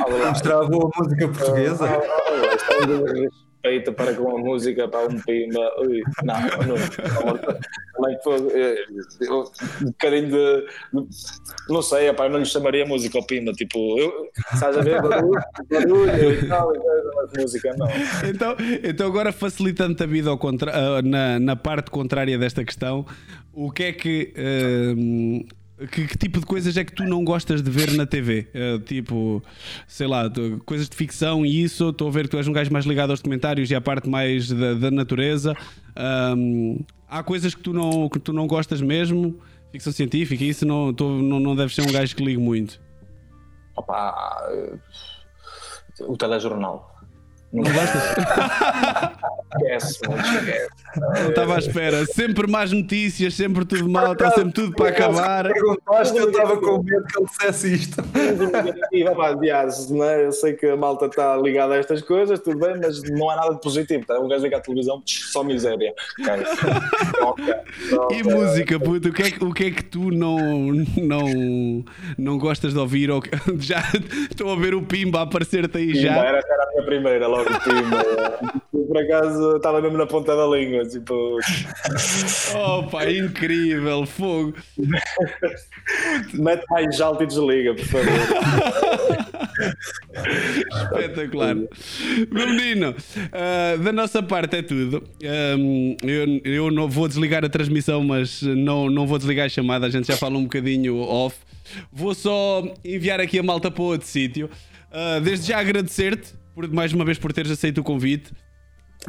Ah, 0.00 0.28
mostrar 0.28 0.60
a 0.60 0.64
boa 0.64 0.90
música 0.96 1.28
portuguesa. 1.28 1.86
Ah, 1.86 2.00
ah, 2.00 3.51
para 3.92 4.14
com 4.14 4.36
a 4.36 4.40
música, 4.40 4.88
para 4.88 5.06
um 5.06 5.20
pimba. 5.20 5.60
Ui, 5.80 6.02
não, 6.24 6.34
não. 6.66 6.76
Eu, 9.20 9.44
Um 9.80 9.84
bocadinho 9.86 10.28
de. 10.30 10.66
Não 11.68 11.82
sei, 11.82 12.08
epá, 12.08 12.24
eu 12.26 12.30
não 12.30 12.38
lhe 12.40 12.44
chamaria 12.44 12.84
música 12.84 13.18
ao 13.18 13.24
pimba. 13.24 13.52
Tipo, 13.52 13.98
eu, 13.98 14.28
estás 14.52 14.76
a 14.76 14.80
ver? 14.82 15.00
Barulho, 15.00 15.40
barulho 15.70 16.32
e 16.32 16.48
tal, 16.48 16.72
e 16.74 17.40
música 17.40 17.74
não. 17.76 17.86
Então, 18.28 18.56
então 18.82 19.06
agora 19.06 19.32
facilitando 19.32 20.02
a 20.02 20.06
vida 20.06 20.30
ao 20.30 20.38
contra- 20.38 20.72
ah, 20.74 21.02
na, 21.02 21.38
na 21.38 21.56
parte 21.56 21.90
contrária 21.90 22.36
desta 22.38 22.64
questão, 22.64 23.06
o 23.52 23.70
que 23.70 23.84
é 23.84 23.92
que, 23.92 24.32
hum, 24.96 25.44
que. 25.88 26.06
que 26.06 26.18
tipo 26.18 26.40
de 26.40 26.46
coisas 26.46 26.76
é 26.76 26.84
que 26.84 26.92
tu 26.92 27.04
não 27.04 27.24
gostas 27.24 27.62
de 27.62 27.70
ver 27.70 27.92
na 27.92 28.06
TV? 28.06 28.48
Ah, 28.54 28.82
tipo, 28.84 29.42
sei 29.86 30.06
lá, 30.06 30.28
tu- 30.30 30.60
coisas 30.66 30.88
de 30.88 30.96
ficção 30.96 31.44
e 31.46 31.62
isso. 31.62 31.88
Estou 31.90 32.08
a 32.08 32.10
ver 32.10 32.24
que 32.24 32.30
tu 32.30 32.36
és 32.38 32.46
um 32.48 32.52
gajo 32.52 32.72
mais 32.72 32.84
ligado 32.84 33.10
aos 33.10 33.20
documentários 33.20 33.70
e 33.70 33.74
à 33.74 33.80
parte 33.80 34.08
mais 34.08 34.48
da, 34.50 34.74
da 34.74 34.90
natureza. 34.90 35.56
Hum, 36.36 36.80
há 37.08 37.22
coisas 37.22 37.54
que 37.54 37.62
tu, 37.62 37.72
não, 37.72 38.08
que 38.08 38.18
tu 38.18 38.32
não 38.32 38.46
gostas 38.46 38.80
mesmo? 38.80 39.38
Ficção 39.70 39.92
científica, 39.92 40.44
isso 40.44 40.66
não, 40.66 40.92
tu 40.92 41.08
não, 41.08 41.40
não 41.40 41.56
deves 41.56 41.74
ser 41.74 41.82
um 41.82 41.92
gajo 41.92 42.14
que 42.14 42.22
ligue 42.24 42.40
muito. 42.40 42.78
Opa, 43.74 44.38
eh, 44.50 44.74
o 46.06 46.14
telejornal. 46.16 46.91
Não 47.52 47.62
gostas? 47.64 48.02
Esquece. 49.54 50.00
Não 50.96 51.28
estava 51.28 51.56
à 51.56 51.58
espera. 51.58 52.06
Sempre 52.06 52.46
más 52.50 52.72
notícias, 52.72 53.34
sempre 53.34 53.64
tudo 53.66 53.86
mal, 53.88 54.12
está 54.12 54.30
sempre 54.30 54.52
tudo 54.52 54.74
para 54.74 54.88
acabar. 54.88 55.44
Perguntaste, 55.52 56.16
eu 56.16 56.30
estava 56.30 56.56
com 56.56 56.82
medo 56.82 57.04
que 57.04 57.18
ele 57.18 57.26
dissesse 57.26 57.74
isto. 57.74 58.02
é? 60.04 60.24
Eu 60.26 60.32
sei 60.32 60.54
que 60.54 60.66
a 60.66 60.76
malta 60.76 61.04
está 61.06 61.36
ligada 61.36 61.74
a 61.74 61.76
estas 61.76 62.00
coisas, 62.00 62.40
tudo 62.40 62.58
bem, 62.58 62.78
mas 62.80 63.02
não 63.10 63.28
há 63.28 63.36
nada 63.36 63.54
de 63.54 63.60
positivo. 63.60 64.06
Tá? 64.06 64.18
Um 64.18 64.28
gajo 64.28 64.44
liga 64.44 64.56
à 64.56 64.60
televisão, 64.60 65.02
só 65.06 65.44
miséria. 65.44 65.92
Ok. 67.20 67.54
Ok. 67.92 68.18
E 68.18 68.22
música, 68.22 68.80
puto, 68.80 69.08
o 69.10 69.12
que 69.12 69.22
é 69.22 69.30
que, 69.30 69.44
o 69.44 69.52
que, 69.52 69.64
é 69.64 69.70
que 69.70 69.84
tu 69.84 70.10
não, 70.10 70.38
não, 70.96 71.84
não 72.16 72.38
gostas 72.38 72.72
de 72.72 72.78
ouvir? 72.78 73.10
Ou 73.10 73.20
que- 73.20 73.30
já 73.60 73.82
estou 74.30 74.50
a 74.52 74.56
ver 74.56 74.74
o 74.74 74.82
Pimba 74.82 75.20
a 75.20 75.22
aparecer-te 75.22 75.76
aí 75.76 75.88
Pimba, 75.92 76.00
já. 76.00 76.16
Era, 76.16 76.38
era 76.38 76.64
a 76.64 76.70
minha 76.70 76.82
primeira, 76.84 77.26
logo 77.26 77.41
Eu, 78.72 78.86
Por 78.86 78.98
acaso 78.98 79.56
estava 79.56 79.80
mesmo 79.80 79.96
na 79.96 80.06
ponta 80.06 80.36
da 80.36 80.46
língua, 80.46 80.84
tipo. 80.84 81.38
Pá, 82.90 83.10
incrível, 83.10 84.06
fogo. 84.06 84.54
Mete 86.34 86.64
mais 86.70 87.00
alto 87.00 87.22
e 87.22 87.26
desliga, 87.26 87.74
por 87.74 87.84
favor. 87.84 88.12
Espetacular. 90.82 91.54
Meu 91.54 92.46
menino, 92.48 92.94
ah, 93.32 93.76
da 93.82 93.92
nossa 93.92 94.22
parte 94.22 94.56
é 94.56 94.62
tudo. 94.62 95.02
Ahm, 95.22 95.96
eu, 96.02 96.40
eu 96.44 96.70
não 96.70 96.88
vou 96.88 97.08
desligar 97.08 97.44
a 97.44 97.48
transmissão, 97.48 98.02
mas 98.02 98.42
não, 98.42 98.90
não 98.90 99.06
vou 99.06 99.18
desligar 99.18 99.46
a 99.46 99.48
chamada. 99.48 99.86
A 99.86 99.90
gente 99.90 100.06
já 100.06 100.16
fala 100.16 100.36
um 100.36 100.44
bocadinho 100.44 100.98
off. 100.98 101.36
Vou 101.92 102.14
só 102.14 102.62
enviar 102.84 103.20
aqui 103.20 103.38
a 103.38 103.42
malta 103.42 103.70
para 103.70 103.82
outro 103.82 104.06
sítio. 104.06 104.50
Ah, 104.90 105.18
desde 105.22 105.48
já 105.48 105.58
agradecer-te 105.58 106.41
por, 106.54 106.68
mais 106.72 106.92
uma 106.92 107.04
vez 107.04 107.18
por 107.18 107.32
teres 107.32 107.50
aceito 107.50 107.78
o 107.80 107.84
convite. 107.84 108.32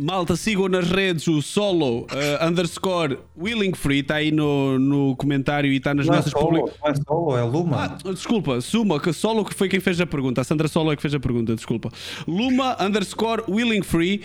Malta, 0.01 0.35
sigam 0.35 0.67
nas 0.67 0.89
redes 0.89 1.27
o 1.27 1.39
solo 1.39 2.07
ah, 2.39 2.47
underscore 2.47 3.19
willing 3.37 3.75
free, 3.75 3.99
está 3.99 4.15
aí 4.15 4.31
no, 4.31 4.79
no 4.79 5.15
comentário 5.15 5.71
e 5.71 5.75
está 5.77 5.93
nas 5.93 6.07
Não 6.07 6.15
é 6.15 6.17
nossas 6.17 6.33
publicações. 6.33 6.79
não 6.81 6.89
é 6.89 6.95
solo, 6.95 7.37
é 7.37 7.43
Luma. 7.43 7.99
Ah, 8.03 8.11
desculpa, 8.11 8.59
Suma, 8.59 8.99
que 8.99 9.13
Solo 9.13 9.45
que 9.45 9.53
foi 9.53 9.69
quem 9.69 9.79
fez 9.79 10.01
a 10.01 10.07
pergunta. 10.07 10.41
A 10.41 10.43
Sandra 10.43 10.67
Solo 10.67 10.91
é 10.91 10.95
que 10.95 11.01
fez 11.03 11.13
a 11.13 11.19
pergunta, 11.19 11.53
desculpa. 11.55 11.91
Luma 12.27 12.75
underscore 12.83 13.43
willing 13.47 13.83
free 13.83 14.21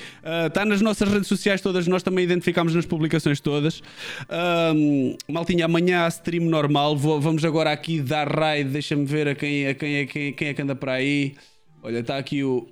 está 0.46 0.64
nas 0.64 0.80
nossas 0.80 1.06
redes 1.06 1.28
sociais 1.28 1.60
todas, 1.60 1.86
nós 1.86 2.02
também 2.02 2.24
identificámos 2.24 2.74
nas 2.74 2.86
publicações 2.86 3.38
todas. 3.38 3.82
Ahm, 4.30 5.16
maltinha, 5.30 5.66
amanhã 5.66 6.04
há 6.06 6.08
stream 6.08 6.44
normal. 6.48 6.96
Vou- 6.96 7.20
vamos 7.20 7.44
agora 7.44 7.70
aqui 7.72 8.00
dar 8.00 8.26
raid. 8.26 8.70
Deixa-me 8.70 9.04
ver 9.04 9.28
a 9.28 9.34
quem, 9.34 9.66
a 9.66 9.74
quem, 9.74 9.96
é, 9.96 10.06
quem, 10.06 10.32
quem 10.32 10.48
é 10.48 10.54
que 10.54 10.62
anda 10.62 10.74
para 10.74 10.92
aí. 10.92 11.34
Olha, 11.82 11.98
está 11.98 12.16
aqui 12.16 12.42
o, 12.42 12.66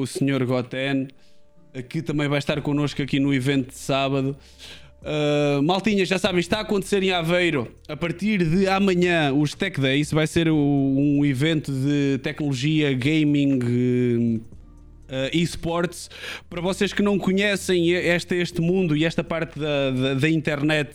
o 0.00 0.06
senhor 0.06 0.44
Goten, 0.44 1.08
que 1.88 2.00
também 2.02 2.28
vai 2.28 2.38
estar 2.38 2.60
connosco 2.62 3.02
aqui 3.02 3.18
no 3.20 3.32
evento 3.32 3.68
de 3.68 3.78
sábado. 3.78 4.36
Uh, 5.02 5.60
maltinha, 5.62 6.04
já 6.06 6.16
sabem, 6.18 6.38
está 6.38 6.58
a 6.58 6.60
acontecer 6.60 7.02
em 7.02 7.10
Aveiro 7.10 7.66
a 7.88 7.96
partir 7.96 8.38
de 8.48 8.68
amanhã 8.68 9.32
os 9.32 9.52
Tech 9.52 9.80
Days. 9.80 10.12
Vai 10.12 10.26
ser 10.28 10.48
o- 10.48 10.54
um 10.56 11.24
evento 11.24 11.72
de 11.72 12.18
tecnologia, 12.22 12.92
gaming, 12.92 13.58
uh, 13.58 14.40
esports. 15.32 16.08
Para 16.48 16.60
vocês 16.60 16.92
que 16.92 17.02
não 17.02 17.18
conhecem 17.18 17.90
este, 17.90 18.36
este 18.36 18.60
mundo 18.60 18.96
e 18.96 19.04
esta 19.04 19.24
parte 19.24 19.58
da, 19.58 19.90
da, 19.90 20.14
da 20.14 20.28
internet, 20.30 20.90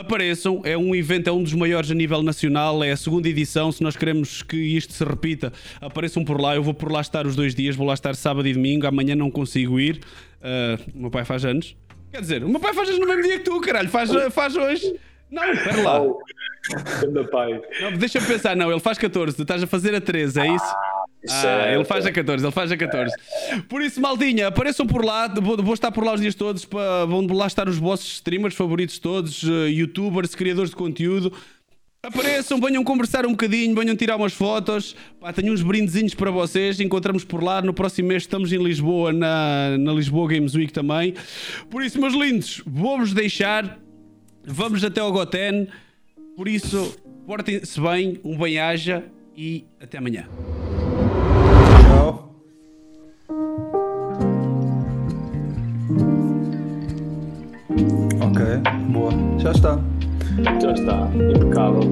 apareçam. 0.00 0.60
É 0.64 0.76
um 0.76 0.94
evento, 0.94 1.28
é 1.28 1.32
um 1.32 1.42
dos 1.42 1.52
maiores 1.54 1.90
a 1.90 1.94
nível 1.94 2.22
nacional. 2.22 2.82
É 2.82 2.90
a 2.90 2.96
segunda 2.96 3.28
edição. 3.28 3.70
Se 3.70 3.82
nós 3.82 3.96
queremos 3.96 4.42
que 4.42 4.56
isto 4.56 4.92
se 4.92 5.04
repita, 5.04 5.52
apareçam 5.80 6.24
por 6.24 6.40
lá. 6.40 6.54
Eu 6.54 6.62
vou 6.62 6.74
por 6.74 6.90
lá 6.90 7.00
estar 7.00 7.26
os 7.26 7.36
dois 7.36 7.54
dias. 7.54 7.76
Vou 7.76 7.86
lá 7.86 7.94
estar 7.94 8.14
sábado 8.14 8.46
e 8.48 8.52
domingo. 8.52 8.86
Amanhã 8.86 9.14
não 9.14 9.30
consigo 9.30 9.78
ir. 9.78 10.00
Uh, 10.40 10.90
o 10.94 11.02
meu 11.02 11.10
pai 11.10 11.24
faz 11.24 11.44
anos. 11.44 11.76
Quer 12.10 12.20
dizer, 12.20 12.42
o 12.42 12.48
meu 12.48 12.58
pai 12.58 12.74
faz 12.74 12.88
anos 12.88 13.00
no 13.00 13.06
mesmo 13.06 13.22
dia 13.22 13.38
que 13.38 13.44
tu, 13.44 13.60
caralho. 13.60 13.88
Faz, 13.88 14.10
faz 14.32 14.56
hoje. 14.56 14.96
Não, 15.30 15.52
espera 15.52 15.82
lá. 15.82 16.00
Não, 16.00 17.92
Deixa-me 17.96 18.26
pensar, 18.26 18.56
não, 18.56 18.70
ele 18.70 18.80
faz 18.80 18.98
14, 18.98 19.36
tu 19.36 19.42
estás 19.42 19.62
a 19.62 19.66
fazer 19.66 19.94
a 19.94 20.00
13, 20.00 20.40
é 20.40 20.54
isso? 20.54 20.74
Isso 21.22 21.34
Ah, 21.46 21.66
é- 21.68 21.74
ele 21.74 21.84
faz 21.84 22.06
a 22.06 22.12
14, 22.12 22.44
ele 22.44 22.52
faz 22.52 22.72
a 22.72 22.76
14. 22.76 23.14
Por 23.68 23.82
isso, 23.82 24.00
maldinha, 24.00 24.46
apareçam 24.48 24.86
por 24.86 25.04
lá, 25.04 25.28
vou, 25.28 25.56
vou 25.62 25.74
estar 25.74 25.90
por 25.92 26.02
lá 26.04 26.14
os 26.14 26.20
dias 26.20 26.34
todos, 26.34 26.64
pa- 26.64 27.04
vão 27.04 27.26
lá 27.26 27.46
estar 27.46 27.68
os 27.68 27.76
vossos 27.76 28.06
streamers 28.14 28.54
favoritos 28.54 28.98
todos, 28.98 29.44
eh, 29.44 29.68
youtubers, 29.70 30.34
criadores 30.34 30.70
de 30.70 30.76
conteúdo. 30.76 31.32
Apareçam, 32.02 32.58
venham 32.58 32.82
conversar 32.82 33.26
um 33.26 33.32
bocadinho, 33.32 33.74
venham 33.74 33.94
tirar 33.94 34.16
umas 34.16 34.32
fotos. 34.32 34.96
Pá, 35.20 35.30
tenho 35.34 35.52
uns 35.52 35.60
brindezinhos 35.60 36.14
para 36.14 36.30
vocês. 36.30 36.80
Encontramos 36.80 37.24
por 37.24 37.42
lá. 37.44 37.60
No 37.60 37.74
próximo 37.74 38.08
mês 38.08 38.22
estamos 38.22 38.50
em 38.54 38.56
Lisboa, 38.62 39.12
na, 39.12 39.76
na 39.78 39.92
Lisboa 39.92 40.26
Games 40.26 40.54
Week 40.54 40.72
também. 40.72 41.12
Por 41.68 41.82
isso, 41.84 42.00
meus 42.00 42.14
lindos, 42.14 42.62
vou-vos 42.66 43.12
deixar. 43.12 43.78
Vamos 44.46 44.82
até 44.82 44.98
ao 45.02 45.12
Goten. 45.12 45.68
Por 46.34 46.48
isso, 46.48 46.96
Portem-se 47.26 47.78
bem, 47.78 48.18
um 48.24 48.34
bem-aja 48.36 49.04
e 49.36 49.66
até 49.78 49.98
amanhã. 49.98 50.26
Ok, 58.20 58.44
boa. 58.92 59.12
Já 59.38 59.52
está. 59.52 59.78
Já 60.60 60.72
está, 60.72 61.08
impecável. 61.14 61.82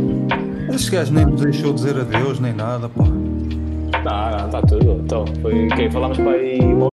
Este 0.72 0.90
gajo 0.90 1.12
nem 1.12 1.26
nos 1.26 1.40
deixou 1.40 1.72
dizer 1.72 1.98
adeus 1.98 2.40
nem 2.40 2.52
nada, 2.52 2.88
pá. 2.88 3.04
Não, 3.04 4.38
não, 4.38 4.46
está 4.46 4.62
tudo. 4.62 5.00
Então, 5.04 5.24
foi 5.42 5.66
quê? 5.68 5.90
Falámos 5.90 6.18
para 6.18 6.32
aí 6.32 6.60